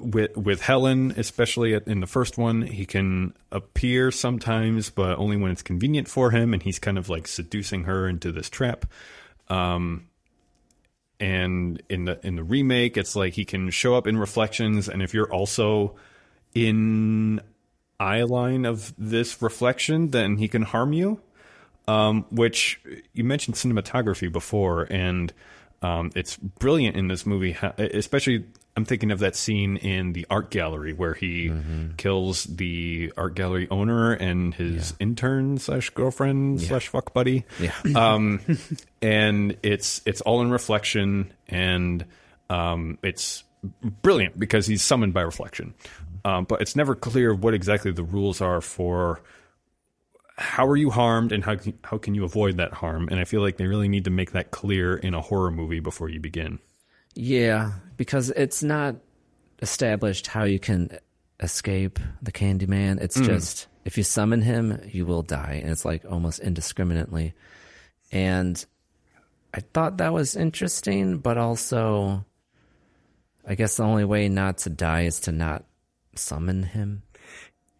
[0.00, 5.50] with with Helen, especially in the first one, he can appear sometimes, but only when
[5.50, 8.86] it's convenient for him, and he's kind of like seducing her into this trap.
[9.48, 10.08] Um,
[11.18, 15.02] and in the in the remake, it's like he can show up in reflections, and
[15.02, 15.96] if you're also
[16.54, 17.40] in
[17.98, 21.20] eye line of this reflection, then he can harm you.
[21.88, 22.80] Um, which
[23.14, 25.32] you mentioned cinematography before, and
[25.82, 27.56] um, it's brilliant in this movie.
[27.78, 28.44] Especially,
[28.80, 31.52] I'm thinking of that scene in the art gallery where he
[31.98, 37.44] kills the art gallery owner and his intern slash girlfriend slash fuck buddy.
[37.58, 37.72] Yeah.
[37.94, 38.40] Um,
[39.02, 42.06] and it's it's all in reflection, and
[42.48, 43.44] um, it's
[44.02, 45.74] brilliant because he's summoned by reflection.
[46.24, 49.20] Um, but it's never clear what exactly the rules are for
[50.38, 53.08] how are you harmed and how can, how can you avoid that harm?
[53.10, 55.80] And I feel like they really need to make that clear in a horror movie
[55.80, 56.60] before you begin.
[57.14, 58.96] Yeah, because it's not
[59.62, 60.98] established how you can
[61.40, 63.00] escape the Candyman.
[63.00, 63.24] It's Mm.
[63.24, 67.34] just if you summon him, you will die, and it's like almost indiscriminately.
[68.12, 68.64] And
[69.54, 72.24] I thought that was interesting, but also,
[73.46, 75.64] I guess the only way not to die is to not
[76.14, 77.02] summon him.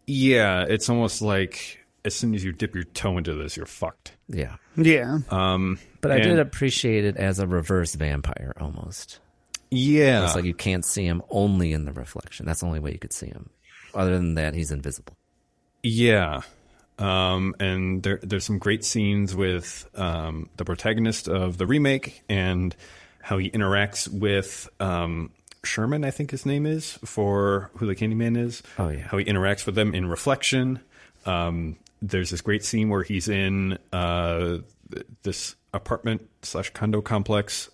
[0.07, 4.13] Yeah, it's almost like as soon as you dip your toe into this, you're fucked.
[4.27, 4.55] Yeah.
[4.75, 5.19] Yeah.
[5.29, 9.19] Um, But I and- did appreciate it as a reverse vampire almost.
[9.69, 10.25] Yeah.
[10.25, 12.45] It's like you can't see him only in the reflection.
[12.45, 13.49] That's the only way you could see him.
[13.93, 15.15] Other than that, he's invisible.
[15.83, 16.41] Yeah.
[16.99, 22.75] Um, and there, there's some great scenes with um, the protagonist of the remake and
[23.21, 25.31] how he interacts with um,
[25.63, 28.61] Sherman, I think his name is, for who the Candyman is.
[28.77, 29.07] Oh, yeah.
[29.07, 30.79] How he interacts with them in reflection.
[31.25, 34.57] Um, there's this great scene where he's in uh,
[35.23, 37.69] this apartment slash condo complex.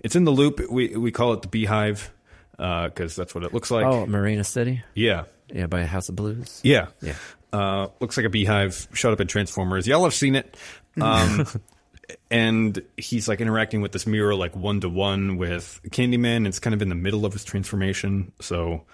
[0.00, 0.60] It's in the loop.
[0.70, 2.12] We we call it the Beehive
[2.56, 3.84] because that's what it looks like.
[3.84, 4.82] oh, Marina City?
[4.94, 5.24] Yeah.
[5.52, 6.60] Yeah, by House of Blues?
[6.64, 6.88] Yeah.
[7.00, 7.14] Yeah.
[7.52, 9.86] Uh, looks like a beehive shot up in Transformers.
[9.86, 10.56] Y'all have seen it.
[11.00, 11.46] Um,
[12.30, 16.46] and he's like interacting with this mirror like one to one with Candyman.
[16.46, 18.32] It's kind of in the middle of his transformation.
[18.40, 18.84] So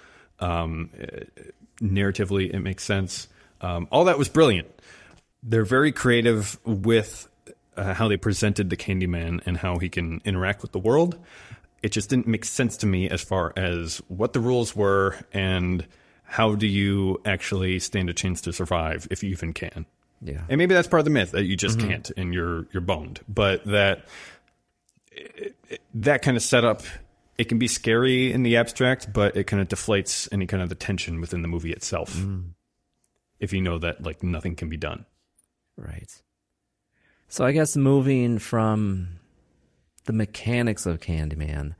[0.40, 1.24] um, uh,
[1.80, 3.28] narratively, it makes sense.
[3.62, 4.68] Um, all that was brilliant.
[5.42, 7.28] They're very creative with
[7.76, 11.18] uh, how they presented the Candyman and how he can interact with the world.
[11.82, 15.84] it just didn't make sense to me as far as what the rules were and
[16.22, 19.84] how do you actually stand a chance to survive if you even can.
[20.22, 20.42] Yeah.
[20.48, 23.20] And maybe that's part of the myth that you just can't and you're you're boned.
[23.28, 24.06] But that
[25.94, 26.82] that kind of setup
[27.38, 30.68] it can be scary in the abstract, but it kind of deflates any kind of
[30.68, 32.14] the tension within the movie itself.
[33.42, 35.04] If you know that like nothing can be done.
[35.76, 36.10] Right.
[37.26, 39.18] So I guess moving from
[40.04, 41.74] the mechanics of Candyman,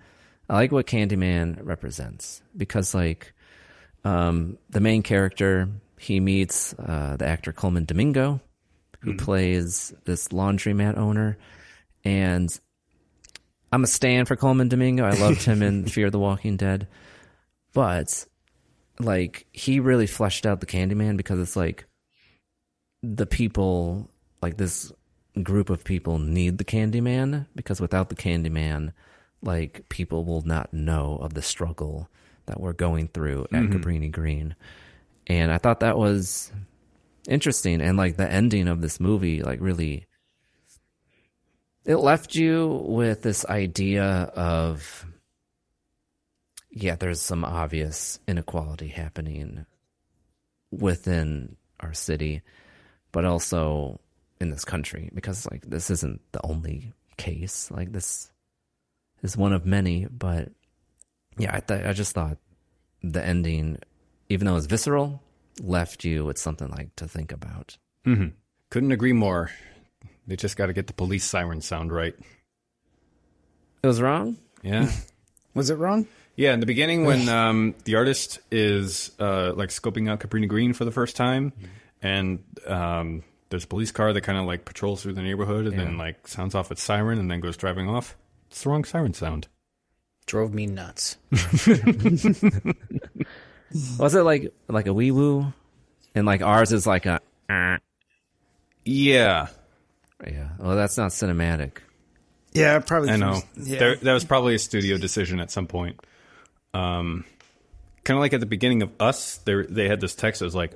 [0.48, 3.32] I like what Candyman represents because like
[4.04, 5.68] um, the main character,
[5.98, 8.40] he meets uh, the actor Colman Domingo,
[9.00, 11.38] who plays this laundromat owner,
[12.04, 12.58] and
[13.70, 15.04] I'm a stan for Colman Domingo.
[15.04, 16.88] I loved him in Fear of the Walking Dead,
[17.72, 18.26] but
[19.02, 21.86] like he really fleshed out the Candyman because it's like
[23.02, 24.92] the people like this
[25.42, 28.92] group of people need the Candyman because without the Candyman,
[29.42, 32.08] like people will not know of the struggle
[32.46, 33.78] that we're going through at mm-hmm.
[33.78, 34.54] Cabrini Green.
[35.26, 36.52] And I thought that was
[37.28, 40.04] interesting and like the ending of this movie like really
[41.84, 45.06] it left you with this idea of
[46.72, 49.66] yeah, there's some obvious inequality happening
[50.70, 52.42] within our city,
[53.12, 54.00] but also
[54.40, 57.70] in this country because like this isn't the only case.
[57.70, 58.30] Like this
[59.22, 60.48] is one of many, but
[61.38, 62.38] yeah, I th- I just thought
[63.02, 63.78] the ending,
[64.28, 65.22] even though it was visceral,
[65.60, 67.76] left you with something like to think about.
[68.06, 68.28] Mm-hmm.
[68.70, 69.50] Couldn't agree more.
[70.26, 72.14] They just got to get the police siren sound right.
[73.82, 74.38] It was wrong.
[74.62, 74.90] Yeah.
[75.54, 76.06] Was it wrong?
[76.36, 80.72] Yeah, in the beginning, when um, the artist is uh, like scoping out Cabrini Green
[80.72, 81.52] for the first time,
[82.00, 85.78] and um, there's a police car that kind of like patrols through the neighborhood and
[85.78, 88.16] then like sounds off its siren and then goes driving off.
[88.50, 89.46] It's the wrong siren sound.
[90.24, 91.18] Drove me nuts.
[93.98, 95.52] Was it like like a wee woo,
[96.14, 97.20] and like ours is like a
[97.50, 97.76] uh,
[98.84, 99.48] Yeah,
[100.26, 100.48] yeah.
[100.58, 101.78] Well, that's not cinematic.
[102.52, 103.10] Yeah, probably.
[103.10, 103.40] I know.
[103.56, 103.78] Yeah.
[103.78, 106.00] There, that was probably a studio decision at some point.
[106.74, 107.24] Um,
[108.04, 110.54] kind of like at the beginning of Us, there they had this text that was
[110.54, 110.72] like,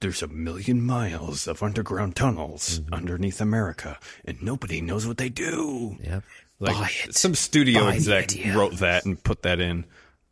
[0.00, 5.96] "There's a million miles of underground tunnels underneath America, and nobody knows what they do."
[6.02, 6.24] Yep.
[6.58, 7.14] Like Buy it.
[7.14, 9.84] some studio Buy exec wrote that and put that in.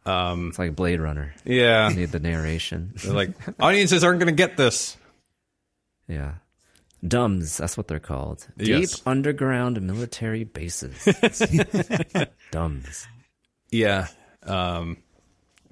[0.06, 1.34] Um, It's like Blade Runner.
[1.44, 2.92] yeah, You need the narration.
[3.02, 4.96] They're like audiences aren't going to get this.
[6.08, 6.34] Yeah.
[7.06, 8.46] Dumbs, that's what they're called.
[8.56, 9.02] Deep Yes.
[9.04, 11.06] underground military bases.
[12.50, 13.06] Dumbs.
[13.70, 14.08] Yeah,
[14.44, 14.96] um,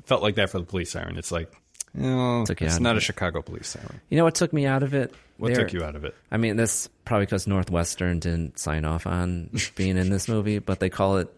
[0.05, 1.17] felt like that for the police siren.
[1.19, 1.53] It's like,
[1.95, 3.03] no, Took you it's not a it.
[3.03, 4.01] Chicago police siren.
[4.09, 5.15] You know what took me out of it?
[5.37, 6.15] What There- took you out of it?
[6.31, 10.81] I mean, this probably because Northwestern didn't sign off on being in this movie, but
[10.81, 11.29] they call it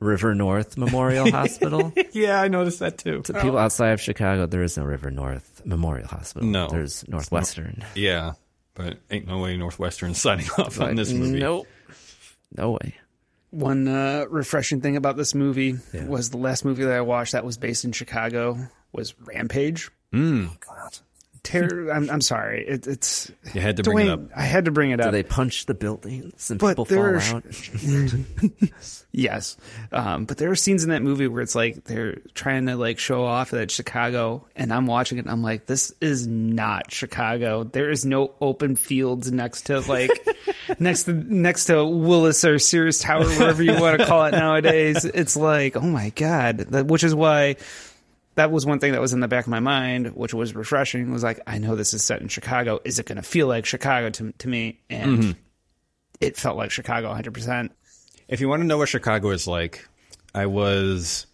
[0.00, 1.92] River North Memorial Hospital.
[2.12, 3.22] Yeah, I noticed that too.
[3.22, 6.48] To people outside of Chicago, there is no River North Memorial Hospital.
[6.48, 6.68] No.
[6.68, 7.84] There's Northwestern.
[7.94, 8.32] Yeah,
[8.74, 11.38] but ain't no way Northwestern signing off on this movie.
[11.38, 11.66] Nope.
[12.56, 12.94] No way.
[13.50, 16.06] One uh, refreshing thing about this movie Yeah.
[16.06, 18.58] was the last movie that I watched that was based in Chicago
[18.92, 19.90] was Rampage.
[20.12, 20.50] Mm.
[21.46, 24.20] Ter- I'm, I'm sorry, it, it's You had to bring it up.
[24.20, 25.06] Dwayne, I had to bring it up.
[25.06, 27.44] Do they punch the buildings and But people fall there's- out?
[29.12, 29.56] Yes,
[29.92, 32.98] um, but there are scenes in that movie where it's like they're trying to like
[32.98, 35.22] show off that Chicago, and I'm watching it.
[35.22, 37.64] and I'm like, this is not Chicago.
[37.64, 40.10] There is no open fields next to like
[40.78, 45.06] next to next to Willis or Sears Tower, whatever you want to call it nowadays.
[45.06, 47.56] It's like, oh my god, that, which is why
[48.36, 51.12] that was one thing that was in the back of my mind, which was refreshing.
[51.12, 52.80] Was like, I know this is set in Chicago.
[52.84, 54.80] Is it going to feel like Chicago to to me?
[54.88, 55.36] And
[56.20, 57.34] it felt like Chicago 100.
[57.34, 57.72] percent
[58.28, 59.88] If you want to know what Chicago is like,
[60.34, 61.26] I was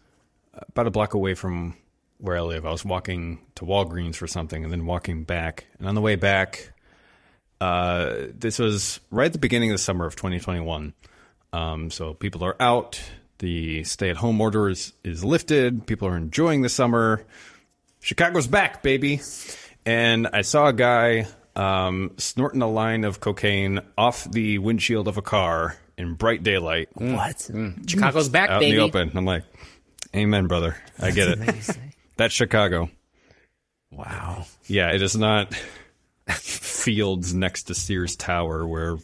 [0.68, 1.76] about a block away from
[2.18, 2.64] where I live.
[2.64, 5.66] I was walking to Walgreens for something and then walking back.
[5.78, 6.72] And on the way back,
[7.60, 10.94] uh, this was right at the beginning of the summer of 2021.
[11.52, 13.00] Um, so people are out.
[13.42, 15.84] The stay at home order is, is lifted.
[15.84, 17.24] People are enjoying the summer.
[17.98, 19.20] Chicago's back, baby.
[19.84, 25.18] And I saw a guy um, snorting a line of cocaine off the windshield of
[25.18, 26.88] a car in bright daylight.
[26.94, 27.16] Mm.
[27.16, 27.36] What?
[27.36, 27.80] Mm.
[27.80, 27.90] Mm.
[27.90, 28.70] Chicago's back, Out baby.
[28.70, 29.10] in the open.
[29.16, 29.42] I'm like,
[30.14, 30.76] Amen, brother.
[31.00, 31.76] I get it.
[32.16, 32.90] That's Chicago.
[33.90, 34.46] Wow.
[34.66, 35.52] Yeah, it is not
[36.28, 38.98] fields next to Sears Tower where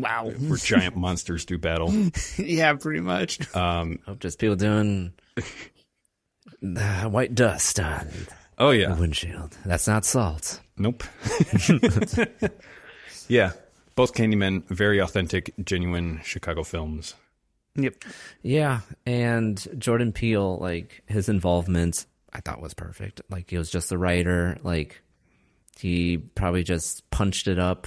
[0.00, 0.26] Wow.
[0.38, 1.92] where giant monsters do battle.
[2.38, 3.54] yeah, pretty much.
[3.54, 5.12] Um, Hope just people doing
[6.76, 8.08] uh, white dust on
[8.58, 9.56] oh the yeah, windshield.
[9.64, 10.60] That's not salt.
[10.76, 11.02] nope.
[13.28, 13.52] yeah,
[13.94, 17.14] both Candymen, very authentic, genuine Chicago films.
[17.76, 18.04] Yep.
[18.42, 23.22] Yeah, and Jordan Peele, like his involvement, I thought was perfect.
[23.30, 24.58] Like he was just the writer.
[24.62, 25.02] Like
[25.78, 27.86] he probably just punched it up,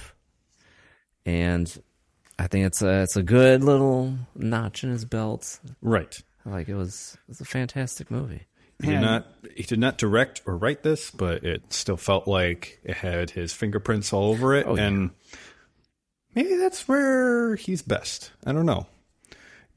[1.24, 1.80] and
[2.38, 5.58] I think it's a it's a good little notch in his belt.
[5.80, 6.18] Right.
[6.44, 8.42] Like it was it was a fantastic movie.
[8.82, 12.78] He did not he did not direct or write this, but it still felt like
[12.84, 14.86] it had his fingerprints all over it, Oh, yeah.
[14.86, 15.10] and
[16.34, 18.32] maybe that's where he's best.
[18.44, 18.86] I don't know.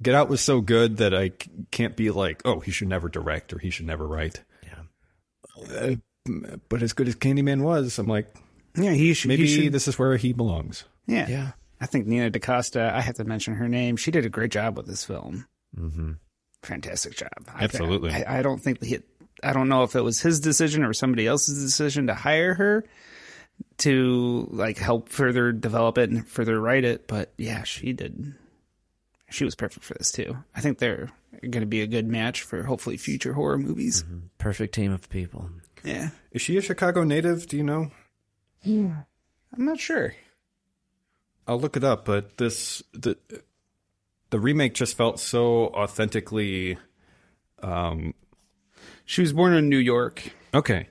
[0.02, 1.32] Get Out was so good that I
[1.72, 4.44] can't be like, oh, he should never direct or he should never write.
[4.64, 5.74] Yeah.
[5.80, 5.96] Uh,
[6.70, 8.34] but as good as Candyman was, I'm like,
[8.76, 9.30] Yeah, he should.
[9.30, 10.84] maybe he should, this is where he belongs.
[11.06, 11.28] Yeah.
[11.30, 11.52] Yeah.
[11.82, 13.96] I think Nia DaCosta, I have to mention her name.
[13.96, 15.48] She did a great job with this film.
[15.78, 16.14] Mm-hmm.
[16.64, 17.30] Fantastic job.
[17.48, 18.12] Absolutely.
[18.12, 19.00] I, I don't think he,
[19.42, 22.86] I don't know if it was his decision or somebody else's decision to hire her
[23.78, 27.08] to like help further develop it and further write it.
[27.08, 28.36] But yeah, she did.
[29.30, 30.38] She was perfect for this too.
[30.56, 34.04] I think they're going to be a good match for hopefully future horror movies.
[34.38, 35.50] Perfect team of people.
[35.84, 36.10] Yeah.
[36.32, 37.48] Is she a Chicago native?
[37.48, 37.92] Do you know?
[38.64, 39.04] Yeah.
[39.54, 40.14] I'm not sure.
[41.50, 43.18] I'll look it up, but this the
[44.30, 46.78] the remake just felt so authentically
[47.64, 48.14] um
[49.06, 50.32] She was born in New York.
[50.54, 50.88] okay.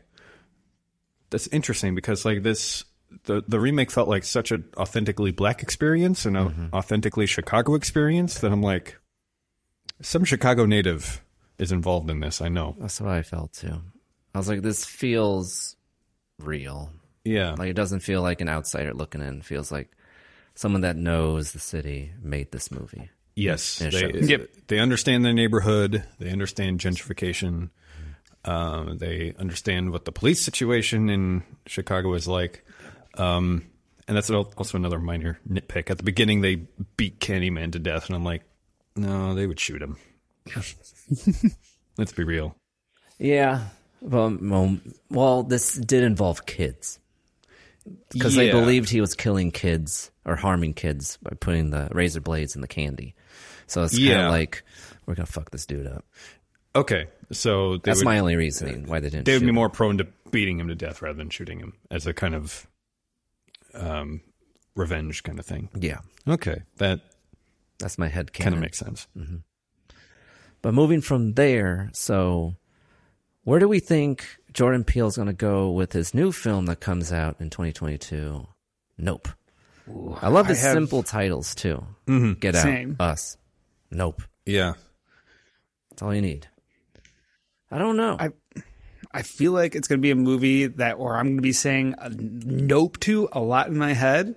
[1.31, 2.85] That's interesting because like this
[3.25, 8.41] the the remake felt like such an authentically black experience and an authentically Chicago experience
[8.41, 8.99] that I'm like
[10.03, 11.23] some Chicago native
[11.59, 12.77] is involved in this, I know.
[12.79, 13.81] That's what I felt too.
[14.35, 15.77] I was like, this feels
[16.39, 16.91] real.
[17.25, 17.55] Yeah.
[17.59, 19.39] Like it doesn't feel like an outsider looking in.
[19.39, 19.91] It feels like
[20.59, 23.09] someone that knows the city made this movie.
[23.37, 24.11] Yes, they.
[24.13, 24.49] Yep.
[24.67, 26.03] they understand their neighborhood.
[26.19, 27.71] They understand gentrification.
[28.45, 32.67] Um, they understand what the police situation in Chicago is like.
[33.17, 33.67] Um,
[34.09, 35.91] and that's also another minor nitpick.
[35.91, 36.57] At the beginning, they
[36.97, 38.43] beat Candyman to death, and I'm like,
[38.97, 39.97] no, they would shoot him.
[41.97, 42.57] Let's be real.
[43.21, 43.67] Yeah.
[44.01, 44.79] Well, well,
[45.09, 46.99] well, this did involve kids
[48.11, 52.55] because they believed he was killing kids or harming kids by putting the razor blades
[52.55, 53.15] in the candy.
[53.67, 54.27] So it's kind Yeah.
[54.27, 54.63] of like
[55.07, 56.05] we're gonna fuck this dude up.
[56.77, 59.25] Okay, so they That's would, my only reasoning why they didn't.
[59.25, 59.55] They would be him.
[59.55, 62.67] more prone to beating him to death rather than shooting him as a kind of
[63.75, 64.21] um,
[64.77, 65.69] revenge kind of thing.
[65.79, 67.01] Yeah, Okay, that
[67.79, 69.07] that's my head kind of makes sense.
[70.63, 72.57] But moving from there, so
[73.45, 77.13] where do we think Jordan Peele's going to go with his new film that comes
[77.13, 78.47] out in 2022?
[78.99, 79.29] Nope.
[80.21, 81.85] I love the I have- simple titles too.
[82.07, 82.41] Mhm.
[82.41, 82.97] Get Out, Same.
[83.01, 83.37] Us,
[83.91, 84.23] Nope.
[84.45, 84.75] Yeah.
[85.91, 86.47] That's all you need.
[87.71, 88.17] I don't know.
[88.19, 88.31] I
[89.13, 91.53] I feel like it's going to be a movie that, or I'm going to be
[91.53, 94.35] saying a nope to a lot in my head.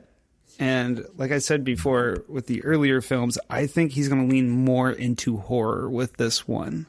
[0.60, 4.50] And like I said before with the earlier films, I think he's going to lean
[4.50, 6.88] more into horror with this one.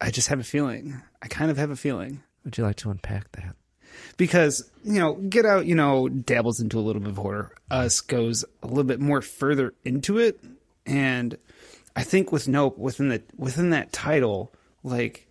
[0.00, 1.00] I just have a feeling.
[1.22, 2.22] I kind of have a feeling.
[2.44, 3.56] Would you like to unpack that?
[4.16, 7.54] Because, you know, Get Out, you know, dabbles into a little bit of horror.
[7.70, 10.42] Us goes a little bit more further into it.
[10.84, 11.36] And
[11.94, 15.26] I think with Nope, within the within that title, like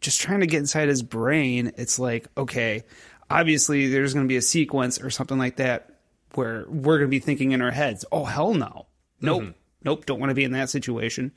[0.00, 2.84] just trying to get inside his brain, it's like, okay,
[3.30, 5.88] obviously there's gonna be a sequence or something like that
[6.34, 8.86] where we're gonna be thinking in our heads, oh hell no.
[9.20, 9.42] Nope.
[9.42, 9.50] Mm-hmm.
[9.84, 11.32] Nope, don't want to be in that situation.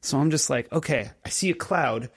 [0.00, 2.10] So I'm just like, okay, I see a cloud.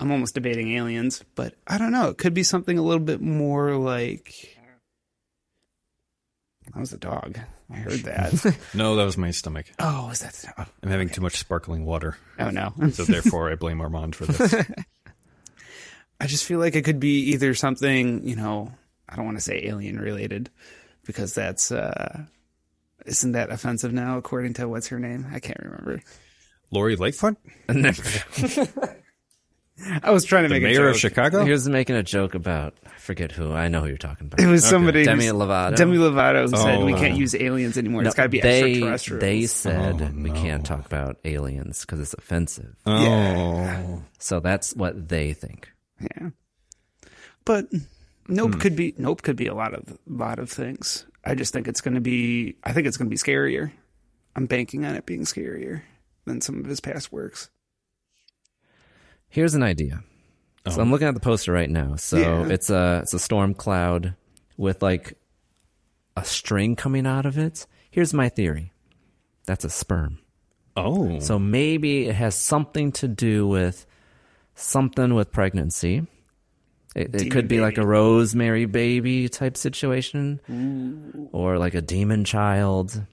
[0.00, 2.08] I'm almost debating aliens, but I don't know.
[2.08, 4.56] It could be something a little bit more like.
[6.72, 7.38] That was a dog.
[7.70, 8.56] I heard that.
[8.74, 9.66] No, that was my stomach.
[9.78, 10.44] oh, is that?
[10.58, 12.16] Oh, I'm having too much sparkling water.
[12.38, 12.72] oh no.
[12.92, 14.54] So therefore, I blame Armand for this.
[16.20, 18.72] I just feel like it could be either something, you know,
[19.08, 20.50] I don't want to say alien related
[21.06, 22.24] because that's, uh,
[23.06, 25.26] isn't that offensive now according to what's her name?
[25.32, 26.02] I can't remember.
[26.70, 27.36] Lori Lightfoot,
[30.02, 30.82] I was trying to the make mayor a joke.
[30.82, 30.96] Mayor of.
[30.98, 31.44] Chicago.
[31.44, 33.52] He was making a joke about I forget who.
[33.52, 34.40] I know who you're talking about.
[34.40, 35.04] It was somebody.
[35.04, 35.76] Demi Lovato.
[35.76, 36.84] Demi Lovato who said Oh.
[36.84, 38.02] we can't use aliens anymore.
[38.02, 39.20] No, it's got to be they, extraterrestrials.
[39.20, 42.74] They said Oh, we can't talk about aliens because it's offensive.
[42.86, 45.70] oh, So that's what they think.
[46.00, 46.30] Yeah.
[47.44, 47.66] But
[48.28, 48.60] nope Hmm.
[48.60, 51.06] could be nope could be a lot of lot of things.
[51.24, 53.70] I just think it's going to be I think it's going to be scarier.
[54.36, 55.82] I'm banking on it being scarier
[56.26, 57.48] than some of his past works.
[59.28, 60.02] Here's an idea.
[60.68, 61.96] So I'm looking at the poster right now.
[61.96, 62.46] So Yeah.
[62.48, 64.14] it's a it's a storm cloud
[64.58, 65.14] with like
[66.16, 67.66] a string coming out of it.
[67.90, 68.72] Here's my theory.
[69.46, 70.18] That's a sperm.
[70.76, 71.20] oh.
[71.20, 73.86] So maybe it has something to do with
[74.54, 76.06] something with pregnancy.
[76.94, 80.40] It, it could be like a rosemary baby type situation,
[81.32, 83.04] or like a demon child.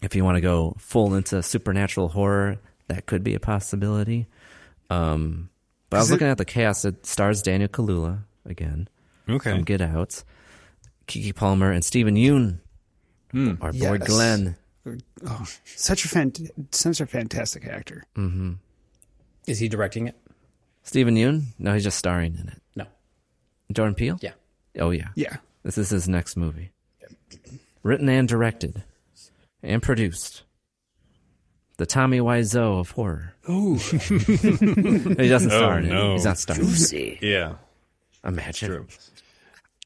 [0.00, 4.26] if you want to go full into supernatural horror, that could be a possibility.
[4.90, 5.50] Um,
[5.90, 6.84] but I was Is it- looking at the cast.
[6.84, 8.88] It stars Daniel Kaluuya again.
[9.28, 9.52] Okay.
[9.52, 10.22] From Get Out.
[11.06, 12.60] Keke Palmer and Steven Yeun.
[13.32, 13.54] Hmm.
[13.60, 14.56] Our boy Glenn.
[15.26, 18.04] Oh, such a fant- such a fantastic actor.
[18.16, 18.52] Mm-hmm.
[19.46, 20.16] Is he directing it?
[20.82, 21.42] Steven Yeun?
[21.58, 22.62] No, he's just starring in it.
[22.74, 22.86] No.
[23.70, 24.18] Jordan Peele?
[24.22, 24.32] Yeah.
[24.78, 25.08] Oh, yeah.
[25.14, 25.36] Yeah.
[25.62, 26.72] This is his next movie.
[27.82, 28.82] Written and directed
[29.62, 30.42] and produced.
[31.78, 33.34] The Tommy Wiseau of horror.
[33.48, 33.74] Ooh.
[33.78, 36.12] he doesn't Oh, star in it.
[36.14, 36.62] He's not starring.
[36.66, 37.18] Juicy.
[37.22, 37.54] Yeah.
[38.24, 38.68] Imagine.
[38.68, 38.86] True.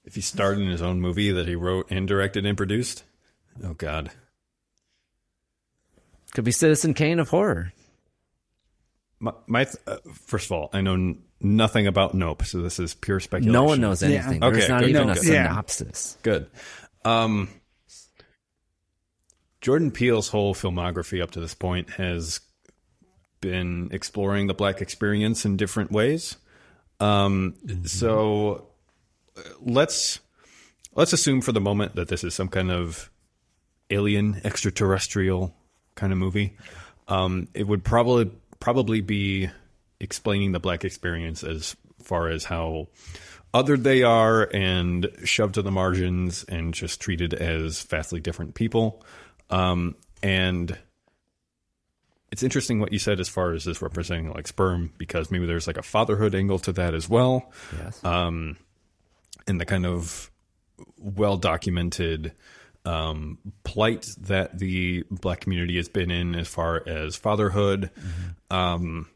[0.04, 3.04] If he starred in his own movie that he wrote and directed and produced,
[3.62, 4.10] oh god.
[6.34, 7.72] Could be Citizen Kane of horror.
[9.20, 12.80] My, my th- uh, first of all, I know n- nothing about Nope, so this
[12.80, 13.52] is pure speculation.
[13.52, 14.40] No one knows anything.
[14.40, 15.24] There's Okay, not good, even good, a good.
[15.24, 16.18] synopsis.
[16.22, 16.46] Good.
[17.04, 17.48] Um,
[19.62, 22.40] Jordan Peele's whole filmography up to this point has
[23.40, 26.36] been exploring the black experience in different ways.
[27.00, 28.68] Um, so
[29.36, 30.20] uh, let's
[30.94, 33.10] let's assume for the moment that this is some kind of
[33.90, 35.54] alien extraterrestrial
[35.94, 36.56] kind of movie.
[37.08, 39.48] Um, it would probably probably be
[40.00, 42.88] explaining the black experience as far as how
[43.54, 49.04] othered they are and shoved to the margins and just treated as vastly different people.
[49.52, 50.76] Um, and
[52.32, 55.66] it's interesting what you said as far as this representing like sperm, because maybe there's
[55.66, 57.52] like a fatherhood angle to that as well.
[57.78, 58.02] Yes.
[58.02, 58.56] Um,
[59.46, 60.30] and the kind of
[60.98, 62.32] well documented
[62.84, 67.90] um, plight that the black community has been in as far as fatherhood.
[68.50, 69.08] Um,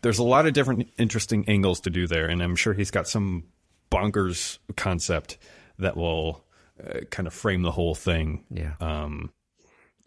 [0.00, 3.08] there's a lot of different interesting angles to do there, and I'm sure he's got
[3.08, 3.44] some
[3.90, 5.38] bonkers concept
[5.78, 6.44] that will
[6.82, 8.44] uh, kind of frame the whole thing.
[8.50, 8.72] Yeah.
[8.80, 9.32] Um,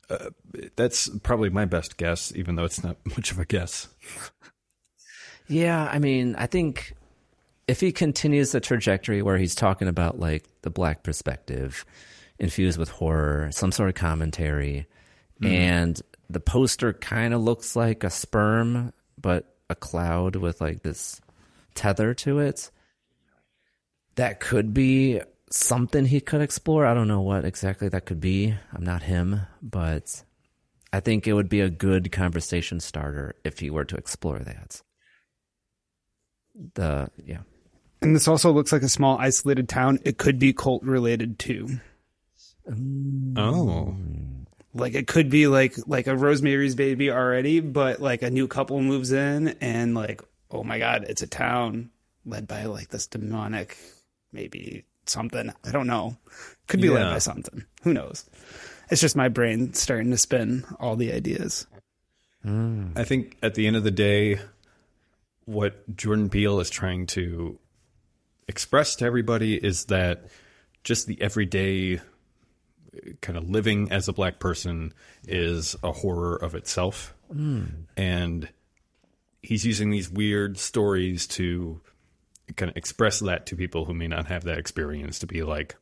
[0.09, 0.29] uh,
[0.75, 3.87] that's probably my best guess, even though it's not much of a guess.
[5.47, 6.93] Yeah, I mean, I think
[7.67, 11.85] if he continues the trajectory where he's talking about like the black perspective
[12.39, 14.87] infused with horror, some sort of commentary,
[15.41, 15.49] Mhm.
[15.49, 21.21] and the poster kind of looks like a sperm, but a cloud with like this
[21.75, 22.71] tether to it.
[24.15, 26.85] That could be something he could explore.
[26.85, 28.55] I don't know what exactly that could be.
[28.73, 30.23] I'm not him, but
[30.91, 34.81] I think it would be a good conversation starter if he were to explore that.
[36.73, 37.41] The yeah.
[38.01, 39.99] And this also looks like a small isolated town.
[40.03, 41.79] It could be cult related too.
[42.69, 43.37] Mm.
[43.37, 43.95] Oh.
[44.73, 48.81] Like it could be like like a Rosemary's Baby already, but like a new couple
[48.81, 51.89] moves in and like oh my god, it's a town
[52.25, 53.77] led by like this demonic
[54.31, 55.51] maybe something.
[55.65, 56.17] I don't know.
[56.67, 57.65] Could be led by something.
[57.83, 58.25] Who knows?
[58.89, 61.67] It's just my brain starting to spin all the ideas.
[62.45, 64.39] I think at the end of the day,
[65.45, 67.59] what Jordan Peele is trying to
[68.47, 70.27] express to everybody is that
[70.83, 71.99] just the everyday
[73.21, 74.93] kind of living as a black person
[75.27, 77.13] is a horror of itself.
[77.33, 77.87] Mm.
[77.97, 78.47] And
[79.41, 81.81] he's using these weird stories to
[82.55, 85.75] kind of express that to people who may not have that experience to be like,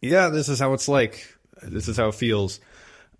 [0.00, 1.34] yeah, this is how it's like.
[1.62, 2.60] This is how it feels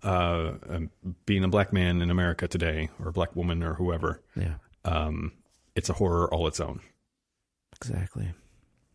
[0.03, 0.89] uh, um,
[1.25, 4.21] being a black man in America today, or a black woman, or whoever.
[4.35, 4.55] Yeah.
[4.85, 5.33] Um,
[5.75, 6.79] it's a horror all its own.
[7.75, 8.33] Exactly.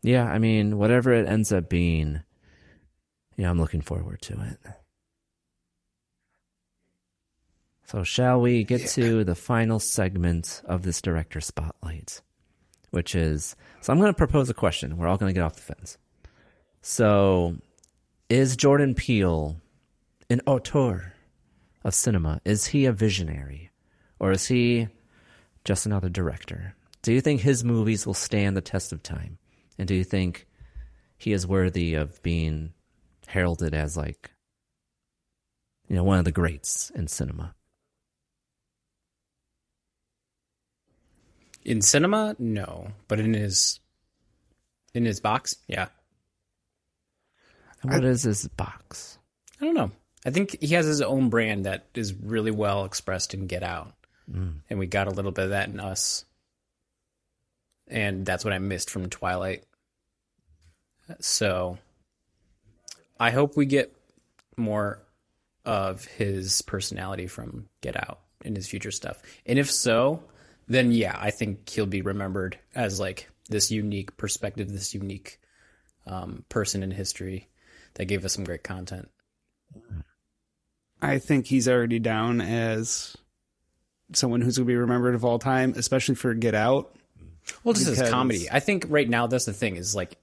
[0.03, 2.23] Yeah, I mean, whatever it ends up being,
[3.37, 4.59] yeah, I'm looking forward to it.
[7.87, 12.23] So, shall we get to the final segment of this director spotlight,
[12.95, 14.97] which is so I'm going to propose a question.
[14.97, 15.99] We're all going to get off the fence.
[16.81, 17.57] So,
[18.29, 19.57] is Jordan Peele
[20.31, 21.13] an auteur
[21.83, 22.41] of cinema?
[22.45, 23.71] Is he a visionary,
[24.19, 24.89] or is he
[25.65, 26.75] just another director?
[27.03, 29.39] Do you think his movies will stand the test of time?
[29.79, 30.47] And do you think
[31.19, 32.73] he is worthy of being
[33.27, 34.31] heralded as like
[35.89, 37.55] you know, one of the greats in cinema?
[41.65, 43.81] In cinema, no, but in his
[44.93, 45.89] in his box, yeah.
[47.83, 49.19] What is his box?
[49.61, 49.91] I don't know.
[50.25, 53.95] I think he has his own brand that is really well expressed in Get Out,
[54.31, 54.61] Mm.
[54.71, 56.25] and we got a little bit of that in Us,
[57.89, 59.65] and that's what I missed from Twilight.
[61.21, 61.77] So,
[63.21, 63.95] I hope we get
[64.57, 65.03] more
[65.67, 70.23] of his personality from Get Out in his future stuff, and if so,
[70.69, 75.41] then yeah, I think he'll be remembered as like this unique perspective, this unique
[76.07, 77.49] um, person in history
[77.95, 79.09] that gave us some great content.
[81.03, 83.17] I think he's already down as
[84.13, 86.95] someone who's going to be remembered of all time, especially for Get Out.
[87.63, 88.49] Well, just as comedy.
[88.51, 90.17] I think right now that's the thing is like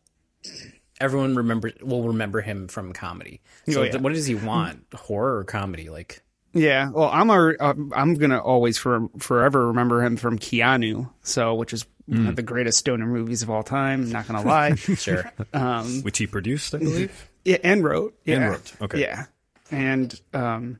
[1.00, 3.42] everyone remember will remember him from comedy.
[3.70, 3.98] So Oh, yeah.
[3.98, 4.86] what does he want?
[4.94, 5.90] Horror or comedy?
[5.90, 6.24] Like
[6.54, 11.56] Yeah, well, I'm a, um, I'm gonna always for forever remember him from Keanu, so
[11.56, 14.10] which is one of the greatest stoner movies of all time.
[14.12, 15.32] Not gonna lie, sure.
[15.54, 17.30] um, Which he produced, I believe.
[17.46, 19.00] yeah, and wrote, yeah, And wrote, okay.
[19.00, 19.26] yeah,
[19.72, 20.80] and um,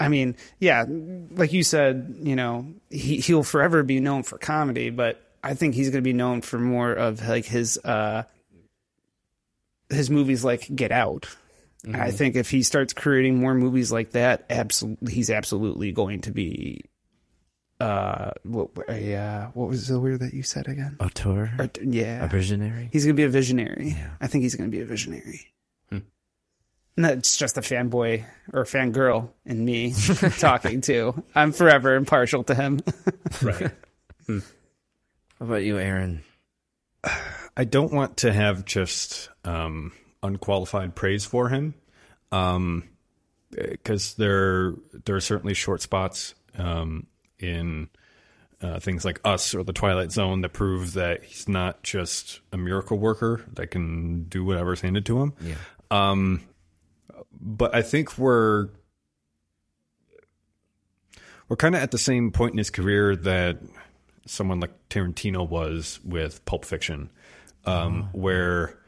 [0.00, 0.84] I mean, yeah,
[1.30, 5.76] like you said, you know, he he'll forever be known for comedy, but I think
[5.76, 8.24] he's gonna be known for more of like his uh
[9.90, 11.28] his movies like Get Out.
[11.94, 16.30] I think if he starts creating more movies like that, absolutely, he's absolutely going to
[16.32, 16.84] be.
[17.80, 20.96] Uh, what a uh, what was the word that you said again?
[20.98, 22.88] Auteur, Or- yeah, a visionary.
[22.92, 23.96] he's gonna be a visionary.
[24.20, 25.52] I think he's gonna be a visionary.
[25.90, 29.94] And that's just a fanboy or fangirl in me
[30.40, 31.22] talking too.
[31.32, 32.80] I'm forever impartial to him.
[33.42, 33.70] Right.
[34.26, 34.42] What
[35.38, 36.24] about you, Aaron?
[37.56, 41.74] I don't want to have just um, unqualified praise for him,
[43.50, 44.74] because there
[45.04, 47.06] there are certainly short spots um,
[47.38, 47.88] in
[48.60, 52.56] uh, things like Us or The Twilight Zone that prove that he's not just a
[52.56, 55.32] miracle worker that can do whatever's handed to him.
[55.40, 55.54] Yeah.
[55.90, 56.42] Um,
[57.40, 58.68] but I think we're
[61.48, 63.58] we're kind of at the same point in his career that
[64.26, 67.10] someone like Tarantino was with Pulp Fiction,
[67.64, 68.78] um, where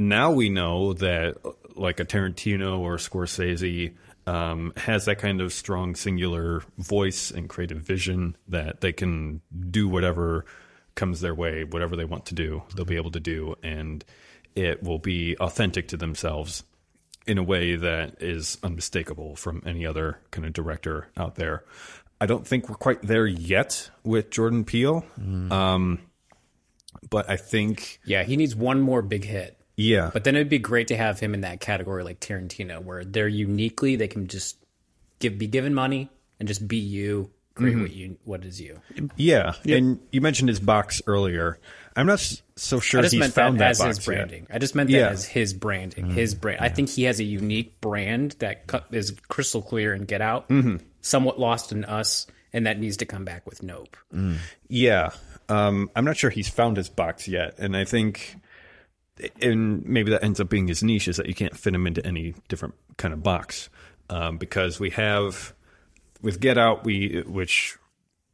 [0.00, 1.36] now we know that
[1.76, 3.94] like a Tarantino or a Scorsese
[4.26, 9.88] um, has that kind of strong singular voice and creative vision that they can do
[9.88, 10.46] whatever
[10.94, 14.04] comes their way, whatever they want to do, they'll be able to do, and
[14.54, 16.64] it will be authentic to themselves
[17.26, 21.64] in a way that is unmistakable from any other kind of director out there.
[22.20, 25.04] I don't think we're quite there yet with Jordan Peele,
[25.50, 26.00] um,
[27.08, 29.59] but I think yeah, he needs one more big hit.
[29.80, 33.04] Yeah, But then it'd be great to have him in that category like Tarantino, where
[33.04, 34.56] they're uniquely they can just
[35.18, 37.82] give be given money and just be you, create Mm-hmm.
[37.82, 38.80] what you what is you.
[39.16, 39.52] yeah.
[39.66, 41.58] And you mentioned his box earlier.
[41.96, 42.20] I'm not
[42.56, 44.14] so sure I just he's meant found that, that, as box his yet.
[44.14, 44.46] branding.
[44.50, 45.08] I just meant that Yeah.
[45.08, 46.60] as his branding, his brand.
[46.60, 50.76] I think he has a unique brand that is crystal clear and Get Out, Mm-hmm.
[51.02, 53.96] somewhat lost in Us, and that needs to come back with Nope.
[54.68, 55.10] Yeah.
[55.48, 57.58] Um, I'm not sure he's found his box yet.
[57.58, 58.36] And I think,
[59.40, 62.04] and maybe that ends up being his niche, is that you can't fit him into
[62.06, 63.68] any different kind of box.
[64.08, 65.54] Um, because we have,
[66.20, 67.76] with Get Out, we which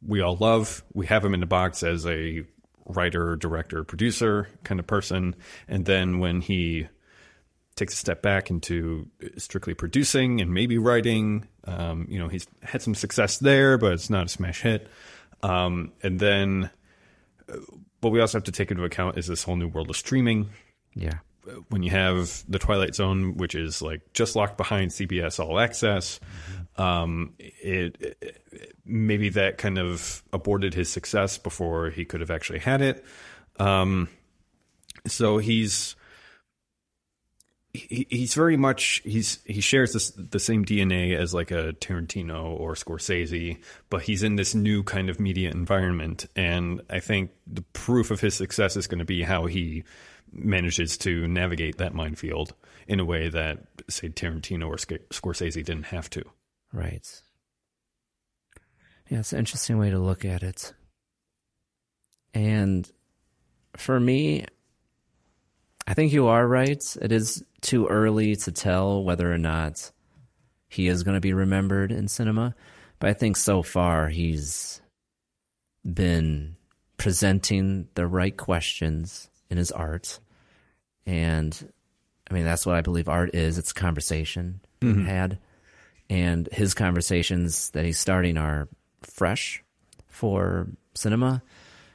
[0.05, 2.43] we all love, we have him in the box as a
[2.85, 5.35] writer, director, producer kind of person.
[5.67, 6.87] And then when he
[7.77, 9.07] takes a step back into
[9.37, 11.47] strictly producing and maybe writing.
[11.63, 14.87] Um, you know, he's had some success there, but it's not a smash hit.
[15.43, 16.69] Um, and then
[17.47, 17.57] uh,
[18.01, 20.49] what we also have to take into account is this whole new world of streaming.
[20.97, 21.19] Yeah.
[21.69, 26.19] When you have the Twilight Zone, which is like just locked behind CBS All Access,
[26.75, 28.41] um, it, it
[28.85, 33.05] maybe that kind of aborted his success before he could have actually had it.
[33.59, 34.09] Um,
[35.05, 35.95] so he's
[37.73, 42.59] he, he's very much he's he shares this the same DNA as like a Tarantino
[42.59, 43.59] or Scorsese,
[43.89, 48.19] but he's in this new kind of media environment, and I think the proof of
[48.19, 49.83] his success is going to be how he
[50.31, 52.53] manages to navigate that minefield
[52.87, 56.23] in a way that say Tarantino or Sc- Scorsese didn't have to.
[56.71, 57.21] Right.
[59.09, 60.73] Yeah, it's an interesting way to look at it.
[62.33, 62.89] And
[63.75, 64.45] for me,
[65.87, 66.83] I think you are right.
[67.01, 69.91] It is too early to tell whether or not
[70.67, 72.53] he is going to be remembered in cinema.
[72.99, 74.81] But I think so far he's
[75.85, 76.57] been
[76.97, 80.19] presenting the right questions in his art.
[81.05, 81.71] And
[82.29, 85.05] I mean, that's what I believe art is it's conversation being mm-hmm.
[85.05, 85.39] had.
[86.09, 88.69] And his conversations that he's starting are
[89.01, 89.63] fresh
[90.07, 91.41] for cinema.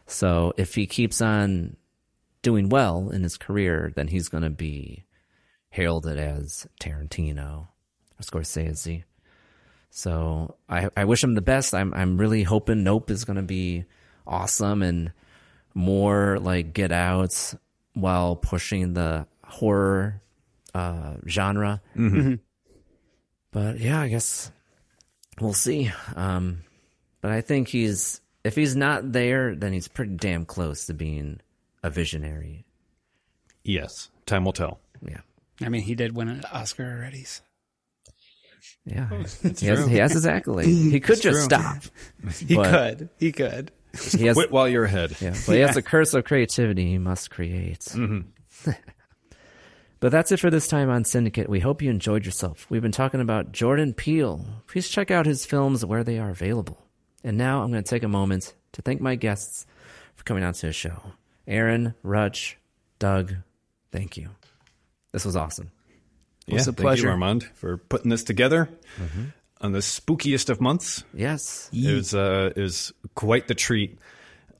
[0.06, 1.76] So if he keeps on
[2.42, 5.04] doing well in his career, then he's going to be
[5.70, 9.04] heralded as Tarantino or Scorsese.
[9.90, 11.74] So I I wish him the best.
[11.74, 13.84] I'm I'm really hoping Nope is going to be
[14.26, 15.12] awesome and
[15.74, 17.54] more like Get Outs
[17.94, 20.20] while pushing the horror
[20.74, 21.80] uh, genre.
[23.50, 24.50] But yeah, I guess
[25.40, 25.92] we'll see.
[26.16, 26.62] Um,
[27.20, 31.40] but I think he's if he's not there, then he's pretty damn close to being
[31.82, 32.64] a visionary.
[33.62, 34.80] Yes, time will tell.
[35.06, 35.20] Yeah.
[35.60, 37.24] I mean, he did win an Oscar already.
[37.24, 37.42] so-
[38.84, 39.08] Yeah,
[39.44, 40.66] It's he has, he has his accolade.
[40.66, 41.58] He could It's just true.
[41.58, 41.82] stop.
[42.44, 43.08] He But could.
[43.18, 43.70] He could.
[43.92, 45.16] He has, Quit while you're ahead.
[45.20, 46.88] yeah, but he has the curse of creativity.
[46.88, 47.80] He must create.
[47.80, 48.70] Mm-hmm.
[50.00, 51.48] but that's it for this time on Cinedicate.
[51.48, 52.66] We hope you enjoyed yourself.
[52.70, 54.44] We've been talking about Jordan Peele.
[54.66, 56.86] Please check out his films where they are available.
[57.22, 59.66] And now I'm going to take a moment to thank my guests
[60.14, 61.02] for coming out to the show.
[61.46, 62.58] Aaron, Rutch,
[62.98, 63.34] Doug,
[63.90, 64.30] thank you.
[65.12, 65.70] This was awesome.
[66.46, 67.06] Yeah, It's a thank pleasure.
[67.06, 68.68] you, Armand, for putting this together
[69.00, 69.26] mm-hmm.
[69.62, 71.04] On the spookiest of months.
[71.14, 71.70] Yes.
[71.72, 73.98] It was uh, it was quite the treat.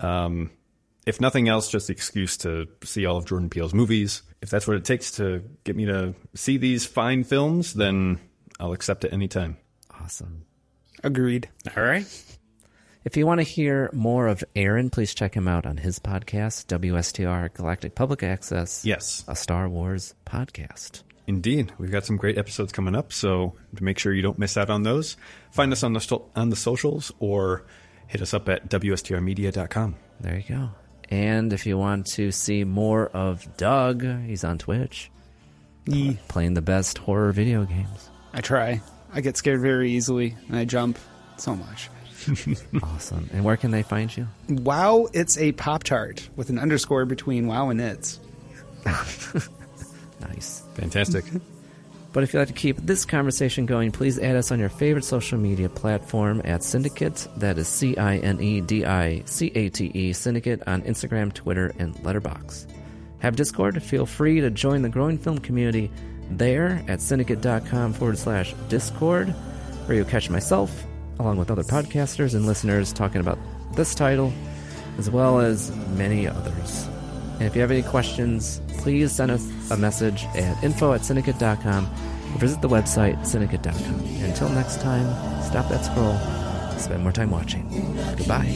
[0.00, 0.50] Um,
[1.06, 4.22] if nothing else, just the excuse to see all of Jordan Peele's movies.
[4.40, 8.20] If that's what it takes to get me to see these fine films, then
[8.60, 9.56] I'll accept it anytime.
[10.00, 10.44] Awesome.
[11.02, 11.48] Agreed.
[11.76, 12.06] All right.
[13.04, 16.66] If you want to hear more of Aaron, please check him out on his podcast,
[16.66, 18.84] WSTR Galactic Public Access.
[18.84, 19.24] Yes.
[19.26, 21.02] A Star Wars podcast.
[21.26, 24.56] Indeed, we've got some great episodes coming up, so to make sure you don't miss
[24.56, 25.16] out on those,
[25.52, 27.64] find us on the sto- on the socials or
[28.08, 29.94] hit us up at wstrmedia.com.
[30.20, 30.70] There you go.
[31.10, 35.10] And if you want to see more of Doug, he's on Twitch
[35.86, 36.10] Yee.
[36.10, 38.10] Uh, playing the best horror video games.
[38.32, 38.80] I try.
[39.12, 40.98] I get scared very easily, and I jump
[41.36, 41.88] so much.
[42.84, 43.28] Awesome.
[43.32, 44.28] And where can they find you?
[44.48, 48.20] Wow, it's a pop chart with an underscore between wow and it's.
[50.28, 50.62] Nice.
[50.74, 51.24] Fantastic.
[52.12, 55.04] But if you'd like to keep this conversation going, please add us on your favorite
[55.04, 57.26] social media platform at Cinedicate.
[57.38, 61.32] That is C I N E D I C A T E, Cinedicate on Instagram,
[61.32, 62.70] Twitter, and Letterboxd.
[63.20, 63.82] Have Discord?
[63.82, 65.90] Feel free to join the growing film community
[66.30, 69.28] there at cinedicate.com forward slash Discord,
[69.86, 70.84] where you'll catch myself,
[71.18, 73.38] along with other podcasters and listeners, talking about
[73.74, 74.32] this title,
[74.98, 76.88] as well as many others.
[77.42, 81.86] And if you have any questions, please send us a message at info at cinedicate.com
[81.86, 83.98] or visit the website cinedicate.com.
[84.24, 85.08] Until next time,
[85.42, 86.16] stop that scroll,
[86.78, 87.68] spend more time watching.
[88.16, 88.46] Goodbye.